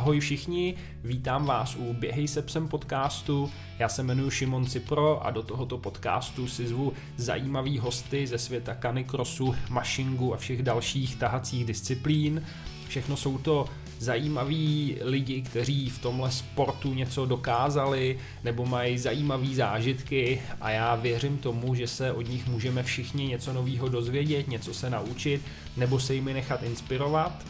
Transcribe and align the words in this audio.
Ahoj 0.00 0.20
všichni, 0.20 0.74
vítám 1.04 1.46
vás 1.46 1.76
u 1.76 1.92
Běhej 1.92 2.28
se 2.28 2.42
psem 2.42 2.68
podcastu. 2.68 3.50
Já 3.78 3.88
se 3.88 4.02
jmenuji 4.02 4.30
Šimon 4.30 4.66
Cipro 4.66 5.26
a 5.26 5.30
do 5.30 5.42
tohoto 5.42 5.78
podcastu 5.78 6.48
si 6.48 6.66
zvu 6.66 6.92
zajímavý 7.16 7.78
hosty 7.78 8.26
ze 8.26 8.38
světa 8.38 8.74
kanikrosu, 8.74 9.54
mašingu 9.70 10.34
a 10.34 10.36
všech 10.36 10.62
dalších 10.62 11.16
tahacích 11.16 11.64
disciplín. 11.64 12.42
Všechno 12.88 13.16
jsou 13.16 13.38
to 13.38 13.68
zajímaví 13.98 14.96
lidi, 15.00 15.42
kteří 15.42 15.90
v 15.90 15.98
tomhle 15.98 16.30
sportu 16.30 16.94
něco 16.94 17.26
dokázali 17.26 18.18
nebo 18.44 18.66
mají 18.66 18.98
zajímavé 18.98 19.54
zážitky 19.54 20.42
a 20.60 20.70
já 20.70 20.94
věřím 20.94 21.38
tomu, 21.38 21.74
že 21.74 21.86
se 21.86 22.12
od 22.12 22.28
nich 22.28 22.48
můžeme 22.48 22.82
všichni 22.82 23.26
něco 23.26 23.52
nového 23.52 23.88
dozvědět, 23.88 24.48
něco 24.48 24.74
se 24.74 24.90
naučit 24.90 25.42
nebo 25.76 26.00
se 26.00 26.14
jimi 26.14 26.32
nechat 26.32 26.62
inspirovat. 26.62 27.44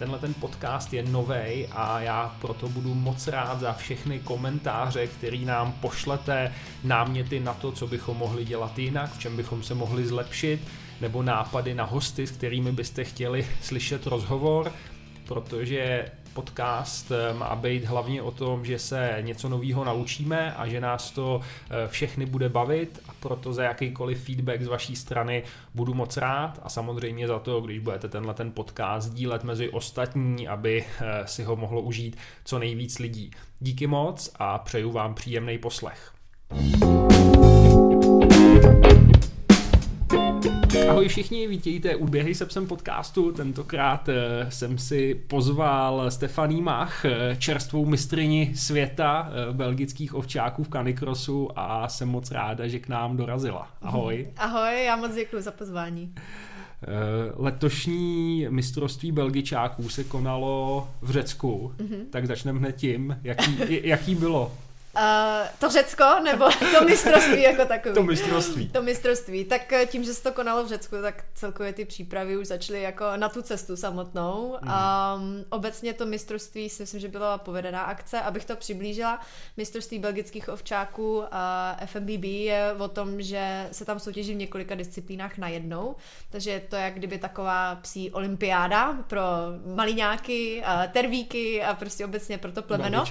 Tenhle 0.00 0.18
ten 0.18 0.34
podcast 0.34 0.92
je 0.92 1.02
nový 1.02 1.66
a 1.70 2.00
já 2.00 2.36
proto 2.40 2.68
budu 2.68 2.94
moc 2.94 3.28
rád 3.28 3.60
za 3.60 3.72
všechny 3.72 4.18
komentáře, 4.18 5.06
který 5.06 5.44
nám 5.44 5.72
pošlete, 5.72 6.52
náměty 6.84 7.40
na 7.40 7.54
to, 7.54 7.72
co 7.72 7.86
bychom 7.86 8.16
mohli 8.16 8.44
dělat 8.44 8.78
jinak, 8.78 9.12
v 9.12 9.18
čem 9.18 9.36
bychom 9.36 9.62
se 9.62 9.74
mohli 9.74 10.06
zlepšit, 10.06 10.60
nebo 11.00 11.22
nápady 11.22 11.74
na 11.74 11.84
hosty, 11.84 12.26
s 12.26 12.30
kterými 12.30 12.72
byste 12.72 13.04
chtěli 13.04 13.46
slyšet 13.62 14.06
rozhovor, 14.06 14.72
protože 15.24 16.04
podcast 16.32 17.12
má 17.32 17.56
být 17.56 17.84
hlavně 17.84 18.22
o 18.22 18.30
tom, 18.30 18.64
že 18.64 18.78
se 18.78 19.16
něco 19.20 19.48
nového 19.48 19.84
naučíme 19.84 20.54
a 20.54 20.68
že 20.68 20.80
nás 20.80 21.10
to 21.10 21.40
eh, 21.40 21.88
všechny 21.88 22.26
bude 22.26 22.48
bavit 22.48 23.00
a 23.08 23.12
proto 23.20 23.52
za 23.52 23.62
jakýkoliv 23.62 24.24
feedback 24.24 24.62
z 24.62 24.66
vaší 24.66 24.96
strany 24.96 25.42
budu 25.74 25.94
moc 25.94 26.16
rád 26.16 26.60
a 26.62 26.68
samozřejmě 26.68 27.28
za 27.28 27.38
to, 27.38 27.60
když 27.60 27.78
budete 27.78 28.08
tenhle 28.08 28.34
ten 28.34 28.52
podcast 28.52 29.14
dílet 29.14 29.44
mezi 29.44 29.68
ostatní, 29.68 30.48
aby 30.48 30.84
eh, 30.84 31.26
si 31.26 31.42
ho 31.42 31.56
mohlo 31.56 31.80
užít 31.80 32.16
co 32.44 32.58
nejvíc 32.58 32.98
lidí. 32.98 33.30
Díky 33.60 33.86
moc 33.86 34.32
a 34.38 34.58
přeju 34.58 34.90
vám 34.92 35.14
příjemný 35.14 35.58
poslech. 35.58 36.12
Ahoj 40.70 41.08
všichni, 41.08 41.46
vítejte 41.46 41.96
u 41.96 42.06
Běhej 42.06 42.34
se 42.34 42.46
psem 42.46 42.66
podcastu. 42.66 43.32
Tentokrát 43.32 44.08
eh, 44.08 44.46
jsem 44.48 44.78
si 44.78 45.14
pozval 45.14 46.10
Stefaní 46.10 46.62
Mach, 46.62 47.04
eh, 47.04 47.36
čerstvou 47.38 47.86
mistrini 47.86 48.52
světa 48.56 49.30
eh, 49.30 49.52
belgických 49.52 50.14
ovčáků 50.14 50.64
v 50.64 50.68
kanikrosu 50.68 51.48
a 51.56 51.88
jsem 51.88 52.08
moc 52.08 52.30
ráda, 52.30 52.68
že 52.68 52.78
k 52.78 52.88
nám 52.88 53.16
dorazila. 53.16 53.68
Ahoj. 53.82 54.28
Ahoj, 54.36 54.84
já 54.84 54.96
moc 54.96 55.14
děkuji 55.14 55.42
za 55.42 55.50
pozvání. 55.50 56.14
Letošní 57.36 58.46
mistrovství 58.50 59.12
belgičáků 59.12 59.88
se 59.88 60.04
konalo 60.04 60.88
v 61.02 61.10
Řecku, 61.10 61.72
mm-hmm. 61.76 62.04
tak 62.10 62.26
začneme 62.26 62.58
hned 62.58 62.76
tím, 62.76 63.18
jaký, 63.22 63.80
jaký 63.82 64.14
bylo 64.14 64.52
Uh, 64.96 65.48
to 65.58 65.70
Řecko, 65.70 66.04
nebo 66.24 66.44
to 66.78 66.84
mistrovství 66.84 67.42
jako 67.42 67.64
takové? 67.64 67.94
To 67.94 68.02
mistrovství. 68.02 68.68
To 68.68 68.82
mistrovství. 68.82 69.44
Tak 69.44 69.72
eh, 69.72 69.86
tím, 69.86 70.04
že 70.04 70.14
se 70.14 70.22
to 70.22 70.32
konalo 70.32 70.64
v 70.64 70.68
Řecku, 70.68 70.96
tak 71.02 71.24
celkově 71.34 71.72
ty 71.72 71.84
přípravy 71.84 72.36
už 72.36 72.46
začaly 72.46 72.82
jako 72.82 73.04
na 73.16 73.28
tu 73.28 73.42
cestu 73.42 73.76
samotnou. 73.76 74.58
Mm. 74.62 74.70
Um, 74.70 75.44
obecně 75.50 75.92
to 75.92 76.06
mistrovství 76.06 76.68
si 76.68 76.82
myslím, 76.82 77.00
že 77.00 77.08
byla 77.08 77.38
povedená 77.38 77.82
akce. 77.82 78.20
Abych 78.20 78.44
to 78.44 78.56
přiblížila, 78.56 79.20
mistrovství 79.56 79.98
belgických 79.98 80.48
ovčáků 80.48 81.18
uh, 81.18 81.26
FMBB 81.86 82.24
je 82.24 82.72
o 82.78 82.88
tom, 82.88 83.22
že 83.22 83.68
se 83.72 83.84
tam 83.84 83.98
soutěží 83.98 84.34
v 84.34 84.36
několika 84.36 84.74
disciplínách 84.74 85.38
najednou. 85.38 85.96
Takže 86.30 86.50
je 86.50 86.60
to 86.60 86.76
jak 86.76 86.94
kdyby 86.94 87.18
taková 87.18 87.74
psí 87.74 88.10
olympiáda 88.10 88.98
pro 89.06 89.22
maliňáky, 89.74 90.62
uh, 90.66 90.92
tervíky 90.92 91.62
a 91.62 91.74
prostě 91.74 92.04
obecně 92.04 92.38
pro 92.38 92.52
to 92.52 92.62
plemeno. 92.62 93.04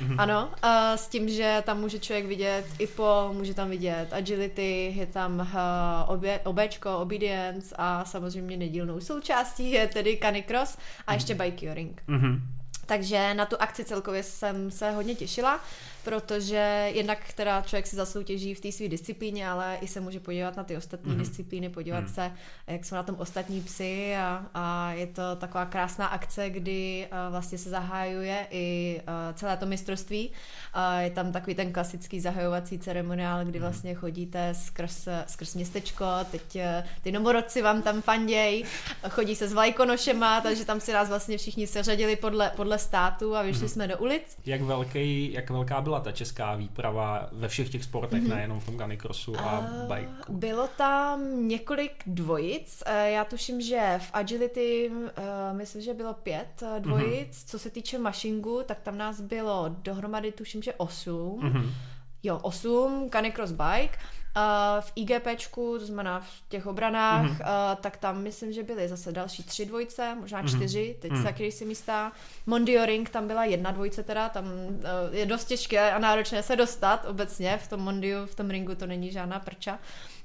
Mm. 0.00 0.20
Ano, 0.20 0.50
uh, 0.64 0.70
s 0.96 1.08
tím 1.08 1.17
tím, 1.18 1.28
že 1.28 1.62
tam 1.66 1.80
může 1.80 1.98
člověk 1.98 2.26
vidět 2.26 2.64
IPO, 2.78 3.30
může 3.32 3.54
tam 3.54 3.70
vidět 3.70 4.08
agility, 4.12 4.94
je 4.96 5.06
tam 5.06 5.40
uh, 5.40 6.14
obě, 6.14 6.40
obečko, 6.44 6.98
obedience 6.98 7.74
a 7.78 8.04
samozřejmě 8.04 8.56
nedílnou 8.56 9.00
součástí 9.00 9.70
je 9.70 9.86
tedy 9.86 10.18
canicross 10.22 10.78
a 11.06 11.14
ještě 11.14 11.34
mhm. 11.34 11.44
bike. 11.44 11.74
Mm-hmm. 12.08 12.40
Takže 12.86 13.34
na 13.34 13.46
tu 13.46 13.56
akci 13.58 13.84
celkově 13.84 14.22
jsem 14.22 14.70
se 14.70 14.90
hodně 14.90 15.14
těšila 15.14 15.60
protože 16.08 16.90
jednak 16.94 17.32
teda 17.32 17.62
člověk 17.62 17.86
si 17.86 17.96
zasoutěží 17.96 18.54
v 18.54 18.60
té 18.60 18.72
své 18.72 18.88
disciplíně, 18.88 19.48
ale 19.48 19.78
i 19.80 19.88
se 19.88 20.00
může 20.00 20.20
podívat 20.20 20.56
na 20.56 20.64
ty 20.64 20.76
ostatní 20.76 21.12
mm-hmm. 21.12 21.18
disciplíny, 21.18 21.68
podívat 21.68 22.00
mm. 22.00 22.08
se, 22.08 22.32
jak 22.66 22.84
jsou 22.84 22.94
na 22.94 23.02
tom 23.02 23.16
ostatní 23.18 23.60
psy 23.60 24.16
a, 24.16 24.46
a 24.54 24.92
je 24.92 25.06
to 25.06 25.22
taková 25.36 25.66
krásná 25.66 26.06
akce, 26.06 26.50
kdy 26.50 27.08
uh, 27.12 27.32
vlastně 27.32 27.58
se 27.58 27.70
zahájuje 27.70 28.46
i 28.50 29.00
uh, 29.00 29.34
celé 29.34 29.56
to 29.56 29.66
mistrovství. 29.66 30.30
Uh, 30.76 31.00
je 31.02 31.10
tam 31.10 31.32
takový 31.32 31.54
ten 31.54 31.72
klasický 31.72 32.20
zahajovací 32.20 32.78
ceremoniál, 32.78 33.44
kdy 33.44 33.58
mhm. 33.58 33.68
vlastně 33.68 33.94
chodíte 33.94 34.54
skrz, 34.54 35.08
skrz 35.26 35.54
městečko, 35.54 36.04
teď 36.30 36.58
ty 37.02 37.12
novorodci 37.12 37.62
vám 37.62 37.82
tam 37.82 38.02
fanděj, 38.02 38.64
chodí 39.08 39.36
se 39.36 39.48
s 39.48 39.52
vlajkonošema, 39.52 40.40
takže 40.40 40.64
tam 40.64 40.80
si 40.80 40.92
nás 40.92 41.08
vlastně 41.08 41.38
všichni 41.38 41.66
seřadili 41.66 42.16
podle, 42.16 42.52
podle 42.56 42.78
státu 42.78 43.36
a 43.36 43.42
vyšli 43.42 43.62
mm. 43.62 43.68
jsme 43.68 43.88
do 43.88 43.98
ulic. 43.98 44.38
Jak, 44.46 44.62
velký, 44.62 45.32
jak 45.32 45.50
velká 45.50 45.80
byla 45.80 45.97
ta 46.00 46.12
česká 46.12 46.54
výprava 46.54 47.28
ve 47.32 47.48
všech 47.48 47.70
těch 47.70 47.84
sportech, 47.84 48.22
mm-hmm. 48.22 48.34
nejenom 48.34 48.60
v 48.60 48.66
tom 48.66 48.78
canicrossu 48.78 49.36
a 49.40 49.58
uh, 49.58 49.88
bajku? 49.88 50.32
Bylo 50.32 50.68
tam 50.76 51.48
několik 51.48 52.02
dvojic. 52.06 52.82
Uh, 52.86 52.92
já 52.94 53.24
tuším, 53.24 53.60
že 53.60 53.98
v 53.98 54.10
agility 54.12 54.90
uh, 54.90 55.04
myslím, 55.52 55.82
že 55.82 55.94
bylo 55.94 56.14
pět 56.14 56.62
uh, 56.62 56.82
dvojic. 56.82 57.28
Mm-hmm. 57.28 57.50
Co 57.50 57.58
se 57.58 57.70
týče 57.70 57.98
mašingu, 57.98 58.62
tak 58.66 58.80
tam 58.80 58.98
nás 58.98 59.20
bylo 59.20 59.68
dohromady 59.68 60.32
tuším, 60.32 60.62
že 60.62 60.74
osm. 60.74 61.40
Mm-hmm. 61.40 61.70
Jo, 62.22 62.38
osm, 62.42 63.08
canicross 63.12 63.52
bike. 63.52 63.98
Uh, 64.36 64.80
v 64.80 64.92
IGPčku, 64.94 65.78
to 65.78 65.86
znamená 65.86 66.20
v 66.20 66.48
těch 66.48 66.66
obranách, 66.66 67.26
mm-hmm. 67.26 67.40
uh, 67.40 67.80
tak 67.80 67.96
tam 67.96 68.22
myslím, 68.22 68.52
že 68.52 68.62
byly 68.62 68.88
zase 68.88 69.12
další 69.12 69.42
tři 69.42 69.66
dvojce, 69.66 70.16
možná 70.20 70.38
mhm. 70.38 70.48
čtyři, 70.48 70.96
teď 71.00 71.12
mm-hmm. 71.12 71.50
se 71.50 71.58
si 71.58 71.64
místá. 71.64 72.12
Mondio 72.46 72.86
Ring, 72.86 73.10
tam 73.10 73.26
byla 73.26 73.44
jedna 73.44 73.70
dvojce 73.70 74.02
teda, 74.02 74.28
tam 74.28 74.44
uh, 74.44 74.80
je 75.10 75.26
dost 75.26 75.44
těžké 75.44 75.92
a 75.92 75.98
náročné 75.98 76.42
se 76.42 76.56
dostat 76.56 77.04
obecně, 77.04 77.58
v 77.62 77.68
tom 77.68 77.80
Mondiu, 77.80 78.26
v 78.26 78.34
tom 78.34 78.50
ringu 78.50 78.74
to 78.74 78.86
není 78.86 79.12
žádná 79.12 79.40
prča. 79.40 79.72
Uh, 79.72 79.78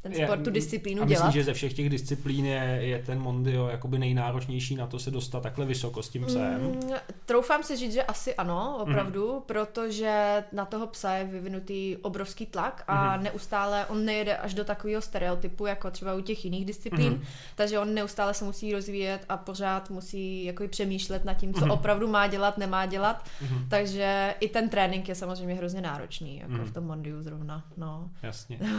ten 0.04 0.14
sport, 0.14 0.40
je, 0.40 0.44
tu 0.44 0.52
disciplínu 0.52 1.02
a 1.02 1.06
myslím, 1.06 1.22
dělat. 1.22 1.34
že 1.34 1.44
ze 1.44 1.54
všech 1.54 1.74
těch 1.74 1.90
disciplín 1.90 2.46
je, 2.46 2.78
je 2.82 3.04
ten 3.06 3.20
Mondio 3.20 3.68
jakoby 3.68 4.00
nejnáročnější 4.00 4.76
na 4.76 4.88
to 4.88 5.00
se 5.00 5.12
dostat 5.12 5.44
takhle 5.44 5.66
vysoko 5.66 6.04
s 6.04 6.10
tím 6.10 6.26
psem? 6.26 6.62
Mm, 6.62 6.80
troufám 7.26 7.64
si 7.64 7.76
říct, 7.76 7.94
že 7.94 8.04
asi 8.04 8.36
ano, 8.36 8.78
opravdu, 8.82 9.34
mm. 9.34 9.42
protože 9.42 10.44
na 10.52 10.66
toho 10.66 10.88
psa 10.88 11.14
je 11.14 11.26
vyvinutý 11.26 11.98
obrovský 11.98 12.46
tlak 12.46 12.84
a 12.88 13.18
mm. 13.18 13.24
neustále 13.24 13.86
on 13.86 14.06
nejede 14.06 14.38
až 14.38 14.54
do 14.54 14.64
takového 14.64 15.02
stereotypu, 15.02 15.66
jako 15.66 15.92
třeba 15.92 16.14
u 16.14 16.22
těch 16.22 16.46
jiných 16.46 16.66
disciplín, 16.66 17.14
mm. 17.14 17.24
takže 17.56 17.80
on 17.80 17.94
neustále 17.94 18.34
se 18.34 18.46
musí 18.46 18.74
rozvíjet 18.74 19.26
a 19.30 19.38
pořád 19.38 19.90
musí 19.90 20.46
jako 20.46 20.68
přemýšlet 20.68 21.26
nad 21.26 21.34
tím, 21.34 21.54
co 21.54 21.66
mm. 21.66 21.72
opravdu 21.72 22.08
má 22.08 22.28
dělat, 22.28 22.58
nemá 22.58 22.86
dělat, 22.86 23.26
mm. 23.42 23.66
takže 23.70 24.36
i 24.40 24.50
ten 24.50 24.70
trénink 24.70 25.10
je 25.10 25.16
samozřejmě 25.16 25.56
hrozně 25.56 25.82
náročný, 25.82 26.38
jako 26.38 26.52
mm. 26.52 26.66
v 26.66 26.72
tom 26.72 26.84
Mondiu 26.84 27.22
zrovna. 27.22 27.64
No. 27.78 28.10
Jasně. 28.24 28.60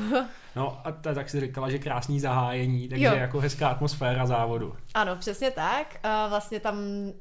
No 0.57 0.81
a 0.85 0.93
ta 0.93 1.14
tak 1.15 1.31
si 1.31 1.41
říkala, 1.41 1.71
že 1.71 1.79
krásný 1.79 2.21
zahájení, 2.21 2.89
takže 2.89 3.05
jo. 3.05 3.15
jako 3.15 3.41
hezká 3.41 3.69
atmosféra 3.69 4.27
závodu. 4.27 4.77
Ano, 4.95 5.17
přesně 5.17 5.51
tak. 5.51 5.97
A 6.03 6.27
vlastně 6.27 6.61
tam 6.61 6.77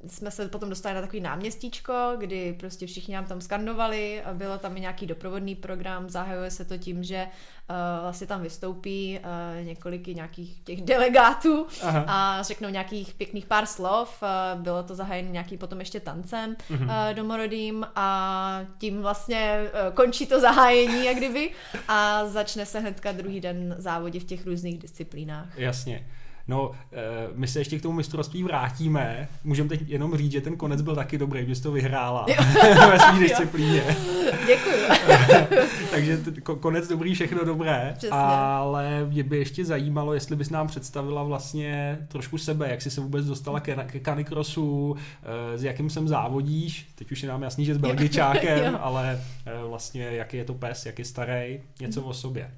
jsme 0.07 0.31
se 0.31 0.47
potom 0.47 0.69
dostali 0.69 0.95
na 0.95 1.01
takový 1.01 1.21
náměstíčko, 1.21 1.93
kdy 2.17 2.53
prostě 2.59 2.87
všichni 2.87 3.15
nám 3.15 3.25
tam 3.25 3.41
skandovali 3.41 4.23
a 4.23 4.33
bylo 4.33 4.57
tam 4.57 4.77
i 4.77 4.79
nějaký 4.79 5.05
doprovodný 5.07 5.55
program, 5.55 6.09
zahajuje 6.09 6.51
se 6.51 6.65
to 6.65 6.77
tím, 6.77 7.03
že 7.03 7.27
uh, 7.69 7.75
vlastně 8.01 8.27
tam 8.27 8.41
vystoupí 8.41 9.19
uh, 9.19 9.65
několik 9.65 10.07
nějakých 10.07 10.59
těch 10.63 10.81
delegátů 10.81 11.67
Aha. 11.83 12.05
a 12.07 12.43
řeknou 12.43 12.69
nějakých 12.69 13.13
pěkných 13.13 13.45
pár 13.45 13.65
slov. 13.65 14.23
Uh, 14.23 14.61
bylo 14.61 14.83
to 14.83 14.95
zahájené 14.95 15.29
nějaký 15.29 15.57
potom 15.57 15.79
ještě 15.79 15.99
tancem 15.99 16.55
uh, 16.69 16.77
domorodým 17.13 17.87
a 17.96 18.59
tím 18.78 19.01
vlastně 19.01 19.59
uh, 19.63 19.96
končí 19.96 20.25
to 20.25 20.39
zahájení, 20.39 21.05
jak 21.05 21.17
kdyby, 21.17 21.51
a 21.87 22.25
začne 22.25 22.66
se 22.66 22.79
hnedka 22.79 23.11
druhý 23.11 23.41
den 23.41 23.75
závodě 23.84 24.20
v 24.20 24.24
těch 24.24 24.46
různých 24.46 24.78
disciplínách. 24.80 25.58
Jasně. 25.58 26.06
No, 26.47 26.72
eh, 26.91 27.28
my 27.34 27.47
se 27.47 27.59
ještě 27.59 27.80
k 27.80 27.82
tomu 27.82 27.96
mistrovství 27.96 28.44
vrátíme. 28.44 29.28
Můžeme 29.44 29.70
teď 29.70 29.90
jenom 29.90 30.18
říct, 30.18 30.32
že 30.32 30.41
ten 30.41 30.58
konec 30.58 30.82
byl 30.82 30.96
taky 30.96 31.18
dobrý, 31.18 31.46
že 31.47 31.56
jsi 31.56 31.64
to 31.64 31.72
vyhrála 31.72 32.26
ve 32.90 33.00
své 33.00 33.20
disciplíně. 33.20 33.84
Děkuji. 34.47 34.88
Takže 35.91 36.20
konec 36.59 36.88
dobrý, 36.88 37.14
všechno 37.14 37.46
dobré. 37.46 37.94
Přesně. 37.97 38.18
Ale 38.18 39.06
mě 39.06 39.24
by 39.24 39.38
ještě 39.38 39.66
zajímalo, 39.66 40.14
jestli 40.14 40.35
bys 40.35 40.50
nám 40.50 40.68
představila 40.68 41.24
vlastně 41.24 41.97
trošku 42.08 42.38
sebe, 42.38 42.70
jak 42.70 42.82
jsi 42.82 42.91
se 42.91 43.02
vůbec 43.02 43.26
dostala 43.26 43.59
ke, 43.59 43.76
ke 43.76 44.00
kanikrosu, 44.00 44.96
eh, 45.24 45.58
s 45.58 45.64
jakým 45.64 45.90
jsem 45.90 46.08
závodíš. 46.08 46.88
Teď 46.96 47.12
už 47.12 47.24
je 47.24 47.30
nám 47.30 47.44
jasný, 47.44 47.66
že 47.66 47.76
s 47.76 47.78
belgičákem, 47.78 48.78
ale 48.82 49.22
eh, 49.46 49.52
vlastně 49.68 50.03
jaký 50.03 50.38
je 50.38 50.46
to 50.46 50.53
pes, 50.53 50.85
jak 50.85 51.00
je 51.00 51.06
starý, 51.06 51.59
něco 51.82 52.03
o 52.03 52.14
sobě. 52.14 52.52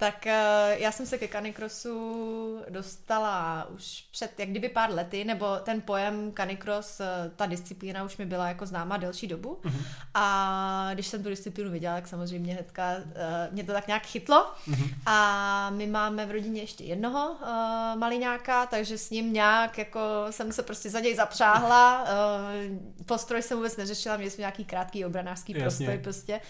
Tak 0.00 0.26
eh, 0.26 0.76
já 0.78 0.92
jsem 0.92 1.06
se 1.06 1.18
ke 1.18 1.28
canicrossu 1.28 2.62
dostala 2.68 3.66
už 3.74 4.04
před 4.10 4.40
jak 4.40 4.48
kdyby 4.48 4.68
pár 4.68 4.90
lety, 4.90 5.24
nebo 5.24 5.56
ten 5.56 5.80
pojem 5.80 6.32
canicross, 6.36 7.00
eh, 7.00 7.30
ta 7.36 7.46
disciplína 7.46 8.04
už 8.04 8.16
mi 8.16 8.26
byla 8.26 8.48
jako 8.48 8.66
známa 8.66 8.96
delší 8.96 9.26
dobu. 9.26 9.58
Mm-hmm. 9.62 9.84
A 10.14 10.90
když 10.94 11.06
jsem 11.06 11.22
tu 11.22 11.28
disciplínu 11.28 11.70
viděla, 11.70 11.94
tak 11.94 12.08
samozřejmě 12.08 12.52
hnedka 12.52 12.90
eh, 12.92 13.48
mě 13.50 13.64
to 13.64 13.72
tak 13.72 13.86
nějak 13.86 14.06
chytlo. 14.06 14.52
Mm-hmm. 14.68 14.94
A 15.06 15.70
my 15.70 15.86
máme 15.86 16.26
v 16.26 16.30
rodině 16.30 16.60
ještě 16.60 16.84
jednoho 16.84 17.30
uh, 17.30 17.98
maliňáka, 17.98 18.66
takže 18.66 18.98
s 18.98 19.10
ním 19.10 19.32
nějak 19.32 19.78
jako 19.78 20.00
jsem 20.30 20.52
se 20.52 20.62
prostě 20.62 20.90
za 20.90 21.00
něj 21.00 21.14
zapřáhla. 21.14 22.02
Uh, 22.02 23.04
postroj 23.06 23.42
jsem 23.42 23.56
vůbec 23.56 23.76
neřešila, 23.76 24.16
měli 24.16 24.30
jsme 24.30 24.42
nějaký 24.42 24.64
krátký 24.64 25.04
obranářský 25.04 25.54
postoj 25.54 25.98
prostě. 25.98 26.40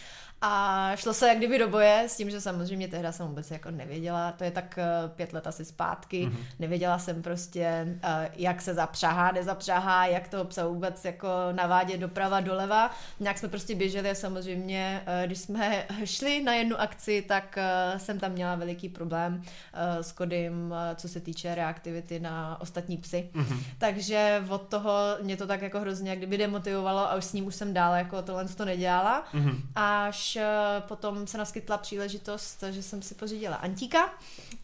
A 0.40 0.92
šlo 0.96 1.14
se 1.14 1.28
jak 1.28 1.38
kdyby 1.38 1.58
do 1.58 1.68
boje 1.68 2.04
s 2.08 2.16
tím, 2.16 2.30
že 2.30 2.40
samozřejmě 2.40 2.88
tehda 2.88 3.12
jsem 3.12 3.26
vůbec 3.26 3.50
jako 3.50 3.70
nevěděla, 3.70 4.32
to 4.32 4.44
je 4.44 4.50
tak 4.50 4.78
eh, 4.78 5.08
pět 5.08 5.32
let 5.32 5.46
asi 5.46 5.64
zpátky, 5.64 6.26
mm-hmm. 6.26 6.44
nevěděla 6.58 6.98
jsem 6.98 7.22
prostě, 7.22 7.96
eh, 8.02 8.30
jak 8.36 8.62
se 8.62 8.74
zapřahá, 8.74 9.32
nezapřahá, 9.32 10.06
jak 10.06 10.28
toho 10.28 10.44
psa 10.44 10.66
vůbec 10.66 11.04
jako 11.04 11.28
navádět 11.52 12.00
doprava, 12.00 12.40
doleva. 12.40 12.90
Nějak 13.20 13.38
jsme 13.38 13.48
prostě 13.48 13.74
běželi 13.74 14.10
a 14.10 14.14
samozřejmě, 14.14 15.02
eh, 15.06 15.26
když 15.26 15.38
jsme 15.38 15.86
šli 16.04 16.42
na 16.42 16.54
jednu 16.54 16.80
akci, 16.80 17.24
tak 17.28 17.58
jsem 17.96 18.18
tam 18.18 18.32
měla 18.32 18.54
veliký 18.54 18.88
problém 18.88 19.42
s 20.00 20.12
Kodym, 20.12 20.74
co 20.94 21.08
se 21.08 21.20
týče 21.20 21.54
reaktivity 21.54 22.20
na 22.20 22.60
ostatní 22.60 22.96
psy. 22.96 23.30
Mm-hmm. 23.34 23.58
Takže 23.78 24.44
od 24.48 24.68
toho 24.68 24.90
mě 25.22 25.36
to 25.36 25.46
tak 25.46 25.62
jako 25.62 25.80
hrozně 25.80 26.10
jak 26.10 26.18
kdyby 26.18 26.38
demotivovalo 26.38 26.98
a 26.98 27.14
už 27.14 27.24
s 27.24 27.32
ním 27.32 27.46
už 27.46 27.54
jsem 27.54 27.74
dál 27.74 27.94
jako 27.94 28.22
tohle 28.22 28.44
to 28.44 28.64
nedělala. 28.64 29.24
Mm-hmm. 29.34 29.60
Až 29.74 30.27
Eh, 30.36 30.80
potom 30.80 31.26
se 31.26 31.38
naskytla 31.38 31.78
příležitost, 31.78 32.64
že 32.70 32.82
jsem 32.82 33.02
si 33.02 33.14
pořídila 33.14 33.56
Antíka, 33.56 34.10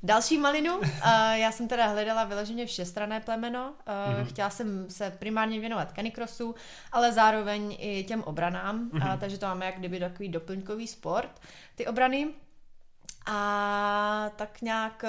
další 0.02 0.38
malinu. 0.38 0.80
Eh, 0.84 1.38
já 1.38 1.52
jsem 1.52 1.68
teda 1.68 1.86
hledala 1.86 2.24
vyloženě 2.24 2.66
všestrané 2.66 3.20
plemeno. 3.20 3.74
Mm-hmm. 3.86 4.24
Chtěla 4.26 4.50
jsem 4.50 4.90
se 4.90 5.10
primárně 5.10 5.60
věnovat 5.60 5.92
canicrossu, 5.94 6.54
ale 6.92 7.12
zároveň 7.12 7.76
i 7.78 8.04
těm 8.04 8.22
obranám, 8.22 8.90
mm-hmm. 8.90 9.18
takže 9.18 9.38
to 9.38 9.46
máme 9.46 9.66
jak 9.66 9.78
kdyby 9.78 10.00
takový 10.00 10.28
doplňkový 10.28 10.86
sport. 10.86 11.40
Ty 11.74 11.86
obrany 11.86 12.28
a 13.26 13.36
tak 14.46 14.62
nějak 14.62 15.04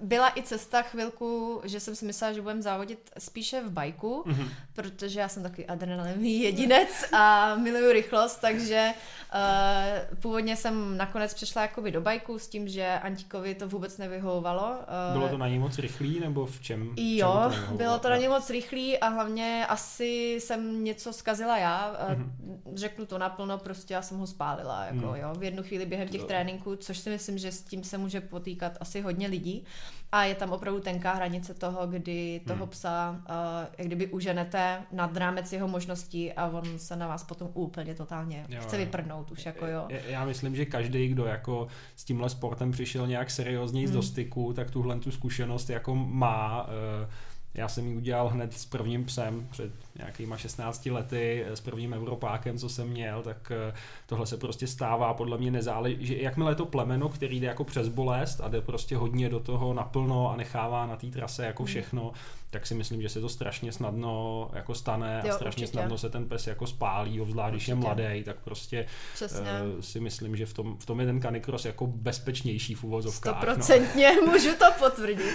byla 0.00 0.32
i 0.38 0.42
cesta 0.42 0.82
chvilku, 0.82 1.60
že 1.64 1.80
jsem 1.80 1.96
si 1.96 2.04
myslela, 2.04 2.32
že 2.32 2.42
budem 2.42 2.62
závodit 2.62 3.10
spíše 3.18 3.62
v 3.62 3.70
bajku, 3.70 4.24
mm-hmm. 4.26 4.48
protože 4.72 5.20
já 5.20 5.28
jsem 5.28 5.42
takový 5.42 5.66
adrenalinový 5.66 6.40
jedinec 6.40 6.88
a 7.12 7.54
miluju 7.54 7.92
rychlost, 7.92 8.36
takže 8.36 8.90
uh, 8.90 10.16
původně 10.20 10.56
jsem 10.56 10.96
nakonec 10.96 11.34
přišla 11.34 11.62
jakoby 11.62 11.90
do 11.90 12.00
bajku 12.00 12.38
s 12.38 12.48
tím, 12.48 12.68
že 12.68 12.98
Antikovi 13.02 13.54
to 13.54 13.68
vůbec 13.68 13.98
nevyhovovalo. 13.98 14.70
Uh, 14.70 15.18
bylo 15.18 15.28
to 15.28 15.38
na 15.38 15.48
něj 15.48 15.58
moc 15.58 15.78
rychlý 15.78 16.20
nebo 16.20 16.46
v 16.46 16.60
čem? 16.60 16.94
Jo, 16.96 17.50
čem 17.52 17.66
to 17.68 17.74
bylo 17.74 17.98
to 17.98 18.08
na 18.08 18.16
něj 18.16 18.28
moc 18.28 18.50
rychlý 18.50 18.98
a 18.98 19.08
hlavně 19.08 19.66
asi 19.68 20.38
jsem 20.40 20.84
něco 20.84 21.12
zkazila 21.12 21.58
já. 21.58 21.96
Mm-hmm. 22.10 22.30
Řeknu 22.74 23.06
to 23.06 23.18
naplno, 23.18 23.58
prostě 23.58 23.94
já 23.94 24.02
jsem 24.02 24.18
ho 24.18 24.26
spálila 24.26 24.84
jako, 24.84 25.06
mm. 25.06 25.14
jo, 25.14 25.34
v 25.38 25.42
jednu 25.42 25.62
chvíli 25.62 25.86
během 25.86 26.08
těch 26.08 26.24
tréninků, 26.24 26.76
což 26.76 26.98
si 26.98 27.10
myslím, 27.10 27.38
že 27.38 27.52
s 27.52 27.62
tím 27.62 27.84
se 27.84 27.98
může 27.98 28.21
potýkat 28.22 28.76
asi 28.80 29.00
hodně 29.00 29.26
lidí. 29.26 29.64
A 30.12 30.24
je 30.24 30.34
tam 30.34 30.50
opravdu 30.50 30.80
tenká 30.80 31.12
hranice 31.12 31.54
toho, 31.54 31.86
kdy 31.86 32.40
toho 32.46 32.64
hmm. 32.64 32.68
psa 32.68 33.10
uh, 33.10 33.36
jak 33.78 33.86
kdyby 33.86 34.06
uženete 34.06 34.82
nad 34.92 35.16
rámec 35.16 35.52
jeho 35.52 35.68
možností 35.68 36.32
a 36.32 36.46
on 36.46 36.78
se 36.78 36.96
na 36.96 37.08
vás 37.08 37.24
potom 37.24 37.50
úplně 37.54 37.94
totálně 37.94 38.46
jo, 38.48 38.60
chce 38.62 38.76
vyprdnout 38.76 39.30
už 39.30 39.46
jako 39.46 39.66
jo. 39.66 39.88
Já 40.06 40.24
myslím, 40.24 40.56
že 40.56 40.64
každý, 40.64 41.08
kdo 41.08 41.24
jako 41.24 41.66
s 41.96 42.04
tímhle 42.04 42.30
sportem 42.30 42.72
přišel 42.72 43.06
nějak 43.06 43.30
seriózněji 43.30 43.86
hmm. 43.86 43.94
do 43.94 44.02
styku, 44.02 44.52
tak 44.52 44.70
tuhle 44.70 44.98
tu 44.98 45.10
zkušenost 45.10 45.70
jako 45.70 45.94
má. 45.94 46.62
Uh, 46.62 46.70
já 47.54 47.68
jsem 47.68 47.86
ji 47.86 47.96
udělal 47.96 48.28
hned 48.28 48.52
s 48.52 48.66
prvním 48.66 49.04
psem 49.04 49.48
před 49.50 49.72
nějakýma 49.98 50.36
16 50.36 50.86
lety, 50.86 51.44
s 51.48 51.60
prvním 51.60 51.94
Evropákem, 51.94 52.58
co 52.58 52.68
jsem 52.68 52.88
měl, 52.88 53.22
tak 53.22 53.52
eh, 53.70 53.74
tohle 54.06 54.26
se 54.26 54.36
prostě 54.36 54.66
stává, 54.66 55.14
podle 55.14 55.38
mě 55.38 55.50
nezáleží, 55.50 56.06
že 56.06 56.16
jakmile 56.16 56.50
je 56.50 56.56
to 56.56 56.66
plemeno, 56.66 57.08
který 57.08 57.40
jde 57.40 57.46
jako 57.46 57.64
přes 57.64 57.88
bolest 57.88 58.40
a 58.40 58.48
jde 58.48 58.60
prostě 58.60 58.96
hodně 58.96 59.28
do 59.28 59.40
toho 59.40 59.74
naplno 59.74 60.30
a 60.32 60.36
nechává 60.36 60.86
na 60.86 60.96
té 60.96 61.06
trase 61.06 61.46
jako 61.46 61.62
hmm. 61.62 61.68
všechno, 61.68 62.12
tak 62.50 62.66
si 62.66 62.74
myslím, 62.74 63.02
že 63.02 63.08
se 63.08 63.20
to 63.20 63.28
strašně 63.28 63.72
snadno 63.72 64.50
jako 64.52 64.74
stane 64.74 65.22
jo, 65.24 65.32
a 65.32 65.36
strašně 65.36 65.62
určitě. 65.62 65.78
snadno 65.78 65.98
se 65.98 66.10
ten 66.10 66.28
pes 66.28 66.46
jako 66.46 66.66
spálí, 66.66 67.20
obzvlášť 67.20 67.52
když 67.52 67.68
je 67.68 67.74
mladý, 67.74 68.22
tak 68.24 68.36
prostě 68.44 68.86
uh, 69.22 69.80
si 69.80 70.00
myslím, 70.00 70.36
že 70.36 70.46
v 70.46 70.54
tom, 70.54 70.76
v 70.78 70.86
tom 70.86 71.00
je 71.00 71.06
ten 71.06 71.22
canicross 71.22 71.64
jako 71.64 71.86
bezpečnější 71.86 72.74
v 72.74 72.84
uvozovkách. 72.84 73.34
No. 73.34 73.40
Stoprocentně, 73.40 74.12
no. 74.26 74.26
můžu 74.32 74.50
to 74.58 74.64
potvrdit. 74.78 75.34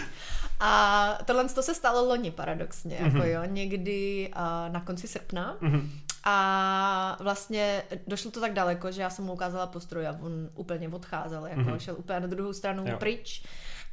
A 0.60 1.18
tohle 1.26 1.50
to 1.50 1.64
se 1.64 1.76
stalo 1.76 2.08
loni 2.08 2.32
paradoxně, 2.32 2.98
mm-hmm. 2.98 3.16
jako 3.16 3.28
jo, 3.28 3.42
někdy 3.46 4.32
uh, 4.36 4.42
na 4.72 4.82
konci 4.82 5.08
srpna. 5.08 5.58
Mm-hmm. 5.62 5.90
A 6.24 7.18
vlastně 7.20 7.84
došlo 8.08 8.32
to 8.32 8.40
tak 8.40 8.54
daleko, 8.54 8.92
že 8.92 9.02
já 9.02 9.10
jsem 9.10 9.26
mu 9.26 9.34
ukázala 9.34 9.68
postroj 9.68 10.08
a 10.08 10.16
on 10.22 10.50
úplně 10.56 10.90
odcházel, 10.90 11.46
jako 11.46 11.62
mm-hmm. 11.62 11.78
šel 11.78 11.96
úplně 11.98 12.20
na 12.20 12.28
druhou 12.28 12.54
stranu 12.54 12.84
jo. 12.88 12.98
pryč. 12.98 13.44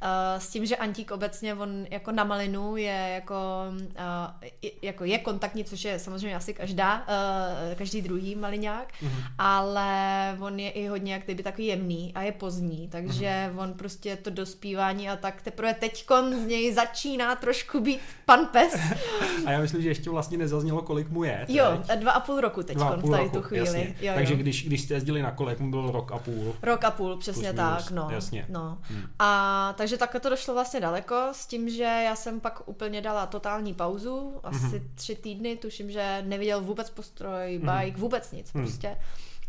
Uh, 0.05 0.39
s 0.39 0.47
tím, 0.47 0.65
že 0.65 0.75
Antík 0.75 1.11
obecně, 1.11 1.55
on 1.55 1.85
jako 1.91 2.11
na 2.11 2.23
malinu 2.23 2.77
je 2.77 3.11
jako, 3.13 3.35
uh, 3.71 4.49
jako 4.81 5.05
je 5.05 5.17
kontaktní, 5.19 5.63
což 5.63 5.83
je 5.83 5.99
samozřejmě 5.99 6.35
asi 6.35 6.53
každá, 6.53 6.97
uh, 6.99 7.77
každý 7.77 8.01
druhý 8.01 8.35
maliňák, 8.35 8.87
mm-hmm. 9.03 9.23
ale 9.37 9.89
on 10.39 10.59
je 10.59 10.69
i 10.69 10.87
hodně 10.87 11.13
jak 11.13 11.23
kdyby 11.23 11.43
takový 11.43 11.67
jemný 11.67 12.11
a 12.15 12.21
je 12.21 12.31
pozdní, 12.31 12.87
takže 12.87 13.49
mm-hmm. 13.49 13.59
on 13.59 13.73
prostě 13.73 14.15
to 14.15 14.29
dospívání 14.29 15.09
a 15.09 15.15
tak 15.15 15.41
teprve 15.41 15.73
teďkon 15.73 16.33
z 16.43 16.45
něj 16.45 16.73
začíná 16.73 17.35
trošku 17.35 17.79
být 17.79 17.99
pan 18.25 18.39
pes. 18.45 18.73
a 19.45 19.51
já 19.51 19.59
myslím, 19.59 19.81
že 19.81 19.89
ještě 19.89 20.09
vlastně 20.09 20.37
nezaznělo, 20.37 20.81
kolik 20.81 21.09
mu 21.09 21.23
je. 21.23 21.43
Teď. 21.47 21.55
Jo, 21.55 21.83
dva 21.95 22.11
a 22.11 22.19
půl 22.19 22.41
roku 22.41 22.63
teď 22.63 22.77
v 22.77 23.11
tady 23.11 23.29
tu 23.29 23.41
chvíli. 23.41 23.95
Jo, 24.01 24.13
takže 24.15 24.33
jo. 24.33 24.39
Když, 24.39 24.67
když 24.67 24.81
jste 24.81 24.93
jezdili 24.93 25.21
na 25.21 25.31
kole, 25.31 25.55
mu 25.59 25.69
byl 25.69 25.91
rok 25.91 26.11
a 26.11 26.19
půl. 26.19 26.55
Rok 26.63 26.83
a 26.83 26.91
půl, 26.91 27.17
přesně 27.17 27.53
tak, 27.53 27.91
no. 27.91 28.07
Jasně. 28.11 28.45
no. 28.49 28.77
Hmm. 28.81 29.03
A 29.19 29.73
takže 29.77 29.94
takhle 29.97 30.19
to 30.19 30.29
došlo 30.29 30.53
vlastně 30.53 30.79
daleko 30.79 31.15
s 31.31 31.45
tím, 31.45 31.69
že 31.69 31.83
já 31.83 32.15
jsem 32.15 32.39
pak 32.39 32.67
úplně 32.67 33.01
dala 33.01 33.25
totální 33.25 33.73
pauzu, 33.73 34.39
asi 34.43 34.57
mm-hmm. 34.57 34.87
tři 34.95 35.15
týdny, 35.15 35.57
tuším, 35.57 35.91
že 35.91 36.23
neviděl 36.27 36.61
vůbec 36.61 36.89
postroj, 36.89 37.59
mhm. 37.59 37.77
bike, 37.77 37.97
mm-hmm. 37.97 38.01
vůbec 38.01 38.31
nic 38.31 38.47
mm-hmm. 38.47 38.61
prostě 38.61 38.97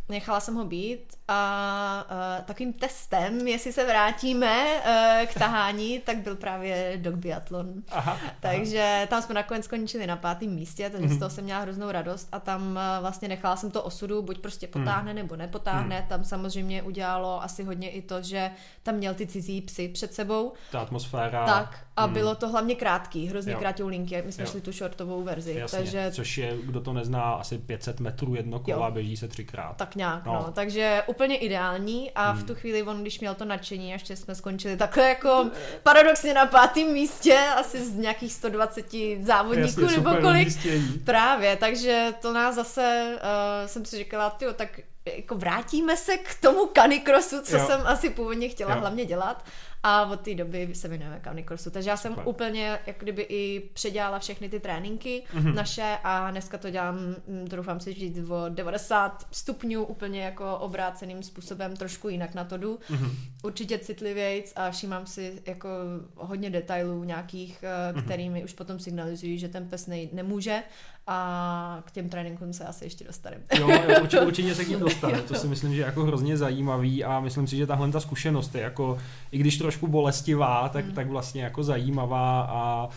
nechala 0.09 0.41
jsem 0.41 0.55
ho 0.55 0.65
být 0.65 1.17
a 1.29 2.07
uh, 2.11 2.45
takovým 2.45 2.73
testem, 2.73 3.49
jestli 3.49 3.73
se 3.73 3.85
vrátíme 3.85 4.65
uh, 4.65 5.27
k 5.27 5.35
tahání, 5.35 5.99
tak 5.99 6.19
byl 6.19 6.37
právě 6.37 6.93
dog 6.97 7.15
biathlon. 7.15 7.73
Aha, 7.91 8.19
takže 8.41 8.95
aha. 8.97 9.07
tam 9.07 9.23
jsme 9.23 9.35
nakonec 9.35 9.65
skončili 9.65 10.07
na 10.07 10.17
pátém 10.17 10.51
místě, 10.51 10.91
takže 10.91 11.07
mm-hmm. 11.07 11.09
z 11.09 11.13
mhm. 11.13 11.19
toho 11.19 11.31
jsem 11.31 11.45
měla 11.45 11.61
hroznou 11.61 11.91
radost 11.91 12.29
a 12.33 12.41
tam 12.41 12.63
uh, 12.71 12.77
vlastně 13.01 13.29
nechala 13.29 13.57
jsem 13.57 13.71
to 13.71 13.83
osudu, 13.83 14.23
buď 14.23 14.39
prostě 14.39 14.67
potáhne 14.67 15.13
mm. 15.13 15.17
nebo 15.17 15.37
nepotáhne. 15.37 16.01
Mm. 16.01 16.07
Tam 16.09 16.25
samozřejmě 16.25 16.83
udělalo 16.83 17.43
asi 17.43 17.65
hodně 17.65 17.91
i 17.91 18.03
to, 18.03 18.23
že 18.23 18.51
tam 18.83 18.95
měl 18.95 19.15
ty 19.15 19.27
cizí 19.27 19.61
psy 19.61 19.89
před 19.89 20.15
sebou. 20.15 20.53
Ta 20.71 20.81
atmosféra. 20.81 21.47
Tak 21.47 21.86
a 21.97 22.07
mm. 22.07 22.13
bylo 22.13 22.35
to 22.35 22.49
hlavně 22.49 22.75
krátký, 22.75 23.27
hrozně 23.27 23.55
krátou 23.55 23.89
linky, 23.89 24.23
my 24.27 24.33
jsme 24.33 24.45
jo. 24.45 24.51
šli 24.51 24.61
tu 24.61 24.73
shortovou 24.73 25.23
verzi. 25.23 25.55
Jasně, 25.55 25.79
takže... 25.79 26.11
Což 26.13 26.39
je, 26.39 26.57
kdo 26.63 26.81
to 26.81 26.93
nezná, 26.93 27.23
asi 27.23 27.59
500 27.59 28.01
metrů 28.01 28.35
jedno 28.35 28.61
kola, 28.61 28.87
jo. 28.87 28.93
běží 28.93 29.17
se 29.17 29.29
třikrát. 29.29 29.77
Tak 29.77 29.97
nějak, 29.97 30.25
no. 30.25 30.33
no. 30.33 30.53
Takže 30.53 31.03
úplně 31.07 31.37
ideální 31.37 32.11
a 32.11 32.31
hmm. 32.31 32.43
v 32.43 32.47
tu 32.47 32.55
chvíli 32.55 32.83
on, 32.83 33.03
když 33.03 33.21
měl 33.21 33.35
to 33.35 33.45
nadšení, 33.45 33.91
ještě 33.91 34.17
jsme 34.17 34.35
skončili 34.35 34.77
takhle 34.77 35.09
jako 35.09 35.51
paradoxně 35.83 36.35
na 36.35 36.47
pátém 36.47 36.93
místě, 36.93 37.39
asi 37.57 37.85
z 37.87 37.95
nějakých 37.95 38.33
120 38.33 38.87
závodníků 39.21 39.81
Jasně, 39.81 39.97
nebo 39.97 40.11
kolik. 40.11 40.43
Umístění. 40.43 40.89
Právě, 41.05 41.57
takže 41.57 42.09
to 42.23 42.33
nás 42.33 42.55
zase, 42.55 43.17
uh, 43.17 43.69
jsem 43.69 43.85
si 43.85 43.97
říkala, 43.97 44.31
tyjo, 44.31 44.53
tak 44.53 44.81
jako 45.17 45.35
vrátíme 45.35 45.97
se 45.97 46.17
k 46.17 46.41
tomu 46.41 46.67
kanikrosu, 46.67 47.43
co 47.43 47.57
jo. 47.57 47.67
jsem 47.67 47.81
asi 47.85 48.11
původně 48.11 48.49
chtěla 48.49 48.75
jo. 48.75 48.81
hlavně 48.81 49.05
dělat 49.05 49.45
a 49.89 50.07
od 50.11 50.21
té 50.21 50.35
doby 50.35 50.71
se 50.73 50.89
věnujeme 50.89 51.21
kanikrosu. 51.21 51.71
Takže 51.71 51.91
já 51.91 51.97
jsem 51.97 52.13
Super. 52.13 52.29
úplně 52.29 52.79
jak 52.87 52.99
kdyby 52.99 53.23
i 53.23 53.71
předělala 53.73 54.19
všechny 54.19 54.49
ty 54.49 54.61
tréninky 54.61 55.23
mm-hmm. 55.35 55.55
naše 55.55 55.99
a 56.05 56.31
dneska 56.31 56.59
to 56.59 56.71
dělám, 56.71 56.97
mm, 57.29 57.47
to 57.47 57.57
doufám 57.57 57.81
si 57.81 57.93
říct, 57.93 58.31
o 58.31 58.49
90 58.49 59.27
stupňů 59.31 59.85
úplně 59.85 60.21
jako 60.21 60.59
obráceným 60.59 61.23
způsobem, 61.23 61.77
trošku 61.77 62.09
jinak 62.09 62.35
na 62.35 62.45
to 62.45 62.57
jdu. 62.57 62.79
Mm-hmm. 62.91 63.11
Určitě 63.43 63.79
citlivějc 63.79 64.53
a 64.57 64.71
všímám 64.71 65.07
si 65.07 65.43
jako 65.47 65.69
hodně 66.17 66.51
detailů 66.51 67.05
nějakých, 67.05 67.65
mm-hmm. 67.93 68.03
kterými 68.03 68.45
už 68.45 68.53
potom 68.53 68.79
signalizují, 68.79 69.39
že 69.39 69.49
ten 69.49 69.69
pes 69.69 69.87
nej, 69.87 70.09
nemůže 70.13 70.63
a 71.07 71.83
k 71.85 71.91
těm 71.91 72.09
tréninkům 72.09 72.53
se 72.53 72.65
asi 72.65 72.85
ještě 72.85 73.05
dostaneme. 73.05 73.43
Jo, 73.59 73.69
jo 73.71 74.01
určitě, 74.03 74.21
určitě 74.27 74.55
se 74.55 74.65
k 74.65 74.69
ním 74.69 74.81
dostane. 74.81 75.21
To 75.21 75.35
si 75.35 75.47
myslím, 75.47 75.75
že 75.75 75.81
je 75.81 75.87
jako 75.87 76.05
hrozně 76.05 76.37
zajímavý 76.37 77.05
a 77.05 77.21
myslím 77.21 77.47
si, 77.47 77.57
že 77.57 77.67
tahle 77.67 77.93
ta 77.93 78.01
zkušenost 78.01 78.55
je 78.55 78.61
jako, 78.61 78.99
i 79.33 79.39
když 79.39 79.59
trošku 79.59 79.76
bolestivá, 79.83 80.69
tak, 80.69 80.85
mm. 80.85 80.93
tak 80.93 81.07
vlastně 81.07 81.43
jako 81.43 81.63
zajímavá 81.63 82.41
a 82.41 82.89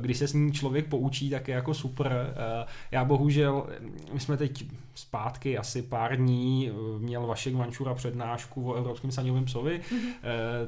když 0.00 0.18
se 0.18 0.28
s 0.28 0.32
ní 0.32 0.52
člověk 0.52 0.86
poučí, 0.86 1.30
tak 1.30 1.48
je 1.48 1.54
jako 1.54 1.74
super. 1.74 2.34
Já 2.90 3.04
bohužel, 3.04 3.66
my 4.12 4.20
jsme 4.20 4.36
teď 4.36 4.64
zpátky 4.94 5.58
asi 5.58 5.82
pár 5.82 6.16
dní 6.16 6.70
měl 6.98 7.26
Vašek 7.26 7.54
Vančura 7.54 7.94
přednášku 7.94 8.70
o 8.70 8.74
evropském 8.74 9.10
saňovém 9.10 9.44
psovi, 9.44 9.80
mm-hmm. 9.80 10.12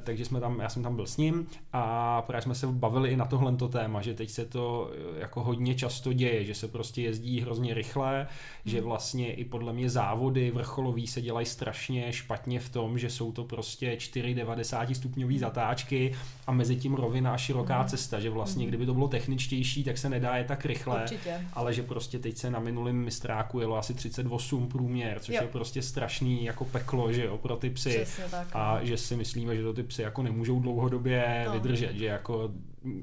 takže 0.02 0.24
jsme 0.24 0.40
tam, 0.40 0.60
já 0.60 0.68
jsem 0.68 0.82
tam 0.82 0.96
byl 0.96 1.06
s 1.06 1.16
ním 1.16 1.46
a 1.72 2.22
právě 2.22 2.42
jsme 2.42 2.54
se 2.54 2.66
bavili 2.66 3.10
i 3.10 3.16
na 3.16 3.24
tohle 3.24 3.56
téma, 3.68 4.02
že 4.02 4.14
teď 4.14 4.30
se 4.30 4.44
to 4.44 4.90
jako 5.18 5.42
hodně 5.42 5.74
často 5.74 6.12
děje, 6.12 6.44
že 6.44 6.54
se 6.54 6.68
prostě 6.68 7.02
jezdí 7.02 7.40
hrozně 7.40 7.74
rychle, 7.74 8.26
mm-hmm. 8.26 8.70
že 8.70 8.80
vlastně 8.80 9.34
i 9.34 9.44
podle 9.44 9.72
mě 9.72 9.90
závody 9.90 10.50
vrcholový 10.50 11.06
se 11.06 11.20
dělají 11.20 11.46
strašně 11.46 12.12
špatně 12.12 12.60
v 12.60 12.68
tom, 12.68 12.98
že 12.98 13.10
jsou 13.10 13.32
to 13.32 13.44
prostě 13.44 13.94
4,90 13.94 14.94
stupňové 14.94 15.38
zatáčky 15.38 16.12
a 16.46 16.52
mezi 16.52 16.76
tím 16.76 16.94
rovina 16.94 17.34
a 17.34 17.36
široká 17.36 17.82
mm. 17.82 17.88
cesta, 17.88 18.20
že 18.20 18.30
vlastně 18.30 18.64
mm. 18.64 18.70
Kdyby 18.82 18.90
to 18.90 18.94
bylo 18.94 19.08
techničtější, 19.08 19.84
tak 19.84 19.98
se 19.98 20.08
nedá 20.08 20.36
je 20.36 20.44
tak 20.44 20.64
rychle, 20.64 21.02
Určitě. 21.02 21.40
ale 21.52 21.74
že 21.74 21.82
prostě 21.82 22.18
teď 22.18 22.36
se 22.36 22.50
na 22.50 22.60
minulém 22.60 22.96
mistráku 22.96 23.60
jelo 23.60 23.76
asi 23.76 23.94
38 23.94 24.68
průměr, 24.68 25.20
což 25.20 25.34
jo. 25.34 25.42
je 25.42 25.48
prostě 25.48 25.82
strašný 25.82 26.44
jako 26.44 26.64
peklo, 26.64 27.12
že 27.12 27.24
jo, 27.24 27.38
pro 27.38 27.56
ty 27.56 27.70
psy 27.70 28.06
tak, 28.30 28.48
a 28.52 28.78
no. 28.80 28.86
že 28.86 28.96
si 28.96 29.16
myslíme, 29.16 29.56
že 29.56 29.62
to 29.62 29.72
ty 29.72 29.82
psy 29.82 30.02
jako 30.02 30.22
nemůžou 30.22 30.60
dlouhodobě 30.60 31.44
no. 31.46 31.52
vydržet, 31.52 31.96
že 31.96 32.06
jako 32.06 32.50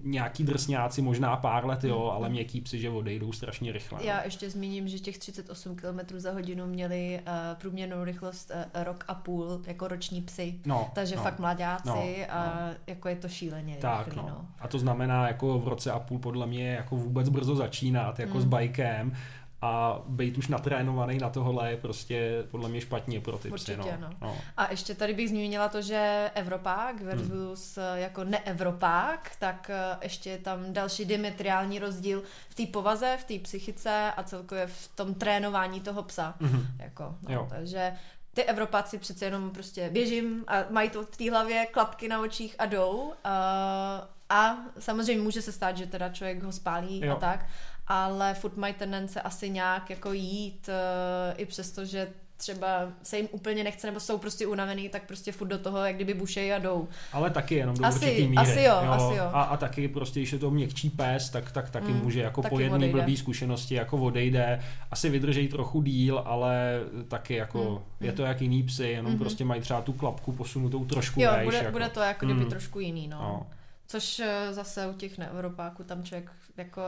nějaký 0.03 0.43
drsňáci 0.43 1.01
možná 1.01 1.35
pár 1.35 1.65
let, 1.65 1.83
jo, 1.83 2.03
mm. 2.03 2.09
ale 2.09 2.29
měkký 2.29 2.61
psy, 2.61 2.79
že 2.79 2.89
odejdou 2.89 3.31
strašně 3.31 3.71
rychle. 3.71 4.05
Já 4.05 4.15
no. 4.15 4.21
ještě 4.25 4.49
zmíním, 4.49 4.87
že 4.87 4.99
těch 4.99 5.17
38 5.17 5.75
km 5.75 5.99
za 6.17 6.31
hodinu 6.31 6.67
měli 6.67 7.19
uh, 7.27 7.33
průměrnou 7.61 8.03
rychlost 8.03 8.51
uh, 8.55 8.83
rok 8.83 9.05
a 9.07 9.15
půl 9.15 9.61
jako 9.67 9.87
roční 9.87 10.21
psy. 10.21 10.59
No, 10.65 10.91
takže 10.93 11.15
no, 11.15 11.21
fakt 11.23 11.39
mladáci 11.39 11.89
no, 12.29 12.35
a 12.35 12.45
no. 12.45 12.75
jako 12.87 13.07
je 13.09 13.15
to 13.15 13.27
šíleně 13.27 13.75
tak, 13.75 14.05
rychlý, 14.05 14.21
no. 14.21 14.29
no. 14.29 14.47
A 14.59 14.67
to 14.67 14.79
znamená 14.79 15.27
jako 15.27 15.59
v 15.59 15.67
roce 15.67 15.91
a 15.91 15.99
půl 15.99 16.19
podle 16.19 16.47
mě 16.47 16.71
jako 16.71 16.95
vůbec 16.95 17.29
brzo 17.29 17.55
začínat 17.55 18.19
jako 18.19 18.33
mm. 18.33 18.41
s 18.41 18.45
bajkem 18.45 19.13
a 19.61 20.01
být 20.07 20.37
už 20.37 20.47
natrénovaný 20.47 21.17
na 21.17 21.29
tohle 21.29 21.71
je 21.71 21.77
prostě 21.77 22.43
podle 22.51 22.69
mě 22.69 22.81
špatně 22.81 23.21
pro 23.21 23.37
ty 23.37 23.51
Určitě, 23.51 23.77
psy. 23.77 23.91
No. 23.99 24.07
No. 24.09 24.15
No. 24.21 24.37
A 24.57 24.71
ještě 24.71 24.95
tady 24.95 25.13
bych 25.13 25.29
zmínila 25.29 25.69
to, 25.69 25.81
že 25.81 26.31
Evropák 26.35 27.01
versus 27.01 27.75
hmm. 27.75 27.97
jako 27.97 28.23
neevropák, 28.23 29.31
tak 29.39 29.69
eh, 29.69 29.97
ještě 30.01 30.29
je 30.29 30.37
tam 30.37 30.73
další 30.73 31.05
diametrální 31.05 31.79
rozdíl 31.79 32.23
v 32.49 32.55
té 32.55 32.65
povaze, 32.65 33.17
v 33.19 33.23
té 33.23 33.39
psychice 33.43 34.11
a 34.17 34.23
celkově 34.23 34.67
v 34.67 34.87
tom 34.95 35.13
trénování 35.13 35.81
toho 35.81 36.03
psa. 36.03 36.35
Hmm. 36.41 36.67
Jako, 36.79 37.15
no, 37.29 37.47
takže 37.49 37.93
ty 38.33 38.43
Evropáci 38.43 38.97
přece 38.97 39.25
jenom 39.25 39.49
prostě 39.49 39.89
běžím 39.89 40.43
a 40.47 40.55
mají 40.69 40.89
to 40.89 41.03
v 41.03 41.17
té 41.17 41.31
hlavě, 41.31 41.65
klapky 41.65 42.07
na 42.07 42.19
očích 42.19 42.55
a 42.59 42.65
jdou. 42.65 43.13
A, 43.23 44.07
a 44.29 44.57
samozřejmě 44.79 45.23
může 45.23 45.41
se 45.41 45.51
stát, 45.51 45.77
že 45.77 45.85
teda 45.85 46.09
člověk 46.09 46.43
ho 46.43 46.51
spálí 46.51 47.01
jo. 47.05 47.13
a 47.13 47.19
tak, 47.19 47.45
ale 47.89 48.33
furt 48.33 48.57
mají 48.57 48.73
tendence 48.73 49.21
asi 49.21 49.49
nějak 49.49 49.89
jako 49.89 50.13
jít, 50.13 50.69
uh, 50.69 51.33
i 51.37 51.45
přesto, 51.45 51.85
že 51.85 52.07
třeba 52.39 52.87
se 53.03 53.17
jim 53.17 53.27
úplně 53.31 53.63
nechce, 53.63 53.87
nebo 53.87 53.99
jsou 53.99 54.17
prostě 54.17 54.47
unavený, 54.47 54.89
tak 54.89 55.03
prostě 55.03 55.31
furt 55.31 55.47
do 55.47 55.57
toho, 55.57 55.85
jak 55.85 55.95
kdyby 55.95 56.13
bušej 56.13 56.53
a 56.53 56.59
jdou. 56.59 56.87
Ale 57.13 57.29
taky 57.29 57.55
jenom 57.55 57.75
do 57.77 57.85
asi, 57.85 58.05
určitý 58.05 58.27
míry. 58.27 58.37
Asi 58.37 58.63
jo, 58.63 58.75
jo. 58.85 58.91
Asi 58.91 59.15
jo. 59.15 59.23
A, 59.23 59.41
a 59.41 59.57
taky 59.57 59.87
prostě, 59.87 60.19
když 60.19 60.33
je 60.33 60.39
to 60.39 60.51
měkčí 60.51 60.89
pes, 60.89 61.29
tak, 61.29 61.51
tak 61.51 61.69
taky 61.69 61.91
mm, 61.91 61.99
může 62.03 62.21
jako 62.21 62.41
taky 62.41 62.55
po 62.55 62.59
jedné 62.59 62.87
blbý 62.87 63.17
zkušenosti 63.17 63.75
jako 63.75 63.97
odejde. 63.97 64.59
Asi 64.91 65.09
vydržej 65.09 65.47
trochu 65.47 65.81
díl, 65.81 66.23
ale 66.25 66.79
taky 67.07 67.35
jako 67.35 67.83
mm, 67.99 68.07
je 68.07 68.13
to 68.13 68.23
jak 68.23 68.41
jiný 68.41 68.63
psy, 68.63 68.87
jenom 68.87 69.11
mm. 69.11 69.17
prostě 69.17 69.45
mají 69.45 69.61
třeba 69.61 69.81
tu 69.81 69.93
klapku 69.93 70.31
posunutou 70.31 70.85
trošku 70.85 71.21
Jo, 71.21 71.31
vejš, 71.31 71.45
bude, 71.45 71.57
jako. 71.57 71.71
bude 71.71 71.89
to 71.89 71.99
jako 71.99 72.25
kdyby 72.25 72.41
mm. 72.41 72.49
trošku 72.49 72.79
jiný, 72.79 73.07
no. 73.07 73.17
no. 73.21 73.47
Což 73.87 74.19
eh, 74.19 74.53
zase 74.53 74.87
u 74.87 74.93
těch 74.93 75.17
neeuropáků 75.17 75.83
tam 75.83 76.03
člověk 76.03 76.31
jako 76.57 76.81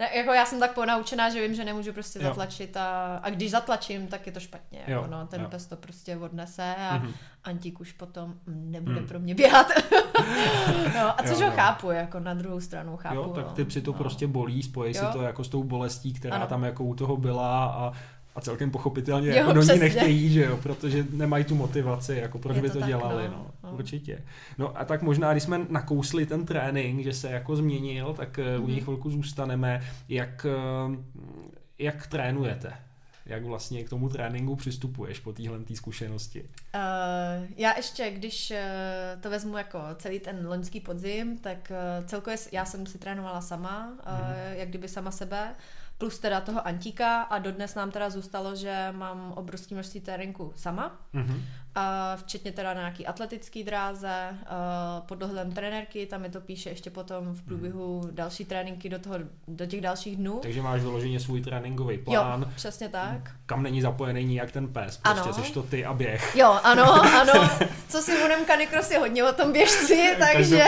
ne, 0.00 0.08
jako 0.14 0.32
já 0.32 0.46
jsem 0.46 0.60
tak 0.60 0.74
ponaučená, 0.74 1.30
že 1.30 1.40
vím, 1.40 1.54
že 1.54 1.64
nemůžu 1.64 1.92
prostě 1.92 2.18
jo. 2.18 2.24
zatlačit 2.24 2.76
a, 2.76 3.16
a 3.16 3.30
když 3.30 3.50
zatlačím, 3.50 4.06
tak 4.06 4.26
je 4.26 4.32
to 4.32 4.40
špatně. 4.40 4.78
Jako, 4.86 4.92
jo. 4.92 5.06
No, 5.10 5.26
ten 5.26 5.40
jo. 5.40 5.48
pes 5.50 5.66
to 5.66 5.76
prostě 5.76 6.16
odnese 6.16 6.74
a 6.78 6.98
mm-hmm. 6.98 7.12
Antík 7.44 7.80
už 7.80 7.92
potom 7.92 8.34
nebude 8.46 9.00
mm. 9.00 9.06
pro 9.06 9.18
mě 9.18 9.34
běhat. 9.34 9.66
no, 10.94 11.20
a 11.20 11.22
což 11.22 11.38
jo, 11.38 11.44
ho 11.44 11.50
no. 11.50 11.56
chápu, 11.56 11.90
jako 11.90 12.20
na 12.20 12.34
druhou 12.34 12.60
stranu 12.60 12.96
chápu. 12.96 13.14
Jo, 13.14 13.32
tak 13.34 13.46
no. 13.46 13.52
ty 13.52 13.64
psi 13.64 13.82
to 13.82 13.92
no. 13.92 13.98
prostě 13.98 14.26
bolí, 14.26 14.62
spojí 14.62 14.94
si 14.94 15.04
to 15.12 15.22
jako 15.22 15.44
s 15.44 15.48
tou 15.48 15.64
bolestí, 15.64 16.12
která 16.12 16.36
ano. 16.36 16.46
tam 16.46 16.64
jako 16.64 16.84
u 16.84 16.94
toho 16.94 17.16
byla 17.16 17.64
a 17.64 17.92
a 18.34 18.40
celkem 18.40 18.70
pochopitelně 18.70 19.28
jo, 19.28 19.34
jako 19.34 19.52
do 19.52 19.62
ní 19.62 19.78
nechtějí, 19.78 20.32
že 20.32 20.44
jo, 20.44 20.56
protože 20.56 21.06
nemají 21.10 21.44
tu 21.44 21.54
motivaci, 21.54 22.14
jako 22.14 22.38
proč 22.38 22.56
je 22.56 22.62
by 22.62 22.68
to, 22.68 22.74
to 22.74 22.80
tak, 22.80 22.88
dělali, 22.88 23.24
no, 23.28 23.30
no, 23.30 23.50
no. 23.64 23.72
Určitě. 23.76 24.22
No 24.58 24.80
a 24.80 24.84
tak 24.84 25.02
možná, 25.02 25.32
když 25.32 25.42
jsme 25.42 25.66
nakousli 25.68 26.26
ten 26.26 26.46
trénink, 26.46 27.04
že 27.04 27.12
se 27.12 27.30
jako 27.30 27.56
změnil, 27.56 28.14
tak 28.14 28.38
mm-hmm. 28.38 28.64
u 28.64 28.68
něj 28.68 28.80
chvilku 28.80 29.10
zůstaneme. 29.10 29.80
Jak, 30.08 30.46
eh, 30.48 30.96
jak 31.78 32.06
trénujete? 32.06 32.72
Jak 33.26 33.44
vlastně 33.44 33.84
k 33.84 33.88
tomu 33.88 34.08
tréninku 34.08 34.56
přistupuješ 34.56 35.20
po 35.20 35.32
téhle 35.32 35.58
zkušenosti? 35.74 36.42
Uh, 36.42 37.46
já 37.56 37.76
ještě, 37.76 38.10
když 38.10 38.52
to 39.20 39.30
vezmu 39.30 39.56
jako 39.56 39.78
celý 39.96 40.20
ten 40.20 40.46
loňský 40.48 40.80
podzim, 40.80 41.38
tak 41.38 41.72
celkově 42.06 42.38
já 42.52 42.64
jsem 42.64 42.86
si 42.86 42.98
trénovala 42.98 43.40
sama, 43.40 43.92
mm-hmm. 43.92 44.52
jak 44.52 44.68
kdyby 44.68 44.88
sama 44.88 45.10
sebe 45.10 45.54
plus 46.00 46.18
teda 46.18 46.40
toho 46.40 46.66
Antíka 46.66 47.22
a 47.22 47.38
dodnes 47.38 47.74
nám 47.74 47.90
teda 47.90 48.10
zůstalo, 48.10 48.56
že 48.56 48.88
mám 48.92 49.32
obrovské 49.36 49.74
množství 49.74 50.00
tréninku 50.00 50.52
sama, 50.56 51.00
mm-hmm. 51.14 51.40
A 51.74 52.16
včetně 52.16 52.52
teda 52.52 52.74
na 52.74 52.80
nějaký 52.80 53.06
atletický 53.06 53.64
dráze, 53.64 54.36
pod 55.08 55.14
dohledem 55.14 55.52
trenérky, 55.52 56.06
tam 56.06 56.24
je 56.24 56.30
to 56.30 56.40
píše 56.40 56.70
ještě 56.70 56.90
potom 56.90 57.34
v 57.34 57.42
průběhu 57.42 58.02
mm. 58.04 58.14
další 58.14 58.44
tréninky 58.44 58.88
do, 58.88 58.98
toho, 58.98 59.16
do 59.48 59.66
těch 59.66 59.80
dalších 59.80 60.16
dnů. 60.16 60.38
Takže 60.42 60.62
máš 60.62 60.80
vyloženě 60.80 61.20
svůj 61.20 61.40
tréninkový 61.40 61.98
plán. 61.98 62.42
Jo, 62.42 62.48
přesně 62.56 62.88
tak. 62.88 63.30
Kam 63.46 63.62
není 63.62 63.82
zapojený 63.82 64.24
nijak 64.24 64.52
ten 64.52 64.68
pes, 64.68 64.96
prostě 64.96 65.30
ano. 65.30 65.44
jsi 65.44 65.52
to 65.52 65.62
ty 65.62 65.84
a 65.84 65.94
běh. 65.94 66.36
Jo, 66.36 66.58
ano, 66.62 66.92
ano. 67.20 67.50
Co 67.88 68.02
si 68.02 68.22
budem 68.22 68.44
Canicross 68.46 68.90
je 68.90 68.98
hodně 68.98 69.24
o 69.24 69.32
tom 69.32 69.52
běžci, 69.52 70.16
takže, 70.18 70.64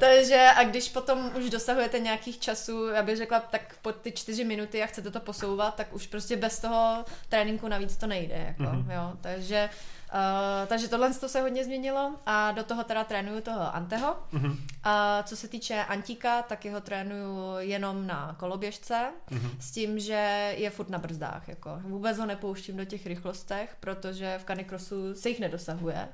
takže 0.00 0.48
a 0.56 0.64
když 0.64 0.88
potom 0.88 1.30
už 1.38 1.50
dosahujete 1.50 1.98
nějakých 1.98 2.38
časů, 2.38 2.86
já 2.86 3.02
bych 3.02 3.16
řekla, 3.16 3.40
tak 3.40 3.76
po 3.82 3.92
ty 3.92 4.12
čtyři 4.12 4.44
minuty 4.44 4.66
minuty 4.66 4.82
a 4.82 4.86
chcete 4.86 5.10
to 5.10 5.20
posouvat, 5.20 5.74
tak 5.74 5.94
už 5.94 6.06
prostě 6.06 6.36
bez 6.36 6.60
toho 6.60 7.04
tréninku 7.28 7.68
navíc 7.68 7.96
to 7.96 8.06
nejde. 8.06 8.44
Jako, 8.46 8.62
mm-hmm. 8.62 8.90
jo. 8.90 9.12
Takže, 9.20 9.70
uh, 10.14 10.68
takže 10.68 10.88
tohle 10.88 11.14
to 11.14 11.28
se 11.28 11.40
hodně 11.40 11.64
změnilo 11.64 12.14
a 12.26 12.52
do 12.52 12.64
toho 12.64 12.84
teda 12.84 13.04
trénuju 13.04 13.40
toho 13.40 13.74
Anteho. 13.74 14.16
Mm-hmm. 14.32 14.56
A 14.84 15.22
co 15.22 15.36
se 15.36 15.48
týče 15.48 15.84
Antíka, 15.84 16.42
tak 16.42 16.64
jeho 16.64 16.80
trénuju 16.80 17.54
jenom 17.58 18.06
na 18.06 18.36
koloběžce 18.38 19.10
mm-hmm. 19.30 19.50
s 19.60 19.70
tím, 19.70 19.98
že 19.98 20.54
je 20.56 20.70
furt 20.70 20.88
na 20.88 20.98
brzdách. 20.98 21.48
Jako. 21.48 21.78
Vůbec 21.82 22.18
ho 22.18 22.26
nepouštím 22.26 22.76
do 22.76 22.84
těch 22.84 23.06
rychlostech, 23.06 23.76
protože 23.80 24.38
v 24.38 24.44
kanikrosu 24.44 25.14
se 25.14 25.28
jich 25.28 25.40
nedosahuje. 25.40 26.08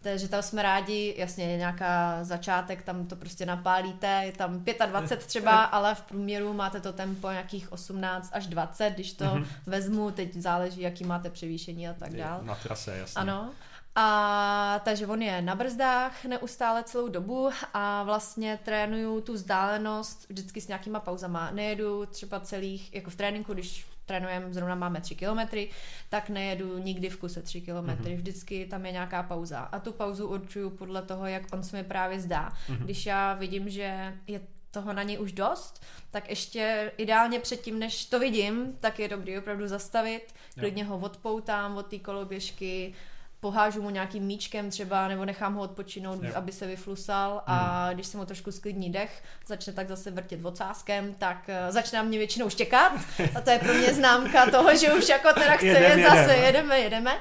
Takže 0.00 0.28
tam 0.28 0.42
jsme 0.42 0.62
rádi, 0.62 1.14
jasně 1.18 1.44
je 1.44 1.56
nějaká 1.56 2.24
začátek, 2.24 2.82
tam 2.82 3.06
to 3.06 3.16
prostě 3.16 3.46
napálíte, 3.46 4.22
je 4.24 4.32
tam 4.32 4.64
25 4.86 5.26
třeba, 5.26 5.64
ale 5.64 5.94
v 5.94 6.00
průměru 6.02 6.52
máte 6.52 6.80
to 6.80 6.92
tempo 6.92 7.30
nějakých 7.30 7.72
18 7.72 8.30
až 8.32 8.46
20, 8.46 8.90
když 8.90 9.12
to 9.12 9.24
mm-hmm. 9.24 9.46
vezmu, 9.66 10.10
teď 10.10 10.34
záleží, 10.34 10.80
jaký 10.80 11.04
máte 11.04 11.30
převýšení 11.30 11.88
a 11.88 11.92
tak 11.92 12.16
dále. 12.16 12.44
Na 12.44 12.54
trase, 12.54 12.98
jasně. 12.98 13.20
Ano. 13.20 13.50
A 13.94 14.80
takže 14.84 15.06
on 15.06 15.22
je 15.22 15.42
na 15.42 15.54
brzdách 15.54 16.24
neustále 16.24 16.84
celou 16.84 17.08
dobu 17.08 17.50
a 17.74 18.02
vlastně 18.02 18.58
trénuju 18.64 19.20
tu 19.20 19.32
vzdálenost 19.32 20.26
vždycky 20.28 20.60
s 20.60 20.68
nějakýma 20.68 21.00
pauzama. 21.00 21.50
Nejedu 21.50 22.06
třeba 22.06 22.40
celých, 22.40 22.94
jako 22.94 23.10
v 23.10 23.16
tréninku, 23.16 23.54
když 23.54 23.86
trénujeme, 24.08 24.52
zrovna 24.52 24.74
máme 24.74 25.00
3 25.00 25.14
kilometry, 25.14 25.70
tak 26.08 26.28
nejedu 26.28 26.78
nikdy 26.78 27.08
v 27.10 27.16
kuse 27.16 27.42
3 27.42 27.60
kilometry, 27.60 28.12
mm-hmm. 28.12 28.16
vždycky 28.16 28.66
tam 28.66 28.86
je 28.86 28.92
nějaká 28.92 29.22
pauza. 29.22 29.58
A 29.58 29.78
tu 29.78 29.92
pauzu 29.92 30.28
určuju 30.28 30.70
podle 30.70 31.02
toho, 31.02 31.26
jak 31.26 31.42
on 31.52 31.62
se 31.62 31.76
mi 31.76 31.84
právě 31.84 32.20
zdá. 32.20 32.48
Mm-hmm. 32.48 32.84
Když 32.84 33.06
já 33.06 33.34
vidím, 33.34 33.68
že 33.68 34.14
je 34.26 34.40
toho 34.70 34.92
na 34.92 35.02
něj 35.02 35.18
už 35.18 35.32
dost, 35.32 35.82
tak 36.10 36.30
ještě 36.30 36.92
ideálně 36.96 37.40
předtím, 37.40 37.78
než 37.78 38.04
to 38.04 38.18
vidím, 38.18 38.76
tak 38.80 38.98
je 38.98 39.08
dobrý 39.08 39.38
opravdu 39.38 39.68
zastavit, 39.68 40.34
klidně 40.58 40.84
ho 40.84 40.98
odpoutám 40.98 41.76
od 41.76 41.86
té 41.86 41.98
koloběžky, 41.98 42.94
pohážu 43.40 43.82
mu 43.82 43.90
nějakým 43.90 44.22
míčkem 44.22 44.70
třeba, 44.70 45.08
nebo 45.08 45.24
nechám 45.24 45.54
ho 45.54 45.62
odpočinout, 45.62 46.22
yep. 46.22 46.36
aby 46.36 46.52
se 46.52 46.66
vyflusal 46.66 47.42
a 47.46 47.84
hmm. 47.84 47.94
když 47.94 48.06
se 48.06 48.16
mu 48.16 48.24
trošku 48.24 48.52
sklidní 48.52 48.90
dech, 48.90 49.22
začne 49.46 49.72
tak 49.72 49.88
zase 49.88 50.10
vrtět 50.10 50.40
vocáskem, 50.40 51.14
tak 51.14 51.36
uh, 51.48 51.72
začne 51.72 52.02
mě 52.02 52.18
většinou 52.18 52.50
štěkat 52.50 52.92
a 53.34 53.40
to 53.40 53.50
je 53.50 53.58
pro 53.58 53.74
mě 53.74 53.94
známka 53.94 54.50
toho, 54.50 54.76
že 54.76 54.92
už 54.92 55.08
jako 55.08 55.32
teda 55.32 55.52
chce 55.56 55.66
jedem, 55.66 55.98
jet 55.98 56.10
zase, 56.10 56.36
jedeme, 56.36 56.78
jedeme. 56.78 57.18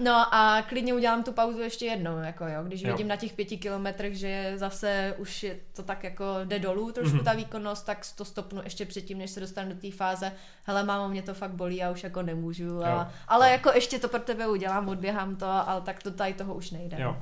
No 0.00 0.34
a 0.34 0.62
klidně 0.68 0.94
udělám 0.94 1.22
tu 1.22 1.32
pauzu 1.32 1.60
ještě 1.60 1.86
jednou, 1.86 2.18
jako 2.18 2.46
jo, 2.46 2.64
když 2.64 2.82
jo. 2.82 2.92
vidím 2.92 3.08
na 3.08 3.16
těch 3.16 3.32
pěti 3.32 3.58
kilometrech, 3.58 4.18
že 4.18 4.52
zase 4.56 5.14
už 5.18 5.42
je 5.42 5.56
to 5.76 5.82
tak 5.82 6.04
jako 6.04 6.24
jde 6.44 6.58
dolů 6.58 6.92
trošku 6.92 7.16
mm-hmm. 7.16 7.24
ta 7.24 7.32
výkonnost, 7.32 7.86
tak 7.86 8.06
to 8.16 8.24
stopnu 8.24 8.60
ještě 8.64 8.86
předtím, 8.86 9.18
než 9.18 9.30
se 9.30 9.40
dostanu 9.40 9.68
do 9.68 9.80
té 9.80 9.90
fáze, 9.90 10.32
hele 10.64 10.84
mámo, 10.84 11.08
mě 11.08 11.22
to 11.22 11.34
fakt 11.34 11.50
bolí, 11.50 11.76
já 11.76 11.90
už 11.90 12.04
jako 12.04 12.22
nemůžu, 12.22 12.84
a, 12.84 13.12
ale 13.28 13.46
jo. 13.46 13.52
jako 13.52 13.70
ještě 13.74 13.98
to 13.98 14.08
pro 14.08 14.20
tebe 14.20 14.48
udělám, 14.48 14.88
odběhám 14.88 15.36
to 15.36 15.46
ale 15.46 15.80
tak 15.80 16.02
to 16.02 16.10
tady 16.10 16.34
toho 16.34 16.54
už 16.54 16.70
nejde. 16.70 16.96
Jo. 17.00 17.16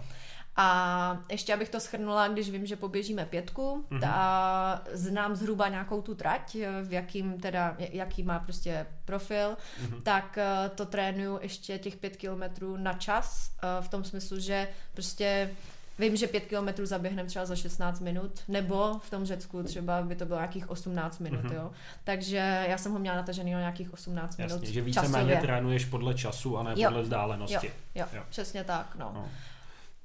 A 0.61 1.19
ještě 1.31 1.55
abych 1.55 1.69
to 1.69 1.81
schrnula, 1.81 2.29
když 2.29 2.51
vím, 2.51 2.67
že 2.67 2.77
poběžíme 2.77 3.25
pětku, 3.27 3.85
Mhm. 3.91 4.05
a 4.05 4.83
znám 4.93 5.37
zhruba 5.37 5.69
nějakou 5.69 6.03
tu 6.03 6.15
trať, 6.15 6.57
v 6.85 6.93
jakým 6.93 7.41
teda, 7.41 7.77
jaký 7.79 8.23
má 8.23 8.39
prostě 8.39 8.87
profil, 9.05 9.57
Mhm. 9.83 10.03
tak 10.03 10.39
eh, 10.39 10.69
to 10.75 10.87
trénuju 10.87 11.39
ještě 11.43 11.79
těch 11.79 11.97
pět 11.97 12.17
kilometrů 12.17 12.77
na 12.77 12.93
čas, 12.93 13.51
eh, 13.63 13.83
v 13.83 13.89
tom 13.89 14.05
smyslu, 14.05 14.41
že 14.41 14.69
prostě 14.95 15.51
Vím, 16.01 16.17
že 16.17 16.27
pět 16.27 16.45
kilometrů 16.45 16.87
zaběhneme 16.87 17.29
třeba 17.29 17.47
za 17.47 17.57
16 17.57 18.01
minut, 18.01 18.41
nebo 18.49 18.99
v 18.99 19.11
tom 19.11 19.25
Řecku 19.25 19.63
třeba 19.63 20.03
by 20.03 20.17
to 20.17 20.27
bylo 20.27 20.39
nějakých 20.39 20.71
18 20.71 21.19
minut, 21.19 21.45
Mhm. 21.45 21.55
jo. 21.55 21.71
Takže 22.05 22.65
já 22.69 22.79
jsem 22.79 22.93
ho 22.93 22.99
měla 22.99 23.17
natažený 23.17 23.53
na 23.53 23.59
nějakých 23.59 23.93
18 23.93 24.37
minut 24.37 24.51
Jasně, 24.53 24.73
že 24.73 24.81
víceméně 24.81 25.37
trénuješ 25.37 25.85
podle 25.85 26.15
času 26.15 26.59
a 26.59 26.63
ne 26.63 26.73
Jo. 26.77 26.89
podle 26.89 27.03
vzdálenosti. 27.03 27.73
Jo, 27.95 28.07
Jo. 28.13 28.23
přesně 28.29 28.65
tak, 28.65 28.95
no. 28.99 29.11
No. 29.15 29.29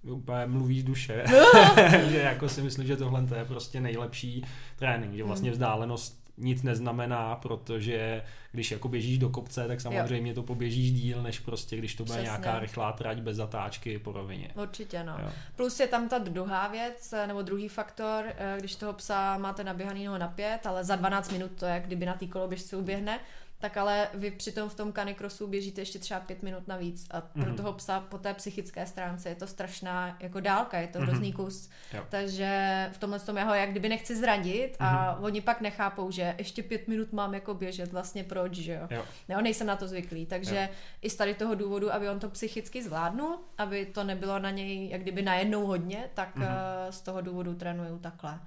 Úplně 0.04 0.46
mluví 0.46 0.82
z 0.82 0.84
duše, 0.84 1.24
že 2.10 2.18
jako 2.20 2.50
si 2.50 2.62
myslím, 2.62 2.88
že 2.88 2.98
tohle 2.98 3.24
to 3.28 3.36
je 3.36 3.46
prostě 3.46 3.82
nejlepší 3.82 4.46
trénink, 4.76 5.14
že 5.16 5.24
vlastně 5.24 5.50
Hmm. 5.50 5.54
vzdálenost 5.54 6.24
nic 6.38 6.64
neznamená, 6.64 7.36
protože 7.36 8.24
když 8.52 8.72
jako 8.72 8.88
běžíš 8.88 9.18
do 9.18 9.30
kopce, 9.30 9.68
tak 9.68 9.82
samozřejmě 9.82 10.34
to 10.34 10.44
poběžíš 10.44 10.92
díl, 10.92 11.22
než 11.24 11.40
prostě 11.40 11.78
když 11.78 11.96
to 11.96 12.04
bude 12.04 12.14
Přesně. 12.14 12.24
nějaká 12.24 12.60
rychlá 12.60 12.92
trať 12.92 13.18
bez 13.18 13.38
zatáčky 13.38 14.00
po 14.00 14.12
rovině. 14.12 14.50
Určitě, 14.62 15.04
no. 15.04 15.18
Jo. 15.24 15.30
Plus 15.56 15.80
je 15.80 15.88
tam 15.88 16.10
ta 16.10 16.18
druhá 16.18 16.68
věc, 16.68 17.14
eh, 17.14 17.28
nebo 17.28 17.42
druhý 17.42 17.68
faktor, 17.70 18.26
eh, 18.28 18.56
když 18.60 18.76
toho 18.76 18.94
psa 18.94 19.38
máte 19.38 19.64
naběhanýho 19.64 20.18
na 20.18 20.28
pět, 20.28 20.60
ale 20.68 20.84
za 20.84 20.96
12 20.96 21.32
minut 21.32 21.52
to 21.60 21.66
je, 21.66 21.84
kdyby 21.86 22.06
na 22.06 22.14
té 22.14 22.28
koloběžce 22.28 22.78
uběhne, 22.78 23.20
tak 23.64 23.78
ale 23.78 24.08
vy 24.14 24.32
přitom 24.32 24.70
v 24.70 24.76
tom 24.76 24.94
canicrossu 24.94 25.48
běžíte 25.48 25.82
ještě 25.82 26.00
třeba 26.00 26.20
pět 26.20 26.44
minut 26.44 26.68
navíc 26.68 27.08
a 27.12 27.22
pro 27.22 27.42
Mhm. 27.46 27.56
toho 27.56 27.74
psa 27.74 28.00
po 28.00 28.18
té 28.18 28.34
psychické 28.34 28.86
stránce 28.86 29.30
je 29.30 29.36
to 29.36 29.48
strašná 29.48 30.18
jako 30.20 30.40
dálka, 30.40 30.78
je 30.80 30.88
to 30.88 31.00
Mhm. 31.00 31.08
hrozný 31.08 31.34
kus. 31.34 31.70
Jo. 31.94 32.04
Takže 32.10 32.50
v 32.94 32.98
tomhle 32.98 33.20
tom 33.20 33.38
já 33.38 33.44
ho 33.46 33.54
jak 33.54 33.70
kdyby 33.72 33.90
nechci 33.90 34.16
zranit 34.16 34.76
a 34.80 35.18
oni 35.22 35.42
pak 35.42 35.62
nechápou, 35.62 36.12
že 36.12 36.36
ještě 36.38 36.64
pět 36.64 36.88
minut 36.88 37.14
mám 37.14 37.34
jako 37.34 37.54
běžet, 37.54 37.92
vlastně 37.92 38.24
proč, 38.24 38.54
že 38.54 38.74
jo. 38.74 38.88
Jo. 38.90 39.04
Jo, 39.30 39.42
nejsem 39.42 39.68
na 39.68 39.76
to 39.76 39.88
zvyklý, 39.88 40.26
takže 40.26 40.56
Jo. 40.56 40.76
i 41.02 41.10
z 41.10 41.16
tady 41.16 41.34
toho 41.34 41.56
důvodu, 41.56 41.94
aby 41.94 42.10
on 42.10 42.20
to 42.20 42.30
psychicky 42.30 42.84
zvládnul, 42.84 43.40
aby 43.58 43.86
to 43.86 44.04
nebylo 44.04 44.40
na 44.40 44.50
něj 44.50 44.90
jak 44.90 45.02
kdyby 45.02 45.22
najednou 45.22 45.66
hodně, 45.66 46.10
tak 46.14 46.36
Mhm. 46.36 46.46
mm-hmm. 46.48 46.90
z 46.90 47.02
toho 47.02 47.22
důvodu 47.22 47.54
trénuju 47.56 48.00
takhle. 48.00 48.40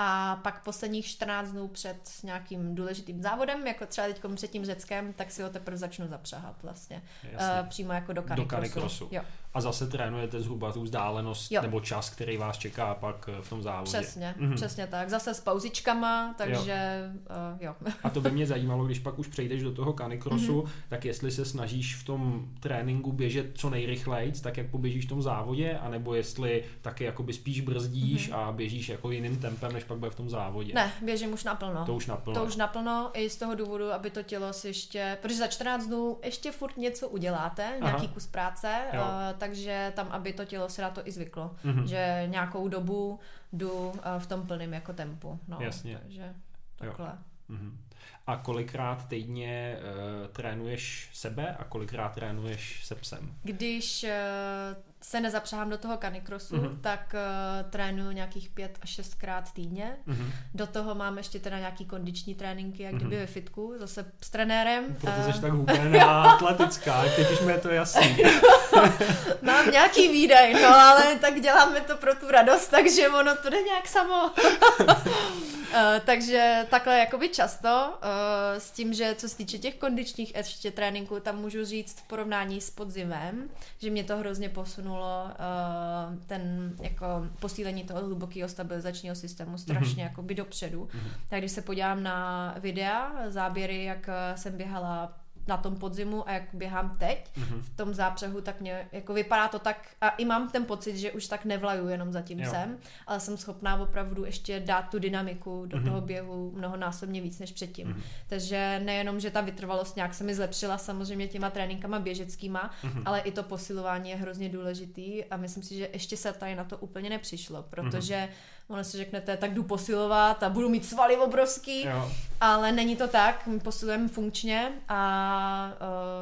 A 0.00 0.36
pak 0.42 0.64
posledních 0.64 1.06
14 1.06 1.50
dnů 1.50 1.68
před 1.68 2.10
nějakým 2.22 2.74
důležitým 2.74 3.22
závodem, 3.22 3.66
jako 3.66 3.86
třeba 3.86 4.06
teď 4.06 4.20
před 4.34 4.50
tím 4.50 4.64
Řeckem, 4.64 5.12
tak 5.12 5.30
si 5.30 5.42
ho 5.42 5.50
teprve 5.50 5.76
začnu 5.76 6.08
zapřáhat 6.08 6.62
vlastně. 6.62 7.02
Jasně. 7.22 7.60
Uh, 7.62 7.68
přímo 7.68 7.92
jako 7.92 8.12
do 8.12 8.22
Do 8.22 8.28
canicrossu. 8.28 8.56
canicrossu. 8.56 9.08
Jo, 9.10 9.22
A 9.58 9.60
zase 9.60 9.86
trénujete 9.86 10.40
zhruba 10.40 10.72
tu 10.72 10.82
vzdálenost 10.82 11.52
Jo. 11.52 11.62
nebo 11.62 11.80
čas, 11.80 12.10
který 12.10 12.36
vás 12.36 12.58
čeká 12.58 12.94
pak 12.94 13.28
eh, 13.38 13.42
v 13.42 13.48
tom 13.48 13.62
závodě. 13.62 13.98
přesně, 13.98 14.34
Mhm. 14.38 14.50
mm-hmm. 14.50 14.54
přesně 14.54 14.86
tak. 14.86 15.08
Zase 15.10 15.34
s 15.34 15.40
pauzičkama, 15.40 16.34
takže 16.38 17.10
uh, 17.54 17.62
jo. 17.62 17.74
A 18.02 18.10
to 18.10 18.20
by 18.20 18.30
mě 18.30 18.46
zajímalo, 18.46 18.84
když 18.84 18.98
pak 18.98 19.18
už 19.18 19.26
přejdeš 19.26 19.62
do 19.62 19.72
toho 19.72 19.92
canicrossu, 19.92 20.52
Mhm. 20.56 20.64
mm-hmm. 20.66 20.88
tak 20.88 21.04
jestli 21.04 21.30
se 21.30 21.44
snažíš 21.44 21.96
v 21.96 22.04
tom 22.04 22.48
tréninku 22.60 23.12
běžet 23.12 23.46
co 23.54 23.70
nejrychleji, 23.70 24.32
tak 24.42 24.56
jak 24.56 24.70
poběžíš 24.70 25.04
v 25.06 25.08
tom 25.08 25.22
závodě, 25.22 25.78
anebo 25.78 26.14
jestli 26.14 26.64
taky 26.82 27.04
jakoby 27.04 27.32
spíš 27.32 27.60
brzdíš 27.60 28.30
mm-hmm. 28.30 28.36
a 28.48 28.52
běžíš 28.52 28.88
jako 28.88 29.10
jiným 29.10 29.36
tempem, 29.36 29.72
než 29.72 29.84
pak 29.84 29.98
bude 29.98 30.10
v 30.10 30.14
tom 30.14 30.28
závodě. 30.30 30.74
Ne, 30.74 30.92
běžím 31.04 31.32
už 31.32 31.44
naplno. 31.44 31.84
To 31.86 31.94
už 31.94 32.06
naplno. 32.06 32.40
To 32.40 32.46
už 32.46 32.56
naplno 32.56 33.10
i 33.14 33.30
z 33.30 33.36
toho 33.36 33.54
důvodu, 33.54 33.92
aby 33.92 34.10
to 34.10 34.22
tělo 34.22 34.52
si 34.52 34.68
ještě, 34.68 35.18
protože 35.22 35.34
za 35.36 35.46
14 35.46 35.86
dnů 35.86 36.18
ještě 36.24 36.52
furt 36.52 36.76
něco 36.76 37.08
uděláte, 37.08 37.64
Aha. 37.66 37.76
nějaký 37.90 38.08
kus 38.08 38.26
práce, 38.26 38.72
Jo. 38.92 39.00
uh, 39.00 39.38
takže 39.48 39.92
tam, 39.96 40.08
aby 40.10 40.32
to 40.32 40.44
tělo 40.44 40.68
si 40.68 40.82
na 40.82 40.90
to 40.90 41.08
i 41.08 41.12
zvyklo, 41.12 41.56
Mhm. 41.64 41.86
že 41.86 42.24
nějakou 42.26 42.68
dobu 42.68 43.20
jdu 43.52 43.70
uh, 43.88 43.94
v 44.18 44.26
tom 44.26 44.46
plném 44.46 44.72
jako 44.74 44.92
tempu. 44.92 45.40
No, 45.48 45.58
Jasně. 45.60 45.98
Takže 45.98 46.34
takhle. 46.76 47.18
Mhm. 47.48 47.78
A 48.26 48.36
kolikrát 48.36 49.08
týdně 49.08 49.76
uh, 49.78 50.28
trénuješ 50.32 51.10
sebe 51.12 51.56
a 51.58 51.64
kolikrát 51.64 52.08
trénuješ 52.14 52.84
se 52.86 52.94
psem? 52.94 53.34
Když 53.42 54.04
uh, 54.04 54.82
se 55.02 55.20
nezapřáhám 55.20 55.70
do 55.70 55.78
toho 55.78 55.96
canicrossu, 55.96 56.56
Mhm. 56.56 56.78
tak 56.80 57.14
uh, 57.14 57.70
trénuju 57.70 58.10
nějakých 58.10 58.48
pět 58.48 58.78
až 58.82 58.90
šestkrát 58.90 59.52
týdně. 59.52 59.96
Mhm. 60.06 60.32
Do 60.54 60.66
toho 60.66 60.94
mám 60.94 61.18
ještě 61.18 61.38
teda 61.38 61.58
nějaký 61.58 61.84
kondiční 61.84 62.34
tréninky, 62.34 62.82
jak 62.82 62.92
Mhm. 62.92 63.00
kdyby 63.00 63.16
ve 63.16 63.26
fitku, 63.26 63.74
zase 63.78 64.04
s 64.22 64.30
trenérem. 64.30 64.84
Proto 65.00 65.16
Eh, 65.28 65.32
jsi 65.32 65.40
tak 65.40 65.52
hubená 65.52 66.22
atletická, 66.32 67.04
teď 67.16 67.30
už 67.32 67.40
mi 67.40 67.52
je 67.52 67.58
to 67.58 67.68
jasný. 67.68 68.16
Mám 69.42 69.70
nějaký 69.70 70.08
výdaj, 70.08 70.54
no 70.62 70.68
ale 70.68 71.02
tak 71.20 71.40
děláme 71.40 71.80
to 71.80 71.96
pro 71.96 72.14
tu 72.14 72.30
radost, 72.30 72.68
takže 72.68 73.08
ono 73.08 73.36
to 73.36 73.50
jde 73.50 73.62
nějak 73.62 73.88
samo. 73.88 74.30
Uh, 75.72 75.74
takže 76.04 76.66
takhle 76.70 76.98
jakoby 76.98 77.28
často, 77.28 77.92
uh, 78.02 78.58
s 78.58 78.70
tím, 78.70 78.94
že 78.94 79.14
co 79.14 79.28
se 79.28 79.36
týče 79.36 79.58
těch 79.58 79.74
kondičních 79.74 80.34
ještě 80.34 80.70
tréninků, 80.70 81.20
tam 81.20 81.36
můžu 81.40 81.64
říct 81.64 81.98
v 82.00 82.06
porovnání 82.08 82.60
s 82.60 82.70
podzimem, 82.70 83.48
že 83.78 83.90
mě 83.90 84.04
to 84.04 84.16
hrozně 84.16 84.48
posunulo 84.48 85.24
uh, 85.24 86.18
ten 86.26 86.72
jako 86.82 87.06
posílení 87.40 87.84
toho 87.84 88.00
hlubokého 88.00 88.48
stabilizačního 88.48 89.14
systému 89.14 89.58
strašně 89.58 90.04
Mhm. 90.04 90.10
jakoby 90.10 90.34
dopředu. 90.34 90.88
Mhm. 90.94 91.10
Tak 91.28 91.38
když 91.38 91.52
se 91.52 91.62
podívám 91.62 92.02
na 92.02 92.54
videa, 92.58 93.12
záběry, 93.28 93.84
jak 93.84 94.08
eh, 94.08 94.36
jsem 94.38 94.56
běhala 94.56 95.17
na 95.48 95.56
tom 95.56 95.76
podzimu 95.76 96.28
a 96.28 96.32
jak 96.32 96.42
běhám 96.52 96.96
teď, 96.98 97.30
Mhm. 97.36 97.62
v 97.62 97.76
tom 97.76 97.94
zápřehu, 97.94 98.40
tak 98.40 98.60
mě 98.60 98.88
jako 98.92 99.12
vypadá 99.14 99.48
to 99.48 99.58
tak, 99.58 99.88
a 100.00 100.08
i 100.08 100.24
mám 100.24 100.50
ten 100.50 100.64
pocit, 100.64 100.96
že 100.96 101.12
už 101.12 101.26
tak 101.26 101.44
nevlaju 101.44 101.88
jenom 101.88 102.12
za 102.12 102.20
tím 102.22 102.40
Jo. 102.40 102.50
sem, 102.50 102.78
ale 103.06 103.20
jsem 103.20 103.36
schopná 103.36 103.76
opravdu 103.76 104.24
ještě 104.24 104.60
dát 104.60 104.82
tu 104.82 104.98
dynamiku 104.98 105.66
do 105.66 105.76
Mhm. 105.76 105.86
toho 105.86 106.00
běhu 106.00 106.52
mnohonásobně 106.56 107.20
víc 107.20 107.38
než 107.38 107.52
předtím. 107.52 107.88
Mhm. 107.88 108.02
Takže 108.28 108.80
nejenom, 108.84 109.20
že 109.20 109.30
ta 109.30 109.40
vytrvalost 109.40 109.96
nějak 109.96 110.14
se 110.14 110.24
mi 110.24 110.34
zlepšila 110.34 110.78
samozřejmě 110.78 111.28
těma 111.28 111.50
tréninkama 111.50 111.98
běžeckýma, 111.98 112.70
Mhm. 112.82 113.02
ale 113.04 113.20
i 113.20 113.32
to 113.32 113.42
posilování 113.42 114.10
je 114.10 114.16
hrozně 114.16 114.48
důležitý 114.48 115.24
a 115.24 115.36
myslím 115.36 115.62
si, 115.62 115.74
že 115.74 115.88
ještě 115.92 116.16
se 116.16 116.32
tady 116.32 116.54
na 116.54 116.64
to 116.64 116.76
úplně 116.78 117.10
nepřišlo, 117.10 117.62
protože 117.62 118.28
ono 118.68 118.84
si 118.84 118.96
řeknete, 118.96 119.36
tak 119.36 119.54
jdu 119.54 119.62
posilovat 119.62 120.42
a 120.42 120.48
budu 120.48 120.68
mít 120.68 120.86
svaly 120.86 121.16
obrovský, 121.16 121.84
Jo. 121.86 122.10
ale 122.40 122.72
není 122.72 122.96
to 122.96 123.08
tak, 123.08 123.46
my 123.46 123.60
posilujeme 123.60 124.08
funkčně 124.08 124.72
a 124.88 125.72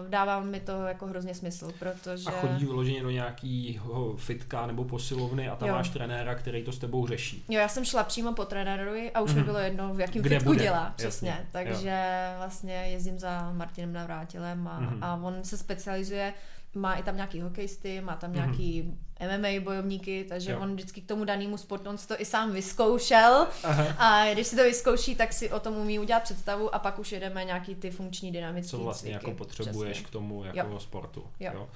uh, 0.05 0.11
dává 0.11 0.41
mi 0.41 0.61
to 0.61 0.83
jako 0.83 1.07
hrozně 1.07 1.35
smysl, 1.35 1.73
protože... 1.79 2.25
A 2.27 2.31
chodíš 2.31 2.65
vyloženě 2.65 3.03
do 3.03 3.11
nějakého 3.11 4.17
fitka 4.17 4.67
nebo 4.67 4.85
posilovny 4.85 5.49
a 5.49 5.57
tam 5.57 5.69
Jo. 5.69 5.75
máš 5.75 5.89
trenéra, 5.89 6.35
který 6.35 6.63
to 6.65 6.73
s 6.73 6.79
tebou 6.79 7.07
řeší. 7.07 7.45
Jo, 7.49 7.61
já 7.61 7.69
jsem 7.69 7.85
šla 7.85 8.05
přímo 8.05 8.33
po 8.33 8.45
trenérovi 8.45 9.11
a 9.13 9.21
už 9.21 9.31
mi 9.33 9.37
Mhm. 9.37 9.45
bylo 9.47 9.59
jedno, 9.59 9.95
v 9.95 10.01
jakém 10.01 10.23
Kde 10.23 10.37
fitku 10.39 10.53
bude, 10.53 10.63
dělá, 10.65 10.83
jasně, 10.85 10.95
přesně. 10.97 11.37
jo. 11.41 11.47
Takže 11.53 12.03
vlastně 12.39 12.75
jezdím 12.75 13.19
za 13.19 13.53
Martinem 13.53 13.93
Navrátilem 13.93 14.69
a, 14.69 14.81
Mhm. 14.81 15.05
a 15.05 15.21
on 15.23 15.35
se 15.45 15.57
specializuje, 15.57 16.35
má 16.77 16.95
i 16.95 17.03
tam 17.03 17.17
nějaký 17.17 17.41
hokejisty, 17.41 18.01
má 18.01 18.17
tam 18.17 18.31
Mhm. 18.31 18.37
nějaký 18.39 18.95
MMA 19.21 19.61
bojovníky, 19.65 20.25
takže 20.29 20.51
Jo. 20.53 20.59
on 20.61 20.75
vždycky 20.75 21.01
k 21.01 21.07
tomu 21.09 21.25
danému 21.25 21.57
sportu, 21.57 21.91
on 21.91 21.99
si 21.99 22.09
to 22.09 22.21
i 22.21 22.25
sám 22.25 22.53
vyzkoušel 22.53 23.47
Aha. 23.65 23.85
a 23.99 24.33
když 24.33 24.47
si 24.47 24.57
to 24.57 24.63
vyzkouší, 24.63 25.15
tak 25.15 25.33
si 25.33 25.51
o 25.51 25.61
tom 25.61 25.77
umí 25.77 25.99
udělat 25.99 26.23
představu 26.23 26.75
a 26.75 26.79
pak 26.79 26.99
už 26.99 27.13
jedeme 27.13 27.45
nějaký 27.45 27.75
ty 27.75 27.91
funkční 27.91 28.33
dynamické 28.33 28.71
co 28.71 28.79
vlastně 28.79 29.11
cviky. 29.11 29.27
jako 29.27 29.39
potřebuješ 29.39 29.93
Přesně. 29.93 30.09
k 30.09 30.11
tomu 30.11 30.45
jako 30.45 30.59
Jo. 30.71 30.81
sportu. 30.81 31.25
Jo. 31.41 31.69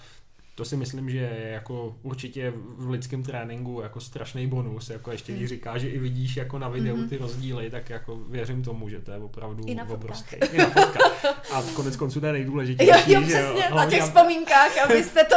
To 0.55 0.65
si 0.65 0.77
myslím, 0.77 1.11
že 1.11 1.19
je 1.19 1.49
jako 1.53 1.97
určitě 2.03 2.53
v 2.79 2.91
lidském 2.91 3.23
tréninku 3.23 3.81
jako 3.81 4.01
strašný 4.01 4.47
bonus, 4.47 4.91
jako 4.91 5.11
ještě 5.13 5.33
když 5.33 5.43
Mm. 5.43 5.49
říká, 5.49 5.79
že 5.79 5.89
i 5.89 5.99
vidíš 5.99 6.37
jako 6.37 6.59
na 6.59 6.69
videu 6.69 6.97
Mhm. 6.97 7.09
ty 7.09 7.17
rozdíly, 7.17 7.71
tak 7.71 7.91
jako 7.91 8.17
věřím 8.17 8.63
tomu, 8.63 8.89
že 8.89 9.01
to 9.01 9.11
je 9.13 9.19
opravdu 9.19 9.65
I 9.67 9.75
na 9.75 9.89
obrovský. 9.89 10.37
I 10.37 10.59
na 10.59 10.65
fotkách. 10.71 11.25
A 11.53 11.63
konec 11.75 11.97
konců 11.97 12.21
to 12.21 12.27
je 12.27 12.33
nejdůležitější. 12.33 13.13
Jo, 13.13 13.21
jo, 13.21 13.27
přesně, 13.27 13.61
na 13.61 13.67
Hlavně, 13.69 13.97
těch 13.97 14.05
vzpomínkách, 14.07 14.79
abyste 14.85 15.25
to 15.25 15.35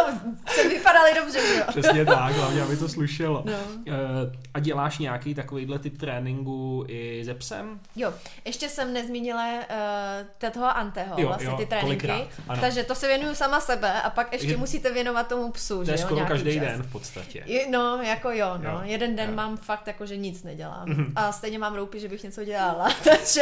se 0.48 0.70
vypadali 0.70 1.12
dobře, 1.20 1.40
že 1.48 1.56
jo. 1.60 1.64
Přesně 1.70 2.06
tak, 2.06 2.34
hlavně 2.34 2.62
aby 2.62 2.78
to 2.78 2.90
slušelo. 2.90 3.44
No. 3.46 3.54
Eh, 3.88 3.94
A 4.54 4.60
děláš 4.60 4.98
nějaký 5.00 5.34
takovýhle 5.36 5.80
typ 5.80 5.98
tréninku 5.98 6.86
i 6.88 7.22
ze 7.26 7.34
psem? 7.34 7.80
Jo, 7.96 8.14
ještě 8.46 8.70
jsem 8.70 8.94
nezmínila 8.94 9.48
uh, 10.42 10.50
toho 10.52 10.78
Anteho, 10.78 11.16
Jo, 11.18 11.28
vlastně 11.28 11.48
jo, 11.50 11.58
ty 11.58 11.66
tréninky. 11.66 12.08
Takže 12.62 12.84
to 12.84 12.96
se 12.96 13.08
věnuju 13.08 13.36
sama 13.36 13.60
sebe 13.60 14.02
a 14.02 14.10
pak 14.10 14.34
ještě 14.34 14.48
Takže- 14.48 14.58
musíte 14.58 14.94
věnovat 14.94 15.03
tomu 15.28 15.52
psu, 15.52 15.86
To 15.86 15.92
je 15.92 15.98
jo, 16.00 16.06
skoro 16.08 16.26
každý 16.26 16.54
čas. 16.54 16.62
den 16.64 16.84
v 16.84 16.92
podstatě. 16.92 17.44
Je- 17.46 17.68
No, 17.70 18.02
jako 18.02 18.32
jo, 18.32 18.54
no. 18.58 18.70
Jo, 18.70 18.82
Jeden 18.84 19.16
den 19.16 19.30
jo. 19.30 19.36
mám 19.36 19.58
fakt 19.58 19.88
jako, 19.88 20.06
že 20.06 20.18
nic 20.18 20.44
nedělám. 20.44 20.90
Mhm. 20.90 21.14
A 21.16 21.32
stejně 21.32 21.60
mám 21.60 21.76
roupy, 21.76 22.00
že 22.00 22.08
bych 22.10 22.24
něco 22.24 22.44
dělala. 22.46 22.90
Takže 23.04 23.42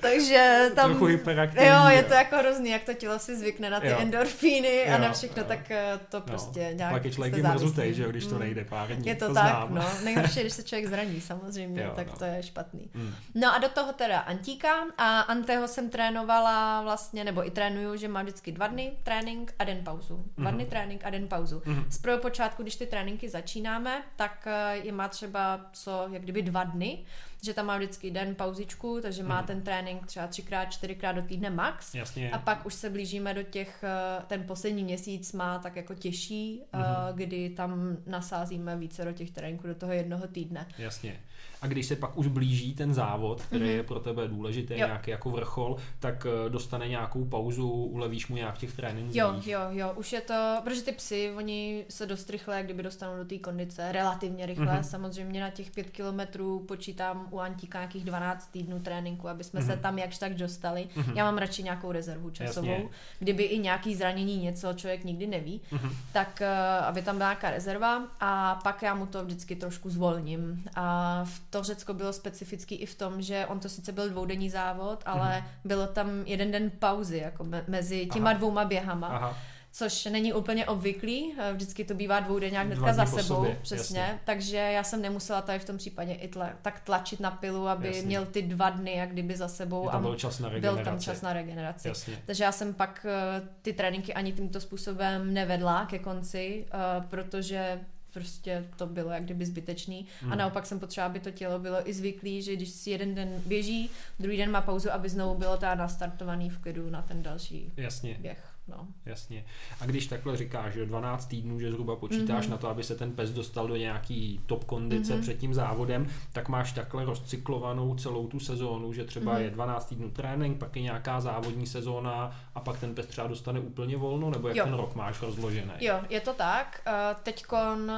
Takže 0.00 0.70
tam... 0.74 0.90
Trochu 0.90 1.04
hyperaktivní. 1.04 1.66
Jo, 1.68 1.88
je 1.88 2.02
to 2.02 2.14
jako 2.14 2.36
hrozný, 2.36 2.70
jak 2.70 2.84
to 2.84 2.94
tělo 2.94 3.18
si 3.18 3.36
zvykne 3.36 3.70
na 3.70 3.80
ty 3.80 3.86
Jo. 3.88 3.96
endorfíny 4.00 4.82
a 4.84 4.92
Jo, 4.92 4.98
na 5.02 5.12
všechno, 5.12 5.42
jo. 5.42 5.48
tak 5.48 5.70
eh, 5.70 6.00
to 6.08 6.20
prostě 6.20 6.68
no. 6.70 6.76
nějak 6.76 6.92
Pak 6.92 7.04
je 7.04 7.10
člověk 7.10 7.34
mrzutej, 7.36 7.94
že 7.94 8.02
jo, 8.02 8.10
když 8.10 8.26
to 8.26 8.34
Mm. 8.34 8.40
nejde 8.40 8.64
pár 8.64 8.88
dní. 8.88 9.06
Je 9.08 9.14
to, 9.14 9.28
to 9.28 9.34
tak, 9.34 9.46
znám. 9.46 9.74
no. 9.74 9.84
Nejhorší 10.04 10.40
když 10.40 10.52
se 10.52 10.62
člověk 10.62 10.86
zraní, 10.88 11.20
samozřejmě, 11.20 11.82
Jo, 11.82 11.92
tak 11.96 12.06
no. 12.06 12.12
to 12.18 12.24
je 12.24 12.42
špatný. 12.42 12.90
Mm. 12.94 13.14
No 13.34 13.54
a 13.54 13.58
do 13.58 13.68
toho 13.68 13.92
teda 13.92 14.18
Antíka 14.18 14.68
a 14.98 15.20
Anteho 15.20 15.68
jsem 15.68 15.90
trénovala 15.90 16.82
vlastně, 16.82 17.24
nebo 17.24 17.46
i 17.46 17.50
trénuju, 17.50 17.96
že 17.96 18.08
mám 18.08 18.22
vždycky 18.24 18.52
dva 18.52 18.66
dny 18.66 18.92
trénink 19.02 19.54
a 19.58 19.64
den 19.64 19.84
pauzu. 19.84 20.24
Dva 20.44 20.50
dny 20.50 20.66
trénink 20.66 21.04
a 21.04 21.10
den 21.10 21.28
pauzu. 21.28 21.62
Mhm. 21.66 21.84
Z 21.90 21.98
prvopočátku, 21.98 22.62
když 22.62 22.76
ty 22.76 22.86
tréninky 22.86 23.28
začínáme, 23.28 24.02
tak 24.16 24.46
eh, 24.50 24.76
je 24.76 24.92
má 24.92 25.08
třeba 25.08 25.66
co, 25.72 26.08
jak 26.12 26.22
kdyby 26.22 26.42
dva 26.42 26.64
dny, 26.64 27.04
že 27.42 27.54
tam 27.54 27.66
má 27.66 27.76
vždycky 27.76 28.10
den 28.10 28.34
pauzičku, 28.34 28.98
takže 29.02 29.22
má 29.22 29.36
Mhm. 29.38 29.46
ten 29.46 29.62
trénink 29.62 30.06
třeba 30.06 30.26
třikrát, 30.26 30.64
čtyřikrát 30.64 31.12
do 31.12 31.22
týdne 31.22 31.50
max. 31.50 31.94
Jasně. 31.94 32.30
A 32.30 32.38
pak 32.38 32.66
už 32.66 32.74
se 32.74 32.90
blížíme 32.90 33.34
do 33.34 33.42
těch, 33.42 33.84
eh, 33.84 34.22
ten 34.26 34.44
poslední 34.46 34.84
měsíc 34.84 35.32
má 35.32 35.58
tak 35.58 35.76
jako 35.76 35.94
těžší, 35.94 36.62
Mhm. 36.72 36.82
kdy 37.14 37.50
tam 37.50 37.96
nasázíme 38.06 38.76
více 38.76 39.04
do 39.04 39.12
těch 39.12 39.30
tréninků 39.30 39.66
do 39.66 39.74
toho 39.74 39.92
jednoho 39.92 40.26
týdne. 40.28 40.66
Jasně. 40.78 41.20
A 41.64 41.66
když 41.66 41.86
se 41.86 41.96
pak 41.96 42.18
už 42.18 42.26
blíží 42.26 42.74
ten 42.74 42.94
závod, 42.94 43.42
který 43.42 43.64
Mhm. 43.64 43.72
je 43.72 43.82
pro 43.82 44.00
tebe 44.00 44.28
důležitý, 44.28 44.72
Jo. 44.74 44.86
nějaký 44.86 45.10
jako 45.10 45.30
vrchol, 45.30 45.76
tak 45.98 46.26
eh, 46.46 46.50
dostane 46.50 46.88
nějakou 46.88 47.24
pauzu, 47.24 47.68
ulevíš 47.70 48.28
mu 48.28 48.36
nějak 48.36 48.54
v 48.54 48.58
těch 48.58 48.72
trénincích. 48.76 49.16
Jo, 49.16 49.34
jo, 49.46 49.60
jo, 49.70 49.92
už 49.96 50.12
je 50.12 50.20
to, 50.20 50.60
protože 50.64 50.82
ty 50.82 50.92
psy, 50.92 51.32
oni 51.36 51.84
se 51.88 52.06
dost 52.06 52.30
rychle, 52.30 52.62
kdyby 52.62 52.82
dostanou 52.82 53.16
do 53.16 53.24
té 53.24 53.38
kondice, 53.38 53.92
relativně 53.92 54.46
rychle, 54.46 54.64
Mhm. 54.66 54.74
mm-hmm. 54.76 54.82
samozřejmě 54.90 55.40
na 55.40 55.50
těch 55.50 55.70
pět 55.70 55.90
kilometrů 55.90 56.64
počítám 56.68 57.26
u 57.30 57.38
Antíka 57.40 57.78
nějakých 57.78 58.04
12 58.04 58.46
týdnů 58.50 58.80
tréninku, 58.80 59.28
aby 59.28 59.44
jsme 59.44 59.60
mm-hmm. 59.60 59.66
se 59.66 59.72
Mhm. 59.72 59.80
tam 59.82 59.98
jakž 59.98 60.18
tak 60.18 60.34
dostali. 60.34 60.88
Mhm. 60.96 61.12
Já 61.16 61.24
mám 61.24 61.38
radši 61.38 61.62
nějakou 61.62 61.92
rezervu 61.92 62.30
časovou, 62.30 62.68
Jasně. 62.70 62.88
kdyby 63.18 63.42
i 63.42 63.58
nějaký 63.58 63.94
zranění 63.94 64.36
něco 64.36 64.72
člověk 64.72 65.04
nikdy 65.04 65.26
neví, 65.26 65.60
Mhm. 65.72 65.90
tak 66.12 66.42
eh, 66.42 66.78
aby 66.78 67.02
tam 67.02 67.16
byla 67.16 67.28
nějaká 67.28 67.50
rezerva 67.50 68.02
a 68.20 68.60
pak 68.62 68.82
já 68.82 68.94
mu 68.94 69.06
to 69.06 69.24
vždycky 69.24 69.56
trošku 69.56 69.90
zvolním. 69.90 70.64
A 70.74 71.24
v 71.24 71.40
to 71.58 71.62
Řecko 71.64 71.94
bylo 71.94 72.12
specifický 72.12 72.74
i 72.74 72.86
v 72.86 72.94
tom, 72.94 73.22
že 73.22 73.46
on 73.46 73.60
to 73.60 73.68
sice 73.68 73.92
byl 73.92 74.08
dvoudenní 74.10 74.50
závod, 74.50 75.02
ale 75.06 75.36
Mhm. 75.38 75.46
bylo 75.64 75.86
tam 75.86 76.08
jeden 76.26 76.50
den 76.50 76.70
pauzy 76.78 77.18
jako 77.18 77.44
me- 77.44 77.64
mezi 77.68 78.06
těma 78.06 78.30
Aha. 78.30 78.38
dvouma 78.38 78.64
běhama 78.64 79.06
Aha. 79.06 79.38
což 79.72 80.04
není 80.04 80.32
úplně 80.32 80.66
obvyklý, 80.66 81.34
eh, 81.38 81.52
vždycky 81.52 81.84
to 81.84 81.94
bývá 81.94 82.20
dvoudenňák 82.20 82.66
hnedka 82.66 82.92
za 82.92 83.06
sebou, 83.06 83.22
sobě, 83.22 83.58
přesně, 83.62 83.98
jasně. 84.00 84.20
takže 84.24 84.56
já 84.56 84.82
jsem 84.84 85.02
nemusela 85.02 85.42
tady 85.42 85.58
v 85.58 85.64
tom 85.64 85.76
případě 85.76 86.12
i 86.12 86.28
tla, 86.28 86.50
tak 86.62 86.80
tlačit 86.80 87.20
na 87.20 87.30
pilu, 87.30 87.68
aby 87.68 87.86
Jasně. 87.86 88.02
měl 88.02 88.26
ty 88.26 88.42
dva 88.42 88.70
dny 88.70 88.96
jak 88.96 89.10
kdyby 89.10 89.36
za 89.36 89.48
sebou 89.48 89.82
Je 89.82 89.88
a 89.88 89.92
tam 89.92 90.02
byl 90.02 90.14
čas 90.16 90.38
na 90.38 90.48
byl 90.48 90.54
regeneraci. 90.54 90.84
tam 90.84 91.00
čas 91.00 91.22
na 91.22 91.32
regeneraci. 91.32 91.88
Jasně. 91.88 92.18
Takže 92.26 92.44
já 92.44 92.52
jsem 92.52 92.74
pak 92.74 93.06
eh, 93.08 93.42
ty 93.62 93.72
tréninky 93.72 94.14
ani 94.14 94.32
tímto 94.32 94.60
způsobem 94.60 95.34
nevedla 95.34 95.86
ke 95.86 95.98
konci, 95.98 96.66
eh, 96.72 97.04
protože 97.10 97.80
prostě 98.14 98.66
to 98.76 98.86
bylo 98.86 99.10
jak 99.10 99.24
kdyby 99.24 99.46
zbytečný. 99.46 100.06
Hmm. 100.20 100.32
A 100.32 100.36
naopak 100.36 100.66
jsem 100.66 100.80
potřeba, 100.80 101.06
aby 101.06 101.20
to 101.20 101.30
tělo 101.30 101.58
bylo 101.58 101.88
i 101.88 101.92
zvyklý, 101.92 102.42
že 102.42 102.56
když 102.56 102.68
si 102.68 102.90
jeden 102.90 103.14
den 103.14 103.42
běží, 103.46 103.90
druhý 104.18 104.36
den 104.36 104.50
má 104.50 104.60
pauzu, 104.60 104.92
aby 104.92 105.08
znovu 105.08 105.34
bylo 105.34 105.56
teda 105.56 105.74
nastartovaný 105.74 106.50
v 106.50 106.58
klidu 106.58 106.90
na 106.90 107.02
ten 107.02 107.22
další 107.22 107.72
Jasně. 107.76 108.16
běh. 108.20 108.53
No. 108.68 108.86
Jasně. 109.06 109.44
A 109.80 109.86
když 109.86 110.06
takhle 110.06 110.36
říkáš, 110.36 110.72
že 110.72 110.86
12 110.86 111.26
týdnů, 111.26 111.60
že 111.60 111.70
zhruba 111.70 111.96
počítáš 111.96 112.44
Mhm. 112.44 112.50
na 112.50 112.56
to, 112.56 112.68
aby 112.68 112.82
se 112.84 112.94
ten 112.94 113.12
pes 113.12 113.30
dostal 113.30 113.68
do 113.68 113.76
nějaký 113.76 114.40
top 114.46 114.64
kondice 114.64 115.12
Mhm. 115.12 115.22
před 115.22 115.34
tím 115.38 115.54
závodem, 115.54 116.06
tak 116.32 116.48
máš 116.48 116.72
takhle 116.72 117.04
rozcyklovanou 117.04 117.94
celou 117.94 118.26
tu 118.26 118.40
sezónu, 118.40 118.92
že 118.92 119.04
třeba 119.04 119.32
Mhm. 119.32 119.42
je 119.42 119.50
12 119.50 119.84
týdnů 119.84 120.10
trénink, 120.10 120.58
pak 120.58 120.76
je 120.76 120.82
nějaká 120.82 121.20
závodní 121.20 121.66
sezóna 121.66 122.36
a 122.54 122.60
pak 122.60 122.78
ten 122.80 122.94
pes 122.94 123.06
třeba 123.06 123.26
dostane 123.26 123.60
úplně 123.60 123.96
volno, 123.96 124.30
nebo 124.30 124.48
jak 124.48 124.56
Jo. 124.56 124.64
ten 124.64 124.74
rok 124.74 124.94
máš 124.94 125.22
rozložený? 125.22 125.72
Jo, 125.80 126.00
je 126.10 126.20
to 126.20 126.32
tak. 126.34 126.80
Teď 127.22 127.44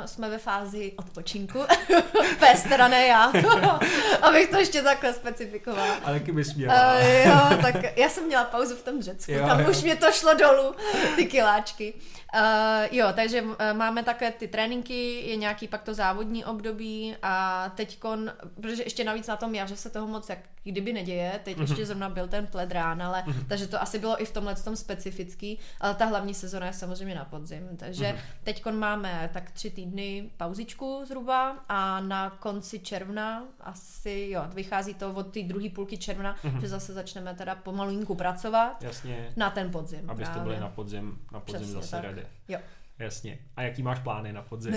jsme 0.07 0.31
ve 0.31 0.39
fázi 0.39 0.93
odpočinku. 0.97 1.59
Pes, 2.41 2.63
teda 2.63 2.89
ne 2.89 3.07
já. 3.07 3.33
Abych 4.23 4.49
to 4.51 4.57
ještě 4.57 4.83
takhle 4.83 5.13
specifikovala. 5.15 5.95
Ale 6.05 6.19
taky 6.21 6.33
bys 6.33 6.55
měla. 6.55 6.75
Uh, 6.95 7.01
jo, 7.27 7.59
tak 7.63 7.99
já 7.99 8.09
jsem 8.09 8.27
měla 8.27 8.45
pauzu 8.45 8.77
v 8.77 8.83
tom 8.83 9.03
Řecku, 9.03 9.33
Jo, 9.33 9.47
tam 9.47 9.61
jo. 9.61 9.71
už 9.71 9.83
mě 9.83 9.97
to 9.97 10.07
šlo 10.13 10.35
dolů, 10.35 10.56
ty 11.17 11.27
kiláčky. 11.27 11.95
Uh, 12.37 12.43
jo, 12.97 13.07
takže 13.15 13.43
uh, 13.43 13.55
máme 13.73 14.03
také 14.03 14.31
ty 14.33 14.49
tréninky, 14.49 15.21
je 15.31 15.37
nějaký 15.37 15.69
pak 15.69 15.83
to 15.83 15.95
závodní 15.95 16.45
období 16.45 17.15
a 17.23 17.69
teďkon, 17.75 18.33
protože 18.61 18.83
ještě 18.83 19.05
navíc 19.05 19.27
na 19.27 19.37
tom 19.37 19.55
já, 19.55 19.67
že 19.67 19.77
se 19.77 19.91
toho 19.91 20.07
moc 20.07 20.29
jak 20.29 20.39
kdyby 20.65 20.93
neděje, 20.93 21.41
teď 21.45 21.57
Mhm. 21.57 21.67
ještě 21.67 21.87
zrovna 21.87 22.09
byl 22.09 22.29
ten 22.29 22.47
pledrán, 22.47 23.03
ale 23.03 23.23
Mhm. 23.27 23.45
takže 23.49 23.67
to 23.67 23.83
asi 23.83 23.99
bylo 23.99 24.23
i 24.23 24.25
v 24.25 24.33
tomhle 24.33 24.55
tom 24.55 24.77
specifický, 24.77 25.59
ale 25.81 25.95
ta 25.95 26.05
hlavní 26.05 26.35
sezona 26.35 26.67
je 26.67 26.73
samozřejmě 26.73 27.15
na 27.15 27.25
podzim, 27.25 27.69
takže 27.77 28.07
Mhm. 28.09 28.19
teďkon 28.45 28.79
máme 28.79 29.31
tak 29.33 29.51
tři 29.51 29.71
týdny 29.71 30.31
pauzičku 30.37 31.03
zhruba 31.07 31.57
a 31.69 32.01
na 32.01 32.31
konci 32.31 32.79
června 32.79 33.45
asi, 33.61 34.29
jo, 34.31 34.43
vychází 34.55 34.95
to 34.95 35.13
od 35.13 35.27
té 35.35 35.43
druhé 35.43 35.71
půlky 35.71 35.99
června, 35.99 36.37
Mhm. 36.45 36.61
že 36.61 36.69
zase 36.69 36.93
začneme 36.93 37.35
teda 37.35 37.55
pomalinku 37.55 38.15
pracovat 38.15 38.83
Jasně. 38.83 39.29
na 39.37 39.51
ten 39.51 39.71
podzim. 39.71 40.11
Abyste 40.11 40.33
právě. 40.35 40.43
byli 40.51 40.61
na 40.61 40.69
podzim, 40.69 41.19
na 41.33 41.41
podzim 41.41 41.61
Přesně 41.61 41.75
zase 41.75 41.91
tak. 41.91 42.05
ready. 42.05 42.26
Jo. 42.49 42.59
Jasně. 42.99 43.39
A 43.57 43.63
jaký 43.63 43.83
máš 43.83 43.99
plány 43.99 44.33
na 44.33 44.43
podzim? 44.43 44.75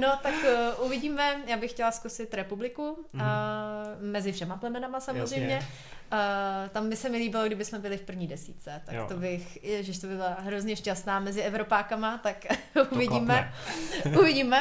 no 0.00 0.18
tak 0.22 0.34
uh, 0.78 0.86
uvidíme, 0.86 1.36
já 1.46 1.56
bych 1.56 1.70
chtěla 1.70 1.90
zkusit 1.92 2.34
republiku, 2.34 3.06
Mhm. 3.12 3.26
uh, 3.26 4.02
mezi 4.10 4.32
všema 4.32 4.56
plemenama 4.56 5.00
samozřejmě. 5.00 5.54
Jasně. 5.54 5.68
Uh, 6.12 6.68
tam 6.68 6.90
by 6.90 6.96
se 6.96 7.08
mi 7.08 7.18
líbilo, 7.18 7.46
kdyby 7.46 7.64
jsme 7.64 7.78
byli 7.78 7.96
v 7.96 8.02
první 8.02 8.26
desíce, 8.26 8.82
tak 8.86 8.94
Jo. 8.94 9.04
to 9.08 9.16
bych, 9.16 9.64
ježiš, 9.64 9.98
to 9.98 10.06
by 10.06 10.14
byla 10.16 10.36
hrozně 10.40 10.76
šťastná 10.76 11.20
mezi 11.20 11.40
Evropákama, 11.42 12.18
tak 12.18 12.46
uvidíme. 12.90 13.52
uvidíme. 14.20 14.60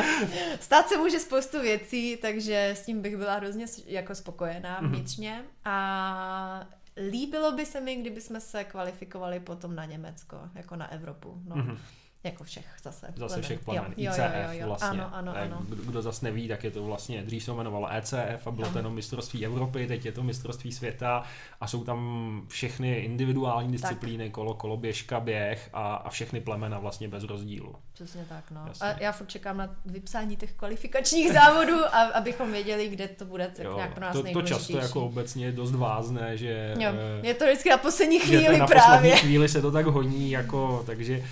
Stát 0.59 0.89
se 0.89 0.97
může 0.97 1.19
spoustu 1.19 1.61
věcí, 1.61 2.17
takže 2.21 2.69
s 2.69 2.85
tím 2.85 3.01
bych 3.01 3.17
byla 3.17 3.35
hrozně 3.35 3.65
jako 3.85 4.15
spokojená 4.15 4.79
Mhm. 4.81 4.91
vnitřně 4.91 5.43
a 5.65 6.67
líbilo 7.12 7.51
by 7.51 7.65
se 7.65 7.81
mi, 7.81 7.95
kdyby 7.95 8.21
jsme 8.21 8.41
se 8.41 8.63
kvalifikovali 8.63 9.39
potom 9.39 9.75
na 9.75 9.85
Německo, 9.85 10.38
jako 10.55 10.75
na 10.75 10.91
Evropu. 10.91 11.41
No. 11.45 11.55
Mhm. 11.55 11.77
Jako 12.23 12.43
všech 12.43 12.77
zase. 12.83 13.05
Zase 13.15 13.27
plemen. 13.27 13.43
všech 13.43 13.59
plemen. 13.59 13.93
Jo, 13.97 14.12
ICF 14.12 14.19
jo, 14.19 14.51
jo, 14.51 14.59
jo. 14.59 14.67
vlastně. 14.67 14.89
Ano, 14.89 15.15
ano, 15.15 15.33
ano. 15.38 15.62
Kdo, 15.69 15.83
kdo 15.83 16.01
zase 16.01 16.25
neví, 16.25 16.47
tak 16.47 16.63
je 16.63 16.71
to 16.71 16.83
vlastně, 16.83 17.23
dřív 17.23 17.43
se 17.43 17.51
jmenovalo 17.51 17.93
ECF 17.93 18.47
a 18.47 18.51
bylo 18.51 18.65
Ano. 18.65 18.73
to 18.73 18.79
jenom 18.79 18.93
mistrovství 18.95 19.45
Evropy, 19.45 19.88
teď 19.88 20.05
je 20.05 20.12
to 20.12 20.23
mistrovství 20.23 20.71
světa 20.71 21.23
a 21.62 21.67
jsou 21.67 21.83
tam 21.83 22.41
všechny 22.47 22.93
individuální 22.99 23.71
disciplíny, 23.71 24.29
kolo, 24.29 24.53
koloběžka, 24.53 25.19
běh 25.19 25.69
a, 25.73 25.95
a 25.95 26.09
všechny 26.09 26.41
plemena 26.41 26.79
vlastně 26.79 27.07
bez 27.07 27.23
rozdílu. 27.23 27.75
Přesně 28.03 28.25
tak, 28.29 28.51
no. 28.51 28.62
Jasně. 28.67 28.88
A 28.88 29.03
já 29.03 29.12
furt 29.12 29.27
čekám 29.27 29.57
na 29.57 29.69
vypsání 29.85 30.35
těch 30.38 30.53
kvalifikačních 30.53 31.33
závodů, 31.33 31.77
a, 31.91 32.01
abychom 32.01 32.51
věděli, 32.51 32.89
kde 32.89 33.07
to 33.07 33.25
bude 33.25 33.51
tak 33.55 33.75
nějak 33.75 33.93
pro 33.93 34.01
nás 34.01 34.13
to, 34.13 34.23
to 34.33 34.41
často 34.41 34.77
jako 34.77 35.05
obecně 35.05 35.51
dost 35.51 35.71
vázne, 35.75 36.38
že, 36.38 36.73
Jo, 36.79 36.91
eh, 37.23 37.27
je 37.27 37.33
to 37.33 37.45
vždycky 37.45 37.69
na 37.69 37.77
poslední 37.77 38.19
že 38.19 38.25
to 38.25 38.27
chvíli 38.27 38.57
na 38.59 38.67
právě. 38.67 39.12
poslední 39.12 39.12
chvíli 39.29 39.49
se 39.49 39.62
to 39.62 39.71
tak 39.71 39.85
honí, 39.85 40.31
jako, 40.31 40.83
takže 40.85 41.23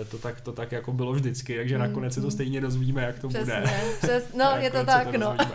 eh, 0.00 0.04
to 0.04 0.18
tak, 0.18 0.40
to 0.40 0.52
tak 0.52 0.72
jako 0.72 0.92
bylo 0.92 1.12
vždycky, 1.12 1.56
takže 1.56 1.74
Mm, 1.74 1.80
nakonec 1.82 2.14
se 2.14 2.20
to 2.20 2.26
mm. 2.26 2.30
stejně 2.30 2.60
dozvíme, 2.60 3.02
jak 3.02 3.18
to 3.18 3.28
Přesně, 3.28 3.54
bude. 3.60 3.72
přes, 4.02 4.24
no 4.34 4.52
je 4.58 4.70
to 4.70 4.84
tak, 4.84 5.14
no. 5.16 5.36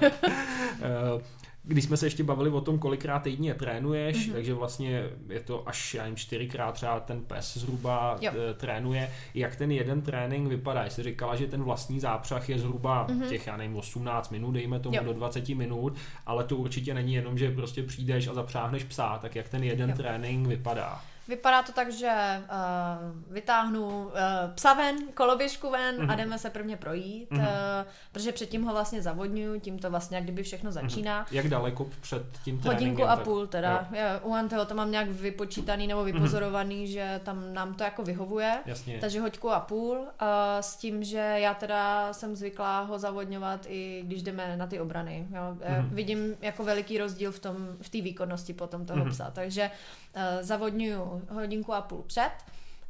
Když 1.63 1.83
jsme 1.85 1.97
se 1.97 2.05
ještě 2.05 2.23
bavili 2.23 2.49
o 2.49 2.61
tom, 2.61 2.79
kolikrát 2.79 3.19
týdně 3.19 3.53
trénuješ, 3.53 4.25
Mhm. 4.27 4.33
takže 4.35 4.53
vlastně 4.53 5.03
je 5.29 5.39
to 5.39 5.69
až, 5.69 5.93
já 5.93 6.01
nevím, 6.03 6.15
čtyřikrát 6.15 6.71
třeba 6.71 6.99
ten 6.99 7.21
pes 7.21 7.57
zhruba 7.57 8.17
Jo. 8.21 8.31
eh, 8.35 8.53
trénuje. 8.53 9.09
Jak 9.33 9.55
ten 9.55 9.71
jeden 9.71 10.01
trénink 10.01 10.47
vypadá? 10.47 10.85
Jsi 10.89 11.03
říkala, 11.03 11.35
že 11.35 11.47
ten 11.47 11.63
vlastní 11.63 11.99
zápřah 11.99 12.49
je 12.49 12.59
zhruba 12.59 13.07
Mhm. 13.09 13.29
těch, 13.29 13.47
já 13.47 13.57
nevím, 13.57 13.75
18 13.75 14.29
minut, 14.29 14.51
dejme 14.51 14.79
tomu 14.79 14.95
Jo. 14.95 15.03
do 15.03 15.13
20 15.13 15.55
minut, 15.55 15.95
ale 16.25 16.43
to 16.43 16.55
určitě 16.57 16.93
není 16.93 17.13
jenom, 17.13 17.37
že 17.37 17.51
prostě 17.51 17.83
přijdeš 17.83 18.27
a 18.27 18.33
zapřáhneš 18.33 18.83
psa, 18.83 19.17
tak 19.21 19.35
jak 19.35 19.49
ten 19.49 19.63
jeden 19.63 19.89
Jo. 19.89 19.95
trénink 19.95 20.47
vypadá? 20.47 21.01
Vypadá 21.31 21.63
to 21.63 21.71
tak, 21.71 21.91
že 21.91 22.11
uh, 22.43 23.33
vytáhnu 23.33 23.87
uh, 23.87 24.11
psa 24.55 24.73
ven, 24.73 24.95
koloběžku 25.13 25.69
ven 25.69 25.95
Mhm. 26.01 26.09
a 26.11 26.15
jdeme 26.15 26.39
se 26.39 26.49
prvně 26.49 26.77
projít, 26.77 27.31
Mhm. 27.31 27.41
uh, 27.41 27.47
protože 28.11 28.31
předtím 28.31 28.63
ho 28.63 28.73
vlastně 28.73 29.01
zavodňuju, 29.01 29.59
tím 29.59 29.79
to 29.79 29.89
vlastně 29.89 30.17
jak 30.17 30.23
kdyby 30.23 30.43
všechno 30.43 30.71
začíná. 30.71 31.25
Jak 31.31 31.47
daleko 31.49 31.87
před 32.01 32.23
tím 32.43 32.59
tréninkem? 32.59 32.87
Hodinku 32.89 33.03
a 33.03 33.15
půl 33.23 33.47
teda. 33.47 33.87
Je, 33.91 34.19
u 34.23 34.33
Anteho 34.33 34.65
to 34.65 34.75
mám 34.75 34.91
nějak 34.91 35.07
vypočítaný 35.09 35.87
nebo 35.87 36.03
vypozorovaný, 36.03 36.87
že 36.87 37.21
tam 37.23 37.53
nám 37.53 37.73
to 37.73 37.83
jako 37.83 38.03
vyhovuje. 38.03 38.57
Jasně. 38.65 38.97
Takže 39.01 39.21
hoďku 39.21 39.51
a 39.51 39.59
půl, 39.59 39.97
uh, 39.97 40.05
s 40.61 40.75
tím, 40.75 41.03
že 41.03 41.17
já 41.17 41.53
teda 41.53 42.13
jsem 42.13 42.35
zvyklá 42.35 42.81
ho 42.81 42.99
zavodňovat 42.99 43.65
i 43.69 44.01
když 44.05 44.23
jdeme 44.23 44.57
na 44.57 44.67
ty 44.67 44.79
obrany. 44.79 45.27
Jo. 45.35 45.57
Mhm. 45.69 45.81
Mm. 45.85 45.95
Vidím 45.95 46.35
jako 46.41 46.63
veliký 46.63 46.97
rozdíl 46.97 47.31
v 47.31 47.39
tom 47.39 47.55
v 47.81 47.89
té 47.89 48.01
výkonnosti 48.01 48.53
potom 48.53 48.85
toho 48.85 48.99
Mhm. 48.99 49.09
psa, 49.11 49.31
takže 49.33 49.71
zavodňuju 50.41 51.27
hodinku 51.29 51.73
a 51.73 51.81
půl 51.81 52.03
před 52.07 52.31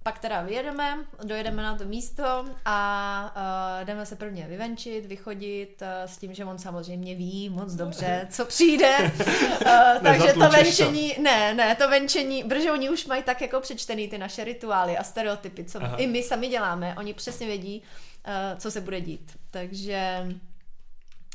Pak 0.03 0.19
teda 0.19 0.41
vyjedeme, 0.41 0.97
dojedeme 1.23 1.63
na 1.63 1.77
to 1.77 1.85
místo 1.85 2.45
a 2.65 3.33
uh, 3.35 3.85
jdeme 3.87 4.05
se 4.05 4.15
prvně 4.15 4.47
vyvenčit, 4.47 5.05
vychodit 5.05 5.81
uh, 5.81 5.87
s 6.11 6.17
tím, 6.17 6.33
že 6.33 6.45
on 6.45 6.57
samozřejmě 6.57 7.15
ví 7.15 7.49
moc 7.49 7.73
dobře, 7.73 8.27
co 8.29 8.45
přijde. 8.45 9.11
Uh, 9.61 10.03
takže 10.03 10.33
to 10.33 10.49
venčení, 10.49 11.11
to. 11.11 11.21
ne, 11.21 11.53
ne, 11.53 11.75
to 11.75 11.89
venčení, 11.89 12.43
protože 12.43 12.71
oni 12.71 12.89
už 12.89 13.05
mají 13.05 13.23
tak 13.23 13.41
jako 13.41 13.59
přečtený 13.59 14.07
ty 14.07 14.17
naše 14.17 14.43
rituály 14.43 14.97
a 14.97 15.03
stereotypy, 15.03 15.63
co 15.63 15.83
Aha. 15.83 15.95
i 15.95 16.07
my 16.07 16.23
sami 16.23 16.47
děláme. 16.47 16.95
Oni 16.97 17.13
přesně 17.13 17.47
vědí, 17.47 17.81
uh, 18.27 18.59
co 18.59 18.71
se 18.71 18.81
bude 18.81 19.01
dít. 19.01 19.31
Takže 19.51 20.25
uh, 20.25 20.33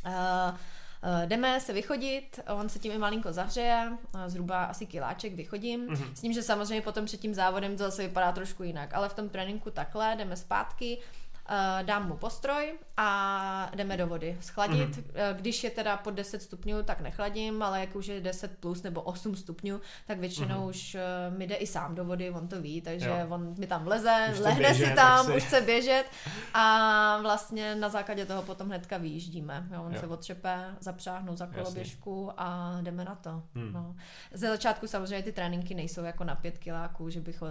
Uh, 0.07 0.57
jdeme 1.27 1.61
se 1.61 1.73
vychodit, 1.73 2.41
on 2.49 2.69
se 2.69 2.79
tím 2.79 2.93
i 2.93 2.99
malinko 2.99 3.33
zahřeje, 3.33 3.93
uh, 4.15 4.21
zhruba 4.27 4.65
asi 4.65 4.87
kiláček 4.87 5.35
vychodím, 5.35 5.87
mm-hmm. 5.87 6.15
s 6.15 6.21
tím, 6.21 6.33
že 6.33 6.43
samozřejmě 6.43 6.83
potom 6.83 7.05
před 7.05 7.21
tím 7.21 7.35
závodem 7.35 7.77
to 7.77 7.85
zase 7.85 8.03
vypadá 8.03 8.33
trošku 8.33 8.63
jinak, 8.63 8.95
ale 8.95 9.09
v 9.09 9.15
tom 9.15 9.29
tréninku 9.29 9.71
takhle, 9.71 10.17
jdeme 10.19 10.37
zpátky, 10.37 10.99
dám 11.83 12.09
mu 12.09 12.17
postroj 12.17 12.73
a 12.97 13.71
jdeme 13.75 13.97
do 13.97 14.07
vody 14.07 14.37
schladit. 14.41 14.97
Mm-hmm. 14.97 15.35
Když 15.37 15.65
je 15.65 15.71
teda 15.71 15.97
pod 15.97 16.11
10 16.11 16.43
stupňů, 16.43 16.83
tak 16.83 17.01
nechladím, 17.01 17.63
ale 17.63 17.81
jak 17.81 17.97
už 17.97 18.07
je 18.07 18.21
10 18.21 18.59
plus 18.59 18.83
nebo 18.83 19.03
8 19.03 19.37
stupňů, 19.37 19.81
tak 20.07 20.19
většinou 20.19 20.61
mm-hmm. 20.61 20.69
už 20.69 20.97
uh, 21.31 21.39
mi 21.39 21.47
jde 21.47 21.55
i 21.55 21.67
sám 21.67 21.95
do 21.95 22.05
vody, 22.05 22.31
on 22.31 22.49
to 22.49 22.61
ví, 22.61 22.81
takže 22.81 23.09
jo. 23.09 23.27
on 23.29 23.55
mi 23.59 23.67
tam 23.67 23.85
vleze, 23.85 24.29
už 24.33 24.39
lehne 24.39 24.69
běžet, 24.69 24.87
si 24.87 24.95
tam, 24.95 25.27
si... 25.27 25.33
už 25.33 25.45
chce 25.45 25.61
běžet 25.61 26.05
a 26.55 27.19
vlastně 27.23 27.75
na 27.75 27.89
základě 27.89 28.27
toho 28.27 28.43
potom 28.43 28.69
hnedka 28.69 28.99
vyjíždíme. 28.99 29.69
Jo, 29.73 29.83
on 29.83 29.95
jo. 29.95 30.01
se 30.01 30.07
otřepe, 30.07 30.65
zapřáhnu 30.81 31.37
za 31.37 31.47
koloběžku 31.47 32.25
Jasně. 32.27 32.35
a 32.37 32.79
jdeme 32.83 33.05
na 33.05 33.15
to. 33.15 33.43
Hmm. 33.55 33.73
No. 33.73 33.95
Ze 34.33 34.49
začátku 34.49 34.87
samozřejmě 34.87 35.23
ty 35.23 35.33
tréninky 35.33 35.75
nejsou 35.75 36.05
jako 36.05 36.25
na 36.25 36.35
5 36.35 36.59
kiláků, 36.59 37.11
že 37.11 37.21
bych 37.21 37.43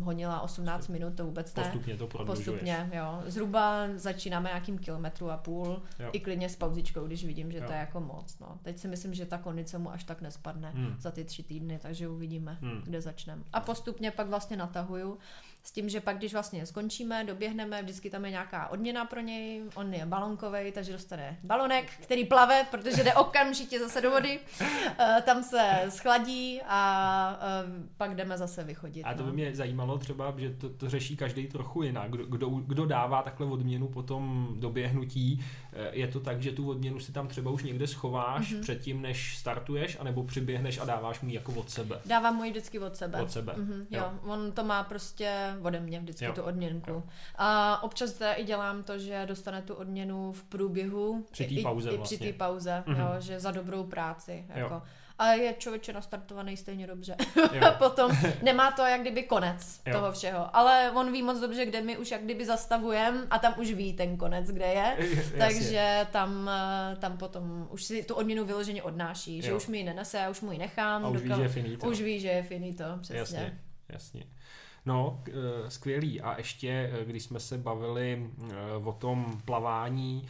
honila 0.00 0.40
18 0.40 0.88
minut, 0.88 1.14
to 1.14 1.24
vůbec 1.24 1.54
ne. 1.54 1.62
Postupně 1.62 1.96
to 1.96 2.06
Postupně, 2.06 2.90
jo 2.92 3.22
zhruba 3.32 3.88
začínáme 3.96 4.48
nějakým 4.48 4.78
kilometru 4.78 5.30
a 5.30 5.36
půl, 5.36 5.82
jo. 5.98 6.10
i 6.12 6.20
klidně 6.20 6.48
s 6.48 6.56
pauzičkou, 6.56 7.06
když 7.06 7.24
vidím, 7.24 7.52
že 7.52 7.58
jo. 7.58 7.64
to 7.66 7.72
je 7.72 7.78
jako 7.78 8.00
moc. 8.00 8.38
No. 8.38 8.58
Teď 8.62 8.78
si 8.78 8.88
myslím, 8.88 9.14
že 9.14 9.26
ta 9.26 9.38
kondice 9.38 9.78
mu 9.78 9.90
až 9.92 10.04
tak 10.04 10.20
nespadne 10.22 10.70
hmm. 10.70 10.94
za 10.98 11.10
ty 11.10 11.24
tři 11.24 11.42
týdny, 11.42 11.78
takže 11.82 12.08
uvidíme, 12.08 12.58
hmm. 12.60 12.80
kde 12.84 13.00
začneme. 13.00 13.42
A 13.52 13.60
postupně 13.60 14.10
pak 14.10 14.28
vlastně 14.28 14.56
natahuju 14.56 15.18
s 15.64 15.72
tím, 15.72 15.88
že 15.88 16.00
pak, 16.00 16.18
když 16.18 16.32
vlastně 16.32 16.66
skončíme, 16.66 17.24
doběhneme, 17.24 17.82
vždycky 17.82 18.10
tam 18.10 18.24
je 18.24 18.30
nějaká 18.30 18.68
odměna 18.68 19.04
pro 19.04 19.20
něj, 19.20 19.62
on 19.74 19.94
je 19.94 20.06
balonkový, 20.06 20.72
takže 20.72 20.92
dostane 20.92 21.38
balonek, 21.44 21.90
který 22.00 22.24
plave, 22.24 22.66
protože 22.70 23.04
jde 23.04 23.14
okamžitě 23.14 23.80
zase 23.80 24.00
do 24.00 24.10
vody, 24.10 24.40
eh, 24.60 25.22
tam 25.24 25.42
se 25.42 25.84
schladí 25.88 26.60
a 26.66 27.38
eh, 27.40 27.88
pak 27.96 28.14
jdeme 28.14 28.38
zase 28.38 28.64
vychodit. 28.64 29.04
A 29.04 29.14
to 29.14 29.22
by 29.22 29.28
no. 29.28 29.34
mě 29.34 29.54
zajímalo 29.54 29.98
třeba, 29.98 30.34
že 30.36 30.50
to, 30.50 30.68
to 30.68 30.90
řeší 30.90 31.16
každý 31.16 31.46
trochu 31.46 31.82
jinak. 31.82 32.10
Kdo, 32.10 32.24
kdo, 32.24 32.48
kdo 32.48 32.86
dává 32.86 33.22
takhle 33.22 33.46
odměnu 33.46 33.88
po 33.88 34.02
tom 34.02 34.54
doběhnutí, 34.58 35.44
eh, 35.72 35.90
je 35.92 36.08
to 36.08 36.20
tak, 36.20 36.42
že 36.42 36.52
tu 36.52 36.70
odměnu 36.70 37.00
si 37.00 37.12
tam 37.12 37.28
třeba 37.28 37.50
už 37.50 37.62
někde 37.64 37.86
schováš 37.86 38.52
mm-hmm. 38.52 38.60
předtím, 38.60 39.02
než 39.02 39.36
startuješ, 39.38 39.96
anebo 40.00 40.24
přiběhneš 40.24 40.78
a 40.78 40.84
dáváš 40.84 41.20
mu 41.20 41.28
ji 41.28 41.34
jako 41.34 41.52
od 41.52 41.70
sebe? 41.70 42.00
Dávám 42.06 42.36
mu 42.36 42.44
ji 42.44 42.50
vždycky 42.50 42.78
od 42.78 42.96
sebe. 42.96 43.22
Od 43.22 43.30
sebe. 43.30 43.52
Mm-hmm, 43.52 43.86
jo. 43.90 44.00
jo. 44.00 44.12
On 44.22 44.52
to 44.52 44.64
má 44.64 44.82
prostě 44.82 45.51
ode 45.62 45.80
mě 45.80 46.00
vždycky 46.00 46.24
jo. 46.24 46.32
tu 46.32 46.42
odměnku. 46.42 46.90
Jo. 46.90 47.02
A 47.36 47.82
občas 47.82 48.12
teda 48.12 48.32
i 48.32 48.44
dělám 48.44 48.82
to, 48.82 48.98
že 48.98 49.26
dostane 49.26 49.62
tu 49.62 49.74
odměnu 49.74 50.32
v 50.32 50.44
průběhu. 50.44 51.26
Při 51.30 51.46
té 51.46 51.62
pauze 51.62 51.90
i, 51.90 51.96
vlastně. 51.96 52.16
I 52.16 52.18
při 52.18 52.32
té 52.32 52.38
pauze, 52.38 52.84
mm-hmm. 52.86 53.00
jo, 53.00 53.20
že 53.20 53.40
za 53.40 53.50
dobrou 53.50 53.84
práci. 53.84 54.44
Jako. 54.48 54.74
Jo 54.74 54.82
a 55.22 55.32
je 55.32 55.54
člověče 55.58 55.92
nastartovaný 55.92 56.56
stejně 56.56 56.86
dobře. 56.86 57.16
Potom 57.78 58.12
nemá 58.42 58.70
to 58.70 58.82
jak 58.82 59.00
kdyby 59.00 59.22
konec 59.22 59.80
jo. 59.86 59.92
toho 59.92 60.12
všeho, 60.12 60.56
ale 60.56 60.90
on 60.94 61.12
ví 61.12 61.22
moc 61.22 61.40
dobře, 61.40 61.66
kde 61.66 61.80
my 61.80 61.96
už 61.98 62.10
jak 62.10 62.22
kdyby 62.22 62.46
zastavujem 62.46 63.26
a 63.30 63.38
tam 63.38 63.54
už 63.58 63.72
ví 63.72 63.92
ten 63.92 64.16
konec, 64.16 64.50
kde 64.50 64.66
je, 64.66 64.96
takže 65.38 66.06
tam, 66.12 66.50
eh, 66.52 66.96
tam 66.96 67.18
potom 67.18 67.68
už 67.70 67.84
si 67.84 68.02
tu 68.02 68.14
odměnu 68.14 68.44
vyloženě 68.44 68.82
odnáší, 68.82 69.36
jo. 69.36 69.42
že 69.42 69.54
už 69.54 69.66
mi 69.66 69.78
ji 69.78 69.84
nenese, 69.84 70.18
já 70.18 70.30
už 70.30 70.40
mu 70.40 70.52
ji 70.52 70.58
nechám. 70.58 71.04
A 71.04 71.08
už 71.08 71.22
dokal, 71.22 71.36
ví, 71.36 71.42
že 71.42 71.42
je 71.42 71.48
finito. 71.48 71.86
Už 71.86 72.00
ví, 72.00 72.20
že 72.20 72.28
je 72.28 72.42
finito, 72.42 72.84
přesně. 73.00 73.18
Jasně, 73.18 73.58
jasně. 73.88 74.24
No, 74.86 75.22
eh, 75.28 75.70
skvělý. 75.70 76.20
A 76.20 76.38
ještě, 76.38 76.68
eh, 76.92 77.04
když 77.04 77.22
jsme 77.22 77.40
se 77.40 77.58
bavili 77.58 78.30
eh, 78.50 78.54
o 78.84 78.92
tom 78.92 79.40
plavání, 79.44 80.28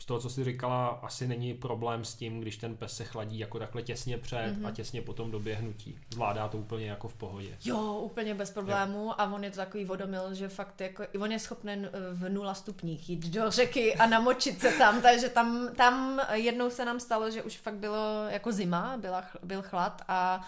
z 0.00 0.04
toho, 0.04 0.20
co 0.20 0.30
jsi 0.30 0.44
říkala, 0.44 0.88
asi 0.88 1.28
není 1.28 1.54
problém 1.54 2.04
s 2.04 2.14
tím, 2.14 2.40
když 2.40 2.56
ten 2.56 2.76
pes 2.76 2.96
se 2.96 3.04
chladí 3.04 3.38
jako 3.38 3.58
takhle 3.58 3.82
těsně 3.82 4.18
před 4.18 4.36
mm-hmm. 4.36 4.64
a 4.64 4.66
mhm. 4.66 4.74
těsně 4.74 5.02
potom 5.02 5.30
doběhnutí. 5.30 5.98
Zvládá 6.12 6.48
to 6.48 6.58
úplně 6.58 6.86
jako 6.86 7.08
v 7.08 7.14
pohodě. 7.14 7.56
Jo, 7.64 7.92
úplně 7.92 8.34
bez 8.34 8.50
problémů 8.50 9.04
jo. 9.04 9.14
a 9.18 9.32
on 9.32 9.44
je 9.44 9.50
to 9.50 9.56
takový 9.56 9.84
vodomil, 9.84 10.34
že 10.34 10.48
fakt 10.48 10.80
jako, 10.80 11.04
on 11.20 11.32
je 11.32 11.38
schopen 11.38 11.90
v 12.12 12.28
nula 12.28 12.54
stupních 12.54 13.10
jít 13.10 13.26
do 13.26 13.50
řeky 13.50 13.94
a 13.94 14.06
namočit 14.06 14.60
se 14.60 14.72
tam, 14.72 15.02
takže 15.02 15.28
tam, 15.28 15.68
tam 15.76 16.20
jednou 16.32 16.70
se 16.70 16.84
nám 16.84 17.00
stalo, 17.00 17.30
že 17.30 17.42
už 17.42 17.58
fakt 17.58 17.76
bylo 17.76 18.26
jako 18.28 18.52
zima, 18.52 18.96
byla, 19.00 19.24
byl 19.42 19.62
chlad 19.62 20.02
a 20.08 20.46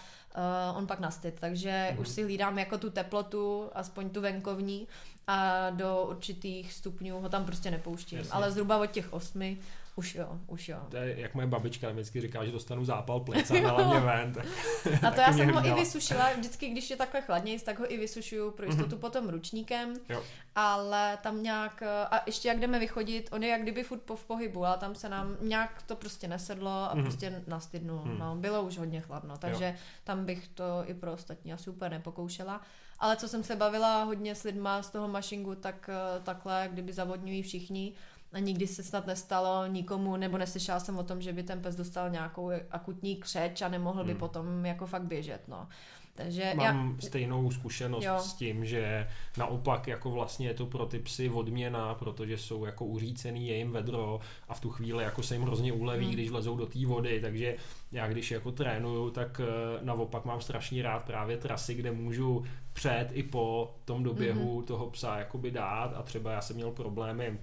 uh, 0.71 0.79
on 0.79 0.87
pak 0.87 1.01
nastyt, 1.01 1.35
takže 1.41 1.89
mm. 1.93 1.99
už 1.99 2.09
si 2.09 2.23
hlídám 2.23 2.59
jako 2.59 2.79
tu 2.79 2.91
teplotu, 2.91 3.71
aspoň 3.75 4.11
tu 4.11 4.21
venkovní 4.21 4.89
a 5.27 5.71
do 5.71 6.07
určitých 6.11 6.73
stupňů 6.73 7.21
ho 7.21 7.29
tam 7.29 7.45
prostě 7.45 7.71
nepouštím, 7.71 8.19
Jasně. 8.19 8.33
ale 8.33 8.53
zhruba 8.53 8.79
od 8.79 8.87
těch 8.87 9.13
osmi 9.13 9.59
už 9.97 10.15
jo, 10.15 10.39
už 10.47 10.69
jo. 10.69 10.79
To 10.89 10.97
je, 10.97 11.21
jak 11.21 11.35
moje 11.35 11.47
babička 11.47 11.91
vždycky 11.91 12.21
říká, 12.21 12.45
že 12.45 12.53
dostanu 12.53 12.85
zápal 12.85 13.21
plic 13.21 13.51
a 13.51 13.61
dala 13.61 13.89
mě 13.89 14.01
ven. 14.07 14.33
Tak, 14.33 14.45
a 15.05 15.11
to 15.11 15.21
já 15.21 15.33
jsem 15.33 15.53
ho 15.53 15.67
i 15.67 15.73
vysušila, 15.73 16.33
vždycky, 16.33 16.69
když 16.69 16.91
je 16.91 16.97
takhle 16.97 17.21
chladnější, 17.21 17.65
tak 17.65 17.79
ho 17.79 17.93
i 17.93 17.97
vysušuju 17.97 18.51
pro 18.51 18.67
jistotu 18.67 18.97
mm-hmm. 18.97 18.99
potom 18.99 19.29
ručníkem, 19.29 19.95
jo. 20.09 20.23
ale 20.55 21.19
tam 21.23 21.43
nějak, 21.43 21.83
a 21.83 22.23
ještě 22.27 22.49
jak 22.49 22.61
jdeme 22.61 22.79
vychodit, 22.79 23.29
on 23.33 23.43
je 23.43 23.49
jak 23.49 23.63
kdyby 23.63 23.83
furt 23.83 24.03
po 24.03 24.17
v 24.17 24.25
pohybu, 24.25 24.65
ale 24.65 24.79
tam 24.79 24.95
se 24.95 25.09
nám 25.09 25.37
nějak 25.41 25.83
to 25.83 25.97
prostě 25.97 26.29
nesedlo 26.29 26.71
a 26.71 26.95
mm-hmm. 26.95 27.03
prostě 27.03 27.43
nastydnul. 27.47 28.05
Mm. 28.05 28.19
No, 28.19 28.37
bylo 28.37 28.63
už 28.63 28.79
hodně 28.79 29.01
chladno, 29.01 29.37
takže 29.37 29.65
jo. 29.65 29.75
tam 30.05 30.25
bych 30.25 30.49
to 30.49 30.85
i 30.87 30.95
pro 30.95 31.13
ostatní 31.13 31.53
asi 31.53 31.71
úplně 31.71 31.91
nepokoušela. 31.91 32.61
Ale 33.03 33.17
co 33.17 33.29
jsem 33.29 33.45
se 33.45 33.57
bavila 33.57 34.03
hodně 34.03 34.35
s 34.35 34.43
lidma 34.43 34.83
z 34.83 34.91
toho 34.91 35.09
mašingu, 35.09 35.55
tak 35.55 35.91
takhle, 36.23 36.69
kdyby 36.73 36.93
zavodňují 36.93 37.43
všichni, 37.43 37.93
a 38.33 38.39
nikdy 38.39 38.67
se 38.67 38.83
snad 38.83 39.07
nestalo 39.07 39.67
nikomu, 39.67 40.17
nebo 40.17 40.39
neslyšela 40.39 40.81
jsem 40.81 40.99
o 40.99 41.03
tom, 41.03 41.23
že 41.23 41.33
by 41.33 41.43
ten 41.43 41.63
pes 41.63 41.77
dostal 41.77 42.11
nějakou 42.11 42.51
akutní 42.71 43.17
křeč 43.17 43.63
a 43.63 43.69
nemohl 43.69 44.05
by 44.05 44.11
hmm. 44.11 44.21
potom 44.21 44.67
jako 44.67 44.87
fakt 44.87 45.03
běžet, 45.03 45.41
no. 45.49 45.69
Takže 46.15 46.53
Mám 46.57 46.97
já... 47.01 47.07
stejnou 47.07 47.51
zkušenost 47.51 48.05
jo. 48.05 48.19
s 48.19 48.35
tím, 48.35 48.65
že 48.65 49.09
naopak 49.37 49.87
jako 49.87 50.11
vlastně 50.11 50.49
je 50.49 50.55
to 50.55 50.67
pro 50.67 50.87
ty 50.87 50.99
psy 50.99 51.29
odměna, 51.29 51.95
protože 51.95 52.39
jsou 52.39 52.65
jako 52.65 52.85
uřícený, 52.85 53.49
je 53.49 53.57
jim 53.57 53.73
vedro 53.73 54.21
a 54.49 54.55
v 54.55 54.61
tu 54.61 54.71
chvíli 54.71 55.05
jako 55.05 55.23
se 55.23 55.35
jim 55.35 55.43
hrozně 55.43 55.73
uleví, 55.73 56.05
hmm. 56.05 56.15
když 56.15 56.31
vlezou 56.31 56.57
do 56.57 56.67
té 56.67 56.87
vody, 56.87 57.21
takže 57.21 57.57
já 57.93 58.09
když 58.09 58.31
jako 58.31 58.53
trénuju, 58.53 59.11
tak 59.11 59.41
eh, 59.41 59.85
naopak 59.85 60.25
mám 60.25 60.41
strašně 60.41 60.83
rád 60.83 61.05
právě 61.05 61.37
trasy, 61.37 61.75
kde 61.75 61.93
můžu 61.93 62.45
před 62.73 63.09
i 63.13 63.23
po 63.23 63.75
tom 63.85 64.03
doběhu 64.03 64.57
hmm. 64.57 64.67
toho 64.67 64.91
psa 64.91 65.19
jakoby 65.19 65.51
dát 65.51 65.95
a 65.97 66.03
třeba 66.03 66.33
já 66.33 66.41
jsem 66.41 66.57
měl 66.57 66.71
problémy 66.71 67.39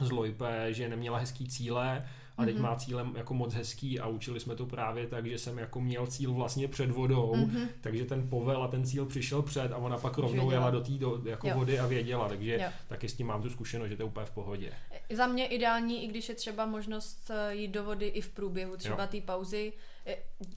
z 0.00 0.10
Lojpe, 0.10 0.72
že 0.72 0.88
neměla 0.88 1.18
hezký 1.18 1.48
cíle 1.48 2.04
a 2.36 2.44
teď 2.44 2.56
mm-hmm. 2.56 2.62
má 2.62 2.76
cílem 2.76 3.14
jako 3.16 3.34
moc 3.34 3.54
hezký 3.54 4.00
a 4.00 4.06
učili 4.06 4.40
jsme 4.40 4.56
to 4.56 4.66
právě 4.66 5.06
tak, 5.06 5.26
že 5.26 5.38
jsem 5.38 5.58
jako 5.58 5.80
měl 5.80 6.06
cíl 6.06 6.34
vlastně 6.34 6.68
před 6.68 6.90
vodou, 6.90 7.34
mm-hmm. 7.34 7.68
takže 7.80 8.04
ten 8.04 8.28
povel 8.28 8.62
a 8.62 8.68
ten 8.68 8.84
cíl 8.84 9.06
přišel 9.06 9.42
před 9.42 9.72
a 9.72 9.76
ona 9.76 9.98
pak 9.98 10.18
rovnou 10.18 10.50
jela 10.50 10.70
do 10.70 10.80
té 10.80 10.92
jako 11.30 11.50
vody 11.50 11.78
a 11.78 11.86
věděla, 11.86 12.28
takže 12.28 12.58
jo. 12.62 12.68
taky 12.88 13.08
s 13.08 13.14
tím 13.14 13.26
mám 13.26 13.42
tu 13.42 13.50
zkušenost, 13.50 13.88
že 13.88 13.96
to 13.96 14.02
je 14.02 14.06
úplně 14.06 14.26
v 14.26 14.30
pohodě. 14.30 14.72
Za 15.12 15.26
mě 15.26 15.46
ideální, 15.46 16.04
i 16.04 16.06
když 16.06 16.28
je 16.28 16.34
třeba 16.34 16.66
možnost 16.66 17.30
eh, 17.30 17.54
jít 17.54 17.68
do 17.68 17.84
vody 17.84 18.06
i 18.06 18.20
v 18.20 18.28
průběhu 18.28 18.76
třeba 18.76 19.06
té 19.06 19.20
pauzy, 19.20 19.72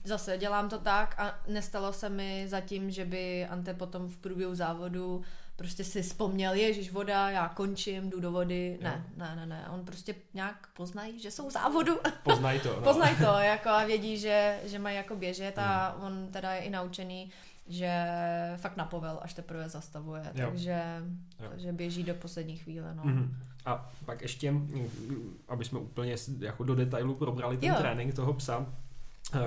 zase 0.04 0.38
dělám 0.38 0.68
to 0.68 0.78
tak 0.78 1.14
a 1.18 1.40
nestalo 1.48 1.92
se 1.92 2.08
mi 2.08 2.44
zatím, 2.48 2.90
že 2.90 3.04
by 3.04 3.46
Ante 3.46 3.74
potom 3.74 4.08
v 4.08 4.16
průběhu 4.16 4.54
závodu 4.54 5.22
prostě 5.58 5.84
si 5.84 6.02
vzpomněl, 6.02 6.54
ježiš, 6.54 6.92
voda, 6.92 7.30
já 7.30 7.48
končím, 7.48 8.10
jdu 8.10 8.20
do 8.20 8.32
vody. 8.32 8.78
Ne, 8.82 9.04
jo. 9.06 9.14
ne, 9.16 9.36
ne, 9.36 9.46
ne. 9.46 9.68
On 9.70 9.84
prostě 9.84 10.14
nějak 10.34 10.68
poznají, 10.76 11.20
že 11.20 11.30
jsou 11.30 11.48
v 11.48 11.52
závodu. 11.52 11.98
Poznají 12.22 12.60
to, 12.60 12.74
no. 12.74 12.80
poznají 12.80 13.16
to, 13.16 13.24
jako 13.24 13.68
a 13.68 13.84
vědí, 13.84 14.18
že, 14.18 14.60
že 14.64 14.78
mají 14.78 14.96
jako 14.96 15.16
běžet 15.16 15.58
a 15.58 15.96
mm. 15.98 16.04
on 16.04 16.28
teda 16.32 16.52
je 16.52 16.60
i 16.60 16.70
naučený, 16.70 17.30
že 17.66 17.92
fakt 18.56 18.76
na 18.76 18.84
povel 18.84 19.18
až 19.22 19.34
teprve 19.34 19.68
zastavuje, 19.68 20.22
jo. 20.34 20.46
takže 20.46 20.82
jo. 21.42 21.50
že 21.56 21.72
běží 21.72 22.02
do 22.04 22.14
poslední 22.14 22.56
chvíle, 22.56 22.94
no. 22.94 23.02
Mm. 23.04 23.36
A 23.66 23.90
pak 24.04 24.22
ještě, 24.22 24.54
aby 25.48 25.64
jsme 25.64 25.78
úplně 25.78 26.16
jako 26.38 26.64
do 26.64 26.74
detailu 26.74 27.14
probrali 27.14 27.56
ten 27.56 27.68
jo. 27.68 27.74
trénink 27.78 28.14
toho 28.14 28.32
psa, 28.32 28.58
uh, 28.58 29.40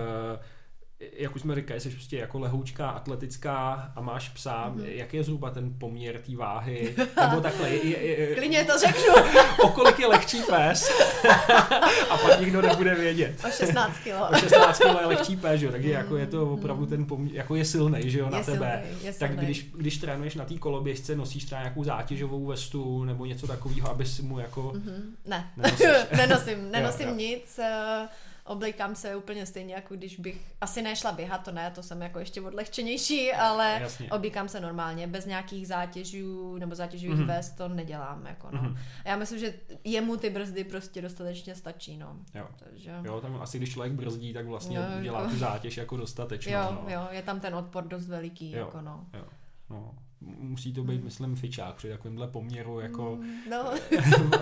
jak 1.13 1.35
už 1.35 1.41
jsme 1.41 1.55
říkali, 1.55 1.79
jsi 1.79 1.89
prostě 1.89 2.17
jako 2.17 2.39
lehoučká, 2.39 2.89
atletická 2.89 3.91
a 3.95 4.01
máš 4.01 4.29
psa, 4.29 4.69
mm-hmm. 4.75 4.83
jak 4.85 5.13
je 5.13 5.23
zhruba 5.23 5.49
ten 5.49 5.73
poměr 5.79 6.17
té 6.25 6.35
váhy? 6.35 6.95
Nebo 7.29 7.41
takhle, 7.41 7.69
je, 7.69 7.87
je, 7.87 8.19
je, 8.29 8.35
Klidně 8.35 8.65
to 8.65 8.79
řeknu. 8.79 9.13
o 9.63 9.69
kolik 9.69 9.99
je 9.99 10.07
lehčí 10.07 10.41
pes? 10.49 10.91
a 12.09 12.17
pak 12.17 12.39
nikdo 12.39 12.61
nebude 12.61 12.95
vědět. 12.95 13.45
O 13.47 13.51
16 13.51 13.97
kilo. 14.03 14.29
o 14.29 14.35
16 14.37 14.77
kilo 14.77 14.99
je 14.99 15.05
lehčí 15.05 15.37
pes, 15.37 15.59
že? 15.59 15.71
takže 15.71 15.89
jako 15.91 16.17
je 16.17 16.27
to 16.27 16.53
opravdu 16.53 16.85
ten 16.85 17.05
poměr, 17.05 17.35
jako 17.35 17.55
je 17.55 17.65
silný, 17.65 17.99
že 18.03 18.19
jo, 18.19 18.29
na 18.29 18.37
Je 18.37 18.43
tebe. 18.43 18.83
silnej, 18.83 19.05
je 19.05 19.13
tak 19.13 19.29
silnej. 19.31 19.45
když, 19.45 19.65
když 19.75 19.97
trénuješ 19.97 20.35
na 20.35 20.45
té 20.45 20.53
koloběžce, 20.57 21.15
nosíš 21.15 21.45
třeba 21.45 21.61
nějakou 21.61 21.83
zátěžovou 21.83 22.45
vestu 22.45 23.03
nebo 23.03 23.25
něco 23.25 23.47
takového, 23.47 23.89
aby 23.89 24.05
si 24.05 24.21
mu 24.21 24.39
jako... 24.39 24.71
Mhm, 24.75 25.15
Ne, 25.25 25.51
Nenosíš. 25.57 25.87
nenosím, 26.17 26.71
nenosím 26.71 27.07
Jo, 27.07 27.13
jo. 27.13 27.17
nic. 27.17 27.59
eh, 27.59 28.07
Oblíkám 28.45 28.95
se 28.95 29.15
úplně 29.15 29.45
stejně, 29.45 29.73
jako 29.73 29.95
když 29.95 30.19
bych 30.19 30.41
asi 30.62 30.82
nešla 30.82 31.12
běhat, 31.12 31.43
to 31.43 31.51
ne, 31.51 31.71
to 31.75 31.84
jsem 31.84 32.01
jako 32.01 32.19
ještě 32.19 32.41
odlehčenější, 32.41 33.32
ale 33.34 33.77
Jasně. 33.82 34.12
oblíkám 34.12 34.49
se 34.49 34.60
normálně, 34.60 35.08
bez 35.08 35.25
nějakých 35.25 35.67
zátěžů 35.67 36.58
nebo 36.58 36.75
zátěžových 36.75 37.15
Mhm. 37.17 37.23
mm-hmm. 37.23 37.36
vest 37.36 37.51
to 37.58 37.67
nedělám. 37.67 38.25
Jako 38.25 38.47
no. 38.51 38.62
Mhm. 38.62 38.77
Já 39.06 39.15
myslím, 39.15 39.39
že 39.39 39.54
jemu 39.84 40.17
ty 40.17 40.30
brzdy 40.30 40.63
prostě 40.63 41.01
dostatečně 41.01 41.56
stačí. 41.56 41.97
No. 41.97 42.15
Jo. 42.36 42.47
Takže... 42.58 42.91
Jo, 43.04 43.21
tam 43.21 43.41
asi 43.41 43.58
když 43.58 43.71
člověk 43.71 43.93
brzdí, 43.93 44.34
tak 44.34 44.45
vlastně 44.45 44.77
Jo, 44.77 44.84
dělá 45.01 45.19
jako- 45.19 45.32
tu 45.32 45.38
zátěž 45.38 45.77
jako 45.77 45.97
dostatečnou. 45.97 46.54
Jo, 46.54 46.71
no. 46.71 46.93
jo, 46.93 47.08
je 47.12 47.21
tam 47.21 47.39
ten 47.39 47.56
odpor 47.56 47.84
dost 47.88 48.08
veliký. 48.08 48.51
Jo. 48.51 48.58
Jako 48.60 48.82
no. 48.82 49.06
Jo, 49.13 49.23
no. 49.69 49.95
Musí 50.23 50.73
to 50.73 50.84
být, 50.84 51.04
myslím, 51.04 51.36
fičák 51.36 51.75
při 51.75 51.89
takovémhle 51.89 52.27
poměru 52.27 52.80
jako 52.80 53.15
Mm, 53.15 53.36
No, 53.49 53.71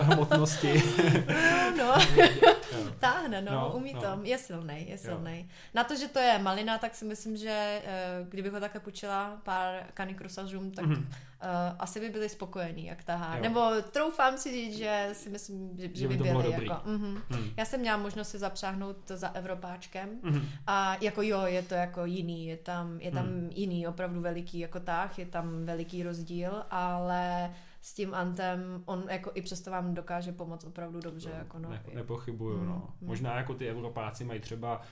hmotnosti. 0.00 0.82
no, 1.78 1.94
no. 2.16 2.54
Táhne, 2.98 3.42
no, 3.42 3.52
No, 3.52 3.72
umí 3.76 3.92
no. 3.94 4.00
to. 4.00 4.18
Je 4.22 4.38
silný, 4.38 4.88
je 4.88 4.98
silný. 4.98 5.48
Na 5.74 5.84
to, 5.84 5.96
že 5.96 6.08
to 6.08 6.18
je 6.18 6.38
malina, 6.38 6.78
tak 6.78 6.94
si 6.94 7.04
myslím, 7.04 7.36
že 7.36 7.82
eh, 7.84 8.26
kdybych 8.28 8.52
ho 8.52 8.60
takhle 8.60 8.80
půjčila 8.80 9.40
pár 9.42 9.82
kanikrosařům, 9.94 10.70
tak 10.70 10.84
Mhm. 10.84 10.94
mm-hmm. 10.94 11.06
uh, 11.06 11.76
asi 11.78 12.00
by 12.00 12.08
byli 12.10 12.28
spokojení, 12.28 12.86
jak 12.86 13.04
tahá. 13.04 13.36
Jo. 13.36 13.42
Nebo 13.42 13.70
troufám 13.90 14.38
si 14.38 14.50
říct, 14.52 14.76
že 14.76 15.08
si 15.12 15.28
myslím, 15.30 15.70
že, 15.78 15.88
že 15.94 16.08
by 16.08 16.16
by 16.16 16.22
byli. 16.24 16.42
dobrý. 16.44 16.66
Jako, 16.66 16.88
mm-hmm. 16.88 17.20
Hmm. 17.30 17.50
Já 17.56 17.64
jsem 17.64 17.80
měla 17.80 17.96
možnost 17.96 18.28
si 18.30 18.38
zapřáhnout 18.38 18.96
za 19.08 19.28
Evropáčkem 19.28 20.08
Mhm. 20.22 20.48
a 20.66 20.96
jako 21.00 21.22
jo, 21.22 21.42
je 21.46 21.62
to 21.62 21.74
jako 21.74 22.04
jiný, 22.04 22.46
je 22.46 22.56
tam, 22.56 23.00
je 23.00 23.10
tam 23.10 23.24
Hmm. 23.26 23.50
jiný, 23.54 23.86
opravdu 23.86 24.20
veliký 24.20 24.58
jako 24.58 24.80
táh, 24.80 25.18
je 25.18 25.26
tam 25.26 25.64
veliký 25.64 26.02
rozdíl, 26.02 26.62
ale 26.70 27.54
s 27.80 27.94
tím 27.94 28.14
Antem 28.14 28.82
on 28.86 29.04
jako 29.08 29.30
i 29.34 29.42
přesto 29.42 29.70
vám 29.70 29.94
dokáže 29.94 30.32
pomoct 30.32 30.64
opravdu 30.64 31.00
dobře. 31.00 31.30
Jako 31.38 31.58
no. 31.58 31.70
ne, 31.70 31.82
nepochybuju, 31.94 32.58
Mm, 32.58 32.66
no. 32.68 32.74
mm. 33.00 33.08
Možná 33.08 33.36
jako 33.36 33.54
ty 33.54 33.68
Evropáci 33.68 34.24
mají 34.24 34.40
třeba 34.40 34.82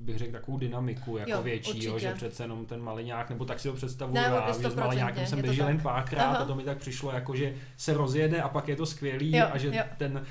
bych 0.00 0.18
řekl 0.18 0.32
takovou 0.32 0.58
dynamiku 0.58 1.16
jako 1.16 1.30
Jo, 1.30 1.42
větší, 1.42 1.84
jo, 1.84 1.98
že 1.98 2.12
přece 2.14 2.44
jenom 2.44 2.66
ten 2.66 2.82
maliňák, 2.82 3.30
nebo 3.30 3.44
tak 3.44 3.60
si 3.60 3.68
ho 3.68 3.74
představuju, 3.74 4.14
Ne, 4.14 4.22
já, 4.22 4.46
že 4.48 4.54
s 4.54 4.60
100%, 4.62 4.76
maliňákem 4.80 5.26
jsem 5.26 5.42
běžel 5.42 5.68
jen 5.68 5.80
párkrát 5.80 6.24
Aha. 6.24 6.36
a 6.38 6.44
to 6.44 6.54
mi 6.54 6.62
tak 6.64 6.78
přišlo, 6.78 7.10
jako 7.12 7.36
že 7.36 7.54
se 7.76 7.94
rozjede 7.94 8.42
a 8.42 8.48
pak 8.48 8.68
je 8.68 8.76
to 8.76 8.86
skvělý 8.86 9.36
Jo, 9.36 9.46
a 9.52 9.58
že 9.58 9.68
jo. 9.68 9.84
ten 9.98 10.26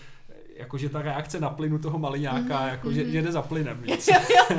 jakože 0.55 0.89
ta 0.89 1.01
reakce 1.01 1.39
na 1.39 1.49
plynu 1.49 1.79
toho 1.79 1.99
maliňáka, 1.99 2.59
Mhm, 2.59 2.67
jako 2.69 2.91
že, 2.91 3.03
mhm. 3.03 3.11
že 3.11 3.21
jde 3.21 3.31
za 3.31 3.41
plynem 3.41 3.77
víc. 3.81 4.07
Jo, 4.07 4.19
jo. 4.29 4.55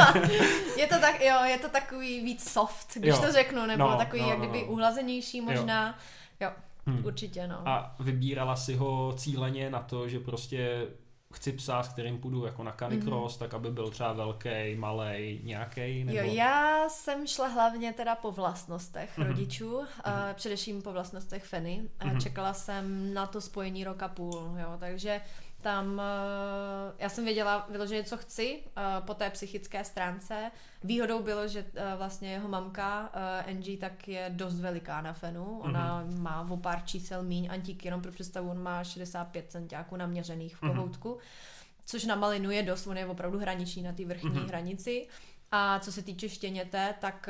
je 0.77 0.87
to 0.87 0.99
tak, 1.01 1.21
jo, 1.21 1.37
je 1.45 1.59
to 1.59 1.69
takový 1.69 2.25
víc 2.25 2.51
soft, 2.51 2.89
když 2.97 3.15
Jo. 3.15 3.21
to 3.27 3.33
řeknu, 3.33 3.67
nebo 3.67 3.91
No, 3.91 3.97
takový 3.99 4.23
no, 4.23 4.29
jak 4.29 4.39
no, 4.39 4.45
kdyby 4.49 4.65
no. 4.67 4.73
uhlazenější 4.73 5.41
možná. 5.41 5.99
Jo, 6.41 6.51
Hmm. 6.87 7.05
určitě, 7.05 7.47
no. 7.47 7.69
A 7.69 7.95
vybírala 8.01 8.57
si 8.57 8.75
ho 8.75 9.15
cíleně 9.17 9.71
na 9.71 9.81
to, 9.81 10.09
že 10.09 10.21
prostě 10.21 10.87
chci 11.35 11.53
psa, 11.53 11.83
s 11.83 11.89
kterým 11.89 12.19
půjdu 12.19 12.45
jako 12.45 12.63
na 12.63 12.73
canicross, 12.73 13.35
mm-hmm. 13.35 13.39
tak 13.39 13.55
aby 13.55 13.71
byl 13.71 13.91
třeba 13.91 14.13
velký, 14.13 14.75
malý, 14.77 15.41
nějaký 15.45 16.05
nebo... 16.05 16.19
Jo, 16.19 16.25
já 16.25 16.89
jsem 16.89 17.27
šla 17.27 17.49
hlavně 17.49 17.93
teda 17.93 18.15
po 18.15 18.33
vlastnostech 18.33 19.19
Mhm. 19.19 19.27
mm-hmm. 19.27 19.31
rodičů, 19.31 19.81
mm-hmm. 19.81 20.29
uh, 20.29 20.35
především 20.35 20.83
po 20.83 20.93
vlastnostech 20.93 21.45
Feny. 21.45 21.83
Mhm. 22.05 22.11
Mm-hmm. 22.11 22.23
Čekala 22.23 22.55
jsem 22.55 23.15
na 23.15 23.27
to 23.27 23.41
spojení 23.41 23.85
roka 23.85 24.09
půl, 24.09 24.57
jo, 24.61 24.77
takže 24.79 25.21
tam 25.65 25.93
uh, 25.93 26.01
já 26.99 27.09
jsem 27.09 27.25
věděla 27.25 27.67
vyloženě, 27.71 28.05
co 28.05 28.17
chci 28.17 28.63
uh, 28.77 29.07
po 29.07 29.15
té 29.15 29.31
psychické 29.31 29.85
stránce. 29.85 30.51
Výhodou 30.83 31.23
bylo, 31.23 31.49
že 31.49 31.63
uh, 31.63 31.99
vlastně 31.99 32.33
jeho 32.33 32.49
mamka 32.49 33.11
Angie 33.47 33.79
tak 33.79 34.09
je 34.09 34.31
dost 34.35 34.61
veliká 34.61 35.01
na 35.01 35.13
Fenu. 35.13 35.59
Ona 35.61 36.05
mm-hmm. 36.05 36.21
má 36.21 36.47
o 36.51 36.57
pár 36.57 36.83
čísel 36.85 37.23
míň, 37.23 37.49
Antík 37.51 37.85
jenom 37.85 38.03
pro 38.03 38.13
představu, 38.13 38.51
on 38.51 38.63
má 38.63 38.85
65 38.85 39.51
centiáků 39.51 39.97
naměřených 39.97 40.57
v 40.57 40.63
Mhm. 40.63 40.73
kohoutku. 40.75 41.19
Což 41.87 42.05
na 42.05 42.15
malinu 42.17 42.51
je 42.51 42.63
dost, 42.63 42.87
on 42.87 42.97
je 42.97 43.07
opravdu 43.07 43.39
hraniční 43.39 43.83
na 43.83 43.93
té 43.93 44.05
vrchní 44.05 44.31
Mhm. 44.31 44.39
mm-hmm. 44.39 44.49
hranici. 44.49 45.07
A 45.57 45.79
co 45.79 45.93
se 45.93 46.03
týče 46.03 46.29
štěněte, 46.29 46.95
tak 47.01 47.29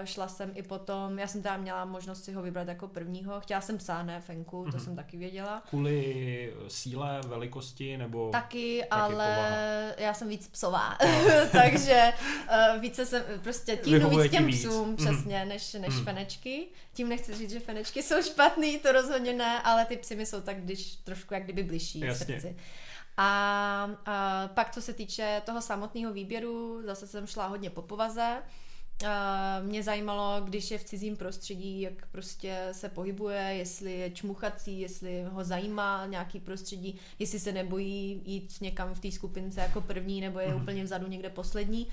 uh, 0.00 0.04
šla 0.06 0.28
jsem 0.28 0.50
i 0.54 0.62
potom, 0.62 1.18
já 1.18 1.26
jsem 1.26 1.42
tam 1.42 1.60
měla 1.60 1.84
možnost 1.84 2.24
si 2.24 2.32
ho 2.32 2.42
vybrat 2.42 2.68
jako 2.68 2.88
prvního, 2.88 3.40
chtěla 3.40 3.60
jsem 3.60 3.78
psa, 3.78 4.02
ne 4.02 4.20
fenku, 4.20 4.64
to 4.64 4.76
Mhm. 4.76 4.80
jsem 4.80 4.96
taky 4.96 5.16
věděla. 5.16 5.62
Kvůli 5.68 6.54
síle, 6.68 7.20
velikosti 7.26 7.96
nebo... 7.96 8.30
Taky, 8.30 8.78
Taky 8.80 8.90
ale 8.90 9.08
povaha. 9.14 9.48
já 9.98 10.14
jsem 10.14 10.28
víc 10.28 10.48
psová, 10.48 10.98
takže 11.52 12.12
uh, 12.74 12.80
více 12.80 13.06
jsem 13.06 13.22
prostě 13.42 13.76
tíhnu 13.76 14.10
víc 14.10 14.30
těm 14.30 14.46
víc. 14.46 14.66
psům, 14.66 14.88
Mhm. 14.88 14.96
přesně, 14.96 15.44
než, 15.44 15.72
než 15.72 15.94
Mhm. 15.94 16.04
fenečky. 16.04 16.66
Tím 16.94 17.08
nechci 17.08 17.34
říct, 17.34 17.50
že 17.50 17.60
fenečky 17.60 18.02
jsou 18.02 18.22
špatný, 18.22 18.78
to 18.78 18.92
rozhodně 18.92 19.32
ne, 19.32 19.62
ale 19.62 19.84
ty 19.84 19.96
psy 19.96 20.16
mi 20.16 20.26
jsou 20.26 20.40
tak 20.40 20.56
když 20.62 20.96
trošku 20.96 21.34
jak 21.34 21.44
kdyby 21.44 21.62
bližší 21.62 22.00
Jasně. 22.00 22.40
srdci. 22.40 22.56
A, 23.16 23.90
a 24.06 24.48
pak, 24.54 24.70
co 24.74 24.82
se 24.82 24.92
týče 24.92 25.42
toho 25.46 25.62
samotného 25.62 26.12
výběru, 26.12 26.82
zase 26.86 27.06
jsem 27.06 27.26
šla 27.26 27.46
hodně 27.46 27.70
po 27.70 27.82
povaze. 27.82 28.42
A 29.08 29.60
mě 29.62 29.82
zajímalo, 29.82 30.40
když 30.44 30.70
je 30.70 30.78
v 30.78 30.84
cizím 30.84 31.16
prostředí, 31.16 31.80
jak 31.80 32.06
prostě 32.06 32.68
se 32.72 32.88
pohybuje, 32.88 33.40
jestli 33.40 33.92
je 33.98 34.10
čmuchací, 34.10 34.80
jestli 34.80 35.22
ho 35.22 35.44
zajímá 35.44 36.06
nějaký 36.06 36.40
prostředí, 36.40 36.98
jestli 37.18 37.40
se 37.40 37.52
nebojí 37.52 38.22
jít 38.24 38.54
někam 38.60 38.94
v 38.94 39.00
té 39.00 39.12
skupince 39.12 39.60
jako 39.60 39.80
první, 39.80 40.20
nebo 40.20 40.38
je 40.38 40.48
Mhm. 40.48 40.62
úplně 40.62 40.84
vzadu 40.84 41.06
někde 41.06 41.30
poslední. 41.30 41.86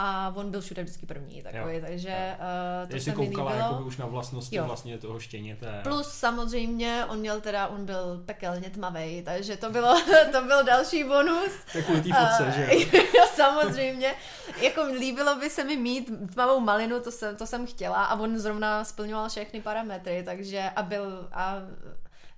A 0.00 0.32
on 0.36 0.50
byl 0.50 0.60
všude 0.60 0.82
vždycky 0.82 1.06
první 1.06 1.42
takový, 1.42 1.74
Jo. 1.74 1.80
takže 1.80 2.36
uh, 2.84 2.90
to 2.90 3.00
se 3.00 3.10
mi 3.10 3.16
koukala 3.16 3.50
líbilo. 3.52 3.72
jako 3.72 3.84
už 3.84 3.96
na 3.96 4.06
vlastnosti 4.06 4.56
Jo. 4.56 4.64
vlastně 4.64 4.98
toho 4.98 5.20
štěněte. 5.20 5.80
Plus 5.82 6.08
samozřejmě 6.08 7.04
on 7.08 7.18
měl 7.18 7.40
teda, 7.40 7.66
on 7.68 7.86
byl 7.86 8.22
pekelně 8.26 8.70
tmavý, 8.70 9.22
takže 9.22 9.56
to 9.56 9.70
bylo, 9.70 9.94
to 10.32 10.42
byl 10.44 10.64
další 10.64 11.04
bonus. 11.04 11.52
Je 11.74 11.82
kvůli 11.82 12.00
té 12.02 12.08
fotce, 12.08 12.46
A- 12.46 12.50
že 12.50 12.68
jo? 12.72 12.80
jo, 13.16 13.24
samozřejmě. 13.34 14.14
Jako 14.62 14.82
líbilo 14.84 15.36
by 15.36 15.50
se 15.50 15.64
mi 15.64 15.76
mít 15.76 16.10
tmavou 16.34 16.60
malinu, 16.60 17.00
to 17.00 17.10
jsem, 17.10 17.36
to 17.36 17.46
jsem 17.46 17.66
chtěla 17.66 18.04
a 18.04 18.18
on 18.20 18.38
zrovna 18.38 18.84
splňoval 18.84 19.28
všechny 19.28 19.60
parametry, 19.60 20.22
takže 20.22 20.70
a 20.76 20.82
byl, 20.82 21.28
a 21.32 21.56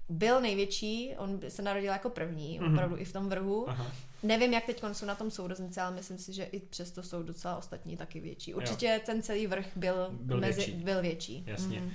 byl 0.08 0.40
největší, 0.40 1.14
on 1.18 1.40
se 1.48 1.62
narodil 1.62 1.92
jako 1.92 2.10
první, 2.10 2.58
Mhm. 2.58 2.72
opravdu 2.74 2.96
i 2.96 3.04
v 3.04 3.12
tom 3.12 3.28
vrhu. 3.28 3.70
Aha. 3.70 3.86
Nevím, 4.22 4.52
jak 4.52 4.64
teď 4.66 4.82
jsou 4.92 5.06
na 5.06 5.14
tom 5.14 5.30
sourozenci, 5.30 5.80
ale 5.80 5.94
myslím 5.96 6.18
si, 6.18 6.32
že 6.32 6.44
i 6.44 6.60
přesto 6.60 7.02
jsou 7.02 7.22
docela 7.22 7.56
ostatní 7.56 7.96
taky 7.96 8.20
větší. 8.20 8.54
Určitě 8.54 9.00
ten 9.06 9.22
celý 9.22 9.46
vrch 9.46 9.66
byl, 9.76 9.94
Byl 10.10 10.40
mezi, 10.40 10.56
větší. 10.60 10.72
byl 10.72 11.02
větší. 11.02 11.44
Jasně. 11.46 11.80
Mhm. 11.80 11.90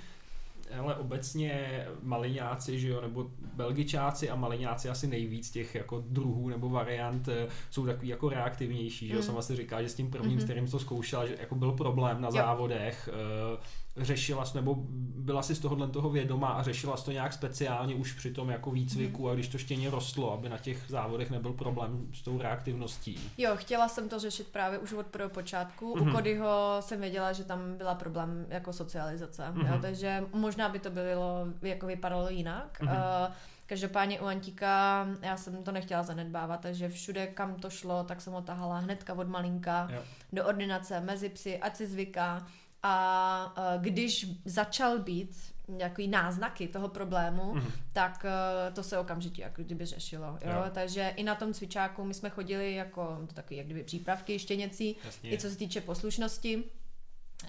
Ale 0.79 0.95
obecně 0.95 1.85
maliňáci, 2.01 2.79
že 2.79 2.87
jo, 2.89 3.01
nebo 3.01 3.31
belgičáci 3.53 4.29
a 4.29 4.35
maliňáci 4.35 4.89
asi 4.89 5.07
nejvíc 5.07 5.51
těch 5.51 5.75
jako 5.75 6.03
druhů 6.07 6.49
nebo 6.49 6.69
variant 6.69 7.27
eh, 7.27 7.47
jsou 7.71 7.85
takový 7.85 8.07
jako 8.07 8.29
reaktivnější, 8.29 9.07
že 9.07 9.13
jo, 9.13 9.19
Mm. 9.19 9.25
sama 9.25 9.41
si 9.41 9.55
říká, 9.55 9.81
že 9.81 9.89
s 9.89 9.93
tím 9.95 10.11
prvním, 10.11 10.31
Mhm. 10.31 10.41
s 10.41 10.43
kterým 10.43 10.67
to 10.67 10.79
zkoušela, 10.79 11.25
že 11.27 11.37
jako 11.39 11.55
byl 11.55 11.71
problém 11.71 12.21
na 12.21 12.27
Jo. 12.27 12.31
závodech, 12.31 13.09
eh, 13.13 13.57
řešila 13.97 14.45
jsi, 14.45 14.57
nebo 14.57 14.75
byla 15.15 15.41
si 15.41 15.55
z 15.55 15.59
tohohle 15.59 15.87
toho 15.87 16.09
vědomá 16.09 16.47
a 16.47 16.63
řešila 16.63 16.97
jsi 16.97 17.05
to 17.05 17.11
nějak 17.11 17.33
speciálně 17.33 17.95
už 17.95 18.13
při 18.13 18.31
tom 18.33 18.49
jako 18.49 18.71
výcviku 18.71 19.21
Mhm. 19.21 19.31
a 19.31 19.33
když 19.33 19.47
to 19.47 19.57
štěně 19.57 19.89
rostlo, 19.89 20.33
aby 20.33 20.49
na 20.49 20.57
těch 20.57 20.83
závodech 20.87 21.31
nebyl 21.31 21.53
problém 21.53 22.07
s 22.13 22.21
tou 22.21 22.37
reaktivností. 22.41 23.31
Jo, 23.37 23.51
chtěla 23.55 23.87
jsem 23.89 24.09
to 24.09 24.19
řešit 24.19 24.47
právě 24.47 24.79
už 24.79 24.93
od 24.93 25.05
prvního 25.07 25.29
počátku. 25.29 25.95
Mhm. 25.97 26.09
U 26.09 26.11
Codyho 26.15 26.77
jsem 26.79 27.01
věděla, 27.01 27.33
že 27.33 27.43
tam 27.43 27.77
byla 27.77 27.95
problém 27.95 28.45
jako 28.49 28.73
socializace, 28.73 29.43
Mhm. 29.51 29.67
jo, 29.67 29.79
takže 29.81 30.23
možná 30.33 30.69
by 30.69 30.79
to 30.79 30.89
bylo, 30.89 31.45
jako 31.61 31.87
vypadalo 31.87 32.29
jinak. 32.29 32.81
Mhm. 32.81 32.91
Uh, 32.91 33.33
Každopádně 33.67 34.21
u 34.21 34.25
Antíka 34.25 35.07
já 35.21 35.37
jsem 35.37 35.63
to 35.63 35.71
nechtěla 35.71 36.03
zanedbávat, 36.03 36.59
takže 36.61 36.89
všude, 36.89 37.27
kam 37.27 37.55
to 37.55 37.69
šlo, 37.69 38.03
tak 38.03 38.21
jsem 38.21 38.33
ho 38.33 38.41
tahala 38.41 38.77
hnedka 38.79 39.13
od 39.13 39.27
malinka 39.27 39.87
Jo. 39.93 40.01
do 40.33 40.45
ordinace 40.45 40.99
mezi 41.01 41.29
psy, 41.29 41.57
ať 41.57 41.75
si 41.75 41.87
zvyká. 41.87 42.47
A 42.87 43.53
uh, 43.75 43.81
když 43.81 44.25
začal 44.45 44.99
být 44.99 45.37
nějaký 45.67 46.07
náznaky 46.07 46.67
toho 46.67 46.87
problému, 46.87 47.53
Mhm. 47.55 47.71
tak 47.93 48.25
eh, 48.25 48.71
to 48.71 48.83
se 48.83 48.97
okamžitě 48.97 49.41
jako 49.41 49.61
kdyby 49.61 49.85
řešilo. 49.85 50.25
Jo? 50.25 50.51
Jo. 50.51 50.63
Takže 50.71 51.13
i 51.15 51.23
na 51.23 51.35
tom 51.35 51.53
cvičáku 51.53 52.03
my 52.03 52.13
jsme 52.13 52.29
chodili 52.29 52.73
jako 52.75 53.17
takový 53.33 53.57
jak 53.57 53.65
kdyby 53.65 53.83
přípravky 53.83 54.39
štěněcí, 54.39 54.95
Jasně. 55.05 55.31
i 55.33 55.37
co 55.37 55.49
se 55.49 55.55
týče 55.55 55.81
poslušnosti. 55.81 56.63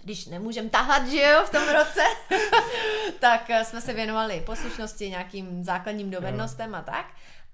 Když 0.05 0.27
nemůžem 0.27 0.70
tahat, 0.70 1.09
že 1.09 1.22
jo, 1.22 1.44
v 1.46 1.51
tom 1.51 1.62
roce, 1.68 2.01
tak 3.20 3.51
eh, 3.51 3.64
jsme 3.64 3.81
se 3.81 3.92
věnovali 3.92 4.42
poslušnosti, 4.46 5.11
nějakým 5.11 5.64
základním 5.64 6.11
dovednostem 6.11 6.75
a 6.75 6.83
tak. 6.83 7.07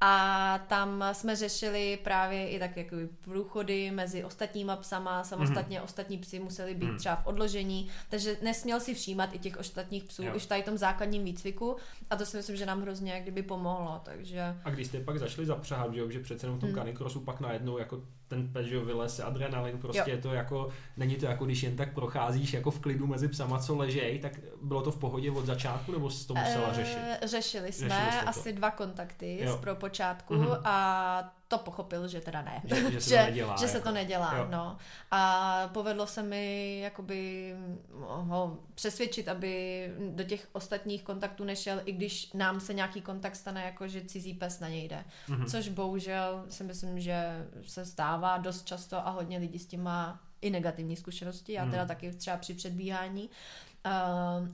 A 0.05 0.59
tam 0.69 1.05
jsme 1.13 1.37
řešili 1.37 1.99
právě 2.05 2.49
i 2.49 2.59
tak 2.59 2.77
jako 2.77 2.97
průchody 3.21 3.91
mezi 3.91 4.25
ostatníma 4.25 4.77
psama, 4.77 5.25
samostatně 5.25 5.79
mm-hmm. 5.79 5.85
ostatní 5.85 6.19
psy 6.19 6.39
museli 6.39 6.75
být 6.75 6.91
mm. 6.91 6.97
třeba 6.97 7.17
v 7.17 7.27
odložení, 7.27 7.89
takže 8.11 8.37
nesměl 8.43 8.81
si 8.81 8.95
všímat 8.95 9.35
i 9.35 9.39
těch 9.39 9.57
ostatních 9.57 10.05
psů, 10.05 10.23
jo. 10.23 10.33
už 10.37 10.47
tady 10.47 10.63
v 10.63 10.65
tom 10.65 10.79
základním 10.79 11.25
výcviku 11.25 11.77
a 12.11 12.17
to 12.17 12.27
si 12.27 12.37
myslím, 12.37 12.57
že 12.57 12.67
nám 12.67 12.83
hrozně 12.83 13.13
jak 13.13 13.23
kdyby 13.23 13.43
pomohlo, 13.43 14.01
takže... 14.05 14.57
A 14.65 14.71
když 14.71 14.87
jste 14.87 15.01
pak 15.01 15.19
zašli 15.19 15.47
zapřáhat, 15.47 15.95
že, 15.95 16.13
že 16.13 16.21
přece 16.21 16.47
jenom 16.47 16.59
v 16.59 16.61
tom 16.61 16.71
mm. 16.71 16.75
canicrossu 16.75 17.21
pak 17.21 17.41
najednou 17.41 17.79
jako 17.79 18.03
ten 18.33 18.49
pes, 18.49 18.67
že 18.67 18.79
vyleze 18.79 19.23
adrenalin, 19.23 19.79
prostě 19.79 19.99
jo. 19.99 20.17
je 20.17 20.19
to 20.19 20.33
jako, 20.33 20.69
není 20.97 21.17
to 21.17 21.27
jako 21.27 21.45
když 21.45 21.63
jen 21.63 21.77
tak 21.77 21.95
procházíš 21.95 22.53
jako 22.53 22.71
v 22.71 22.81
klidu 22.81 23.07
mezi 23.07 23.29
psama, 23.29 23.59
co 23.59 23.77
ležej, 23.77 24.19
tak 24.19 24.33
bylo 24.63 24.83
to 24.83 24.91
v 24.91 24.99
pohodě 24.99 25.31
od 25.31 25.47
začátku, 25.47 25.93
nebo 25.93 26.11
jsi 26.11 26.27
to 26.27 26.35
musela 26.35 26.73
řešit? 26.73 26.99
E, 26.99 27.29
řešili 27.29 27.73
jsme 27.73 27.89
řešili 27.89 28.27
asi 28.27 28.53
dva 28.53 28.71
kontakty 28.71 29.39
jo. 29.45 29.53
z 29.53 29.57
pro 29.57 29.75
počátku 29.75 30.35
mm-hmm. 30.35 30.61
a 30.65 31.35
to 31.53 31.59
pochopil, 31.59 32.09
že 32.09 32.21
teda 32.21 32.43
ne. 32.43 32.63
Že, 32.65 32.91
že, 32.93 33.01
se, 33.01 33.11
že, 33.11 33.17
to 33.17 33.25
nedělá, 33.25 33.57
že 33.57 33.65
jako. 33.65 33.79
se 33.79 33.81
to 33.81 33.93
nedělá, 33.93 34.37
jo. 34.37 34.47
no. 34.51 34.79
A 35.11 35.71
povedlo 35.73 36.07
se 36.07 36.23
mi 36.23 36.79
jakoby 36.81 37.55
ho 38.01 38.59
přesvědčit, 38.75 39.29
aby 39.29 39.91
do 40.11 40.25
těch 40.25 40.49
ostatních 40.53 41.03
kontaktů 41.03 41.45
nešel, 41.45 41.81
i 41.85 41.93
když 41.93 42.33
nám 42.33 42.61
se 42.61 42.75
nějaký 42.75 43.01
kontakt 43.01 43.37
stane 43.37 43.65
jako, 43.65 43.89
že 43.89 44.05
cizí 44.05 44.35
pes 44.35 44.61
na 44.61 44.69
něj 44.69 44.89
jde. 44.89 45.05
Mm-hmm. 45.29 45.51
Což 45.51 45.69
bohužel 45.69 46.45
si 46.49 46.65
myslím, 46.65 47.01
že 47.01 47.47
se 47.67 47.87
stává 47.87 48.39
dost 48.39 48.67
často 48.67 49.07
a 49.07 49.11
hodně 49.11 49.39
lidí 49.39 49.59
s 49.59 49.67
tím 49.67 49.83
má 49.83 50.21
i 50.41 50.51
negativní 50.51 50.97
zkušenosti. 50.97 51.53
Já 51.53 51.67
teda 51.67 51.83
mm. 51.83 51.89
taky 51.89 52.13
třeba 52.13 52.37
při 52.37 52.55
předbíhání. 52.55 53.23
Uh, 53.23 53.72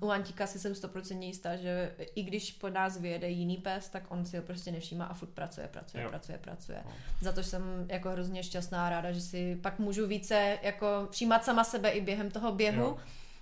u 0.00 0.10
Antika 0.10 0.46
si 0.46 0.58
jsem 0.58 0.74
stoprocentně 0.74 1.26
jistá, 1.26 1.56
že 1.56 1.94
i 2.14 2.22
když 2.22 2.52
po 2.52 2.68
nás 2.68 2.96
vyjede 2.96 3.28
jiný 3.28 3.56
pes, 3.56 3.88
tak 3.88 4.02
on 4.08 4.24
si 4.24 4.36
ho 4.36 4.42
prostě 4.42 4.72
nevšímá 4.72 5.04
a 5.04 5.14
furt 5.14 5.28
pracuje, 5.28 5.68
pracuje, 5.68 6.02
jo. 6.02 6.10
pracuje, 6.10 6.38
pracuje. 6.38 6.82
No. 6.84 6.92
Za 7.20 7.32
to 7.32 7.42
jsem 7.42 7.86
jako 7.88 8.10
hrozně 8.10 8.42
šťastná 8.42 8.86
a 8.86 8.90
ráda, 8.90 9.12
že 9.12 9.20
si 9.20 9.56
pak 9.62 9.78
můžu 9.78 10.06
více 10.06 10.58
jako 10.62 11.08
všímat 11.10 11.44
sama 11.44 11.64
sebe 11.64 11.90
i 11.90 12.00
během 12.00 12.30
toho 12.30 12.52
běhu. 12.52 12.84
Jo. 12.84 12.96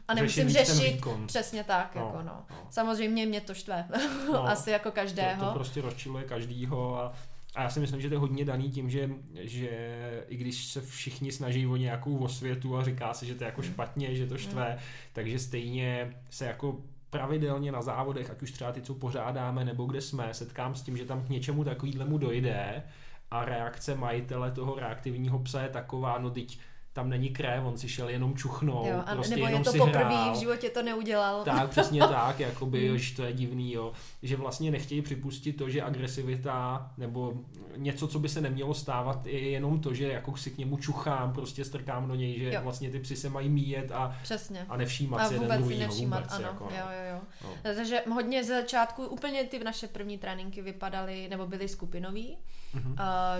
A 0.09 0.15
nemusím 0.15 0.49
řešit 0.49 1.01
přesně 1.27 1.65
tak, 1.65 1.95
no, 1.95 2.03
jako 2.03 2.23
no. 2.23 2.45
no. 2.51 2.57
Samozřejmě 2.71 3.27
mě 3.27 3.41
to 3.41 3.55
štve, 3.55 3.89
no, 4.33 4.49
asi 4.49 4.71
jako 4.71 4.91
každého. 4.91 5.41
To, 5.41 5.47
to 5.47 5.55
prostě 5.55 5.81
rozčiluje 5.81 6.25
každýho 6.25 7.01
a 7.01 7.15
a 7.57 7.63
já 7.63 7.71
si 7.71 7.81
myslím, 7.81 8.01
že 8.01 8.09
to 8.09 8.15
je 8.15 8.19
hodně 8.19 8.45
daný 8.45 8.71
tím, 8.71 8.91
že, 8.91 9.11
že 9.35 9.71
i 10.29 10.37
když 10.37 10.65
se 10.65 10.81
všichni 10.81 11.33
snaží 11.33 11.67
o 11.67 11.77
nějakou 11.77 12.19
osvětu 12.19 12.77
a 12.77 12.85
říká 12.85 13.15
se, 13.15 13.27
že 13.27 13.35
to 13.35 13.45
je 13.45 13.47
jako 13.47 13.61
mm. 13.61 13.67
špatně, 13.67 14.15
že 14.15 14.27
to 14.27 14.39
štve, 14.39 14.73
mm. 14.73 14.79
takže 15.13 15.39
stejně 15.39 16.15
se 16.31 16.45
jako 16.45 16.81
pravidelně 17.11 17.73
na 17.73 17.83
závodech, 17.83 18.31
ať 18.31 18.43
už 18.43 18.53
třeba 18.53 18.73
ty, 18.73 18.83
co 18.83 18.95
pořádáme, 18.95 19.65
nebo 19.65 19.85
kde 19.85 20.01
jsme, 20.01 20.35
setkám 20.35 20.75
s 20.75 20.83
tím, 20.83 20.97
že 20.97 21.05
tam 21.05 21.25
k 21.25 21.29
něčemu 21.29 21.65
takovýhlemu 21.65 22.19
dojde 22.19 22.83
a 23.31 23.45
reakce 23.45 23.95
majitele 23.95 24.51
toho 24.51 24.75
reaktivního 24.75 25.39
psa 25.39 25.63
je 25.63 25.69
taková, 25.69 26.19
no 26.19 26.31
teď 26.31 26.59
tam 26.97 27.09
není 27.09 27.29
krev, 27.31 27.65
on 27.65 27.79
si 27.79 27.89
šel 27.89 28.09
jenom 28.09 28.37
čuchnout, 28.37 28.87
jo, 28.87 29.03
a 29.07 29.15
prostě 29.15 29.37
nebo 29.37 29.47
jenom 29.47 29.61
je 29.61 29.65
to 29.65 29.73
si 29.73 29.79
poprvé, 29.79 30.31
v 30.33 30.39
životě 30.39 30.71
to 30.71 30.83
neudělal. 30.83 31.45
Tak, 31.45 31.71
přesně 31.71 32.01
tak, 32.09 32.41
jakoby, 32.41 32.89
hmm. 32.89 32.99
že 32.99 33.17
to 33.17 33.23
je 33.25 33.33
divný, 33.33 33.73
jo, 33.73 33.93
že 34.23 34.37
vlastně 34.37 34.71
nechtějí 34.71 35.03
připustit 35.03 35.53
to, 35.53 35.69
že 35.69 35.83
agresivita 35.83 36.91
nebo 36.99 37.35
něco, 37.77 38.09
co 38.09 38.19
by 38.19 38.29
se 38.29 38.41
nemělo 38.41 38.75
stávat, 38.75 39.27
je 39.27 39.51
jenom 39.51 39.81
to, 39.81 39.95
že 39.95 40.09
jako 40.09 40.37
si 40.37 40.51
k 40.51 40.59
němu 40.59 40.77
čuchám, 40.77 41.33
prostě 41.33 41.65
strkám 41.65 42.09
do 42.09 42.15
něj, 42.15 42.39
že 42.39 42.53
jo. 42.53 42.61
vlastně 42.63 42.91
ty 42.91 43.01
psy 43.01 43.17
se 43.17 43.29
mají 43.29 43.49
míjet 43.49 43.93
a, 43.93 44.17
přesně. 44.23 44.67
a 44.69 44.77
nevšímat 44.77 45.21
a 45.21 45.29
si 45.29 45.35
jeden 45.35 45.59
druhý, 45.59 45.79
nevšímat, 45.79 46.21
vůbec, 46.21 46.35
ano, 46.35 46.49
jako, 46.49 46.65
no. 46.65 46.77
jo, 46.77 46.87
jo, 46.87 47.13
jo. 47.13 47.21
No. 47.45 47.75
Takže 47.75 48.03
hodně 48.13 48.45
z 48.45 48.47
začátku, 48.47 49.07
úplně 49.07 49.45
ty 49.45 49.65
naše 49.65 49.89
první 49.89 50.19
tréninky 50.19 50.63
vypadaly, 50.63 51.29
nebo 51.29 51.47
byly 51.47 51.69
skupinový, 51.69 52.37
uh, 52.75 52.91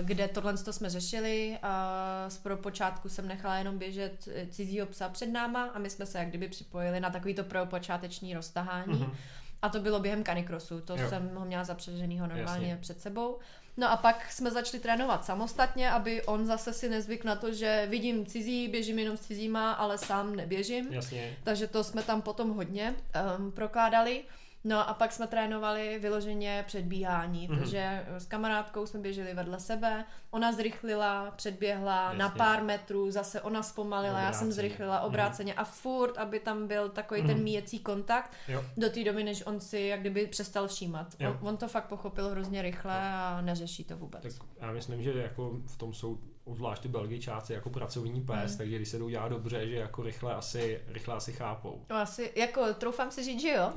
kde 0.01 0.27
tohle 0.27 0.57
jsme 0.57 0.89
řešili, 0.89 1.57
uh, 1.63 2.29
z 2.29 2.37
pro 2.37 2.57
počátku 2.57 3.09
jsem 3.09 3.27
nechala 3.27 3.57
jenom 3.57 3.77
běžet 3.77 4.27
eh, 4.31 4.47
cizího 4.47 4.87
psa 4.87 5.09
před 5.09 5.27
náma 5.27 5.63
a 5.63 5.79
my 5.79 5.89
jsme 5.89 6.05
se 6.05 6.17
jak 6.19 6.27
kdyby 6.27 6.47
připojili 6.47 6.99
na 6.99 7.09
takovýto 7.09 7.43
propočáteční 7.43 8.33
roztahání. 8.33 8.93
Mm-hmm. 8.93 9.15
A 9.61 9.69
to 9.69 9.79
bylo 9.79 9.99
během 9.99 10.23
canicrossu, 10.23 10.81
to 10.81 10.95
jo. 10.95 11.09
jsem 11.09 11.35
ho 11.35 11.45
měla 11.45 11.63
zapřeženýho 11.63 12.27
normálně 12.27 12.69
Jasně. 12.69 12.81
před 12.81 13.01
sebou. 13.01 13.39
No 13.77 13.91
a 13.91 13.97
pak 13.97 14.31
jsme 14.31 14.51
začali 14.51 14.79
trénovat 14.79 15.25
samostatně, 15.25 15.91
aby 15.91 16.23
on 16.23 16.45
zase 16.45 16.73
si 16.73 16.89
nezvyk 16.89 17.23
na 17.23 17.35
to, 17.35 17.53
že 17.53 17.87
vidím 17.89 18.25
cizí, 18.25 18.67
běžím 18.67 18.99
jenom 18.99 19.17
s 19.17 19.21
cizíma, 19.21 19.71
ale 19.71 19.97
sám 19.97 20.35
neběžím. 20.35 20.93
Jasně. 20.93 21.37
Takže 21.43 21.67
to 21.67 21.83
jsme 21.83 22.03
tam 22.03 22.21
potom 22.21 22.49
hodně 22.49 22.95
um, 23.37 23.51
prokládali. 23.51 24.23
No 24.67 24.89
a 24.89 24.93
pak 24.93 25.11
jsme 25.11 25.27
trénovali 25.27 25.99
vyloženě 25.99 26.63
předbíhání, 26.67 27.49
mm-hmm. 27.49 27.59
protože 27.59 28.05
s 28.17 28.25
kamarádkou 28.25 28.85
jsme 28.85 28.99
běželi 28.99 29.33
vedle 29.33 29.59
sebe, 29.59 30.05
ona 30.31 30.51
zrychlila, 30.51 31.31
předběhla 31.31 32.03
Jasně. 32.03 32.19
na 32.19 32.29
pár 32.29 32.63
metrů, 32.63 33.11
zase 33.11 33.41
ona 33.41 33.63
zpomalila, 33.63 34.11
obráceně. 34.11 34.25
já 34.25 34.33
jsem 34.33 34.51
zrychlila 34.51 34.97
mhm. 34.97 35.05
obráceně 35.05 35.53
mm-hmm. 35.53 35.61
a 35.61 35.63
furt, 35.63 36.17
aby 36.17 36.39
tam 36.39 36.67
byl 36.67 36.89
takový 36.89 37.21
mm-hmm. 37.21 37.27
ten 37.27 37.35
mhm. 37.35 37.43
míjecí 37.43 37.79
kontakt 37.79 38.31
jo. 38.47 38.63
do 38.77 38.89
té 38.89 39.03
doby, 39.03 39.23
než 39.23 39.43
on 39.45 39.59
si 39.59 39.79
jak 39.79 39.99
kdyby 39.99 40.27
přestal 40.27 40.67
všímat. 40.67 41.15
On, 41.19 41.37
on 41.41 41.57
to 41.57 41.67
fakt 41.67 41.87
pochopil 41.87 42.29
hrozně 42.29 42.61
rychle 42.61 42.99
a 42.99 43.41
neřeší 43.41 43.83
to 43.83 43.97
vůbec. 43.97 44.21
Tak 44.21 44.47
já 44.61 44.71
myslím, 44.71 45.03
že 45.03 45.11
jako 45.11 45.51
v 45.65 45.77
tom 45.77 45.93
jsou 45.93 46.19
zvlášť 46.55 46.81
ty 46.81 46.87
Belgičáci 46.87 47.53
jako 47.53 47.69
pracovní 47.69 48.21
pes, 48.21 48.51
mm. 48.51 48.57
takže 48.57 48.75
když 48.75 48.89
se 48.89 48.97
to 48.97 49.05
udělá 49.05 49.27
dobře, 49.27 49.67
že 49.67 49.75
jako 49.75 50.03
rychle 50.03 50.35
asi, 50.35 50.81
rychle 50.87 51.15
asi 51.15 51.33
chápou. 51.33 51.85
No 51.89 51.95
asi, 51.95 52.31
jako 52.35 52.73
troufám 52.73 53.11
si 53.11 53.23
říct, 53.23 53.41
že 53.41 53.49
jo. 53.49 53.73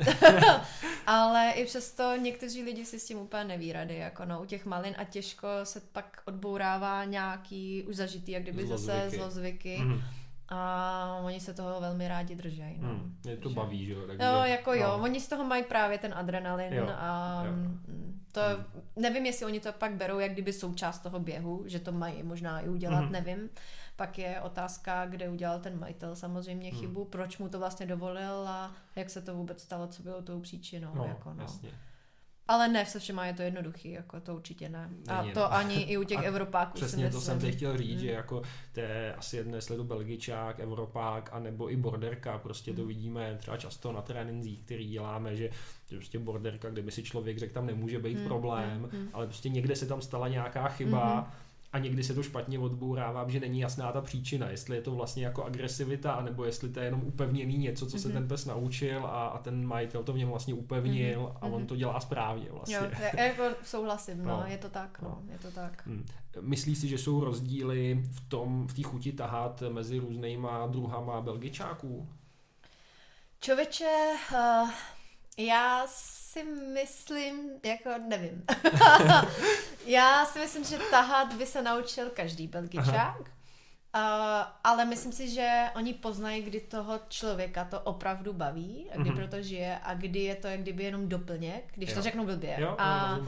Ale 1.07 1.51
i 1.51 1.65
přesto 1.65 2.17
někteří 2.17 2.63
lidi 2.63 2.85
si 2.85 3.01
s 3.01 3.07
tím 3.07 3.19
úplně 3.19 3.45
neví 3.45 3.73
rady, 3.73 3.97
jako 3.97 4.25
no, 4.25 4.43
u 4.43 4.45
těch 4.45 4.67
malin 4.67 4.95
a 4.99 5.05
těžko 5.05 5.49
se 5.65 5.81
pak 5.93 6.23
odbourává 6.25 7.05
nějaký 7.05 7.83
už 7.83 7.97
zažitý, 7.97 8.33
jak 8.33 8.43
kdyby 8.43 8.67
zlozvyky. 8.67 9.01
zase 9.01 9.11
zlozvyky. 9.11 9.79
Mm. 9.79 10.01
A 10.49 11.21
oni 11.25 11.41
se 11.41 11.55
toho 11.55 11.81
velmi 11.81 12.09
rádi 12.09 12.35
drží. 12.35 12.79
No. 12.79 12.89
Hmm, 12.89 13.17
je 13.27 13.37
to 13.37 13.51
baví, 13.51 13.87
že 13.87 13.93
jo? 13.93 14.07
Takže, 14.07 14.25
jo, 14.25 14.43
jako 14.45 14.71
no. 14.71 14.77
jo, 14.77 14.99
oni 15.03 15.21
z 15.21 15.29
toho 15.29 15.45
mají 15.45 15.65
právě 15.65 15.99
ten 15.99 16.15
adrenalin 16.15 16.73
jo, 16.73 16.89
a 16.97 17.43
jo. 17.47 17.53
to 18.33 18.41
hmm. 18.41 18.83
Nevím, 19.01 19.27
jestli 19.27 19.47
oni 19.47 19.61
to 19.61 19.73
pak 19.73 19.93
berou 19.93 20.19
jak 20.19 20.33
kdyby 20.33 20.53
součást 20.53 20.99
toho 20.99 21.21
běhu, 21.21 21.63
že 21.67 21.81
to 21.81 21.93
mají 21.93 22.23
možná 22.23 22.61
i 22.61 22.69
udělat, 22.69 23.01
hmm. 23.01 23.13
nevím. 23.13 23.51
Pak 23.97 24.19
je 24.19 24.41
otázka, 24.41 25.07
kde 25.07 25.29
udělal 25.29 25.61
ten 25.61 25.79
majitel 25.79 26.17
samozřejmě 26.17 26.71
hmm. 26.71 26.81
chybu, 26.81 27.05
proč 27.05 27.39
mu 27.39 27.49
to 27.49 27.59
vlastně 27.59 27.87
dovolil 27.87 28.49
a 28.49 28.75
jak 28.97 29.11
se 29.11 29.23
to 29.23 29.35
vůbec 29.35 29.63
stalo, 29.63 29.87
co 29.87 30.03
bylo 30.03 30.23
tou 30.23 30.41
příčinou. 30.41 30.95
No, 30.95 31.05
jako, 31.05 31.35
no. 31.35 31.43
jasně. 31.43 31.71
Ale 32.51 32.69
ne 32.69 32.87
se 32.87 32.99
všema 32.99 33.27
je 33.27 33.33
to 33.33 33.43
jednoduchý, 33.43 33.91
jako 33.91 34.21
to 34.21 34.35
určitě 34.35 34.69
ne. 34.69 34.91
A 35.09 35.23
Není, 35.23 35.35
to 35.35 35.41
no. 35.41 35.55
ani 35.55 35.75
i 35.75 35.97
u 35.97 36.05
těch 36.05 36.23
Evropáků 36.23 36.73
Přesně 36.75 37.11
to 37.11 37.21
jsem 37.21 37.39
teď 37.39 37.57
chtěl 37.57 37.77
říct, 37.77 37.91
hmm. 37.91 38.01
že 38.01 38.11
jako 38.11 38.43
to 38.73 38.81
je 38.81 39.15
asi 39.15 39.37
jedno, 39.37 39.57
jestli 39.57 39.77
to 39.77 39.85
Belgičák, 39.85 40.61
Evropák, 40.61 41.31
anebo 41.33 41.73
i 41.73 41.77
borderka, 41.77 42.39
prostě 42.39 42.73
to 42.73 42.81
hmm. 42.81 42.89
vidíme 42.89 43.37
třeba 43.39 43.57
často 43.57 43.93
na 43.93 44.03
trénincích, 44.03 44.63
který 44.63 44.89
děláme, 44.89 45.37
že, 45.37 45.51
že 45.89 45.97
prostě 45.97 46.19
borderka, 46.19 46.71
kdyby 46.71 46.91
si 46.91 47.03
člověk 47.03 47.39
řekl, 47.39 47.55
tam 47.55 47.67
nemůže 47.67 47.99
být 47.99 48.17
hmm. 48.17 48.27
problém, 48.27 48.89
hmm. 48.93 49.09
ale 49.13 49.27
prostě 49.27 49.49
někde 49.49 49.77
se 49.77 49.87
tam 49.87 50.03
stala 50.03 50.29
nějaká 50.29 50.69
chyba, 50.69 51.21
hmm 51.21 51.50
a 51.73 51.79
někdy 51.79 52.03
se 52.03 52.15
to 52.15 52.23
špatně 52.23 52.59
odbourává, 52.59 53.29
že 53.29 53.41
není 53.41 53.61
jasná 53.61 53.93
ta 53.93 54.01
příčina, 54.01 54.51
jestli 54.51 54.77
je 54.77 54.83
to 54.83 54.91
vlastně 54.91 55.25
jako 55.25 55.45
agresivita, 55.45 56.13
anebo 56.13 56.45
jestli 56.45 56.69
to 56.69 56.81
je 56.81 56.85
jenom 56.85 57.03
upevněný 57.05 57.59
něco, 57.59 57.87
co 57.87 57.97
mm-hmm. 57.97 58.01
se 58.01 58.09
mhm. 58.09 58.17
ten 58.17 58.29
pes 58.29 58.47
naučil 58.47 59.07
a, 59.07 59.27
a 59.27 59.39
ten 59.39 59.67
majitel 59.67 60.03
to 60.03 60.13
v 60.13 60.19
něm 60.19 60.29
vlastně 60.29 60.55
upevnil 60.55 61.21
mm-hmm. 61.21 61.37
a 61.41 61.47
on 61.47 61.59
mhm. 61.59 61.67
to 61.67 61.77
dělá 61.77 62.01
správně 62.01 62.47
vlastně. 62.51 62.77
Jo, 62.77 62.83
já 63.17 63.25
jako 63.25 63.43
souhlasím, 63.65 64.25
no, 64.25 64.29
no, 64.29 64.45
je 64.47 64.59
to 64.59 64.69
tak, 64.69 65.03
no, 65.03 65.23
je 65.33 65.39
to 65.39 65.51
tak. 65.51 65.87
Hmm. 65.87 66.07
Myslíš 66.41 66.79
si, 66.79 66.89
že 66.89 66.99
jsou 66.99 67.25
rozdíly 67.25 68.03
v 68.13 68.29
tom, 68.29 68.67
v 68.67 68.75
té 68.75 68.83
chuti 68.83 69.13
tahat 69.13 69.63
mezi 69.69 69.99
různýma 69.99 70.67
druhama 70.67 71.21
belgičáků? 71.21 72.09
Čověče, 73.41 74.15
uh, 74.33 74.71
já 75.39 75.87
si 75.87 76.45
myslím, 76.73 77.51
jako 77.65 77.91
nevím. 78.09 78.45
Já 79.87 80.25
si 80.25 80.39
myslím, 80.39 80.65
že 80.65 80.79
tahat 80.91 81.35
by 81.35 81.47
se 81.47 81.63
naučil 81.63 82.11
každý 82.11 82.47
belgičák. 82.47 83.21
Uh, 83.21 84.03
ale 84.65 84.85
myslím 84.85 85.13
si, 85.13 85.29
že 85.29 85.65
oni 85.77 85.95
poznají, 85.95 86.43
kdy 86.43 86.61
toho 86.61 87.01
člověka 87.09 87.65
to 87.65 87.81
opravdu 87.81 88.33
baví, 88.33 88.87
a 88.91 89.01
kdy 89.01 89.11
mm-hmm. 89.11 89.17
proto 89.17 89.43
žije 89.43 89.79
a 89.83 89.95
kdy 89.95 90.21
je 90.21 90.35
to 90.35 90.49
jak 90.49 90.61
kdyby 90.61 90.85
jenom 90.85 91.09
doplněk, 91.09 91.73
když 91.75 91.91
jo. 91.91 91.97
to 91.97 92.03
řeknu 92.03 92.27
blbě. 92.27 92.57
Jo, 92.59 92.75
a 92.79 93.17
uh, 93.17 93.27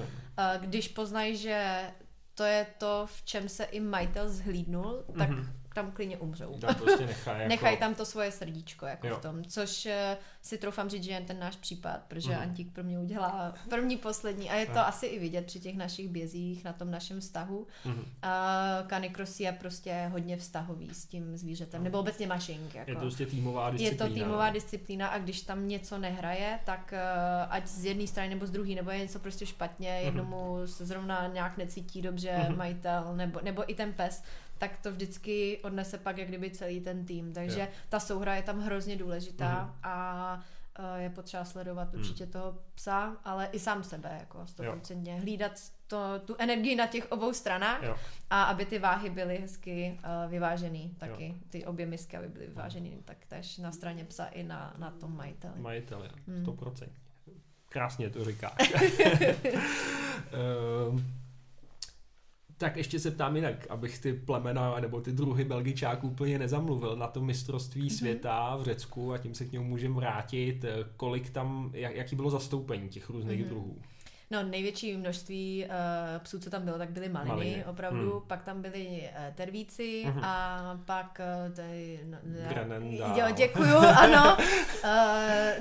když 0.60 0.88
poznají, 0.88 1.36
že 1.36 1.90
to 2.34 2.44
je 2.44 2.66
to, 2.78 3.06
v 3.06 3.24
čem 3.24 3.48
se 3.48 3.64
i 3.64 3.80
majitel 3.80 4.28
zhlídnul, 4.28 5.04
tak 5.18 5.30
mm-hmm 5.30 5.61
tam 5.74 5.90
klidně 5.92 6.16
umřou. 6.18 6.58
Tam 6.58 6.74
prostě 6.74 7.06
nechaj, 7.06 7.34
jako... 7.38 7.48
Nechají 7.48 7.76
tam 7.76 7.94
to 7.94 8.04
svoje 8.04 8.32
srdíčko 8.32 8.86
jako 8.86 9.06
Jo. 9.06 9.16
v 9.16 9.22
tom, 9.22 9.44
což 9.44 9.86
eh, 9.86 10.16
si 10.42 10.58
troufám 10.58 10.90
říct, 10.90 11.04
že 11.04 11.10
je 11.12 11.20
ten 11.20 11.38
náš 11.38 11.56
případ, 11.56 12.00
protože 12.08 12.30
Mhm. 12.32 12.42
Antík 12.42 12.72
pro 12.72 12.84
mě 12.84 12.98
udělá 12.98 13.54
první, 13.70 13.96
poslední 13.96 14.50
a 14.50 14.54
je 14.56 14.66
to 14.66 14.72
Jo. 14.72 14.78
asi 14.86 15.06
i 15.06 15.18
vidět 15.18 15.46
při 15.46 15.60
těch 15.60 15.76
našich 15.76 16.08
bězích, 16.08 16.64
na 16.64 16.72
tom 16.72 16.90
našem 16.90 17.20
vztahu. 17.20 17.66
Mhm. 17.84 18.04
A 18.22 18.58
Canicross 18.88 19.40
je 19.40 19.52
prostě 19.52 20.08
hodně 20.12 20.36
vztahový 20.36 20.90
s 20.94 21.04
tím 21.06 21.36
zvířetem, 21.36 21.84
nebo 21.84 21.98
obecně 21.98 22.26
mašink. 22.26 22.74
Jako. 22.74 22.90
Je 22.90 22.94
to 22.94 23.00
prostě 23.00 23.26
týmová 23.26 23.66
Je 23.66 23.72
disciplína. 23.72 24.08
to 24.08 24.14
týmová 24.14 24.46
no. 24.46 24.52
disciplína 24.52 25.08
a 25.08 25.18
když 25.18 25.40
tam 25.42 25.68
něco 25.68 25.98
nehraje, 25.98 26.58
tak 26.64 26.94
uh, 26.94 27.52
ať 27.52 27.66
z 27.66 27.84
jedné 27.84 28.06
strany 28.06 28.28
nebo 28.28 28.46
z 28.46 28.50
druhé, 28.50 28.74
nebo 28.74 28.90
je 28.90 28.98
něco 28.98 29.18
prostě 29.18 29.46
špatně, 29.46 29.92
Mhm. 29.96 30.04
jednomu 30.06 30.66
se 30.66 30.86
zrovna 30.86 31.26
nějak 31.26 31.56
necítí 31.56 32.02
dobře 32.02 32.36
Mhm. 32.48 32.56
majitel, 32.58 33.16
nebo, 33.16 33.40
nebo 33.42 33.70
i 33.70 33.74
ten 33.74 33.92
pes, 33.92 34.22
tak 34.58 34.76
to 34.82 34.90
vždycky 34.90 35.58
odnese 35.62 35.98
pak 35.98 36.18
jak 36.18 36.28
kdyby 36.28 36.50
celý 36.50 36.80
ten 36.80 37.06
tým. 37.06 37.32
Takže 37.32 37.60
Jo. 37.60 37.66
ta 37.88 38.00
souhra 38.00 38.34
je 38.36 38.42
tam 38.42 38.60
hrozně 38.60 38.96
důležitá 38.96 39.62
Mhm. 39.64 39.72
a 39.82 40.40
eh, 40.78 41.02
je 41.02 41.10
potřeba 41.10 41.44
sledovat 41.44 41.94
určitě 41.94 42.26
toho 42.26 42.58
psa, 42.74 43.16
ale 43.24 43.46
i 43.52 43.58
sám 43.58 43.84
sebe, 43.84 44.16
jako 44.20 44.46
stoprocentně. 44.46 45.20
Hlídat 45.20 45.52
to, 45.86 45.98
tu 46.24 46.36
energii 46.38 46.76
na 46.76 46.86
těch 46.86 47.12
obou 47.12 47.32
stranách 47.32 47.82
Jo. 47.82 47.96
a 48.30 48.42
aby 48.42 48.64
ty 48.66 48.78
váhy 48.78 49.10
byly 49.10 49.38
hezky 49.38 49.98
uh, 50.24 50.30
vyvážený 50.30 50.94
taky. 50.98 51.34
Ty 51.48 51.64
obě 51.64 51.86
misky, 51.86 52.16
aby 52.16 52.28
byly 52.28 52.46
vyvážený 52.46 52.98
tak 53.04 53.16
tež 53.28 53.58
na 53.58 53.72
straně 53.72 54.04
psa 54.04 54.24
i 54.26 54.42
na, 54.42 54.74
na 54.78 54.90
tom 54.90 55.16
majiteli. 55.16 55.60
Majiteli, 55.60 56.08
Hmm. 56.26 56.44
100%. 56.44 56.88
Krásně 57.68 58.10
to 58.10 58.24
říkáš. 58.24 58.52
Ehm, 60.32 61.04
tak 62.56 62.76
ještě 62.76 62.98
se 62.98 63.10
ptám 63.10 63.36
jinak, 63.36 63.66
abych 63.70 63.98
ty 63.98 64.12
plemena 64.12 64.80
nebo 64.80 65.00
ty 65.00 65.12
druhy 65.12 65.44
belgičáků 65.44 66.08
úplně 66.08 66.38
nezamluvil 66.38 66.96
na 66.96 67.06
to 67.06 67.20
mistrovství 67.20 67.80
Mhm. 67.82 67.90
světa 67.90 68.56
v 68.56 68.62
Řecku 68.64 69.12
a 69.12 69.18
tím 69.18 69.34
se 69.34 69.44
k 69.44 69.52
němu 69.52 69.64
můžeme 69.64 69.94
vrátit. 69.94 70.64
Eh, 70.64 70.76
Kolik 70.96 71.30
tam, 71.30 71.70
jak, 71.74 71.94
jaký 71.96 72.16
bylo 72.16 72.30
zastoupení 72.30 72.88
těch 72.88 73.10
různých 73.10 73.40
Mhm. 73.40 73.48
druhů? 73.48 73.78
No 74.32 74.42
největší 74.42 74.96
množství 74.96 75.64
uh, 75.68 76.22
psů, 76.22 76.38
co 76.38 76.50
tam 76.50 76.62
bylo, 76.62 76.78
tak 76.78 76.90
byly 76.90 77.08
maliny, 77.08 77.30
Maliny. 77.30 77.64
opravdu, 77.64 78.10
Hmm. 78.10 78.20
pak 78.26 78.42
tam 78.42 78.62
byli 78.62 78.86
uh, 78.86 79.34
tervíci 79.34 80.02
Mhm. 80.06 80.24
a 80.24 80.80
pak 80.84 81.20
uh, 81.48 81.54
tady... 81.54 82.00
No, 82.04 82.18
Grenendál. 82.48 83.18
Jo, 83.18 83.26
děkuju, 83.36 83.76
ano. 83.76 84.36
Uh, 84.36 84.90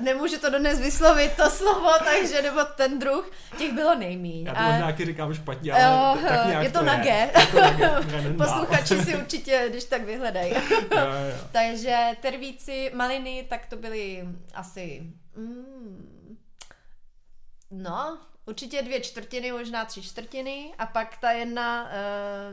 nemůžu 0.04 0.38
to 0.38 0.58
dnes 0.58 0.80
vyslovit, 0.80 1.32
to 1.36 1.50
slovo, 1.50 1.90
takže 2.04 2.42
nebo 2.42 2.60
ten 2.76 2.98
druh, 2.98 3.30
těch 3.58 3.72
bylo 3.72 3.94
nejmíň. 3.94 4.46
Já 4.46 4.52
to 4.54 4.58
A- 4.60 4.70
možná 4.70 4.86
taky 4.86 5.04
říkám 5.04 5.34
špatně, 5.34 5.72
ale 5.72 5.82
Jo, 5.82 6.28
tak 6.28 6.46
nějak 6.46 6.62
je 6.64 6.70
to 6.70 6.82
na 6.82 6.96
G. 6.98 7.30
Je 7.40 7.46
to 7.52 7.60
na 7.60 7.70
G. 7.72 7.90
Grenendál. 8.06 8.46
Posluchači 8.48 8.98
si 9.00 9.16
určitě, 9.22 9.66
když 9.70 9.84
tak 9.84 10.02
vyhledají. 10.04 10.52
Jo, 10.54 10.60
jo. 11.00 11.36
Takže 11.52 11.98
tervíci, 12.22 12.90
maliny, 12.94 13.46
tak 13.50 13.66
to 13.66 13.76
byly 13.76 14.24
asi... 14.54 15.02
Mm, 15.36 16.36
no, 17.70 18.18
určitě 18.46 18.82
dvě 18.82 19.00
čtvrtiny, 19.00 19.52
možná 19.52 19.84
tři 19.84 20.02
čtvrtiny 20.02 20.72
a 20.78 20.86
pak 20.86 21.16
ta 21.20 21.30
jedna 21.30 21.84
uh, 21.84 21.90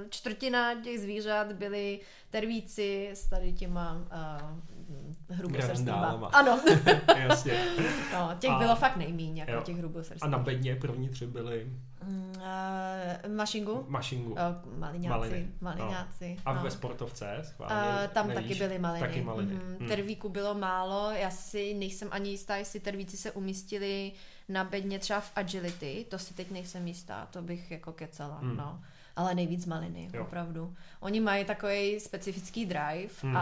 čtvrtina 0.09 0.81
těch 0.81 0.99
zvířat 0.99 1.51
byly 1.53 1.99
tervíci 2.29 3.09
s 3.13 3.27
tady 3.27 3.53
těma 3.53 3.93
uh, 3.93 4.59
hrubosrstnýma. 5.29 5.73
Grenendálama. 5.73 6.27
Ano, 6.27 6.59
Jasně. 7.17 7.65
no, 8.13 8.29
těch 8.39 8.51
A- 8.51 8.59
bylo 8.59 8.75
fakt 8.75 8.95
nejmíň, 8.97 9.37
jako 9.37 9.51
jo. 9.51 9.61
těch 9.61 9.75
A 9.75 9.77
hrubosrstných. 9.77 10.31
na 10.31 10.37
bedně 10.37 10.75
první 10.75 11.09
tři 11.09 11.27
byly 11.27 11.67
Mm, 12.03 12.33
uh, 12.37 13.35
mašingu? 13.35 13.85
mašingu. 13.87 14.31
Uh, 14.31 14.37
maliňáci, 14.79 15.09
Maliny, 15.19 15.47
no. 15.47 15.53
maliňáci. 15.61 16.37
A 16.45 16.53
no. 16.53 16.61
ve 16.63 16.71
sportovce 16.71 17.37
schválně? 17.43 17.75
Uh, 18.05 18.07
tam 18.13 18.27
nevíš? 18.27 18.43
taky 18.47 18.59
byly 18.59 18.79
maliny. 18.79 19.07
Taky 19.07 19.21
maliny. 19.21 19.53
Mm, 19.53 19.75
Hmm. 19.79 19.87
Tervíku 19.87 20.29
bylo 20.29 20.53
málo, 20.53 21.11
já 21.11 21.29
si 21.31 21.73
nejsem 21.73 22.07
ani 22.11 22.29
jistá, 22.29 22.55
jestli 22.55 22.79
tervíci 22.79 23.17
se 23.17 23.31
umístili 23.31 24.11
na 24.49 24.63
bedně 24.63 24.99
třeba 24.99 25.19
v 25.19 25.31
agility, 25.35 26.05
to 26.09 26.19
si 26.19 26.33
teď 26.33 26.51
nejsem 26.51 26.87
jistá, 26.87 27.27
to 27.31 27.41
bych 27.41 27.71
jako 27.71 27.91
kecala, 27.93 28.37
Hmm. 28.39 28.57
no. 28.57 28.81
Ale 29.19 29.35
nejvíc 29.35 29.65
maliny, 29.65 30.09
Jo. 30.13 30.21
opravdu. 30.21 30.73
Oni 30.99 31.19
mají 31.19 31.45
takový 31.45 31.99
specifický 31.99 32.65
drive 32.65 33.13
Hmm. 33.21 33.37
a, 33.37 33.41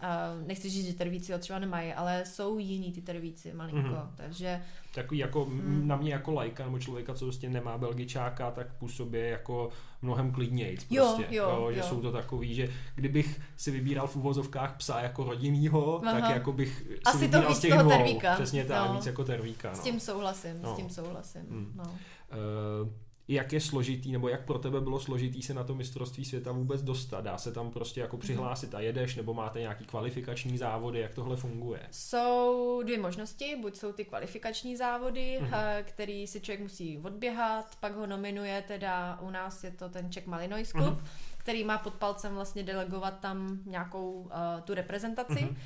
a 0.00 0.08
nechci 0.46 0.70
říct, 0.70 0.86
že 0.86 0.92
tervíci 0.94 1.32
ho 1.32 1.38
třeba 1.38 1.58
nemají, 1.58 1.92
ale 1.92 2.22
jsou 2.26 2.58
jiní 2.58 2.92
ty 2.92 3.00
tervíci 3.02 3.52
malinko, 3.52 3.88
Mhm. 3.88 4.10
takže 4.16 4.62
Takový 4.94 5.18
jako 5.18 5.44
Hmm. 5.44 5.88
na 5.88 5.96
mě 5.96 6.12
jako 6.12 6.32
lajka 6.32 6.64
nebo 6.64 6.78
člověka, 6.78 7.14
co 7.14 7.24
prostě 7.24 7.50
nemá 7.50 7.78
belgičáka, 7.78 8.50
tak 8.50 8.74
působí 8.74 9.18
jako 9.20 9.68
mnohem 10.02 10.32
klidnějc. 10.32 10.86
Jo, 10.90 11.14
Prostě, 11.16 11.34
jo, 11.36 11.68
že 11.72 11.78
jo. 11.80 11.86
jsou 11.86 12.00
to 12.00 12.12
takový, 12.12 12.54
že 12.54 12.68
kdybych 12.94 13.40
si 13.56 13.70
vybíral 13.70 14.06
v 14.06 14.16
uvozovkách 14.16 14.76
psa 14.76 15.00
jako 15.00 15.24
rodinnýho, 15.24 16.00
Aha. 16.06 16.20
tak 16.20 16.30
jako 16.30 16.52
bych 16.52 16.78
si 16.78 16.98
Asi 17.04 17.28
to 17.28 17.42
víc 17.48 17.56
z 17.56 17.60
těch 17.60 17.70
toho 17.70 17.82
dvou. 17.82 17.90
tervíka. 17.90 18.34
Přesně 18.34 18.64
tak, 18.64 18.88
No. 18.88 18.94
víc 18.94 19.06
jako 19.06 19.24
tervíka. 19.24 19.68
No. 19.70 19.76
s 19.76 19.80
tím 19.80 20.00
souhlasím, 20.00 20.62
No. 20.62 20.72
s 20.74 20.76
tím 20.76 20.90
souhlasím, 20.90 21.40
Hmm. 21.50 21.72
no. 21.74 21.84
Uh, 21.84 22.88
jak 23.28 23.52
je 23.52 23.60
složitý, 23.60 24.12
nebo 24.12 24.28
jak 24.28 24.44
pro 24.44 24.58
tebe 24.58 24.80
bylo 24.80 25.00
složitý 25.00 25.42
se 25.42 25.54
na 25.54 25.64
to 25.64 25.74
mistrovství 25.74 26.24
světa 26.24 26.52
vůbec 26.52 26.82
dostat? 26.82 27.20
Dá 27.20 27.38
se 27.38 27.52
tam 27.52 27.70
prostě 27.70 28.00
jako 28.00 28.16
přihlásit 28.16 28.74
a 28.74 28.80
jedeš, 28.80 29.16
nebo 29.16 29.34
máte 29.34 29.60
nějaký 29.60 29.84
kvalifikační 29.84 30.58
závody, 30.58 31.00
jak 31.00 31.14
tohle 31.14 31.36
funguje? 31.36 31.80
Jsou 31.90 32.82
dvě 32.84 32.98
možnosti, 33.00 33.56
buď 33.62 33.76
jsou 33.76 33.92
ty 33.92 34.04
kvalifikační 34.04 34.76
závody, 34.76 35.38
Mhm. 35.40 35.50
mm-hmm. 35.50 35.82
který 35.84 36.26
si 36.26 36.40
člověk 36.40 36.60
musí 36.60 36.98
odběhat, 36.98 37.76
pak 37.80 37.96
ho 37.96 38.06
nominuje, 38.06 38.64
teda 38.68 39.18
u 39.20 39.30
nás 39.30 39.64
je 39.64 39.70
to 39.70 39.88
ten 39.88 40.12
Czech 40.12 40.26
Malinois 40.26 40.70
Club, 40.70 40.84
Mhm. 40.84 40.94
mm-hmm. 40.94 41.34
který 41.38 41.64
má 41.64 41.78
pod 41.78 41.94
palcem 41.94 42.34
vlastně 42.34 42.62
delegovat 42.62 43.20
tam 43.20 43.58
nějakou 43.66 44.12
uh, 44.12 44.30
tu 44.64 44.74
reprezentaci. 44.74 45.32
Mhm. 45.32 45.44
Mm-hmm. 45.44 45.56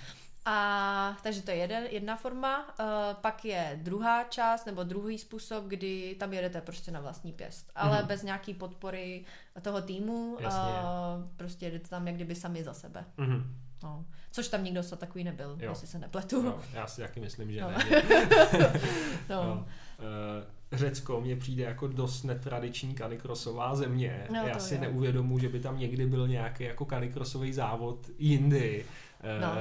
A 0.51 1.17
takže 1.23 1.43
to 1.43 1.51
je 1.51 1.57
jeden, 1.57 1.85
jedna 1.91 2.17
forma. 2.17 2.69
Uh, 2.81 2.85
pak 3.21 3.45
je 3.45 3.79
druhá 3.83 4.25
část 4.25 4.67
nebo 4.67 4.83
druhý 4.85 5.19
způsob, 5.19 5.65
kdy 5.65 6.17
tam 6.19 6.33
jedete 6.33 6.61
prostě 6.61 6.91
na 6.91 7.01
vlastní 7.01 7.33
pěst, 7.33 7.71
ale 7.75 7.99
Mhm. 7.99 8.07
bez 8.09 8.23
nějaký 8.23 8.55
podpory 8.55 9.25
toho 9.63 9.83
týmu. 9.83 10.37
Jasně. 10.41 10.61
Uh, 10.63 11.29
prostě 11.37 11.67
jedete 11.67 11.89
tam 11.89 12.07
jak 12.07 12.17
kdyby 12.17 12.35
sami 12.35 12.65
za 12.65 12.75
sebe. 12.75 13.05
Mhm. 13.17 13.55
No. 13.83 14.05
Což 14.31 14.49
tam 14.49 14.65
nikdo 14.65 14.83
takový 14.97 15.25
nebyl, 15.25 15.57
Jo. 15.61 15.71
jestli 15.71 15.87
se 15.87 15.99
nepletu. 15.99 16.43
Jo, 16.45 16.59
já 16.73 16.87
si 16.87 17.01
taky 17.01 17.21
myslím, 17.21 17.53
že 17.53 17.61
No. 17.61 17.71
ne. 17.71 17.79
No. 19.29 19.45
No. 19.45 19.67
Eh, 19.99 20.77
Řecko 20.77 21.21
mně 21.21 21.37
přijde 21.37 21.65
jako 21.65 21.87
dost 21.89 22.23
netradiční 22.23 22.95
kanikrosová 22.95 23.77
země. 23.77 24.27
No, 24.33 24.47
Já 24.47 24.59
si 24.59 24.75
jo. 24.75 24.81
neuvědomuji, 24.81 25.39
že 25.39 25.49
by 25.49 25.61
tam 25.61 25.79
někdy 25.79 26.07
byl 26.07 26.29
nějaký 26.29 26.65
jako 26.65 26.85
kanikrosový 26.85 27.53
závod 27.53 28.11
jindy. 28.19 28.85
No. 29.41 29.53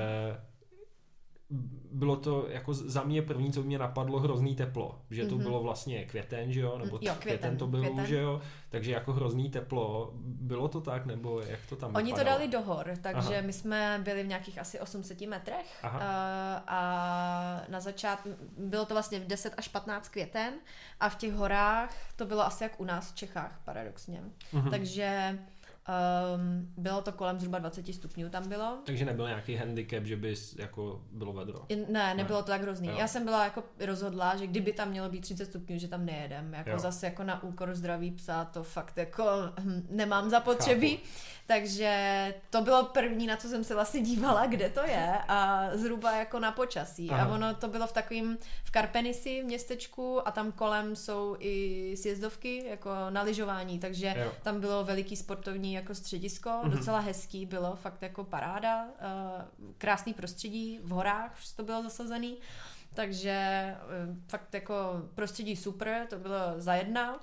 Bylo 1.91 2.15
to 2.15 2.47
jako 2.49 2.73
za 2.73 3.03
mě 3.03 3.21
první, 3.21 3.51
co 3.53 3.63
mě 3.63 3.79
napadlo, 3.79 4.19
hrozný 4.19 4.55
teplo. 4.55 5.01
Že 5.09 5.25
to 5.25 5.35
Mhm. 5.35 5.43
bylo 5.43 5.63
vlastně 5.63 6.05
květen, 6.05 6.51
že 6.53 6.59
jo? 6.59 6.77
Nebo 6.77 6.99
jo, 7.01 7.13
květen, 7.19 7.57
to 7.57 7.67
byl, 7.67 7.79
květen. 7.81 8.05
že 8.05 8.17
jo? 8.17 8.41
Takže 8.69 8.91
jako 8.91 9.13
hrozný 9.13 9.49
teplo. 9.49 10.11
Bylo 10.23 10.67
to 10.67 10.81
tak, 10.81 11.05
nebo 11.05 11.41
jak 11.41 11.59
to 11.69 11.75
tam 11.75 11.95
Oni 11.95 12.11
to 12.11 12.15
vypadalo? 12.17 12.37
dali 12.39 12.51
do 12.51 12.61
hor, 12.61 12.91
takže 13.01 13.35
Aha. 13.37 13.41
my 13.45 13.53
jsme 13.53 14.01
byli 14.03 14.23
v 14.23 14.27
nějakých 14.27 14.59
asi 14.59 14.79
800 14.79 15.21
metrech 15.21 15.79
Aha. 15.83 15.99
a, 15.99 16.63
a 16.67 17.61
na 17.69 17.79
začátku 17.79 18.29
bylo 18.57 18.85
to 18.85 18.93
vlastně 18.93 19.19
v 19.19 19.27
10 19.27 19.53
až 19.57 19.67
15 19.67 20.09
květen 20.09 20.53
a 20.99 21.09
v 21.09 21.15
těch 21.15 21.33
horách 21.33 21.95
to 22.15 22.25
bylo 22.25 22.45
asi 22.45 22.63
jak 22.63 22.79
u 22.79 22.83
nás 22.83 23.11
v 23.11 23.15
Čechách, 23.15 23.61
paradoxně. 23.65 24.21
Mhm. 24.53 24.71
Takže 24.71 25.39
um, 25.87 26.73
bylo 26.77 27.01
to 27.01 27.11
kolem 27.11 27.39
zhruba 27.39 27.59
20 27.59 27.93
stupňů 27.93 28.29
tam 28.29 28.49
bylo. 28.49 28.77
Takže 28.85 29.05
nebyl 29.05 29.27
nějaký 29.27 29.55
handicap, 29.55 30.03
že 30.05 30.15
by 30.15 30.35
jako 30.57 31.01
bylo 31.11 31.33
vedro. 31.33 31.65
Ne, 31.89 32.13
nebylo 32.13 32.41
to 32.41 32.47
tak 32.47 32.61
hrozný. 32.61 32.87
Jo. 32.87 32.95
Já 32.99 33.07
jsem 33.07 33.25
byla 33.25 33.43
jako 33.43 33.63
rozhodla, 33.85 34.35
že 34.35 34.47
kdyby 34.47 34.73
tam 34.73 34.89
mělo 34.89 35.09
být 35.09 35.21
30 35.21 35.45
stupňů, 35.45 35.79
že 35.79 35.87
tam 35.87 36.05
nejedem. 36.05 36.53
Jako 36.53 36.69
Jo. 36.69 36.79
zase 36.79 37.05
jako 37.05 37.23
na 37.23 37.43
úkor 37.43 37.75
zdraví 37.75 38.11
psa, 38.11 38.45
to 38.45 38.63
fakt 38.63 38.97
jako 38.97 39.23
hm, 39.59 39.87
nemám 39.89 40.29
zapotřebí. 40.29 40.97
Chápu. 40.97 41.07
Takže 41.47 42.33
to 42.49 42.61
bylo 42.61 42.83
první, 42.85 43.27
na 43.27 43.37
co 43.37 43.47
jsem 43.47 43.63
se 43.63 43.73
vlastně 43.73 44.01
dívala, 44.01 44.45
kde 44.45 44.69
to 44.69 44.79
je 44.83 45.17
a 45.27 45.69
zhruba 45.73 46.11
jako 46.17 46.39
na 46.39 46.51
počasí. 46.51 47.09
Aha. 47.09 47.23
A 47.25 47.35
ono 47.35 47.53
to 47.55 47.67
bylo 47.67 47.87
v 47.87 47.91
takovým, 47.91 48.37
v 48.63 48.71
Karpenisi 48.71 49.43
městečku 49.43 50.27
a 50.27 50.31
tam 50.31 50.51
kolem 50.51 50.95
jsou 50.95 51.35
i 51.39 51.93
sjezdovky, 51.97 52.65
jako 52.67 52.89
na 53.09 53.21
lyžování, 53.21 53.79
takže 53.79 54.13
Jo. 54.17 54.31
tam 54.43 54.59
bylo 54.59 54.83
veliký 54.83 55.15
sportovní 55.15 55.73
jako 55.73 55.95
středisko, 55.95 56.59
Mhm. 56.63 56.71
docela 56.71 56.99
hezký 56.99 57.45
bylo, 57.45 57.75
fakt 57.75 58.01
jako 58.01 58.23
paráda, 58.23 58.85
eh, 58.99 59.45
krásný 59.77 60.13
prostředí, 60.13 60.79
v 60.83 60.89
horách 60.89 61.35
to 61.55 61.63
bylo 61.63 61.83
zasazený, 61.83 62.37
takže 62.93 63.29
eh, 63.31 63.77
fakt 64.27 64.53
jako 64.53 64.73
prostředí 65.15 65.55
super, 65.55 66.05
to 66.09 66.19
bylo 66.19 66.37
za 66.57 66.73
jedna. 66.75 67.19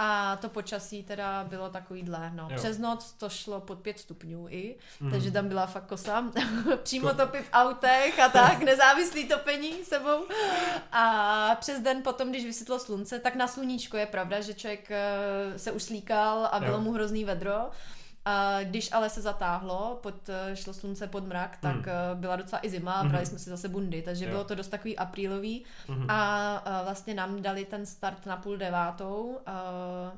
A 0.00 0.36
to 0.36 0.48
počasí 0.48 1.02
teda 1.02 1.44
bylo 1.44 1.70
takovýhle, 1.70 2.30
no. 2.34 2.48
Jo. 2.50 2.56
Přes 2.56 2.78
noc 2.78 3.12
to 3.12 3.28
šlo 3.28 3.60
pod 3.60 3.78
pět 3.78 3.98
stupňů 3.98 4.46
i, 4.50 4.76
Mhm. 5.00 5.10
takže 5.10 5.30
tam 5.30 5.48
byla 5.48 5.66
fakt 5.66 5.86
kosa. 5.86 6.24
Přímo 6.82 7.08
To- 7.08 7.14
topy 7.14 7.38
v 7.42 7.48
autech 7.52 8.18
a 8.20 8.28
tak, 8.28 8.58
nezávislý 8.62 9.28
topení 9.28 9.84
sebou. 9.84 10.24
A 10.92 11.56
přes 11.60 11.80
den 11.80 12.02
potom, 12.02 12.30
když 12.30 12.44
vysvětlo 12.44 12.78
slunce, 12.78 13.18
tak 13.18 13.34
na 13.34 13.48
sluníčko 13.48 13.96
je 13.96 14.06
pravda, 14.06 14.40
že 14.40 14.54
člověk 14.54 14.90
eh, 14.90 15.58
se 15.58 15.72
už 15.72 15.82
slíkal 15.82 16.48
a 16.52 16.60
bylo 16.60 16.72
Jo. 16.76 16.80
mu 16.80 16.92
hrozný 16.92 17.24
vedro. 17.24 17.70
A 18.28 18.62
když 18.62 18.92
ale 18.92 19.10
se 19.10 19.20
zatáhlo, 19.22 19.98
pod, 20.02 20.14
eh, 20.28 20.56
šlo 20.56 20.74
slunce 20.74 21.06
pod 21.06 21.26
mrak, 21.26 21.58
tak 21.60 21.76
mm. 21.76 21.82
byla 22.14 22.36
docela 22.36 22.66
i 22.66 22.70
zima 22.70 22.92
a 22.92 23.04
brali 23.04 23.26
jsme 23.26 23.38
si 23.38 23.50
zase 23.50 23.68
bundy, 23.68 24.02
takže 24.02 24.24
Jo. 24.24 24.30
bylo 24.30 24.44
to 24.44 24.54
dost 24.54 24.68
takový 24.68 24.96
aprílový 24.98 25.64
Mhm. 25.88 26.06
a, 26.10 26.56
a 26.56 26.82
vlastně 26.82 27.14
nám 27.14 27.42
dali 27.42 27.64
ten 27.64 27.86
start 27.86 28.26
na 28.26 28.36
půl 28.36 28.56
devátou. 28.56 29.38
A, 29.46 29.52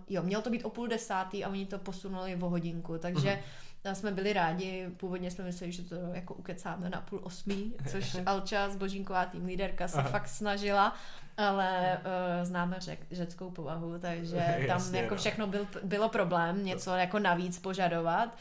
jo, 0.08 0.22
mělo 0.22 0.42
to 0.42 0.50
být 0.50 0.64
o 0.64 0.70
půl 0.70 0.88
desátý 0.88 1.44
a 1.44 1.48
oni 1.48 1.66
to 1.66 1.78
posunuli 1.78 2.36
o 2.42 2.48
hodinku, 2.48 2.98
takže 2.98 3.42
Mhm. 3.84 3.94
jsme 3.94 4.12
byli 4.12 4.32
rádi, 4.32 4.88
původně 4.96 5.30
jsme 5.30 5.44
mysleli, 5.44 5.72
že 5.72 5.82
to 5.82 5.94
jako 5.94 6.34
ukecáme 6.34 6.90
na 6.90 7.00
půl 7.00 7.20
osmí, 7.22 7.72
což 7.90 8.16
Alča 8.26 8.68
Zbožínková 8.68 9.24
tým 9.24 9.46
líderka 9.46 9.88
se 9.88 9.98
Aha. 9.98 10.08
fakt 10.08 10.28
snažila, 10.28 10.94
ale 11.36 11.98
uh, 11.98 12.44
známe 12.44 12.76
řek, 12.80 13.00
řeckou 13.10 13.50
povahu, 13.50 13.98
takže 13.98 14.36
tam 14.56 14.60
Jasně, 14.60 15.00
jako 15.00 15.14
no. 15.14 15.18
všechno 15.18 15.46
byl, 15.46 15.66
bylo 15.82 16.08
problém 16.08 16.64
něco 16.64 16.90
jako 16.94 17.18
navíc 17.18 17.58
požadovat. 17.58 18.36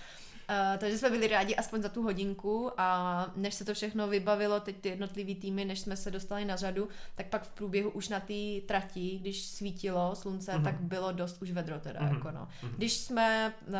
Uh, 0.49 0.77
takže 0.79 0.97
jsme 0.97 1.09
byli 1.09 1.27
rádi 1.27 1.55
aspoň 1.55 1.81
za 1.81 1.89
tu 1.89 2.03
hodinku 2.03 2.71
a 2.77 3.27
než 3.35 3.53
se 3.53 3.65
to 3.65 3.73
všechno 3.73 4.07
vybavilo, 4.07 4.59
teď 4.59 4.75
ty 4.81 4.89
jednotlivý 4.89 5.35
týmy, 5.35 5.65
než 5.65 5.79
jsme 5.79 5.95
se 5.97 6.11
dostali 6.11 6.45
na 6.45 6.55
řadu, 6.55 6.87
tak 7.15 7.25
pak 7.27 7.43
v 7.43 7.51
průběhu 7.51 7.89
už 7.89 8.09
na 8.09 8.19
té 8.19 8.33
trati, 8.67 9.17
když 9.21 9.45
svítilo 9.45 10.15
slunce, 10.15 10.53
Mhm. 10.55 10.63
tak 10.63 10.81
bylo 10.81 11.11
dost 11.11 11.41
už 11.41 11.51
vedro 11.51 11.79
teda, 11.79 11.99
Mhm. 12.01 12.13
jako 12.15 12.31
no. 12.31 12.47
Když 12.77 12.93
jsme 12.97 13.53
uh, 13.67 13.73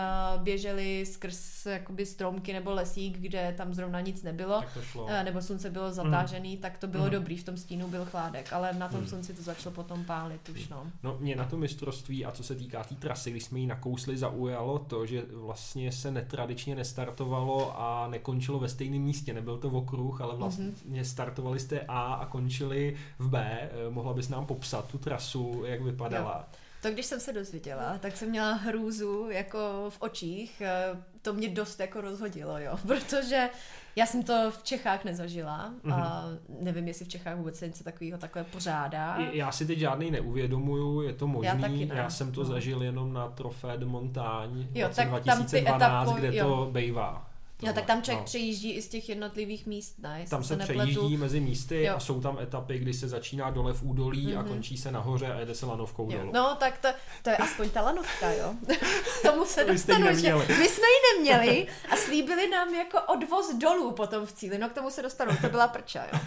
běželi 0.44 1.06
skrz 1.06 1.66
jakoby 1.66 2.06
stromky 2.06 2.54
nebo 2.54 2.72
lesík, 2.72 3.18
kde 3.18 3.54
tam 3.58 3.74
zrovna 3.74 4.02
nic 4.02 4.24
nebylo, 4.24 4.64
eh, 5.10 5.24
nebo 5.24 5.42
slunce 5.42 5.70
bylo 5.70 5.92
zatážený, 5.92 6.58
tak 6.58 6.78
to 6.78 6.88
bylo 6.88 7.04
Mhm. 7.04 7.12
dobrý, 7.14 7.38
v 7.38 7.44
tom 7.44 7.58
stínu 7.58 7.88
byl 7.88 8.06
chládek, 8.06 8.54
ale 8.54 8.74
na 8.74 8.88
tom 8.88 9.00
Mhm. 9.00 9.10
slunci 9.10 9.34
to 9.34 9.42
začalo 9.44 9.76
potom 9.76 10.04
pálit 10.06 10.50
už, 10.50 10.68
no. 10.68 10.92
No 11.04 11.18
mě 11.20 11.36
na 11.36 11.46
to 11.46 11.58
mistrovství 11.58 12.26
a 12.26 12.32
co 12.32 12.44
se 12.44 12.56
týká 12.56 12.84
té 12.84 12.96
trasy, 12.96 13.32
když 13.32 13.44
jsme 13.44 13.60
ji 13.60 13.68
nakousli, 13.68 14.18
zaujalo 14.18 14.80
to, 14.80 15.06
že 15.06 15.24
vlastně 15.34 15.92
se 15.92 16.12
netradičně 16.12 16.59
nestartovalo 16.68 17.74
a 17.82 18.08
nekončilo 18.08 18.60
ve 18.60 18.70
stejném 18.70 19.02
místě. 19.02 19.34
Nebyl 19.34 19.58
to 19.58 19.70
okruh, 19.70 20.22
ale 20.22 20.36
vlastně 20.36 20.66
Mhm. 20.86 21.06
startovali 21.06 21.60
jste 21.60 21.80
A 21.88 22.14
a 22.14 22.26
končili 22.26 22.98
v 23.20 23.30
B. 23.30 23.60
Eh, 23.62 23.90
Mohla 23.90 24.14
bys 24.14 24.30
nám 24.30 24.46
popsat 24.46 24.88
tu 24.88 24.98
trasu, 24.98 25.64
jak 25.66 25.82
vypadala? 25.82 26.48
To, 26.82 26.92
když 26.92 27.06
jsem 27.06 27.20
se 27.20 27.34
dozvěděla, 27.34 27.98
tak 27.98 28.18
jsem 28.18 28.30
měla 28.30 28.54
hrůzu 28.54 29.28
jako 29.30 29.60
v 29.90 29.98
očích. 30.02 30.62
eh, 30.62 31.04
To 31.22 31.34
mě 31.34 31.50
dost 31.50 31.80
jako 31.80 32.02
rozhodilo, 32.02 32.58
jo. 32.60 32.78
Protože 32.88 33.50
já 33.96 34.06
jsem 34.06 34.24
to 34.24 34.52
v 34.52 34.64
Čechách 34.64 35.04
nezažila 35.06 35.74
a 35.94 36.24
nevím, 36.60 36.88
jestli 36.88 37.06
v 37.06 37.08
Čechách 37.08 37.38
vůbec 37.38 37.56
se 37.56 37.68
něco 37.68 37.84
takového 37.84 38.18
takhle 38.18 38.44
pořádá. 38.44 39.18
Já 39.34 39.52
si 39.52 39.66
teď 39.66 39.80
žádný 39.80 40.12
neuvědomuju, 40.12 41.02
je 41.02 41.14
to 41.14 41.28
možný. 41.28 41.46
Já 41.48 41.56
taky 41.56 41.86
ne. 41.86 41.96
Já 41.96 42.10
jsem 42.10 42.32
to 42.32 42.42
No. 42.44 42.46
zažil 42.50 42.84
jenom 42.84 43.14
na 43.14 43.28
Trofé 43.28 43.78
de 43.78 43.86
Montagne 43.86 44.68
Jo, 44.74 44.90
tak 44.96 45.08
tam 45.10 45.46
ty 45.46 45.62
2012, 45.62 46.08
etapo- 46.10 46.16
kde 46.16 46.36
jo. 46.36 46.48
to 46.66 46.70
bejvá. 46.72 47.29
Jo, 47.62 47.74
tak 47.74 47.86
tam 47.86 48.02
člověk 48.02 48.20
No. 48.20 48.26
přejíždí 48.26 48.72
i 48.72 48.82
z 48.82 48.88
těch 48.88 49.10
jednotlivých 49.10 49.66
míst, 49.66 50.00
ne? 50.00 50.20
Jestli 50.20 50.30
Tam 50.30 50.44
se 50.44 50.56
nepletu. 50.56 50.80
přejíždí 50.92 51.18
mezi 51.18 51.40
místy 51.40 51.84
Jo. 51.84 51.96
a 51.96 52.00
jsou 52.00 52.22
tam 52.22 52.40
etapy, 52.40 52.80
kdy 52.80 52.94
se 52.94 53.08
začíná 53.08 53.50
dole 53.50 53.74
v 53.74 53.84
údolí 53.84 54.36
a 54.36 54.40
Mhm. 54.42 54.50
končí 54.50 54.78
se 54.78 54.92
nahoře 54.92 55.34
a 55.34 55.40
jede 55.40 55.56
se 55.56 55.66
lanovkou 55.66 56.12
Jo. 56.12 56.18
dolů. 56.18 56.32
No, 56.34 56.56
tak 56.60 56.78
to, 56.78 56.88
to 57.24 57.30
je 57.30 57.38
aspoň 57.38 57.70
ta 57.70 57.82
lanovka, 57.82 58.32
jo. 58.32 58.54
Tomu 59.22 59.46
se 59.46 59.64
dostanu, 59.64 60.06
že 60.16 60.36
my 60.36 60.68
jsme 60.70 60.88
ji 60.88 61.18
neměli 61.18 61.68
a 61.92 61.96
slíbili 61.96 62.50
nám 62.50 62.74
jako 62.74 63.02
odvoz 63.02 63.54
dolů 63.56 63.92
potom 63.92 64.26
v 64.26 64.32
cíli, 64.32 64.58
no 64.58 64.70
k 64.70 64.74
tomu 64.74 64.90
se 64.90 65.02
dostanu, 65.02 65.32
to 65.42 65.50
byla 65.50 65.68
prča, 65.68 66.04
jo. 66.14 66.20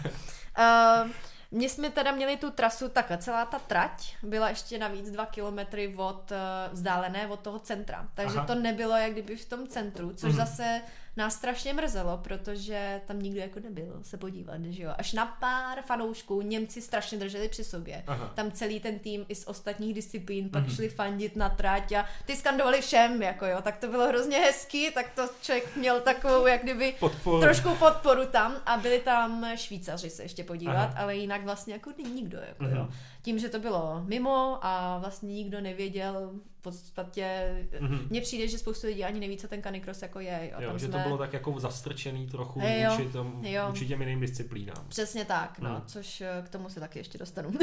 Uh, 0.59 1.09
my 1.51 1.69
jsme 1.69 1.89
teda 1.89 2.11
měli 2.11 2.37
tu 2.37 2.51
trasu, 2.51 2.89
takhle 2.89 3.17
celá 3.17 3.45
ta 3.45 3.59
trať 3.59 4.15
byla 4.23 4.49
ještě 4.49 4.77
navíc 4.77 5.11
dva 5.11 5.25
kilometry 5.25 5.93
od, 5.97 6.31
uh, 6.31 6.37
vzdálené 6.73 7.27
od 7.27 7.39
toho 7.39 7.59
centra. 7.59 8.07
Takže 8.13 8.37
Aha. 8.37 8.47
to 8.47 8.55
nebylo 8.55 8.95
jak 8.97 9.11
kdyby 9.11 9.35
v 9.35 9.45
tom 9.45 9.67
centru, 9.67 10.13
což 10.15 10.29
Mhm. 10.29 10.37
zase 10.37 10.81
nás 11.17 11.35
strašně 11.35 11.73
mrzelo, 11.73 12.17
protože 12.17 13.01
tam 13.05 13.19
nikdo 13.21 13.39
jako 13.39 13.59
nebyl 13.59 13.99
se 14.01 14.17
podívat, 14.17 14.61
že 14.69 14.83
jo. 14.83 14.91
Až 14.97 15.13
na 15.13 15.25
pár 15.25 15.81
fanoušků 15.81 16.41
Němci 16.41 16.81
strašně 16.81 17.17
drželi 17.17 17.49
při 17.49 17.63
sobě. 17.63 18.03
Aha. 18.07 18.31
Tam 18.35 18.51
celý 18.51 18.79
ten 18.79 18.99
tým 18.99 19.25
i 19.29 19.35
z 19.35 19.47
ostatních 19.47 19.93
disciplín 19.93 20.49
pak 20.49 20.63
Mhm. 20.63 20.71
šli 20.75 20.89
fandit 20.89 21.35
na 21.35 21.49
trať 21.49 21.91
a 21.91 22.05
ty 22.25 22.35
skandovali 22.35 22.81
všem, 22.81 23.21
jako 23.21 23.45
jo, 23.45 23.57
tak 23.61 23.77
to 23.77 23.87
bylo 23.87 24.07
hrozně 24.07 24.37
hezký, 24.39 24.91
tak 24.91 25.09
to 25.15 25.29
člověk 25.41 25.75
měl 25.75 26.01
takovou, 26.01 26.47
jak 26.47 26.63
kdyby 26.63 26.95
Podporu. 26.99 27.41
trošku 27.41 27.75
podporu 27.75 28.25
tam 28.25 28.55
a 28.65 28.77
byli 28.77 28.99
tam 28.99 29.45
Švýcaři 29.55 30.09
se 30.09 30.23
ještě 30.23 30.43
podívat, 30.43 30.73
Aha. 30.75 30.93
ale 30.97 31.15
jinak 31.15 31.43
vlastně 31.43 31.73
jako 31.73 31.91
nikdo, 32.13 32.37
jako 32.47 32.63
Mhm. 32.63 32.75
jo. 32.75 32.87
Tím, 33.21 33.39
že 33.39 33.49
to 33.49 33.59
bylo 33.59 34.01
mimo 34.05 34.59
a 34.61 34.97
vlastně 34.97 35.33
nikdo 35.33 35.61
nevěděl 35.61 36.31
podstatě, 36.63 37.55
Mhm. 37.79 38.07
mně 38.09 38.21
přijde, 38.21 38.47
že 38.47 38.57
spoustu 38.59 38.87
lidí 38.87 39.03
ani 39.03 39.19
neví, 39.19 39.37
co 39.37 39.47
ten 39.47 39.61
canicross 39.63 40.01
jako 40.01 40.19
je, 40.19 40.49
jo. 40.53 40.61
Jo, 40.61 40.69
tam 40.69 40.79
že 40.79 40.85
jsme... 40.85 40.93
to 40.97 40.99
bylo 41.03 41.17
tak 41.17 41.33
jako 41.33 41.59
zastrčený 41.59 42.27
trochu 42.27 42.59
jo. 42.63 42.91
vůči, 42.97 43.09
tom, 43.11 43.45
Jo. 43.45 43.65
vůči 43.69 43.87
těm 43.87 44.01
jiným 44.01 44.19
disciplínám. 44.19 44.85
Přesně 44.87 45.25
tak, 45.25 45.59
no, 45.59 45.69
Hmm. 45.69 45.83
což 45.87 46.21
eh, 46.21 46.27
k 46.45 46.49
tomu 46.49 46.69
se 46.69 46.79
taky 46.79 46.99
ještě 46.99 47.17
dostanu. 47.17 47.49
uh, 47.49 47.57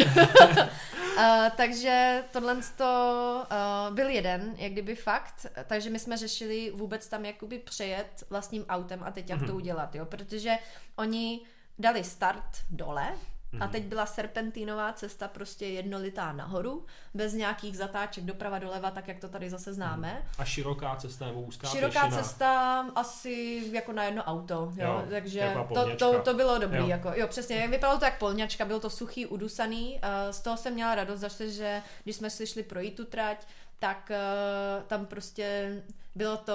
takže 1.57 2.25
tohle 2.33 2.57
to 2.77 3.43
uh, 3.91 3.95
byl 3.95 4.09
jeden, 4.09 4.55
jak 4.59 4.73
kdyby 4.73 4.95
fakt, 4.95 5.47
takže 5.67 5.91
my 5.91 5.99
jsme 5.99 6.17
řešili 6.17 6.73
vůbec 6.75 7.09
tam 7.09 7.25
jakoby 7.25 7.59
přejet 7.59 8.25
vlastním 8.31 8.65
autem 8.69 9.03
a 9.05 9.11
teď 9.11 9.31
jak 9.31 9.39
to 9.39 9.45
Mhm. 9.47 9.57
udělat, 9.57 9.95
jo, 9.95 10.05
protože 10.07 10.55
oni 10.97 11.41
dali 11.79 12.05
start 12.05 12.45
dole, 12.71 13.13
a 13.53 13.57
Mhm. 13.65 13.69
teď 13.71 13.85
byla 13.85 14.07
serpentínová 14.07 14.93
cesta 14.93 15.29
prostě 15.29 15.67
jednolitá 15.67 16.33
nahoru, 16.33 16.87
bez 17.15 17.33
nějakých 17.33 17.77
zatáček 17.77 18.25
doprava 18.25 18.59
doleva, 18.59 18.91
tak 18.91 19.09
jak 19.09 19.19
to 19.19 19.29
tady 19.29 19.51
zase 19.51 19.73
známe. 19.75 20.23
A 20.39 20.45
široká 20.45 20.97
cesta 20.97 21.27
nebo 21.27 21.41
úzká 21.41 21.69
Široká 21.69 22.01
pěšina. 22.01 22.23
cesta 22.23 22.81
asi 22.95 23.63
jako 23.73 23.93
na 23.93 24.05
jedno 24.05 24.23
auto, 24.23 24.55
jo, 24.77 24.87
Jo, 24.87 25.05
takže 25.11 25.55
to, 25.75 25.97
to, 25.97 26.23
to 26.23 26.35
bylo 26.35 26.59
dobrý, 26.59 26.79
Jo. 26.79 26.87
jako, 26.89 27.13
jo 27.15 27.27
přesně, 27.29 27.69
vypadalo 27.69 27.99
to 27.99 28.05
jak 28.05 28.19
polňačka, 28.19 28.65
bylo 28.65 28.81
to 28.81 28.91
suchý, 28.91 29.27
udusaný, 29.27 30.01
z 30.31 30.41
toho 30.41 30.57
jsem 30.57 30.75
měla 30.75 30.95
radost, 30.95 31.21
zase, 31.21 31.51
že 31.51 31.83
když 32.05 32.17
jsme 32.17 32.31
si 32.31 32.47
šli 32.47 32.63
projít 32.63 32.97
tu 32.97 33.05
trať, 33.05 33.47
tak 33.81 34.11
uh, 34.11 34.83
tam 34.87 35.07
prostě 35.07 35.77
bylo 36.15 36.37
to, 36.37 36.55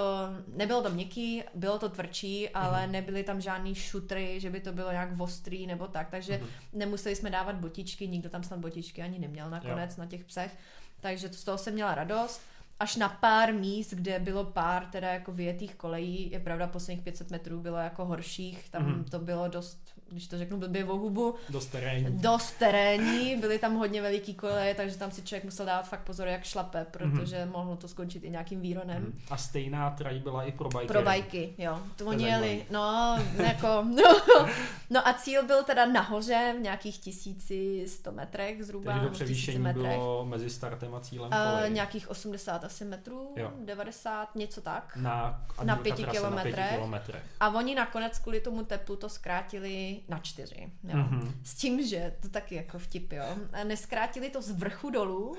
nebylo 0.56 0.82
to 0.82 0.90
měkký, 0.90 1.42
bylo 1.54 1.78
to 1.78 1.88
tvrdší, 1.88 2.48
ale 2.48 2.82
Mhm. 2.82 2.92
nebyly 2.92 3.22
tam 3.24 3.40
žádný 3.40 3.74
šutry, 3.74 4.40
že 4.40 4.50
by 4.50 4.60
to 4.60 4.72
bylo 4.72 4.90
nějak 4.92 5.20
ostrý 5.20 5.66
nebo 5.66 5.86
tak, 5.86 6.10
takže 6.10 6.38
Mhm. 6.38 6.46
nemuseli 6.72 7.16
jsme 7.16 7.30
dávat 7.30 7.56
botičky, 7.56 8.08
nikdo 8.08 8.28
tam 8.30 8.42
snad 8.42 8.58
botičky 8.60 9.02
ani 9.02 9.18
neměl 9.18 9.50
nakonec 9.50 9.96
na 9.96 10.06
těch 10.06 10.24
psech, 10.24 10.56
takže 11.00 11.28
to, 11.28 11.34
z 11.36 11.44
toho 11.44 11.58
jsem 11.58 11.74
měla 11.74 11.94
radost. 11.94 12.40
Až 12.80 12.96
na 12.96 13.08
pár 13.08 13.52
míst, 13.54 13.90
kde 13.94 14.18
bylo 14.18 14.44
pár 14.44 14.86
teda 14.86 15.08
jako 15.12 15.32
vyjetých 15.32 15.74
kolejí, 15.74 16.30
je 16.30 16.40
pravda, 16.40 16.66
posledních 16.66 17.04
500 17.04 17.30
metrů 17.30 17.60
bylo 17.60 17.76
jako 17.76 18.04
horších, 18.04 18.68
tam 18.70 18.82
Mhm. 18.86 19.04
to 19.04 19.18
bylo 19.18 19.48
dost, 19.48 19.78
když 20.10 20.26
to 20.28 20.38
řeknu 20.38 20.56
blbě 20.58 20.84
o 20.84 20.96
hubu, 20.96 21.34
Dost 21.48 21.66
terénní. 21.66 22.18
dost 22.18 22.52
terénní, 22.58 23.36
byly 23.36 23.58
tam 23.58 23.74
hodně 23.74 24.02
veliký 24.02 24.34
koleje, 24.34 24.74
takže 24.74 24.96
tam 24.98 25.10
si 25.10 25.22
člověk 25.22 25.44
musel 25.44 25.66
dávat 25.66 25.88
fakt 25.88 26.00
pozor, 26.00 26.28
jak 26.28 26.44
šlape, 26.44 26.86
protože 26.90 27.38
Mhm. 27.44 27.52
mohlo 27.52 27.76
to 27.76 27.88
skončit 27.88 28.24
i 28.24 28.30
nějakým 28.30 28.60
výronem. 28.60 29.02
Mhm. 29.02 29.18
A 29.30 29.36
stejná 29.36 29.90
trať 29.90 30.16
byla 30.16 30.42
i 30.42 30.52
pro 30.52 30.68
bajky. 30.68 30.88
Pro 30.88 31.02
bajky, 31.02 31.54
jo. 31.58 31.80
To 31.96 32.06
oni 32.06 32.24
jeli, 32.24 32.66
no, 32.70 33.16
jako, 33.46 33.66
no, 33.82 34.20
no 34.90 35.08
a 35.08 35.12
cíl 35.12 35.46
byl 35.46 35.62
teda 35.64 35.86
nahoře 35.86 36.54
v 36.58 36.60
nějakých 36.60 36.98
1100 36.98 38.12
metrech 38.12 38.64
zhruba. 38.64 38.84
Takže 38.92 38.98
to 39.00 39.04
nebo 39.04 39.14
1000 39.14 39.24
převýšení 39.24 39.58
metrech. 39.58 39.96
bylo 39.96 40.24
mezi 40.24 40.50
startem 40.50 40.94
a 40.94 41.00
cílem 41.00 41.32
Uh, 41.32 41.50
koleje. 41.50 41.70
nějakých 41.70 42.10
80 42.10 42.64
asi 42.64 42.84
metrů, 42.84 43.32
Jo. 43.36 43.52
90, 43.64 44.34
něco 44.36 44.60
tak. 44.60 44.96
Na, 44.96 45.44
na 45.62 45.76
pěti 45.76 46.02
Na 46.02 46.10
kilometrech. 46.12 46.54
pěti 46.54 46.68
kilometrech. 46.74 47.22
A 47.40 47.48
oni 47.54 47.74
nakonec 47.74 48.18
kvůli 48.18 48.40
tomu 48.40 48.64
teplu 48.64 48.96
to 48.96 49.08
zkrátili 49.08 49.95
na 50.08 50.18
čtyři. 50.18 50.72
Jo. 50.84 50.96
Mhm. 50.96 51.40
S 51.44 51.54
tím, 51.54 51.86
že 51.86 52.16
to 52.22 52.28
taky 52.28 52.54
jako 52.54 52.78
vtip, 52.78 53.12
jo. 53.12 53.24
Neskrátili 53.64 54.30
to 54.30 54.42
z 54.42 54.50
vrchu 54.50 54.90
dolů, 54.90 55.36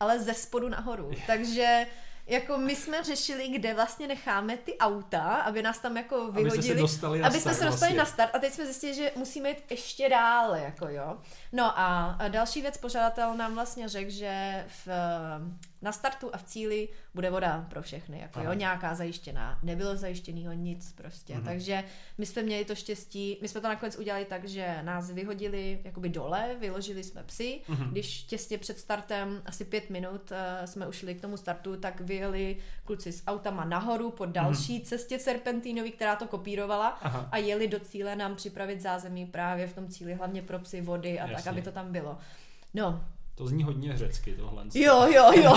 ale 0.00 0.18
ze 0.18 0.34
spodu 0.34 0.68
nahoru. 0.68 1.10
Takže 1.26 1.86
jako 2.28 2.58
my 2.58 2.76
jsme 2.76 3.04
řešili, 3.04 3.48
kde 3.48 3.74
vlastně 3.74 4.06
necháme 4.08 4.56
ty 4.56 4.78
auta, 4.78 5.20
aby 5.34 5.62
nás 5.62 5.78
tam 5.78 5.96
jako 5.96 6.16
Aby 6.22 6.42
vyhodili. 6.44 6.74
se 6.74 6.80
dostali 6.80 7.18
na 7.18 7.28
aby 7.28 7.40
jsme 7.40 7.54
start 7.54 7.58
se 7.58 7.64
dostali 7.64 7.94
vlastně. 7.94 7.98
na 7.98 8.04
start 8.04 8.34
a 8.34 8.38
teď 8.38 8.52
jsme 8.52 8.64
zjistili, 8.64 8.94
že 8.94 9.12
musíme 9.16 9.48
jít 9.48 9.70
ještě 9.70 10.08
dál, 10.08 10.54
jako 10.56 10.88
jo. 10.88 11.18
No 11.52 11.78
a 11.78 12.04
a 12.18 12.28
další 12.28 12.62
věc, 12.62 12.76
pořadatel 12.76 13.34
nám 13.34 13.54
vlastně 13.54 13.88
řekl, 13.88 14.10
že 14.10 14.64
v, 14.86 14.88
na 15.82 15.92
startu 15.92 16.30
a 16.34 16.38
v 16.38 16.42
cíli 16.42 16.88
bude 17.14 17.30
voda 17.30 17.66
pro 17.70 17.82
všechny, 17.82 18.18
jako 18.18 18.38
Aha. 18.38 18.48
jo, 18.48 18.58
nějaká 18.58 18.94
zajištěná. 18.94 19.58
Nebylo 19.62 19.96
zajištěného 19.96 20.52
nic 20.52 20.92
prostě, 20.92 21.34
Mhm. 21.34 21.44
takže 21.44 21.84
my 22.18 22.26
jsme 22.26 22.42
měli 22.42 22.64
to 22.64 22.74
štěstí, 22.74 23.38
my 23.42 23.48
jsme 23.48 23.60
to 23.60 23.68
nakonec 23.68 23.98
udělali 23.98 24.24
tak, 24.24 24.48
že 24.48 24.78
nás 24.82 25.10
vyhodili 25.10 25.80
jakoby 25.84 26.08
dole, 26.08 26.56
vyložili 26.60 27.04
jsme 27.04 27.22
psy, 27.22 27.60
Mhm. 27.68 27.90
když 27.90 28.22
těsně 28.22 28.58
před 28.58 28.78
startem, 28.78 29.42
asi 29.46 29.64
pět 29.64 29.90
minut 29.90 30.30
uh, 30.30 30.36
jsme 30.66 30.88
ušli 30.88 31.14
k 31.14 31.20
tomu 31.20 31.36
startu, 31.36 31.76
tak 31.76 32.00
vyjeli 32.00 32.56
kluci 32.84 33.12
s 33.12 33.22
autama 33.26 33.64
nahoru 33.64 34.10
po 34.10 34.26
další 34.26 34.80
cestě 34.80 35.18
serpentínový, 35.18 35.90
která 35.92 36.16
to 36.16 36.26
kopírovala 36.28 36.88
Aha. 36.88 37.28
a 37.32 37.36
jeli 37.38 37.68
do 37.68 37.80
cíle 37.80 38.16
nám 38.16 38.36
připravit 38.36 38.80
zázemí 38.80 39.26
právě 39.26 39.66
v 39.66 39.72
tom 39.74 39.88
cíli, 39.88 40.14
hlavně 40.14 40.42
pro 40.42 40.58
psy, 40.58 40.80
vody 40.80 41.20
a 41.20 41.22
Jasně. 41.22 41.36
tak, 41.36 41.46
aby 41.46 41.62
to 41.62 41.72
tam 41.72 41.92
bylo. 41.92 42.18
No, 42.74 43.04
To 43.36 43.46
zní 43.46 43.62
hodně 43.62 43.96
řecky 43.96 44.32
tohle. 44.32 44.64
Jo, 44.74 45.06
jo, 45.06 45.32
jo. 45.34 45.56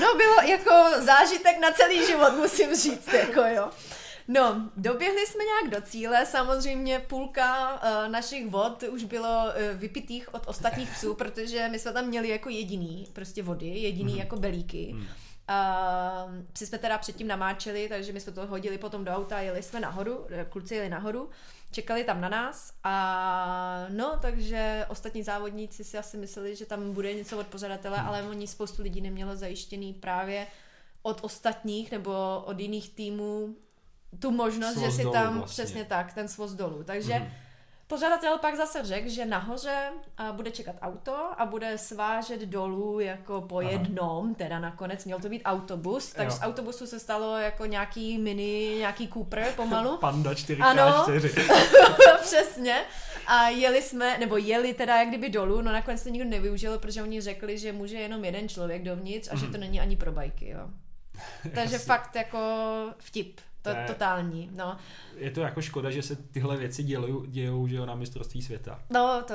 no 0.00 0.14
bylo 0.16 0.40
jako 0.48 1.02
zážitek 1.04 1.58
na 1.60 1.72
celý 1.72 2.06
život, 2.06 2.32
musím 2.36 2.74
říct, 2.74 3.12
jako 3.12 3.40
jo. 3.40 3.70
No, 4.28 4.70
doběhli 4.76 5.26
jsme 5.26 5.44
nějak 5.44 5.80
do 5.80 5.86
cíle, 5.86 6.26
samozřejmě 6.26 6.98
půlka 6.98 7.74
uh, 7.74 8.12
našich 8.12 8.46
vod 8.50 8.82
už 8.82 9.04
bylo 9.04 9.44
uh, 9.44 9.78
vypitých 9.78 10.34
od 10.34 10.42
ostatních 10.46 10.90
psů, 10.90 11.14
protože 11.14 11.68
my 11.68 11.78
jsme 11.78 11.92
tam 11.92 12.06
měli 12.06 12.28
jako 12.28 12.48
jediný 12.48 13.06
prostě 13.12 13.42
vody, 13.42 13.68
jediný 13.68 14.12
mm. 14.12 14.18
jako 14.18 14.36
belíky. 14.36 14.90
Mm. 14.92 15.00
Uh, 15.00 15.06
psi 16.52 16.66
jsme 16.66 16.78
teda 16.78 16.98
předtím 16.98 17.26
namáčeli, 17.26 17.88
takže 17.88 18.12
my 18.12 18.20
jsme 18.20 18.32
to 18.32 18.46
hodili 18.46 18.78
potom 18.78 19.04
do 19.04 19.12
auta, 19.12 19.40
jeli 19.40 19.62
jsme 19.62 19.80
nahoru, 19.80 20.26
kluci 20.48 20.74
jeli 20.74 20.88
nahoru, 20.88 21.30
čekali 21.70 22.04
tam 22.04 22.20
na 22.20 22.28
nás 22.28 22.72
a 22.84 23.86
no, 23.88 24.18
takže 24.22 24.86
ostatní 24.88 25.22
závodníci 25.22 25.84
si 25.84 25.98
asi 25.98 26.16
mysleli, 26.16 26.56
že 26.56 26.66
tam 26.66 26.92
bude 26.92 27.14
něco 27.14 27.38
od 27.38 27.46
pořadatele, 27.46 27.98
hmm. 27.98 28.08
ale 28.08 28.22
oni 28.22 28.46
spoustu 28.46 28.82
lidí 28.82 29.00
nemělo 29.00 29.36
zajištěný 29.36 29.92
právě 29.92 30.46
od 31.02 31.18
ostatních 31.24 31.90
nebo 31.90 32.42
od 32.46 32.60
jiných 32.60 32.90
týmů 32.90 33.56
tu 34.18 34.30
možnost, 34.30 34.74
svoz 34.74 34.84
že 34.84 34.90
si 34.90 35.02
tam 35.12 35.38
vlastně. 35.38 35.64
přesně 35.64 35.84
tak, 35.84 36.12
ten 36.12 36.28
svoz 36.28 36.52
dolů. 36.52 36.82
Takže 36.84 37.14
hmm 37.14 37.30
Pořadatel 37.88 38.38
pak 38.38 38.56
zase 38.56 38.84
řekl, 38.84 39.08
že 39.08 39.26
nahoře 39.26 39.90
bude 40.32 40.50
čekat 40.50 40.76
auto 40.82 41.16
a 41.38 41.46
bude 41.46 41.78
svážet 41.78 42.40
dolů 42.40 43.00
jako 43.00 43.40
po 43.40 43.58
Aha. 43.58 43.70
jednom, 43.70 44.34
teda 44.34 44.58
nakonec 44.58 45.04
měl 45.04 45.20
to 45.20 45.28
být 45.28 45.42
autobus, 45.44 46.12
takže 46.12 46.36
z 46.36 46.40
autobusu 46.40 46.86
se 46.86 47.00
stalo 47.00 47.36
jako 47.36 47.66
nějaký 47.66 48.18
mini, 48.18 48.74
nějaký 48.78 49.08
Cooper 49.08 49.52
pomalu. 49.56 49.96
Panda 50.00 50.32
4x4. 50.32 50.64
Ano, 50.64 51.06
přesně. 52.22 52.76
A 53.26 53.48
jeli 53.48 53.82
jsme, 53.82 54.18
nebo 54.18 54.36
jeli 54.36 54.74
teda 54.74 54.96
jak 54.96 55.08
kdyby 55.08 55.28
dolů, 55.28 55.62
no 55.62 55.72
nakonec 55.72 56.02
to 56.02 56.08
nikdo 56.08 56.30
nevyužil, 56.30 56.78
protože 56.78 57.02
oni 57.02 57.20
řekli, 57.20 57.58
že 57.58 57.72
může 57.72 57.96
jenom 57.96 58.24
jeden 58.24 58.48
člověk 58.48 58.82
dovnitř 58.82 59.28
a 59.30 59.34
mm. 59.34 59.40
že 59.40 59.46
to 59.46 59.52
mhm. 59.52 59.60
není 59.60 59.80
ani 59.80 59.96
pro 59.96 60.12
bajky, 60.12 60.48
jo. 60.48 60.70
Takže 61.54 61.78
fakt 61.78 62.16
jako 62.16 62.38
vtip. 62.98 63.40
To, 63.72 63.78
je 63.78 63.86
totální, 63.86 64.50
no. 64.56 64.76
Je 65.16 65.30
to 65.30 65.40
jako 65.40 65.62
škoda, 65.62 65.90
že 65.90 66.02
se 66.02 66.16
tyhle 66.16 66.56
věci 66.56 66.82
dělou, 66.82 67.24
dějou 67.24 67.66
že 67.66 67.76
jo, 67.76 67.86
na 67.86 67.94
mistrovství 67.94 68.42
světa. 68.42 68.82
No, 68.90 69.22
to 69.26 69.34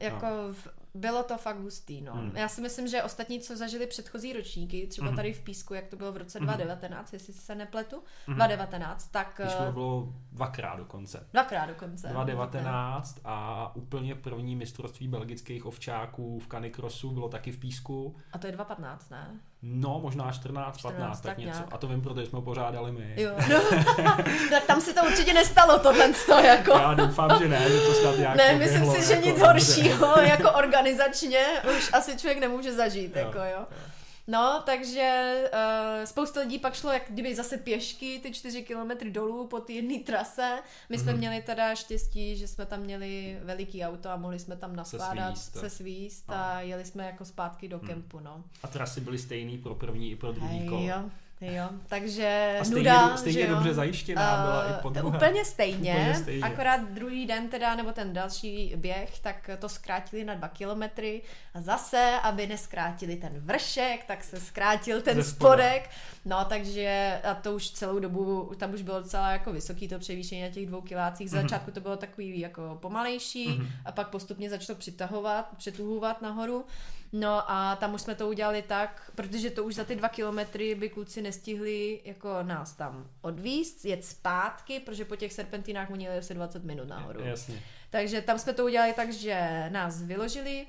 jako 0.00 0.26
no 0.26 0.54
bylo 0.94 1.22
to 1.22 1.38
fakt 1.38 1.58
hustý, 1.58 2.00
no. 2.00 2.12
Hmm. 2.12 2.36
Já 2.36 2.48
si 2.48 2.60
myslím, 2.60 2.88
že 2.88 3.02
ostatní, 3.02 3.40
co 3.40 3.56
zažili 3.56 3.86
předchozí 3.86 4.32
ročníky, 4.32 4.86
třeba 4.86 5.06
hmm. 5.06 5.16
tady 5.16 5.32
v 5.32 5.42
Písku, 5.42 5.74
jak 5.74 5.86
to 5.86 5.96
bylo 5.96 6.12
v 6.12 6.16
roce 6.16 6.38
hmm. 6.38 6.46
2019, 6.46 7.12
jestli 7.12 7.32
se 7.32 7.54
nepletu, 7.54 7.96
hmm. 8.26 8.36
2019, 8.36 9.08
tak... 9.08 9.40
Písku 9.42 9.58
to 9.58 9.68
eh, 9.68 9.72
bylo 9.72 10.14
dvakrát 10.32 10.76
dokonce. 10.76 11.26
Dvakrát 11.32 11.66
dokonce. 11.66 12.08
2019 12.08 13.20
a 13.24 13.70
úplně 13.76 14.14
první 14.14 14.56
mistrovství 14.56 15.08
belgických 15.08 15.66
ovčáků 15.66 16.38
v 16.38 16.48
Canicrossu 16.48 17.10
bylo 17.10 17.28
taky 17.28 17.52
v 17.52 17.58
Písku. 17.58 18.16
A 18.32 18.38
to 18.38 18.46
je 18.46 18.52
2015, 18.52 19.10
ne? 19.10 19.40
No, 19.62 20.00
možná 20.02 20.32
14, 20.32 20.76
14 20.78 20.96
15, 20.96 21.20
tak, 21.20 21.30
tak 21.30 21.38
něco. 21.38 21.50
Nějak. 21.50 21.68
A 21.72 21.78
to 21.78 21.88
vím, 21.88 22.02
protože 22.02 22.26
jsme 22.26 22.36
ho 22.36 22.42
pořádali 22.42 22.92
my. 22.92 23.14
Jo, 23.16 23.30
no. 23.48 23.60
tak 24.50 24.64
tam 24.66 24.80
se 24.80 24.94
to 24.94 25.00
určitě 25.04 25.34
nestalo, 25.34 25.78
tohle 25.78 26.08
to 26.26 26.38
jako. 26.38 26.72
Já 26.72 26.94
doufám, 26.94 27.38
že 27.38 27.48
ne, 27.48 27.70
že 27.70 27.80
to 27.80 27.94
snad 27.94 28.18
nějak 28.18 28.36
Ne, 28.36 28.54
myslím 28.54 28.90
si, 28.90 29.06
že 29.06 29.12
jako 29.14 29.26
nic 29.26 29.40
horšího, 29.40 30.20
jako 30.20 30.50
organizačně, 30.52 31.44
už 31.76 31.90
asi 31.92 32.16
člověk 32.16 32.40
nemůže 32.40 32.74
zažít, 32.74 33.16
jo, 33.16 33.22
jako 33.22 33.38
jo. 33.38 33.44
jo. 33.58 33.66
No, 34.30 34.62
takže 34.66 35.34
uh, 35.52 36.04
spousta 36.04 36.40
lidí 36.40 36.58
pak 36.58 36.74
šlo 36.74 36.92
jak 36.92 37.02
kdyby 37.10 37.34
zase 37.34 37.56
pěšky 37.56 38.20
ty 38.22 38.32
čtyři 38.32 38.62
kilometry 38.62 39.10
dolů 39.10 39.46
po 39.46 39.60
té 39.60 39.72
jedné 39.72 39.98
trase. 39.98 40.58
My 40.88 40.98
jsme 40.98 41.12
mm-hmm. 41.12 41.16
měli 41.16 41.42
teda 41.42 41.74
štěstí, 41.74 42.36
že 42.36 42.48
jsme 42.48 42.66
tam 42.66 42.80
měli 42.80 43.38
veliký 43.42 43.84
auto 43.84 44.08
a 44.10 44.16
mohli 44.16 44.38
jsme 44.38 44.56
tam 44.56 44.76
naskládat, 44.76 45.38
se 45.38 45.42
svíst, 45.42 45.60
se 45.60 45.70
svíst 45.70 46.28
no. 46.28 46.34
a 46.34 46.60
jeli 46.60 46.84
jsme 46.84 47.06
jako 47.06 47.24
zpátky 47.24 47.68
do 47.68 47.78
mm. 47.78 47.86
kempu, 47.86 48.20
no. 48.20 48.44
A 48.62 48.68
trasy 48.68 49.00
byly 49.00 49.18
stejný 49.18 49.58
pro 49.58 49.74
první 49.74 50.10
i 50.10 50.16
pro 50.16 50.32
druhý 50.32 50.66
kolo. 50.68 50.82
Jo. 50.82 51.10
Jo, 51.40 51.68
takže 51.86 52.56
a 52.60 52.64
stejně, 52.64 52.78
nuda, 52.78 53.16
stejně 53.16 53.40
že 53.40 53.46
dobře 53.46 53.74
zajištěná 53.74 54.34
uh, 54.34 54.40
byla 54.42 54.64
i 54.64 54.82
po 54.82 54.88
druhé. 54.88 55.16
Úplně 55.16 55.44
stejně, 55.44 55.92
úplně 55.92 56.14
stejně, 56.14 56.42
akorát 56.42 56.80
druhý 56.80 57.26
den 57.26 57.48
teda, 57.48 57.74
nebo 57.74 57.92
ten 57.92 58.12
další 58.12 58.72
běh, 58.76 59.18
tak 59.18 59.50
to 59.58 59.68
zkrátili 59.68 60.24
na 60.24 60.34
dva 60.34 60.48
kilometry 60.48 61.22
a 61.54 61.60
zase, 61.60 62.14
aby 62.22 62.46
neskrátili 62.46 63.16
ten 63.16 63.32
vršek, 63.34 64.04
tak 64.04 64.24
se 64.24 64.40
zkrátil 64.40 65.02
ten 65.02 65.24
spodek. 65.24 65.90
No, 66.24 66.44
takže 66.44 67.20
a 67.24 67.34
to 67.34 67.54
už 67.54 67.70
celou 67.70 67.98
dobu, 67.98 68.52
tam 68.56 68.74
už 68.74 68.82
bylo 68.82 69.00
docela 69.00 69.30
jako 69.30 69.52
vysoký 69.52 69.88
to 69.88 69.98
převýšení 69.98 70.42
na 70.42 70.48
těch 70.48 70.66
dvou 70.66 70.80
kilácích. 70.80 71.30
Z 71.30 71.32
mm-hmm. 71.32 71.42
začátku 71.42 71.70
to 71.70 71.80
bylo 71.80 71.96
takový 71.96 72.40
jako 72.40 72.78
pomalejší 72.80 73.48
mm-hmm. 73.48 73.66
a 73.84 73.92
pak 73.92 74.08
postupně 74.08 74.50
začalo 74.50 74.78
přitahovat, 74.78 75.48
přituhovat 75.56 76.22
nahoru. 76.22 76.64
No 77.12 77.50
a 77.50 77.76
tam 77.76 77.94
už 77.94 78.02
jsme 78.02 78.14
to 78.14 78.28
udělali 78.28 78.62
tak, 78.62 79.12
protože 79.14 79.50
to 79.50 79.64
už 79.64 79.74
za 79.74 79.84
ty 79.84 79.96
dva 79.96 80.08
kilometry 80.08 80.74
by 80.74 80.88
kluci 80.88 81.22
nestihli 81.22 82.00
jako 82.04 82.42
nás 82.42 82.72
tam 82.72 83.10
odvíst, 83.20 83.84
jet 83.84 84.04
zpátky, 84.04 84.80
protože 84.80 85.04
po 85.04 85.16
těch 85.16 85.32
serpentinách 85.32 85.90
oni 85.90 86.04
jeli 86.04 86.18
asi 86.18 86.34
20 86.34 86.64
minut 86.64 86.88
nahoru. 86.88 87.20
Jasně. 87.24 87.62
Takže 87.90 88.20
tam 88.20 88.38
jsme 88.38 88.52
to 88.52 88.64
udělali 88.64 88.92
tak, 88.92 89.12
že 89.12 89.68
nás 89.72 90.02
vyložili, 90.02 90.66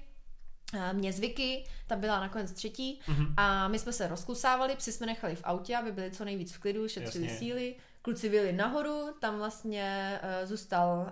mě 0.94 1.14
zvyky, 1.14 1.64
ta 1.88 1.96
byla 1.96 2.20
nakonec 2.20 2.52
třetí 2.52 3.00
mm-hmm. 3.08 3.34
a 3.38 3.68
my 3.68 3.80
jsme 3.80 3.94
se 3.94 4.08
rozklusávali, 4.08 4.76
psi 4.76 4.92
jsme 4.92 5.06
nechali 5.06 5.36
v 5.36 5.42
autě, 5.44 5.78
aby 5.78 5.92
byli 5.92 6.12
co 6.12 6.26
nejvíc 6.26 6.54
v 6.54 6.60
klidu, 6.60 6.88
šetřili 6.88 7.26
Jasně. 7.26 7.40
síly, 7.40 7.76
kluci 8.02 8.30
vyli 8.30 8.54
nahoru, 8.54 9.16
tam 9.20 9.38
vlastně 9.38 10.20
uh, 10.24 10.50
zůstal 10.50 11.12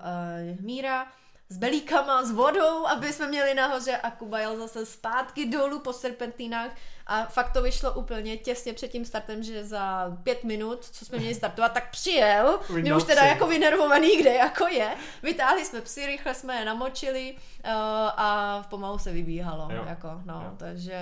uh, 0.56 0.66
Míra, 0.66 1.08
s 1.52 1.58
belíkama, 1.58 2.24
s 2.24 2.32
vodou, 2.32 2.88
aby 2.88 3.14
jsme 3.14 3.28
měli 3.28 3.54
nahoře. 3.54 3.98
A 3.98 4.12
Kuba 4.12 4.40
jel 4.40 4.58
zase 4.58 4.86
zpátky 4.86 5.46
dolů 5.46 5.80
po 5.80 5.94
serpentínách 5.94 6.72
a 7.10 7.26
fakt 7.26 7.52
to 7.52 7.62
vyšlo 7.62 7.94
úplně 7.94 8.38
těsně 8.38 8.74
před 8.74 8.88
tím 8.88 9.06
startem, 9.06 9.44
že 9.44 9.66
za 9.66 10.18
pět 10.24 10.44
minut, 10.44 10.86
co 10.86 11.06
jsme 11.06 11.18
měli 11.18 11.36
startovat, 11.36 11.74
tak 11.74 11.92
přijel, 11.92 12.60
mě 12.82 12.96
už 12.96 13.04
teda 13.04 13.22
jako 13.22 13.48
vynervovaný, 13.48 14.18
kde 14.18 14.34
jako 14.34 14.68
je. 14.68 14.90
Vytáhli 15.24 15.66
jsme 15.66 15.82
psy, 15.82 16.06
rychle 16.06 16.34
jsme 16.34 16.56
je 16.56 16.66
namočili 16.66 17.36
uh, 17.66 17.72
a 18.18 18.62
pomalu 18.70 18.98
se 18.98 19.12
vybíhalo. 19.12 19.68
Jo. 19.72 19.84
Jako, 19.88 20.22
no, 20.26 20.42
jo. 20.46 20.54
takže 20.58 21.00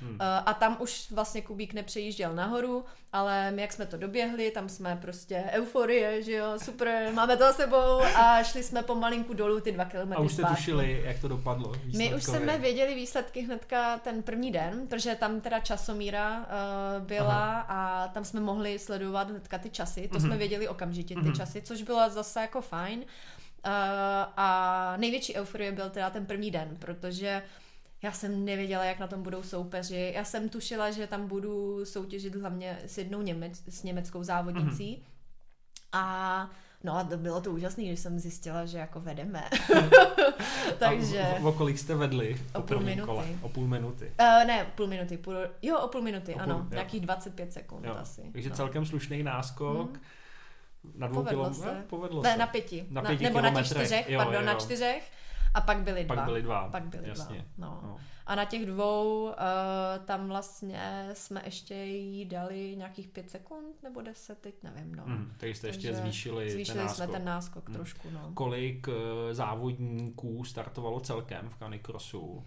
hmm. 0.00 0.10
uh, 0.10 0.16
a 0.46 0.54
tam 0.54 0.76
už 0.80 1.10
vlastně 1.10 1.42
Kubík 1.42 1.74
nepřejížděl 1.74 2.34
nahoru, 2.34 2.84
ale 3.12 3.50
my 3.50 3.62
jak 3.62 3.72
jsme 3.72 3.86
to 3.86 3.96
doběhli, 3.96 4.50
tam 4.50 4.68
jsme 4.68 4.98
prostě 5.02 5.44
euforie, 5.50 6.22
že 6.22 6.32
jo, 6.32 6.58
super, 6.64 7.10
máme 7.14 7.36
to 7.36 7.44
za 7.44 7.52
sebou 7.52 8.02
a 8.16 8.42
šli 8.42 8.62
jsme 8.62 8.82
pomalinku 8.82 9.34
dolů 9.34 9.60
ty 9.60 9.72
dva 9.72 9.84
kilometry. 9.84 10.22
A 10.22 10.24
už 10.24 10.32
jste 10.32 10.42
zpátky. 10.42 10.56
tušili, 10.56 11.02
jak 11.04 11.18
to 11.18 11.28
dopadlo? 11.28 11.72
My 11.96 12.14
už 12.14 12.24
jsme 12.24 12.58
věděli 12.58 12.94
výsledky 12.94 13.40
hnedka 13.40 13.98
ten 13.98 14.22
první 14.22 14.50
den, 14.50 14.86
protože 14.88 15.14
tam 15.14 15.40
teda 15.44 15.60
časomíra 15.60 16.38
uh, 16.38 17.06
byla 17.06 17.60
Aha. 17.60 17.60
a 17.60 18.08
tam 18.08 18.24
jsme 18.24 18.40
mohli 18.40 18.78
sledovat 18.78 19.30
hnedka 19.30 19.58
ty 19.58 19.70
časy, 19.70 20.08
to 20.08 20.18
mm-hmm. 20.18 20.26
jsme 20.26 20.36
věděli 20.36 20.68
okamžitě 20.68 21.14
ty 21.14 21.20
mm-hmm. 21.20 21.36
časy, 21.36 21.62
což 21.62 21.82
bylo 21.82 22.10
zase 22.10 22.40
jako 22.40 22.60
fajn. 22.60 22.98
Uh, 22.98 23.04
a 24.36 24.96
největší 24.96 25.34
euforie 25.34 25.72
byl 25.72 25.90
teda 25.90 26.10
ten 26.10 26.26
první 26.26 26.50
den, 26.50 26.76
protože 26.78 27.42
já 28.02 28.12
jsem 28.12 28.44
nevěděla, 28.44 28.84
jak 28.84 28.98
na 28.98 29.06
tom 29.06 29.22
budou 29.22 29.42
soupeři. 29.42 30.12
Já 30.14 30.24
jsem 30.24 30.48
tušila, 30.48 30.90
že 30.90 31.06
tam 31.06 31.28
budu 31.28 31.84
soutěžit 31.84 32.34
hlavně 32.36 32.78
s 32.86 32.98
jednou 32.98 33.22
Němec, 33.22 33.62
s 33.68 33.82
německou 33.82 34.22
závodnicí. 34.22 34.96
Mm-hmm. 34.96 35.14
A 35.92 36.50
No 36.84 36.96
a 36.96 37.04
to 37.04 37.16
bylo 37.16 37.40
to 37.40 37.50
úžasné, 37.50 37.84
když 37.84 38.00
jsem 38.00 38.18
zjistila, 38.18 38.66
že 38.66 38.78
jako 38.78 39.00
vedeme. 39.00 39.44
Takže... 40.78 41.22
A 41.22 41.44
o, 41.44 41.48
o 41.48 41.52
kolik 41.52 41.78
jste 41.78 41.94
vedli? 41.94 42.40
O 42.54 42.62
půl 42.62 42.80
minuty. 42.80 43.06
Kole? 43.06 43.26
O 43.42 43.48
půl 43.48 43.66
minuty? 43.66 44.12
Uh, 44.20 44.46
ne, 44.46 44.66
půl 44.74 44.86
minuty. 44.86 45.18
Půl, 45.18 45.34
jo, 45.62 45.78
o 45.78 45.88
půl 45.88 46.02
minuty, 46.02 46.34
o 46.34 46.38
ano. 46.38 46.58
Půl, 46.58 46.68
nějakých 46.70 47.00
25 47.00 47.52
sekund 47.52 47.84
jo. 47.84 47.96
asi. 47.98 48.22
Takže 48.32 48.48
no. 48.48 48.56
celkem 48.56 48.86
slušný 48.86 49.22
náskok. 49.22 49.90
Hmm. 49.90 50.00
Na 50.96 51.06
dvou 51.06 51.22
povedlo 51.22 51.44
kilom... 51.44 51.54
se. 51.54 51.66
Ne, 51.66 51.84
povedlo 51.86 52.22
ne, 52.22 52.32
se. 52.32 52.38
na 52.38 52.46
pěti. 52.46 52.86
Na 52.90 53.02
pěti 53.02 53.24
na, 53.24 53.30
nebo 53.30 53.40
na 53.40 53.50
těch 53.50 53.66
čtyřech, 53.66 54.10
jo, 54.10 54.18
pardon, 54.18 54.34
jo, 54.34 54.40
jo. 54.40 54.46
na 54.46 54.54
čtyřech. 54.54 55.10
A 55.54 55.60
pak 55.60 55.78
byly 55.78 56.04
dva. 56.04 56.16
Pak 56.16 56.24
byly 56.24 56.42
dva. 56.42 56.68
Pak 56.68 56.82
byly 56.82 57.08
Jasně. 57.08 57.36
dva. 57.56 57.68
No. 57.68 57.80
no. 57.82 57.96
A 58.26 58.34
na 58.34 58.44
těch 58.44 58.66
dvou 58.66 59.24
uh, 59.24 59.32
tam 60.04 60.28
vlastně 60.28 61.08
jsme 61.12 61.42
ještě 61.44 61.74
jí 61.74 62.24
dali 62.24 62.76
nějakých 62.76 63.08
pět 63.08 63.30
sekund 63.30 63.82
nebo 63.82 64.02
deset, 64.02 64.38
teď 64.38 64.54
nevím, 64.62 64.94
no. 64.94 65.04
Mm, 65.06 65.32
takže 65.36 65.54
jste 65.54 65.66
ještě 65.66 65.94
zvýšili, 65.94 66.50
zvýšili 66.50 66.78
ten 66.78 66.86
náskok. 66.86 66.96
jsme 66.96 67.06
ten 67.06 67.24
náskok 67.24 67.68
mm. 67.68 67.74
trošku, 67.74 68.10
no. 68.10 68.30
Kolik 68.34 68.88
uh, 68.88 68.94
závodníků 69.32 70.44
startovalo 70.44 71.00
celkem 71.00 71.48
v 71.48 71.56
Canicrossu? 71.56 72.44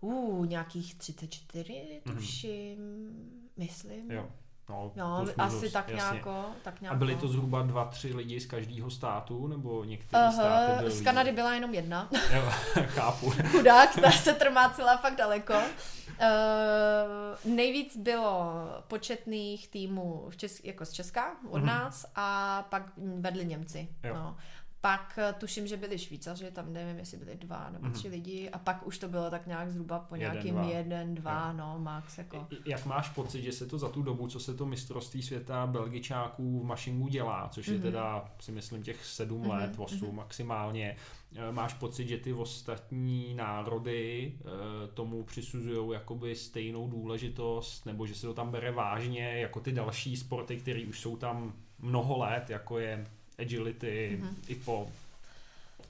Uh, 0.00 0.46
nějakých 0.46 0.94
34, 0.94 2.02
mhm. 2.04 2.16
tuším, 2.16 2.78
mm. 2.78 3.48
myslím. 3.56 4.10
Jo. 4.10 4.30
No, 4.68 4.92
no 4.96 5.26
asi 5.38 5.70
tak, 5.70 5.88
nějako, 5.88 6.44
tak 6.62 6.80
nějako. 6.80 6.96
A 6.96 6.98
byly 6.98 7.16
to 7.16 7.28
zhruba 7.28 7.62
dva, 7.62 7.84
tři 7.84 8.14
lidi 8.14 8.40
z 8.40 8.46
každého 8.46 8.90
státu, 8.90 9.46
nebo 9.46 9.84
některé 9.84 10.24
uh, 10.24 10.34
státy 10.34 10.72
byly? 10.78 10.90
Z 10.90 11.00
Kanady 11.00 11.32
byla 11.32 11.54
jenom 11.54 11.74
jedna. 11.74 12.08
jo, 12.34 12.52
chápu. 12.86 13.32
Chudák, 13.50 14.00
ta 14.00 14.10
se 14.10 14.32
trmácela 14.32 14.96
fakt 14.96 15.16
daleko. 15.16 15.54
Uh, 15.54 17.54
nejvíc 17.54 17.96
bylo 17.96 18.52
početných 18.88 19.68
týmů 19.68 20.26
v 20.28 20.36
Česk- 20.36 20.60
jako 20.64 20.84
z 20.84 20.92
Česka 20.92 21.36
od 21.50 21.62
mm-hmm. 21.62 21.64
nás 21.64 22.06
a 22.16 22.62
pak 22.68 22.82
vedli 22.96 23.44
Němci. 23.44 23.88
Jo. 24.04 24.14
No. 24.14 24.36
Pak 24.84 25.18
eh, 25.18 25.32
tuším, 25.38 25.66
že 25.66 25.76
byli 25.76 25.98
Švýcaři, 25.98 26.50
tam 26.50 26.72
nevím, 26.72 26.98
jestli 26.98 27.16
byli 27.16 27.36
dva 27.36 27.70
nebo 27.70 27.90
tři 27.90 28.08
mm-hmm. 28.08 28.10
lidi 28.10 28.50
a 28.50 28.58
pak 28.58 28.86
už 28.86 28.98
to 28.98 29.08
bylo 29.08 29.30
tak 29.30 29.46
nějak 29.46 29.70
zhruba 29.70 29.98
po 29.98 30.14
Jeden, 30.14 30.32
nějakým 30.32 30.54
dva. 30.54 30.64
jeden, 30.64 31.14
dva, 31.14 31.48
Jo. 31.48 31.56
no 31.58 31.78
max 31.78 32.18
jako. 32.18 32.46
Jak 32.66 32.86
máš 32.86 33.08
pocit, 33.08 33.42
že 33.42 33.52
se 33.52 33.66
to 33.66 33.78
za 33.78 33.88
tu 33.88 34.02
dobu, 34.02 34.28
co 34.28 34.40
se 34.40 34.54
to 34.54 34.66
mistrovství 34.66 35.22
světa 35.22 35.66
Belgičáků 35.66 36.60
v 36.60 36.64
mašingu 36.64 37.08
dělá, 37.08 37.48
což 37.48 37.66
je 37.66 37.74
Mhm. 37.74 37.82
teda 37.82 38.24
si 38.40 38.52
myslím 38.52 38.82
těch 38.82 39.04
sedm 39.04 39.40
Mhm, 39.40 39.50
let, 39.50 39.72
osm 39.76 40.06
mhm. 40.08 40.16
maximálně, 40.16 40.96
eh, 41.36 41.52
máš 41.52 41.74
pocit, 41.74 42.08
že 42.08 42.18
ty 42.18 42.32
ostatní 42.32 43.34
národy 43.34 44.32
eh, 44.40 44.48
tomu 44.94 45.22
přisuzují 45.22 45.92
jakoby 45.92 46.34
stejnou 46.34 46.88
důležitost, 46.88 47.86
nebo 47.86 48.06
že 48.06 48.14
se 48.14 48.26
to 48.26 48.34
tam 48.34 48.50
bere 48.50 48.70
vážně, 48.72 49.38
jako 49.40 49.60
ty 49.60 49.72
další 49.72 50.16
sporty, 50.16 50.56
které 50.56 50.84
už 50.88 51.00
jsou 51.00 51.16
tam 51.16 51.52
mnoho 51.78 52.18
let, 52.18 52.50
jako 52.50 52.78
je 52.78 53.06
agility, 53.38 54.18
Mhm. 54.20 54.36
IPO. 54.48 54.82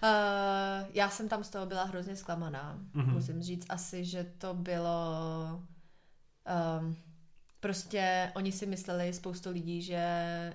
Uh, 0.03 0.09
já 0.95 1.11
jsem 1.11 1.29
tam 1.29 1.45
z 1.45 1.49
toho 1.51 1.67
byla 1.67 1.85
hrozně 1.85 2.17
zklamaná. 2.17 2.79
Mhm. 2.95 3.05
Mm-hmm. 3.07 3.13
Musím 3.13 3.43
říct 3.43 3.67
asi, 3.69 4.05
že 4.05 4.25
to 4.39 4.55
bylo... 4.55 5.11
Um, 6.81 6.97
prostě 7.61 8.33
oni 8.35 8.53
si 8.53 8.67
mysleli, 8.67 9.13
spoustu 9.13 9.51
lidí, 9.51 9.83
že 9.83 10.05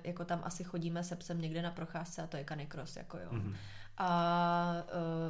jako 0.04 0.24
tam 0.24 0.40
asi 0.44 0.64
chodíme 0.64 1.04
se 1.04 1.16
psem 1.16 1.40
někde 1.40 1.62
na 1.62 1.70
procházce 1.70 2.22
a 2.22 2.26
to 2.26 2.36
je 2.36 2.44
canicross, 2.48 2.96
jako 2.96 3.18
jo. 3.18 3.28
Mhm. 3.32 3.54
A 3.98 4.72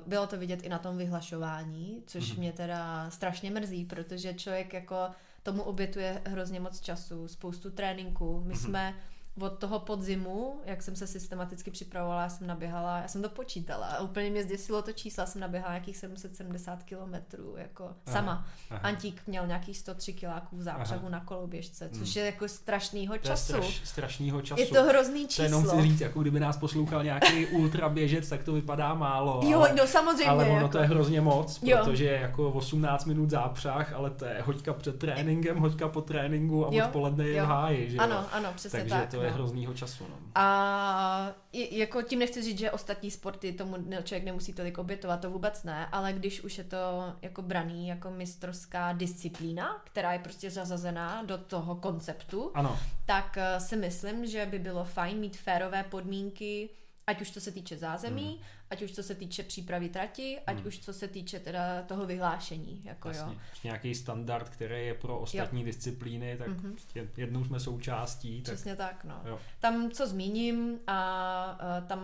uh, 0.03 0.09
bylo 0.09 0.27
to 0.27 0.39
vidět 0.39 0.63
i 0.63 0.69
na 0.69 0.79
tom 0.79 0.97
vyhlašování, 0.97 2.03
což 2.07 2.23
Mhm. 2.29 2.33
mm-hmm. 2.37 2.39
mě 2.39 2.53
teda 2.53 3.11
strašně 3.11 3.51
mrzí, 3.51 3.85
protože 3.85 4.35
člověk 4.35 4.73
jako 4.73 5.09
tomu 5.43 5.63
obětuje 5.63 6.23
hrozně 6.27 6.61
moc 6.61 6.81
času, 6.81 7.29
spoustu 7.29 7.71
tréninku. 7.71 8.41
My 8.47 8.55
Mhm. 8.55 8.63
jsme 8.63 8.95
od 9.41 9.59
toho 9.59 9.79
podzimu, 9.79 10.61
jak 10.65 10.83
jsem 10.83 10.97
se 10.97 11.07
systematicky 11.07 11.71
připravovala, 11.71 12.23
já 12.23 12.29
jsem 12.29 12.47
naběhala, 12.47 12.99
já 12.99 13.09
jsem 13.09 13.23
to 13.23 13.29
počítala 13.29 13.87
a 13.87 14.01
úplně 14.01 14.31
mě 14.31 14.43
zděsilo 14.43 14.83
to 14.83 14.93
číslo, 14.93 15.27
jsem 15.27 15.41
naběhala 15.41 15.73
nějakých 15.73 15.97
770 15.97 16.83
kilometrů, 16.83 17.55
jako 17.57 17.85
Aha, 17.85 17.95
sama. 18.19 18.47
aha. 18.71 18.81
Antík 18.83 19.23
měl 19.27 19.47
nějakých 19.47 19.79
103 19.79 20.13
kiláků 20.13 20.57
v 20.57 20.63
zápřehu 20.63 21.01
Aha. 21.01 21.11
na 21.11 21.21
koloběžce, 21.21 21.89
což 21.89 22.17
Hmm. 22.17 22.23
je 22.25 22.27
jako 22.27 22.49
strašnýho 22.49 23.15
To 23.15 23.19
je 23.19 23.23
času. 23.23 23.45
straš, 23.53 23.81
strašnýho 23.85 24.43
času. 24.43 24.61
Je 24.61 24.67
to 24.67 24.83
hrozný 24.85 25.27
To 25.37 25.43
jenom 25.43 25.63
číslo. 25.63 25.79
chci 25.79 25.89
říct, 25.89 26.01
jako 26.01 26.21
kdyby 26.21 26.41
nás 26.41 26.57
poslouchal 26.57 27.05
nějaký 27.05 27.47
ultraběžec, 27.53 28.29
tak 28.29 28.45
to 28.45 28.53
vypadá 28.53 28.95
málo. 28.95 29.41
Jo, 29.45 29.59
ale, 29.59 29.73
no 29.75 29.87
samozřejmě. 29.87 30.27
ale 30.31 30.45
ono 30.45 30.55
jako. 30.57 30.69
to 30.69 30.79
je 30.79 30.85
hrozně 30.87 31.21
moc, 31.21 31.61
Jo. 31.63 31.79
protože 31.79 32.05
je 32.05 32.21
jako 32.21 32.51
18 32.51 33.05
minut 33.05 33.31
zápřah, 33.31 33.93
ale 33.93 34.11
to 34.11 34.25
je 34.25 34.43
hoďka 34.47 34.73
před 34.73 34.99
tréninkem, 34.99 35.59
hoďka 35.59 35.89
po 35.89 36.01
tréninku 36.01 36.67
a 36.67 36.71
Jo, 36.73 36.85
odpoledne 36.87 37.25
je 37.29 37.37
jo. 37.37 37.45
v 37.45 37.49
háji, 37.49 37.91
že 37.91 37.97
jo? 37.97 38.03
Ano, 38.03 38.25
ano, 38.33 38.49
přesně 38.57 38.79
Takže 38.79 38.95
tak. 38.95 39.11
to 39.11 39.23
je 39.23 39.30
no. 39.31 39.37
hroznýho 39.37 39.75
času. 39.75 40.07
No. 40.11 40.17
A 40.35 41.33
jako 41.53 42.03
tím 42.03 42.19
nechci 42.19 42.43
říct, 42.43 42.59
že 42.59 42.71
ostatní 42.71 43.11
sporty 43.11 43.53
tomu 43.53 43.77
člověk 44.03 44.25
nemusí 44.25 44.53
tolik 44.53 44.79
obětovat, 44.79 45.21
to 45.21 45.31
vůbec 45.31 45.65
ne, 45.65 45.87
ale 45.93 46.13
když 46.13 46.41
už 46.41 46.59
je 46.59 46.65
to 46.65 47.13
jako 47.23 47.43
braný 47.43 47.89
jako 47.89 48.11
mistrovská 48.11 48.93
disciplína, 48.93 49.83
která 49.85 50.13
je 50.13 50.19
prostě 50.19 50.51
zazazená 50.51 51.23
do 51.23 51.39
toho 51.39 51.75
konceptu, 51.75 52.51
Ano, 52.55 52.79
tak 53.07 53.39
eh, 53.39 53.61
si 53.61 53.77
myslím, 53.77 54.27
že 54.27 54.47
by 54.47 54.59
bylo 54.59 54.85
fajn 54.85 55.19
mít 55.19 55.37
férové 55.37 55.83
podmínky, 55.85 56.69
ať 57.11 57.21
už 57.21 57.31
co 57.31 57.41
se 57.41 57.51
týče 57.51 57.77
zázemí, 57.79 58.27
Hmm. 58.27 58.39
ať 58.71 58.83
už 58.83 58.93
co 58.93 59.03
se 59.03 59.15
týče 59.15 59.43
přípravy 59.43 59.89
trati, 59.89 60.39
ať 60.47 60.57
Hmm. 60.57 60.67
už 60.67 60.79
co 60.79 60.93
se 60.93 61.09
týče 61.09 61.41
teda 61.41 61.83
toho 61.83 62.07
vyhlášení, 62.07 62.81
jako 62.85 63.09
jasně. 63.09 63.33
jo. 63.33 63.39
Prostě 63.51 63.69
nějaký 63.69 63.95
standard, 63.95 64.49
který 64.49 64.87
je 64.87 64.95
pro 64.95 65.19
ostatní 65.19 65.65
disciplíny, 65.65 66.37
tak 66.39 66.49
Mhm. 66.49 66.73
prostě 66.73 67.09
jednou 67.17 67.45
jsme 67.45 67.61
součástí. 67.61 68.43
Tak, 68.43 68.55
Přesně 68.55 68.77
tak, 68.77 69.05
no. 69.05 69.21
jo. 69.25 69.39
Tam, 69.61 69.91
co 69.91 70.07
zmíním, 70.07 70.79
a, 70.87 71.01
a 71.45 71.81
tam 71.81 72.01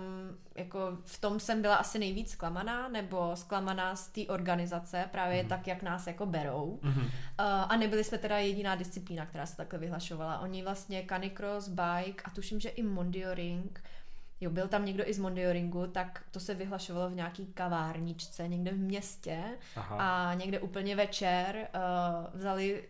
jako 0.54 0.98
v 1.04 1.20
tom 1.20 1.40
jsem 1.40 1.62
byla 1.62 1.76
asi 1.76 1.98
nejvíc 1.98 2.30
zklamaná, 2.30 2.88
nebo 2.88 3.30
zklamaná 3.36 3.96
z 3.96 4.08
té 4.08 4.20
organizace, 4.26 5.04
právě 5.12 5.40
Mhm. 5.40 5.48
tak, 5.48 5.66
jak 5.66 5.82
nás 5.82 6.06
jako 6.06 6.26
berou. 6.26 6.78
Mhm. 6.82 7.06
A, 7.38 7.62
a 7.62 7.76
nebyli 7.76 8.04
jsme 8.04 8.18
teda 8.18 8.38
jediná 8.38 8.74
disciplína, 8.74 9.26
která 9.26 9.46
se 9.46 9.56
takhle 9.56 9.78
vyhlašovala. 9.78 10.38
Oni 10.38 10.62
vlastně 10.62 11.04
canicross, 11.08 11.68
bike 11.68 12.22
a 12.24 12.30
tuším, 12.30 12.60
že 12.60 12.68
i 12.68 12.82
mondioring, 12.82 13.82
jo, 14.40 14.50
byl 14.50 14.68
tam 14.68 14.84
někdo 14.84 15.08
i 15.10 15.14
z 15.14 15.18
mondioringu, 15.18 15.86
tak 15.86 16.22
to 16.30 16.40
se 16.40 16.54
vyhlašovalo 16.54 17.10
v 17.10 17.14
nějaký 17.14 17.46
kavárničce 17.46 18.48
někde 18.48 18.70
v 18.70 18.76
městě 18.78 19.42
Aha. 19.76 19.96
a 20.30 20.34
někde 20.34 20.58
úplně 20.60 20.96
večer 20.96 21.56
uh, 21.74 22.38
vzali 22.40 22.84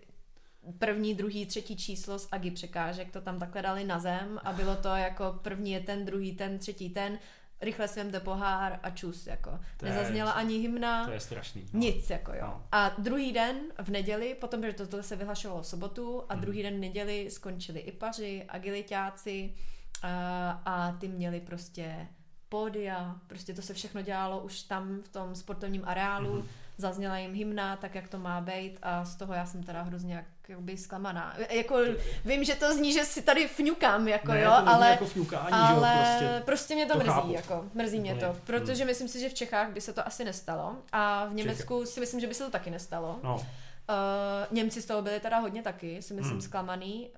první, 0.78 1.14
druhý, 1.14 1.46
třetí 1.46 1.76
číslo 1.76 2.18
z 2.18 2.28
Agi 2.32 2.50
překážek, 2.50 3.12
to 3.12 3.20
tam 3.20 3.38
takhle 3.38 3.62
dali 3.62 3.84
na 3.84 3.98
zem 3.98 4.40
a 4.44 4.52
bylo 4.52 4.76
to 4.76 4.88
jako 4.88 5.38
první 5.42 5.72
je 5.72 5.80
ten, 5.80 6.04
druhý 6.04 6.32
ten, 6.36 6.58
třetí 6.58 6.90
ten, 6.90 7.18
rychle 7.60 7.88
si 7.88 8.00
vemte 8.00 8.20
pohár 8.20 8.80
a 8.82 8.90
čus, 8.90 9.26
jako. 9.26 9.58
To 9.76 9.86
je- 9.86 9.92
Nezazněla 9.92 10.30
ani 10.30 10.58
hymna, 10.58 11.04
To 11.04 11.10
je 11.12 11.20
strašný. 11.20 11.66
No. 11.72 11.80
nic, 11.80 12.10
jako 12.10 12.32
jo. 12.32 12.40
No. 12.42 12.62
A 12.72 12.88
druhý 12.98 13.32
den 13.32 13.56
v 13.82 13.88
neděli, 13.90 14.34
potom, 14.40 14.62
že 14.62 14.72
toto 14.72 15.02
se 15.02 15.16
vyhlašovalo 15.16 15.62
v 15.62 15.66
sobotu, 15.66 16.22
a 16.28 16.34
Mhm. 16.34 16.40
druhý 16.42 16.62
den 16.62 16.76
v 16.76 16.80
neděli 16.80 17.30
skončili 17.30 17.80
ipaři, 17.80 18.44
agilitáci 18.48 19.54
a, 20.02 20.50
a 20.64 20.92
ty 20.92 21.08
měli 21.08 21.40
prostě 21.40 22.08
pódia, 22.48 23.16
prostě 23.26 23.54
to 23.54 23.62
se 23.62 23.74
všechno 23.74 24.02
dělalo 24.02 24.40
už 24.40 24.62
tam 24.62 25.00
v 25.02 25.08
tom 25.08 25.34
sportovním 25.34 25.82
areálu, 25.84 26.32
Mhm. 26.34 26.48
zazněla 26.76 27.18
jim 27.18 27.34
hymna, 27.34 27.76
tak 27.76 27.94
jak 27.94 28.08
to 28.08 28.18
má 28.18 28.40
být 28.40 28.78
a 28.82 29.04
z 29.04 29.16
toho 29.16 29.34
já 29.34 29.46
jsem 29.46 29.62
teda 29.62 29.82
hrozně 29.82 30.14
jak, 30.14 30.24
jakoby 30.48 30.76
zklamaná. 30.76 31.36
Jako 31.50 31.78
vím, 32.24 32.44
že 32.44 32.54
to 32.54 32.74
zní, 32.74 32.92
že 32.92 33.04
si 33.04 33.22
tady 33.22 33.48
fňukám, 33.48 34.08
jako 34.08 34.32
ne, 34.32 34.40
jo, 34.40 34.50
to 34.60 34.68
ale 34.68 34.90
jako 34.90 35.06
fňukání, 35.06 35.52
ale 35.52 35.88
jo, 35.94 35.98
prostě, 36.18 36.42
prostě 36.44 36.74
mě 36.74 36.86
to, 36.86 36.92
to 36.92 36.98
mrzí, 36.98 37.10
chápu. 37.10 37.32
jako, 37.32 37.64
mrzí 37.74 38.00
mě 38.00 38.14
to, 38.14 38.36
protože 38.46 38.84
myslím 38.84 39.08
si, 39.08 39.20
že 39.20 39.28
v 39.28 39.34
Čechách 39.34 39.70
by 39.72 39.80
se 39.80 39.92
to 39.92 40.06
asi 40.06 40.24
nestalo 40.24 40.76
a 40.92 41.24
v 41.26 41.34
Německu 41.34 41.86
si 41.86 42.00
myslím, 42.00 42.20
že 42.20 42.26
by 42.26 42.34
se 42.34 42.44
to 42.44 42.50
taky 42.50 42.70
nestalo. 42.70 43.18
No, 43.22 43.46
Uh, 43.88 44.56
Němci 44.56 44.82
z 44.82 44.86
toho 44.86 45.02
byli 45.02 45.20
teda 45.20 45.38
hodně 45.38 45.62
taky, 45.62 46.02
si 46.02 46.14
myslím, 46.14 46.32
Hmm. 46.32 46.40
zklamaný. 46.40 47.08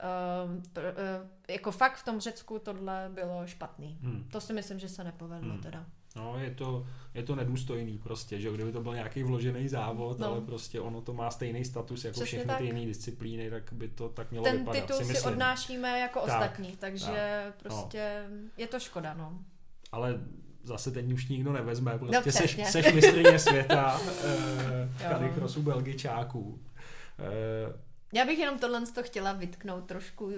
Uh, 0.46 0.62
pr, 0.72 0.80
uh, 0.80 1.28
jako 1.48 1.70
fakt 1.72 1.96
v 1.96 2.04
tom 2.04 2.20
Řecku 2.20 2.58
tohle 2.58 3.10
bylo 3.14 3.46
špatný. 3.46 3.98
hm. 4.02 4.28
To 4.32 4.40
si 4.40 4.52
myslím, 4.52 4.78
že 4.78 4.88
se 4.88 5.04
nepovedlo 5.04 5.52
Hmm. 5.52 5.62
teda. 5.62 5.84
No, 6.16 6.38
je 6.38 6.50
to, 6.50 6.86
je 7.14 7.22
to 7.22 7.36
nedůstojný 7.36 7.98
prostě, 7.98 8.40
že 8.40 8.50
kdyby 8.52 8.72
to 8.72 8.80
byl 8.80 8.94
nějaký 8.94 9.22
vložený 9.22 9.68
závod, 9.68 10.18
No. 10.18 10.26
ale 10.26 10.40
prostě 10.40 10.80
ono 10.80 11.00
to 11.00 11.12
má 11.14 11.30
stejný 11.30 11.64
status 11.64 12.04
jako 12.04 12.12
Přesně 12.14 12.26
všechny 12.26 12.46
tak. 12.48 12.58
ty 12.58 12.64
jiné 12.64 12.86
disciplíny, 12.86 13.50
tak 13.50 13.72
by 13.72 13.88
to 13.88 14.08
tak 14.08 14.30
mělo 14.30 14.44
Ten 14.44 14.58
vypadat, 14.58 14.80
titul 14.80 14.96
si 14.96 15.14
si, 15.14 15.26
odnášíme 15.26 16.00
jako 16.00 16.20
Tak, 16.20 16.28
ostatní, 16.28 16.76
takže 16.76 17.44
prostě 17.58 18.24
je 18.56 18.66
to 18.66 18.80
škoda, 18.80 19.14
no. 19.14 19.38
Ale 19.92 20.20
zase 20.68 20.90
teď 20.90 21.12
už 21.12 21.28
nikdo 21.28 21.52
nevezme, 21.52 21.98
prostě 21.98 22.16
No, 22.16 22.22
seš, 22.22 22.32
přesně. 22.32 22.66
seš 22.66 22.92
mistrně 22.92 23.38
světa 23.38 24.00
eh, 24.24 24.88
v 24.96 25.02
Jo. 25.04 25.08
kanikrosu 25.10 25.62
belgičáků. 25.62 26.58
Eh, 27.18 27.72
Já 28.12 28.24
bych 28.24 28.38
jenom 28.38 28.58
tohle 28.58 28.80
to 28.94 29.02
chtěla 29.02 29.32
vytknout 29.32 29.84
trošku, 29.86 30.24
uh, 30.24 30.32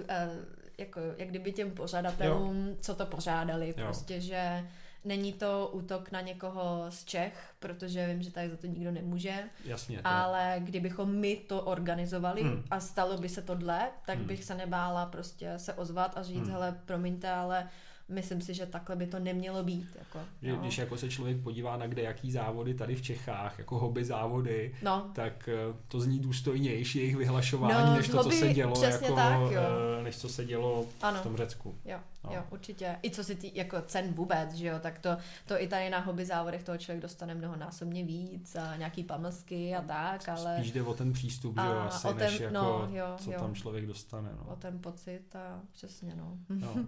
jako, 0.77 0.99
jak 1.17 1.29
kdyby 1.29 1.51
těm 1.51 1.71
pořadatelům, 1.71 2.67
jo. 2.67 2.75
co 2.81 2.95
to 2.95 3.05
pořádali, 3.05 3.67
Jo. 3.67 3.73
prostě, 3.85 4.21
že 4.21 4.65
není 5.05 5.33
to 5.33 5.69
útok 5.73 6.11
na 6.11 6.21
někoho 6.21 6.85
z 6.89 7.05
Čech, 7.05 7.33
protože 7.59 8.07
vím, 8.07 8.21
že 8.21 8.31
tady 8.31 8.49
za 8.49 8.57
to 8.57 8.67
nikdo 8.67 8.91
nemůže, 8.91 9.33
jasně, 9.65 9.97
to, 9.97 10.07
ale 10.07 10.55
kdybychom 10.59 11.15
my 11.15 11.35
to 11.35 11.61
organizovali 11.61 12.41
Hmm. 12.43 12.63
a 12.71 12.79
stalo 12.79 13.17
by 13.17 13.29
se 13.29 13.41
tohle, 13.41 13.89
tak 14.05 14.17
Hmm. 14.17 14.27
bych 14.27 14.43
se 14.43 14.55
nebála 14.55 15.05
prostě 15.05 15.53
se 15.57 15.73
ozvat 15.73 16.17
a 16.17 16.23
říct, 16.23 16.37
Hmm. 16.43 16.51
hele, 16.51 16.79
promiňte, 16.85 17.29
ale 17.31 17.67
myslím 18.11 18.41
si, 18.41 18.53
že 18.53 18.65
takhle 18.65 18.95
by 18.95 19.07
to 19.07 19.19
nemělo 19.19 19.63
být. 19.63 19.87
Jako, 19.99 20.19
že, 20.41 20.49
jo. 20.49 20.55
když 20.55 20.77
jako 20.77 20.97
se 20.97 21.09
člověk 21.09 21.37
podívá 21.43 21.77
na 21.77 21.87
kde 21.87 22.01
jaký 22.01 22.31
závody 22.31 22.73
tady 22.73 22.95
v 22.95 23.01
Čechách, 23.01 23.59
jako 23.59 23.79
hobby 23.79 24.05
závody, 24.05 24.75
No, 24.81 25.11
tak 25.15 25.49
eh, 25.49 25.75
to 25.87 25.99
zní 25.99 26.19
důstojnější 26.19 26.97
jejich 26.99 27.15
vyhlašování, 27.15 27.89
No, 27.89 27.95
než 27.95 28.07
to, 28.07 28.17
co 28.17 28.23
hobby, 28.23 28.35
se 28.39 28.53
dělo, 28.53 28.83
jako, 28.83 29.15
tak, 29.15 29.39
jo. 29.41 29.61
eh, 29.99 30.03
než 30.03 30.17
co 30.17 30.29
se 30.29 30.45
dělo 30.45 30.85
ano. 31.01 31.19
v 31.19 31.23
tom 31.23 31.37
Řecku. 31.37 31.75
Jo, 31.85 31.97
No. 32.23 32.29
no. 32.29 32.35
jo, 32.35 32.43
určitě. 32.51 32.95
I 33.03 33.11
co 33.11 33.23
se 33.23 33.35
tý, 33.35 33.51
jako 33.55 33.81
cen 33.81 34.13
vůbec, 34.13 34.53
že 34.53 34.67
jo, 34.67 34.75
tak 34.79 34.99
to, 34.99 35.09
to 35.45 35.61
i 35.61 35.67
tady 35.67 35.89
na 35.89 35.99
hobby 35.99 36.25
závodech 36.25 36.63
toho 36.63 36.77
člověk 36.77 37.01
dostane 37.01 37.35
mnohonásobně 37.35 38.03
víc 38.03 38.55
a 38.55 38.75
nějaký 38.75 39.03
pamlsky 39.03 39.75
a 39.75 39.81
tak, 39.81 40.29
ale 40.29 40.57
Spíš 40.59 40.71
jde 40.71 40.83
o 40.83 40.93
ten 40.93 41.13
přístup, 41.13 41.59
že 41.61 41.67
jo, 41.67 41.77
asi, 41.79 42.07
o 42.07 42.13
ten- 42.13 42.17
než 42.31 42.39
jako, 42.39 42.53
no, 42.53 42.87
jo, 42.91 43.05
co 43.17 43.31
jo. 43.31 43.39
tam 43.39 43.55
člověk 43.55 43.85
dostane. 43.85 44.29
No. 44.45 44.53
o 44.53 44.55
ten 44.55 44.79
pocit 44.79 45.35
a 45.35 45.59
přesně 45.71 46.15
no. 46.15 46.37
No. 46.49 46.73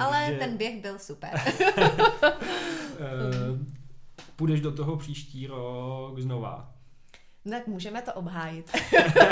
Ale 0.00 0.36
ten 0.38 0.56
běh 0.56 0.82
byl 0.82 0.98
super. 0.98 1.30
eh, 1.40 2.38
půjdeš 4.36 4.60
do 4.60 4.72
toho 4.72 4.96
příští 4.96 5.46
rok 5.46 6.20
znova. 6.20 6.74
Tak 7.50 7.66
můžeme 7.66 8.02
to 8.02 8.12
obhájit. 8.12 8.70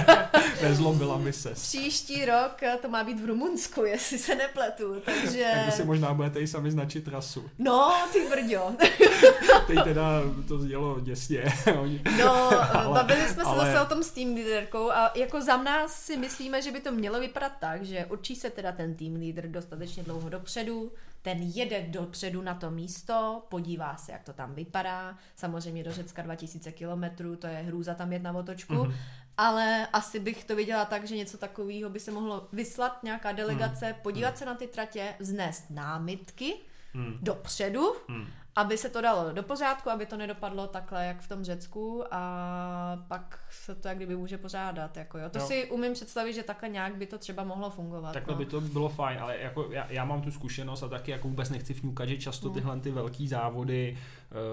Nezlomila 0.63 1.19
mi 1.19 1.33
se. 1.33 1.51
Příští 1.55 2.25
rok 2.25 2.61
to 2.83 2.89
má 2.89 3.05
být 3.05 3.21
v 3.21 3.25
Rumunsku, 3.27 3.85
jestli 3.85 4.19
se 4.19 4.35
nepletu, 4.35 5.01
takže... 5.05 5.53
Tak 5.65 5.75
si 5.75 5.85
možná 5.85 6.15
budete 6.15 6.41
i 6.41 6.47
sami 6.47 6.71
značit 6.71 7.05
trasu. 7.05 7.51
No, 7.59 7.93
ty 8.13 8.29
brďo. 8.29 8.73
Teď 9.67 9.79
teda 9.85 10.23
to 10.49 10.59
zdělo 10.59 11.01
děsně. 11.01 11.45
Oni- 11.81 12.03
No, 12.19 12.51
Ale- 12.77 12.95
bavili 12.95 13.21
jsme 13.29 13.35
se 13.45 13.51
ale- 13.51 13.67
zase 13.73 13.81
o 13.81 13.89
tom 13.95 14.03
s 14.05 14.11
tým 14.11 14.35
líderkou 14.35 14.91
a 14.91 15.13
jako 15.15 15.41
za 15.41 15.57
nás 15.57 15.95
si 15.95 16.17
myslíme, 16.17 16.63
že 16.63 16.73
by 16.73 16.81
to 16.81 16.93
mělo 16.93 17.21
vypadat 17.21 17.53
tak, 17.61 17.83
že 17.85 18.07
určí 18.11 18.37
se 18.37 18.51
teda 18.51 18.73
ten 18.73 18.95
tým 18.95 19.15
lídr 19.15 19.47
dostatečně 19.49 20.03
dlouho 20.03 20.29
dopředu, 20.29 20.93
ten 21.23 21.39
jede 21.43 21.83
dopředu 21.83 22.43
na 22.43 22.55
to 22.55 22.71
místo, 22.71 23.47
podívá 23.49 23.97
se, 23.97 24.13
jak 24.13 24.25
to 24.25 24.33
tam 24.33 24.55
vypadá. 24.55 25.19
Samozřejmě 25.37 25.85
do 25.85 25.93
Řecka 25.93 26.23
2000 26.23 26.73
kilometrů, 26.73 27.37
to 27.37 27.47
je 27.47 27.57
hrůza 27.57 27.95
tam 27.95 28.13
jet 28.13 28.23
na 28.23 28.33
otočku. 28.33 28.75
Mm-hmm. 28.75 28.95
Ale 29.37 29.87
asi 29.93 30.21
bych 30.21 30.45
to 30.45 30.57
viděla 30.57 30.85
tak, 30.85 31.07
že 31.07 31.17
něco 31.17 31.39
takového 31.39 31.91
by 31.91 32.01
se 32.01 32.11
mohlo 32.11 32.49
vyslat 32.53 33.03
nějaká 33.03 33.33
delegace, 33.33 33.89
mm. 33.89 33.95
podívat 34.03 34.31
mm. 34.31 34.37
se 34.37 34.45
na 34.45 34.55
ty 34.55 34.67
tratě, 34.67 35.15
vznést 35.19 35.71
námitky 35.71 36.55
mm. 36.95 37.19
dopředu 37.23 37.93
mm 38.09 38.27
aby 38.57 38.79
se 38.79 38.91
to 38.91 39.01
dalo 39.01 39.33
do 39.33 39.43
pořádku, 39.43 39.91
aby 39.91 40.07
to 40.07 40.17
nedopadlo 40.17 40.67
takhle, 40.67 41.07
jak 41.07 41.21
v 41.21 41.29
tom 41.29 41.45
Řecku 41.45 42.05
a 42.11 43.05
pak 43.09 43.39
se 43.51 43.75
to 43.75 43.89
jak 43.89 43.97
kdyby 43.97 44.17
může 44.17 44.39
pořádat. 44.39 44.97
Jako 44.97 45.19
jo. 45.19 45.31
To 45.31 45.39
jo. 45.39 45.47
si 45.47 45.71
umím 45.71 45.93
představit, 45.93 46.33
že 46.33 46.43
takhle 46.43 46.69
nějak 46.69 46.97
by 46.97 47.07
to 47.07 47.19
třeba 47.19 47.45
mohlo 47.45 47.71
fungovat. 47.71 48.13
Takhle 48.13 48.35
no. 48.35 48.39
by 48.39 48.47
to 48.47 48.61
bylo 48.61 48.89
fajn, 48.89 49.19
ale 49.21 49.39
jako 49.39 49.69
já, 49.71 49.87
já, 49.91 50.05
mám 50.05 50.23
tu 50.23 50.31
zkušenost 50.31 50.83
a 50.83 50.89
taky 50.89 51.11
jako 51.11 51.29
vůbec 51.29 51.51
nechci 51.51 51.75
vňukat, 51.75 52.09
že 52.09 52.17
často 52.17 52.49
hmm. 52.49 52.55
tyhle 52.55 52.81
ty 52.81 52.91
velký 52.91 53.29
závody 53.29 53.99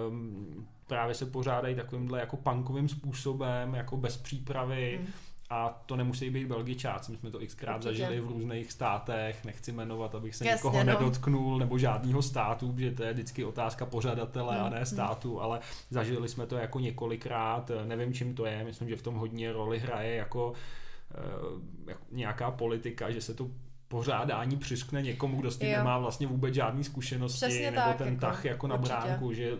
um, 0.09 0.67
právě 0.87 1.15
se 1.15 1.25
pořádají 1.25 1.75
takovýmhle 1.75 2.19
jako 2.19 2.37
punkovým 2.37 2.89
způsobem, 2.89 3.75
jako 3.75 3.97
bez 3.97 4.17
přípravy. 4.17 4.99
Hmm 5.03 5.13
a 5.49 5.83
to 5.85 5.95
nemusí 5.95 6.29
být 6.29 6.47
Belgičáci, 6.47 7.11
my 7.11 7.17
jsme 7.17 7.31
to 7.31 7.39
xkrát 7.47 7.75
Určitě. 7.75 7.97
zažili 7.97 8.21
v 8.21 8.27
různých 8.27 8.71
státech, 8.71 9.45
nechci 9.45 9.71
jmenovat, 9.71 10.15
abych 10.15 10.35
se 10.35 10.45
Jasně, 10.45 10.57
nikoho 10.57 10.77
no. 10.77 10.83
nedotknul, 10.83 11.59
nebo 11.59 11.77
žádného 11.77 12.21
státu, 12.21 12.73
protože 12.73 12.91
to 12.91 13.03
je 13.03 13.13
vždycky 13.13 13.45
otázka 13.45 13.85
pořadatele 13.85 14.55
hmm. 14.55 14.65
a 14.65 14.69
ne 14.69 14.85
státu, 14.85 15.33
hmm. 15.33 15.43
ale 15.43 15.59
zažili 15.89 16.29
jsme 16.29 16.45
to 16.45 16.57
jako 16.57 16.79
několikrát, 16.79 17.71
nevím 17.85 18.13
čím 18.13 18.35
to 18.35 18.45
je, 18.45 18.63
myslím, 18.63 18.89
že 18.89 18.95
v 18.95 19.01
tom 19.01 19.15
hodně 19.15 19.51
roli 19.51 19.79
hraje 19.79 20.15
jako 20.15 20.53
jako 21.85 22.01
nějaká 22.11 22.51
politika, 22.51 23.11
že 23.11 23.21
se 23.21 23.33
to 23.33 23.49
pořádání 23.87 24.57
přiskne 24.57 25.01
někomu, 25.01 25.39
kdo 25.39 25.51
s 25.51 25.57
tím 25.57 25.69
jo. 25.69 25.77
nemá 25.77 25.97
vlastně 25.97 26.27
vůbec 26.27 26.53
žádný 26.53 26.83
zkušenosti, 26.83 27.37
Přesně 27.37 27.71
nebo 27.71 27.81
tak, 27.81 27.97
ten 27.97 28.07
jako, 28.07 28.21
tah 28.21 28.45
jako 28.45 28.67
na 28.67 28.75
určitě. 28.75 28.95
bránku, 29.01 29.33
že 29.33 29.51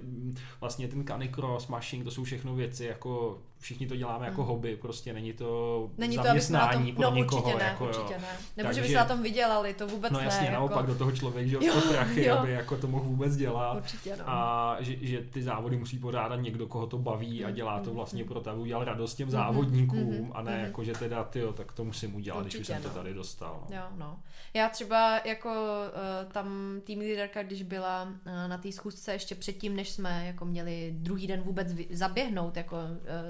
vlastně 0.61 0.87
ten 0.87 1.05
canicross, 1.07 1.67
mashing, 1.67 2.03
to 2.03 2.11
jsou 2.11 2.23
všechno 2.23 2.55
věci, 2.55 2.85
jako 2.85 3.41
všichni 3.59 3.87
to 3.87 3.95
děláme 3.95 4.25
jako 4.25 4.41
mm. 4.41 4.47
hobby, 4.47 4.75
prostě 4.75 5.13
není 5.13 5.33
to 5.33 5.89
není 5.97 6.15
zaměstnání 6.15 6.91
to, 6.91 6.95
pro 6.95 7.09
no, 7.09 7.15
někoho. 7.15 7.41
Určitě 7.41 7.57
ne, 7.57 7.65
jako, 7.65 7.85
určitě 7.85 8.17
ne. 8.17 8.27
Nebo 8.57 8.67
Takže, 8.67 8.81
že 8.81 8.81
by 8.81 8.87
se 8.87 8.97
na 8.97 9.05
tom 9.05 9.23
vydělali, 9.23 9.73
to 9.73 9.87
vůbec 9.87 10.11
no, 10.11 10.19
jasně, 10.19 10.45
ne. 10.45 10.51
naopak 10.51 10.77
jako... 10.77 10.91
do 10.91 10.97
toho 10.97 11.11
člověk, 11.11 11.47
že 11.47 11.55
jo, 11.55 11.81
prachy, 11.89 12.25
jo. 12.25 12.37
aby 12.37 12.51
jako 12.51 12.77
to 12.77 12.87
mohl 12.87 13.03
vůbec 13.03 13.35
dělat. 13.35 13.77
Určitě, 13.77 14.15
no. 14.17 14.23
A 14.27 14.77
že, 14.79 14.95
že, 15.01 15.21
ty 15.21 15.43
závody 15.43 15.77
musí 15.77 15.99
pořádat 15.99 16.35
někdo, 16.35 16.67
koho 16.67 16.87
to 16.87 16.97
baví 16.97 17.45
a 17.45 17.51
dělá 17.51 17.79
to 17.79 17.89
mm, 17.89 17.95
vlastně 17.95 18.23
mm. 18.23 18.29
pro 18.29 18.41
to, 18.41 18.49
aby 18.49 18.61
udělal 18.61 18.83
radost 18.83 19.15
těm 19.15 19.27
mm-hmm, 19.27 19.31
závodníkům 19.31 20.11
mm-hmm, 20.11 20.31
a 20.33 20.41
ne 20.41 20.51
mm-hmm. 20.51 20.63
jako, 20.63 20.83
že 20.83 20.93
teda 20.93 21.23
ty, 21.23 21.41
tak 21.53 21.71
to 21.71 21.83
musím 21.83 22.15
udělat, 22.15 22.39
určitě, 22.39 22.57
když 22.57 22.69
už 22.69 22.75
jsem 22.75 22.83
no. 22.83 22.89
to 22.89 22.95
tady 22.95 23.13
dostal. 23.13 23.63
Jo, 23.69 23.83
no. 23.97 24.16
Já 24.53 24.69
třeba 24.69 25.21
jako 25.25 25.49
uh, 25.49 26.31
tam 26.31 26.79
tým 26.83 26.99
líderka, 26.99 27.43
když 27.43 27.63
byla 27.63 28.03
uh, 28.03 28.47
na 28.47 28.57
té 28.57 28.71
schůzce 28.71 29.13
ještě 29.13 29.35
předtím, 29.35 29.75
než 29.75 29.89
jsme 29.89 30.25
jako 30.27 30.45
měli 30.45 30.91
druhý 30.97 31.27
den 31.27 31.41
vůbec 31.41 31.67
zaběhnout 31.89 32.57
jako 32.57 32.75
uh, 32.77 32.81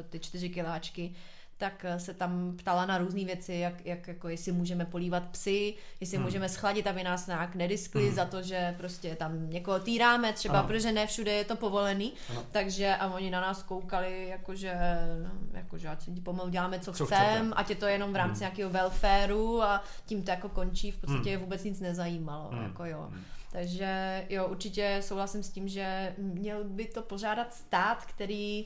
ty 0.09 0.19
čtyři 0.19 0.49
kiláčky, 0.49 1.15
tak 1.57 1.85
eh, 1.85 1.99
se 1.99 2.13
tam 2.13 2.53
ptala 2.57 2.85
na 2.85 2.97
různé 2.97 3.25
věci, 3.25 3.53
jak, 3.53 3.85
jak 3.85 4.07
jako 4.07 4.29
jestli 4.29 4.51
můžeme 4.51 4.85
polívat 4.85 5.23
psy, 5.31 5.73
jestli 5.99 6.17
hmm. 6.17 6.25
můžeme 6.25 6.49
schladit, 6.49 6.87
aby 6.87 7.03
nás 7.03 7.27
nějak 7.27 7.55
nediskli 7.55 8.05
hmm. 8.05 8.15
za 8.15 8.25
to, 8.25 8.41
že 8.41 8.75
prostě 8.77 9.15
tam 9.15 9.49
někoho 9.49 9.79
týráme 9.79 10.33
třeba, 10.33 10.59
ano. 10.59 10.67
protože 10.67 10.91
ne 10.91 11.07
všude 11.07 11.31
je 11.31 11.45
to 11.45 11.55
povolený, 11.55 12.13
ano. 12.29 12.43
takže 12.51 12.95
a 12.95 13.13
oni 13.13 13.31
na 13.31 13.41
nás 13.41 13.63
koukali, 13.63 14.27
jakože, 14.27 14.77
jakože 15.53 15.87
ať 15.87 16.01
si 16.01 16.11
pomalu 16.11 16.49
děláme, 16.49 16.79
co, 16.79 16.93
co 16.93 17.05
chcem, 17.05 17.53
ať 17.55 17.69
je 17.69 17.75
to 17.75 17.85
jenom 17.85 18.13
v 18.13 18.15
rámci 18.15 18.33
hmm. 18.33 18.41
nějakého 18.41 18.69
welfareu 18.69 19.61
a 19.61 19.83
tím 20.05 20.23
to 20.23 20.31
jako 20.31 20.49
končí, 20.49 20.91
v 20.91 20.97
podstatě 20.97 21.31
hmm. 21.31 21.41
vůbec 21.41 21.63
nic 21.63 21.79
nezajímalo, 21.79 22.49
hmm. 22.49 22.63
jako 22.63 22.85
jo. 22.85 23.07
Hmm. 23.11 23.23
Takže 23.51 24.25
jo, 24.29 24.47
určitě 24.47 24.99
souhlasím 25.01 25.43
s 25.43 25.49
tím, 25.49 25.67
že 25.67 26.15
měl 26.17 26.63
by 26.63 26.85
to 26.85 27.01
pořádat 27.01 27.53
stát, 27.53 28.05
který 28.05 28.65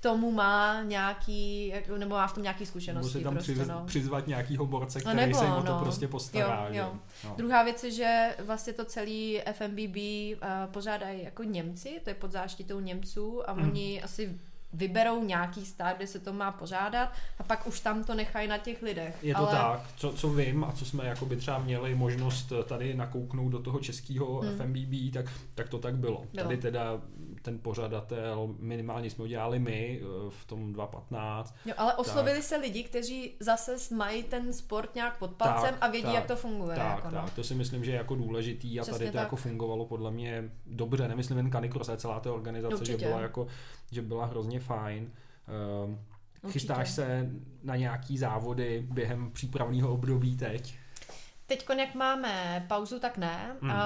tomu 0.00 0.32
má 0.32 0.82
nějaký, 0.82 1.72
nebo 1.98 2.14
má 2.14 2.26
v 2.26 2.32
tom 2.32 2.42
nějaký 2.42 2.66
zkušenosti. 2.66 3.18
Si 3.18 3.24
tam 3.24 3.34
prostě, 3.34 3.52
přiz, 3.52 3.68
no. 3.68 3.82
přizvat 3.86 4.26
nějakýho 4.26 4.66
borce, 4.66 5.00
který 5.00 5.16
nebo, 5.16 5.38
se 5.38 5.44
o 5.46 5.62
to 5.62 5.72
no. 5.72 5.78
prostě 5.78 6.08
postará. 6.08 6.66
Jo, 6.68 6.74
jo. 6.74 6.98
No. 7.24 7.34
Druhá 7.36 7.62
věc 7.62 7.84
je, 7.84 7.90
že 7.90 8.36
vlastně 8.44 8.72
to 8.72 8.84
celý 8.84 9.40
FMBB 9.52 9.96
uh, 9.96 10.72
pořádají 10.72 11.24
jako 11.24 11.42
Němci, 11.42 12.00
to 12.04 12.10
je 12.10 12.14
pod 12.14 12.32
záštitou 12.32 12.80
Němců 12.80 13.50
a 13.50 13.54
mm. 13.54 13.62
oni 13.62 14.02
asi 14.02 14.38
vyberou 14.72 15.24
nějaký 15.24 15.66
stát, 15.66 15.96
kde 15.96 16.06
se 16.06 16.18
to 16.18 16.32
má 16.32 16.52
pořádat 16.52 17.12
a 17.38 17.42
pak 17.42 17.66
už 17.66 17.80
tam 17.80 18.04
to 18.04 18.14
nechají 18.14 18.48
na 18.48 18.58
těch 18.58 18.82
lidech. 18.82 19.18
Je 19.22 19.34
to 19.34 19.40
Ale... 19.40 19.50
tak, 19.50 19.80
co, 19.96 20.12
co 20.12 20.30
vím 20.30 20.64
a 20.64 20.72
co 20.72 20.84
jsme 20.84 21.06
jako 21.06 21.26
by 21.26 21.36
třeba 21.36 21.58
měli 21.58 21.94
možnost 21.94 22.52
tady 22.66 22.94
nakouknout 22.94 23.52
do 23.52 23.58
toho 23.58 23.78
českého 23.78 24.40
hmm. 24.40 24.56
FMBB, 24.56 25.14
tak, 25.14 25.26
tak 25.54 25.68
to 25.68 25.78
tak 25.78 25.96
bylo. 25.96 26.26
bylo. 26.32 26.44
Tady 26.44 26.56
teda 26.56 27.00
ten 27.42 27.58
pořadatel, 27.58 28.54
minimálně 28.58 29.10
jsme 29.10 29.24
udělali 29.24 29.58
my 29.58 30.00
eh, 30.02 30.30
v 30.30 30.44
tom 30.44 30.72
2015. 30.72 31.54
Jo, 31.66 31.74
ale 31.76 31.94
oslovili 31.94 32.36
tak. 32.36 32.44
se 32.44 32.56
lidi, 32.56 32.82
kteří 32.82 33.32
zase 33.40 33.94
mají 33.94 34.22
ten 34.22 34.52
sport 34.52 34.94
nějak 34.94 35.18
pod 35.18 35.30
palcem 35.30 35.74
tak, 35.74 35.78
a 35.80 35.88
vědí, 35.88 36.04
tak, 36.06 36.14
jak 36.14 36.26
to 36.26 36.36
funguje. 36.36 36.76
Tak, 36.76 36.96
jako, 36.96 37.14
no. 37.14 37.22
tak, 37.22 37.32
to 37.34 37.44
si 37.44 37.54
myslím, 37.54 37.84
že 37.84 37.90
je 37.90 37.96
jako 37.96 38.14
důležitý 38.14 38.80
a 38.80 38.82
Přesně 38.82 38.98
tady 38.98 39.10
to 39.10 39.12
tak. 39.12 39.22
jako 39.22 39.36
fungovalo 39.36 39.86
podle 39.86 40.10
mě 40.10 40.50
dobře, 40.66 41.08
nemyslím 41.08 41.36
jen 41.36 41.50
Canicross, 41.50 41.88
ale 41.88 41.98
celá 41.98 42.20
ta 42.20 42.32
organizace, 42.32 42.74
Určitě. 42.74 42.98
že 42.98 43.06
byla 43.06 43.20
jako, 43.20 43.46
že 43.90 44.02
byla 44.02 44.26
hrozně 44.26 44.60
fajn. 44.60 45.12
Uh, 46.44 46.50
chystáš 46.50 46.90
se 46.90 47.30
na 47.62 47.76
nějaký 47.76 48.18
závody 48.18 48.86
během 48.90 49.30
přípravného 49.30 49.92
období 49.92 50.36
teď? 50.36 50.78
Teď, 51.46 51.66
jak 51.78 51.94
máme 51.94 52.64
pauzu, 52.68 53.00
tak 53.00 53.18
ne. 53.18 53.56
Mm. 53.60 53.70
Uh, 53.70 53.76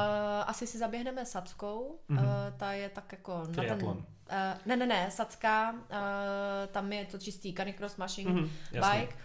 asi 0.47 0.67
si 0.67 0.79
zaběhneme 0.79 1.27
Sackou. 1.27 1.99
Mm. 2.09 2.19
Uh, 2.19 2.25
ta 2.57 2.73
je 2.73 2.89
tak 2.89 3.13
jako 3.13 3.47
Triathlon. 3.47 3.97
na 3.97 4.05
ten... 4.29 4.55
Uh, 4.55 4.61
ne, 4.67 4.77
ne, 4.77 4.87
ne, 4.87 5.11
Sacka, 5.11 5.73
uh, 5.73 5.79
tam 6.73 6.93
je 6.93 7.05
to 7.05 7.19
čistý 7.19 7.55
canicross 7.55 7.97
machine 7.97 8.33
mm, 8.33 8.51
bike. 8.73 9.17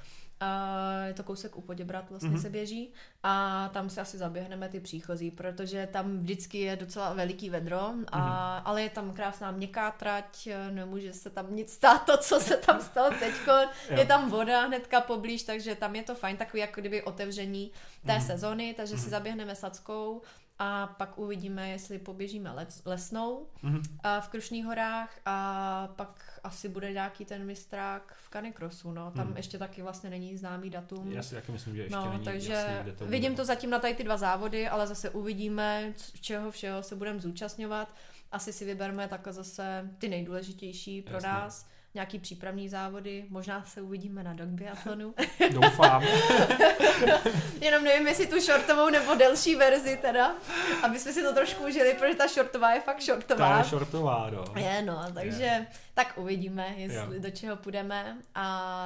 Uh, 0.41 1.07
je 1.07 1.13
to 1.13 1.23
kousek 1.23 1.55
u 1.55 1.61
Poděbrat 1.61 2.09
vlastně 2.09 2.29
mm-hmm. 2.29 2.41
se 2.41 2.49
běží 2.49 2.93
a 3.23 3.69
tam 3.73 3.89
si 3.89 4.01
asi 4.01 4.17
zaběhneme 4.17 4.69
ty 4.69 4.79
příchozí, 4.79 5.31
protože 5.31 5.87
tam 5.91 6.17
vždycky 6.17 6.57
je 6.57 6.75
docela 6.75 7.13
veliký 7.13 7.49
vedro, 7.49 7.79
a, 7.79 7.91
mm-hmm. 7.91 8.61
ale 8.65 8.81
je 8.81 8.89
tam 8.89 9.13
krásná 9.13 9.51
měkká 9.51 9.91
trať, 9.91 10.47
nemůže 10.71 11.13
se 11.13 11.29
tam 11.29 11.55
nic 11.55 11.73
stát 11.73 12.05
to, 12.05 12.17
co 12.17 12.39
se 12.39 12.57
tam 12.57 12.81
stalo 12.81 13.09
teďko, 13.19 13.51
je 13.89 14.05
tam 14.05 14.29
voda 14.29 14.65
hnedka 14.65 15.01
poblíž, 15.01 15.43
takže 15.43 15.75
tam 15.75 15.95
je 15.95 16.03
to 16.03 16.15
fajn, 16.15 16.37
takový 16.37 16.61
jako 16.61 16.81
kdyby 16.81 17.03
otevření 17.03 17.71
té 18.05 18.11
mm-hmm. 18.11 18.25
sezony, 18.25 18.73
takže 18.77 18.95
mm-hmm. 18.95 18.99
si 18.99 19.03
mhm. 19.03 19.11
zaběhneme 19.11 19.55
sackou 19.55 20.21
a 20.59 20.87
pak 20.87 21.17
uvidíme, 21.17 21.69
jestli 21.69 21.99
poběžíme 21.99 22.51
les, 22.51 22.81
lesnou 22.85 23.47
mm-hmm. 23.63 23.81
a 24.03 24.19
v 24.19 24.29
Krušných 24.29 24.65
horách 24.65 25.19
a 25.25 25.87
pak 25.95 26.39
asi 26.43 26.69
bude 26.69 26.93
nějaký 26.93 27.25
ten 27.25 27.45
mistrák 27.45 28.15
v 28.25 28.29
Canicrossu, 28.29 28.91
no. 28.91 29.11
Tam 29.11 29.27
mm. 29.27 29.37
ještě 29.37 29.57
taky 29.57 29.81
vlastně 29.81 30.09
není 30.09 30.37
známý 30.37 30.69
datum. 30.69 31.11
Já 31.11 31.23
si 31.23 31.35
taky 31.35 31.51
myslím, 31.51 31.75
že 31.75 31.81
ještě 31.81 31.95
no, 31.95 32.11
není 32.11 32.23
takže 32.23 32.53
jasný, 32.53 32.91
to 32.91 33.05
vidím 33.05 33.35
to 33.35 33.45
zatím 33.45 33.69
na 33.69 33.79
tady 33.79 33.93
ty 33.93 34.03
dva 34.03 34.17
závody, 34.17 34.69
ale 34.69 34.87
zase 34.87 35.09
uvidíme, 35.09 35.93
čeho 36.21 36.51
všeho 36.51 36.83
se 36.83 36.95
budeme 36.95 37.19
zúčastňovat. 37.19 37.95
Asi 38.31 38.53
si 38.53 38.65
vybereme 38.65 39.07
takhle 39.07 39.33
zase 39.33 39.89
ty 39.97 40.07
nejdůležitější 40.09 41.01
pro 41.01 41.13
Jasně. 41.13 41.29
nás 41.29 41.67
nějaký 41.93 42.19
přípravní 42.19 42.69
závody, 42.69 43.25
možná 43.29 43.65
se 43.65 43.81
uvidíme 43.81 44.23
na 44.23 44.33
dog 44.33 44.47
biatlonu. 44.47 45.13
Doufám. 45.51 46.03
Jenom 47.61 47.83
nevím, 47.83 48.07
jestli 48.07 48.27
tu 48.27 48.39
shortovou 48.39 48.89
nebo 48.89 49.15
delší 49.15 49.55
verzi 49.55 49.97
teda, 50.01 50.35
aby 50.83 50.99
jsme 50.99 51.13
si 51.13 51.23
to 51.23 51.33
trošku 51.33 51.67
užili, 51.67 51.93
protože 51.93 52.15
ta 52.15 52.27
shortová 52.27 52.73
je 52.73 52.81
fakt 52.81 53.01
shortová. 53.01 53.49
Ta 53.49 53.57
je 53.57 53.63
shortová, 53.63 54.29
no. 54.29 54.43
Je, 54.55 54.81
no, 54.81 55.05
takže 55.13 55.43
je. 55.43 55.67
tak 55.93 56.13
uvidíme, 56.17 56.73
jestli 56.77 57.15
je. 57.15 57.19
do 57.19 57.29
čeho 57.29 57.55
půjdeme 57.55 58.17
a 58.35 58.85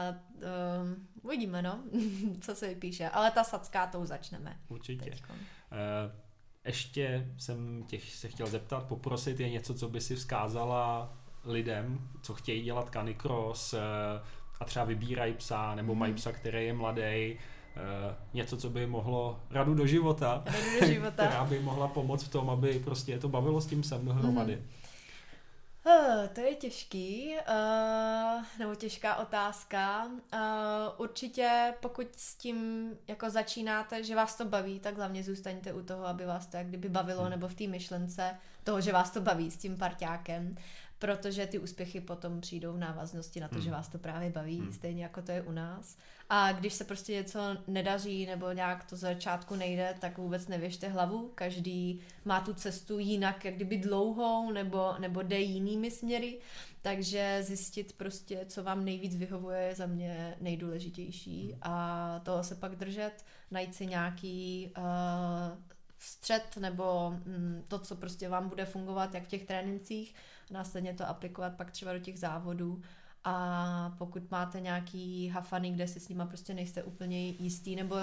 um, 0.81 1.07
uvidíme, 1.21 1.61
no, 1.61 1.83
co 2.41 2.55
se 2.55 2.67
vypíše. 2.67 3.09
Ale 3.09 3.31
ta 3.31 3.43
sacká 3.43 3.87
tou 3.87 4.05
začneme. 4.05 4.57
Určitě. 4.67 5.11
Uh, 5.11 6.11
ještě 6.65 7.27
jsem 7.37 7.83
tě 7.83 7.99
se 7.99 8.27
chtěl 8.27 8.47
zeptat, 8.47 8.87
poprosit, 8.87 9.39
je 9.39 9.49
něco, 9.49 9.73
co 9.73 9.89
by 9.89 10.01
si 10.01 10.15
vzkázala 10.15 11.17
lidem, 11.45 11.99
co 12.21 12.33
chtějí 12.33 12.63
dělat 12.63 12.89
canicross 12.89 13.73
eh, 13.73 13.79
a 14.59 14.65
třeba 14.65 14.85
vybírají 14.85 15.33
psa 15.33 15.75
nebo 15.75 15.95
mají 15.95 16.11
mhm. 16.11 16.17
psa, 16.17 16.31
který 16.31 16.65
je 16.65 16.73
mladý, 16.73 17.01
eh, 17.01 17.37
něco, 18.33 18.57
co 18.57 18.69
by 18.69 18.87
mohlo 18.87 19.39
radu 19.49 19.73
do 19.73 19.87
života, 19.87 20.43
radu 20.45 20.79
do 20.79 20.87
života. 20.93 21.27
která 21.27 21.45
by 21.45 21.59
mohla 21.59 21.87
pomoct 21.87 22.23
v 22.23 22.31
tom, 22.31 22.49
aby 22.49 22.79
prostě 22.79 23.19
to 23.19 23.29
bavilo 23.29 23.61
s 23.61 23.65
tím 23.65 23.81
psem 23.81 24.05
dohromady. 24.05 24.55
Mm. 24.55 24.67
Uh, 25.85 26.27
to 26.33 26.41
je 26.41 26.55
těžký, 26.55 27.33
uh, 27.49 28.43
nebo 28.59 28.75
těžká 28.75 29.15
otázka. 29.15 30.05
Uh, 30.05 30.39
určitě 30.97 31.73
pokud 31.79 32.07
s 32.17 32.35
tím 32.35 32.89
jako 33.07 33.29
začínáte, 33.29 34.03
že 34.03 34.15
vás 34.15 34.35
to 34.35 34.45
baví, 34.45 34.79
tak 34.79 34.97
hlavně 34.97 35.23
zůstaňte 35.23 35.73
u 35.73 35.81
toho, 35.81 36.05
aby 36.07 36.25
vás 36.25 36.47
to 36.47 36.57
jak 36.57 36.67
kdyby 36.67 36.89
bavilo, 36.89 37.21
hmm. 37.21 37.29
nebo 37.29 37.47
v 37.47 37.53
té 37.53 37.67
myšlence 37.67 38.37
toho, 38.63 38.81
že 38.81 38.91
vás 38.91 39.11
to 39.11 39.21
baví 39.21 39.51
s 39.51 39.57
tím 39.57 39.77
parťákem 39.77 40.55
protože 41.03 41.47
ty 41.47 41.59
úspěchy 41.59 42.01
potom 42.01 42.41
přijdou 42.41 42.73
v 42.73 42.77
návaznosti 42.77 43.39
na 43.39 43.47
to, 43.47 43.55
hmm. 43.55 43.63
že 43.63 43.71
vás 43.71 43.87
to 43.87 43.97
právě 43.97 44.29
baví, 44.29 44.59
hmm. 44.59 44.73
stejně 44.73 45.03
jako 45.03 45.21
to 45.21 45.31
je 45.31 45.41
u 45.41 45.51
nás. 45.51 45.97
A 46.29 46.51
když 46.51 46.73
se 46.73 46.83
prostě 46.83 47.13
něco 47.13 47.39
nedaří 47.67 48.25
nebo 48.25 48.51
nějak 48.51 48.83
to 48.83 48.95
začátku 48.95 49.55
nejde, 49.55 49.95
tak 49.99 50.17
vůbec 50.17 50.47
nevěžte 50.47 50.87
hlavu. 50.87 51.31
Každý 51.35 51.99
má 52.25 52.41
tu 52.41 52.53
cestu 52.53 52.99
jinak, 52.99 53.45
jak 53.45 53.55
kdyby 53.55 53.77
dlouhou 53.77 54.51
nebo, 54.51 54.93
nebo 54.99 55.21
jde 55.21 55.39
jinými 55.39 55.91
směry. 55.91 56.39
Takže 56.81 57.39
zjistit 57.43 57.93
prostě, 57.93 58.45
co 58.47 58.63
vám 58.63 58.85
nejvíc 58.85 59.15
vyhovuje, 59.15 59.61
je 59.61 59.75
za 59.75 59.85
mě 59.85 60.37
nejdůležitější. 60.41 61.51
Hmm. 61.51 61.59
A 61.61 62.19
toho 62.19 62.43
se 62.43 62.55
pak 62.55 62.75
držet, 62.75 63.25
najít 63.51 63.75
si 63.75 63.85
nějaký 63.85 64.71
uh, 64.77 64.83
střed 66.03 66.57
nebo 66.57 67.11
mm, 67.11 67.63
to, 67.67 67.79
co 67.79 67.95
prostě 67.95 68.29
vám 68.29 68.49
bude 68.49 68.65
fungovat 68.65 69.13
jak 69.13 69.23
v 69.23 69.27
těch 69.27 69.43
trénincích, 69.43 70.15
následně 70.51 70.93
to 70.93 71.07
aplikovat 71.07 71.55
pak 71.55 71.71
třeba 71.71 71.93
do 71.93 71.99
těch 71.99 72.19
závodů 72.19 72.81
a 73.23 73.95
pokud 73.97 74.31
máte 74.31 74.61
nějaký 74.61 75.27
hafany, 75.27 75.71
kde 75.71 75.87
si 75.87 75.99
s 75.99 76.09
nima 76.09 76.25
prostě 76.25 76.53
nejste 76.53 76.83
úplně 76.83 77.27
jistý 77.27 77.75
nebo 77.75 77.95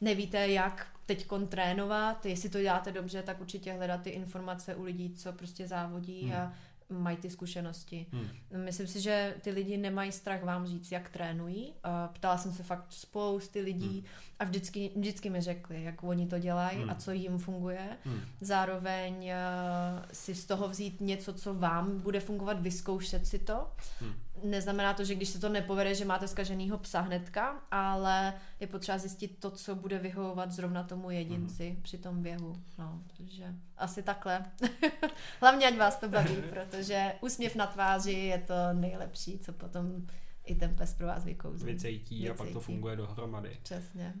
nevíte, 0.00 0.48
jak 0.48 0.86
teď 1.06 1.28
trénovat, 1.48 2.26
jestli 2.26 2.48
to 2.48 2.60
děláte 2.60 2.92
dobře, 2.92 3.22
tak 3.22 3.40
určitě 3.40 3.72
hledat 3.72 4.02
ty 4.02 4.10
informace 4.10 4.74
u 4.74 4.82
lidí, 4.82 5.14
co 5.14 5.32
prostě 5.32 5.68
závodí 5.68 6.22
hmm. 6.22 6.32
a 6.36 6.52
mají 6.90 7.16
ty 7.16 7.30
zkušenosti. 7.30 8.06
Hmm. 8.12 8.28
Myslím 8.64 8.86
si, 8.86 9.00
že 9.00 9.34
ty 9.40 9.50
lidi 9.50 9.76
nemají 9.76 10.12
strach 10.12 10.44
vám 10.44 10.66
říct, 10.66 10.92
jak 10.92 11.08
trénují. 11.08 11.74
Ptala 12.12 12.38
jsem 12.38 12.52
se 12.52 12.62
fakt 12.62 12.86
spousty 12.88 13.60
lidí 13.60 13.98
hmm. 13.98 14.06
A 14.38 14.44
vždycky, 14.44 14.90
vždycky 14.96 15.30
mi 15.30 15.40
řekli, 15.40 15.82
jak 15.82 16.02
oni 16.02 16.26
to 16.26 16.38
dělají 16.38 16.78
hmm. 16.78 16.90
a 16.90 16.94
co 16.94 17.12
jim 17.12 17.38
funguje. 17.38 17.88
Hmm. 18.04 18.20
Zároveň 18.40 19.14
uh, 19.14 20.02
si 20.12 20.34
z 20.34 20.46
toho 20.46 20.68
vzít 20.68 21.00
něco, 21.00 21.32
co 21.34 21.54
vám 21.54 22.00
bude 22.00 22.20
fungovat, 22.20 22.60
vyzkoušet 22.60 23.26
si 23.26 23.38
to. 23.38 23.70
Hmm. 24.00 24.12
Neznamená 24.44 24.94
to, 24.94 25.04
že 25.04 25.14
když 25.14 25.28
se 25.28 25.38
to 25.38 25.48
nepovede, 25.48 25.94
že 25.94 26.04
máte 26.04 26.28
zkaženýho 26.28 26.78
psa 26.78 27.00
hnedka, 27.00 27.62
ale 27.70 28.34
je 28.60 28.66
potřeba 28.66 28.98
zjistit 28.98 29.38
to, 29.40 29.50
co 29.50 29.74
bude 29.74 29.98
vyhovovat 29.98 30.52
zrovna 30.52 30.82
tomu 30.82 31.10
jedinci 31.10 31.70
hmm. 31.70 31.82
při 31.82 31.98
tom 31.98 32.22
běhu. 32.22 32.56
No, 32.78 33.02
takže 33.16 33.54
asi 33.76 34.02
takhle. 34.02 34.44
Hlavně, 35.40 35.66
ať 35.66 35.76
vás 35.76 35.96
to 35.96 36.08
baví, 36.08 36.36
protože 36.50 37.12
úsměv 37.20 37.54
na 37.54 37.66
tváři 37.66 38.12
je 38.12 38.38
to 38.38 38.54
nejlepší, 38.72 39.38
co 39.38 39.52
potom 39.52 40.06
i 40.46 40.54
ten 40.54 40.74
pes 40.74 40.94
pro 40.94 41.06
vás 41.06 41.24
vykouzlí. 41.24 41.72
Vycejtí 41.72 42.30
a 42.30 42.34
pak 42.34 42.48
to 42.48 42.60
funguje 42.60 42.96
dohromady. 42.96 43.58
Přesně. 43.62 44.14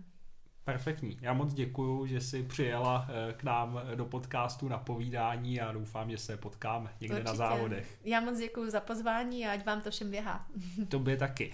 Perfektní. 0.64 1.18
Já 1.20 1.32
moc 1.32 1.54
děkuju, 1.54 2.06
že 2.06 2.20
jsi 2.20 2.42
přijela 2.42 3.08
eh, 3.08 3.32
k 3.32 3.42
nám 3.42 3.80
do 3.94 4.04
podcastu 4.04 4.68
na 4.68 4.78
povídání 4.78 5.60
a 5.60 5.72
doufám, 5.72 6.10
že 6.10 6.18
se 6.18 6.36
potkáme 6.36 6.90
někde 7.00 7.16
Určitě. 7.16 7.30
na 7.30 7.34
závodech. 7.34 7.98
Já 8.04 8.20
moc 8.20 8.38
děkuju 8.38 8.70
za 8.70 8.80
pozvání 8.80 9.46
a 9.46 9.52
ať 9.52 9.66
vám 9.66 9.80
to 9.80 9.90
všem 9.90 10.10
běhá. 10.10 10.46
Tobě 10.88 11.16
taky. 11.16 11.52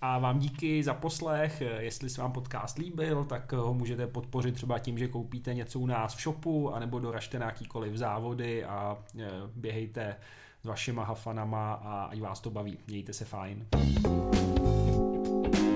A 0.00 0.18
vám 0.18 0.38
díky 0.38 0.82
za 0.82 0.94
poslech. 0.94 1.62
Jestli 1.78 2.10
se 2.10 2.20
vám 2.20 2.32
podcast 2.32 2.78
líbil, 2.78 3.24
tak 3.24 3.52
ho 3.52 3.74
můžete 3.74 4.06
podpořit 4.06 4.54
třeba 4.54 4.78
tím, 4.78 4.98
že 4.98 5.08
koupíte 5.08 5.54
něco 5.54 5.80
u 5.80 5.86
nás 5.86 6.14
v 6.14 6.22
shopu, 6.22 6.74
anebo 6.74 6.98
doražte 6.98 7.38
na 7.38 7.46
jakýkoliv 7.46 7.96
závody 7.96 8.64
a 8.64 8.98
eh, 9.20 9.28
běhejte 9.56 10.16
s 10.64 10.66
vašima 10.66 11.04
hafanama 11.04 11.72
a 11.72 12.04
ať 12.04 12.20
vás 12.20 12.40
to 12.40 12.50
baví. 12.50 12.78
Mějte 12.86 13.12
se 13.12 13.24
fajn. 13.24 13.66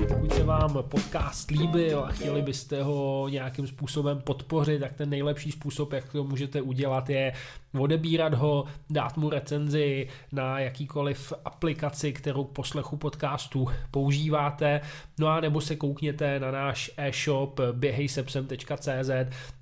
Pokud 0.09 0.33
se 0.33 0.45
vám 0.45 0.79
podcast 0.83 1.51
líbil 1.51 2.05
a 2.05 2.09
chtěli 2.09 2.43
byste 2.43 2.83
ho 2.83 3.29
nějakým 3.31 3.67
způsobem 3.67 4.21
podpořit, 4.21 4.79
tak 4.79 4.93
ten 4.93 5.11
nejlepší 5.11 5.53
způsob, 5.53 5.93
jak 5.93 6.13
to 6.13 6.25
můžete 6.25 6.63
udělat, 6.63 7.11
je 7.11 7.33
odebírat 7.79 8.35
ho, 8.35 8.65
dát 8.91 9.17
mu 9.17 9.31
recenzi 9.31 10.09
na 10.33 10.61
jakýkoliv 10.61 11.33
aplikaci, 11.45 12.13
kterou 12.13 12.45
k 12.45 12.53
poslechu 12.53 12.97
podcastu 12.97 13.69
používáte, 13.91 14.81
no 15.19 15.29
a 15.29 15.41
nebo 15.41 15.61
se 15.61 15.77
koukněte 15.77 16.41
na 16.41 16.51
náš 16.51 16.91
e-shop 16.97 17.61
běhejsepsem.cz, 17.73 19.11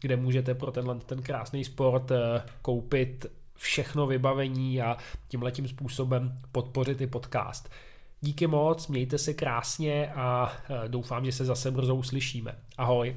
kde 0.00 0.16
můžete 0.16 0.54
pro 0.54 0.72
tenhle 0.72 0.94
ten 0.94 1.22
krásný 1.22 1.64
sport 1.64 2.10
eh, 2.10 2.42
koupit 2.62 3.26
všechno 3.56 4.06
vybavení 4.06 4.82
a 4.82 4.96
tímhletím 5.28 5.68
způsobem 5.68 6.40
podpořit 6.52 7.00
i 7.00 7.06
podcast. 7.06 7.70
Díky 8.20 8.46
moc, 8.46 8.88
mějte 8.88 9.18
se 9.18 9.34
krásně 9.34 10.12
a 10.12 10.52
eh, 10.68 10.88
doufám, 10.88 11.24
že 11.24 11.32
se 11.32 11.44
zase 11.44 11.70
brzo 11.70 11.94
uslyšíme. 11.94 12.54
Ahoj. 12.78 13.16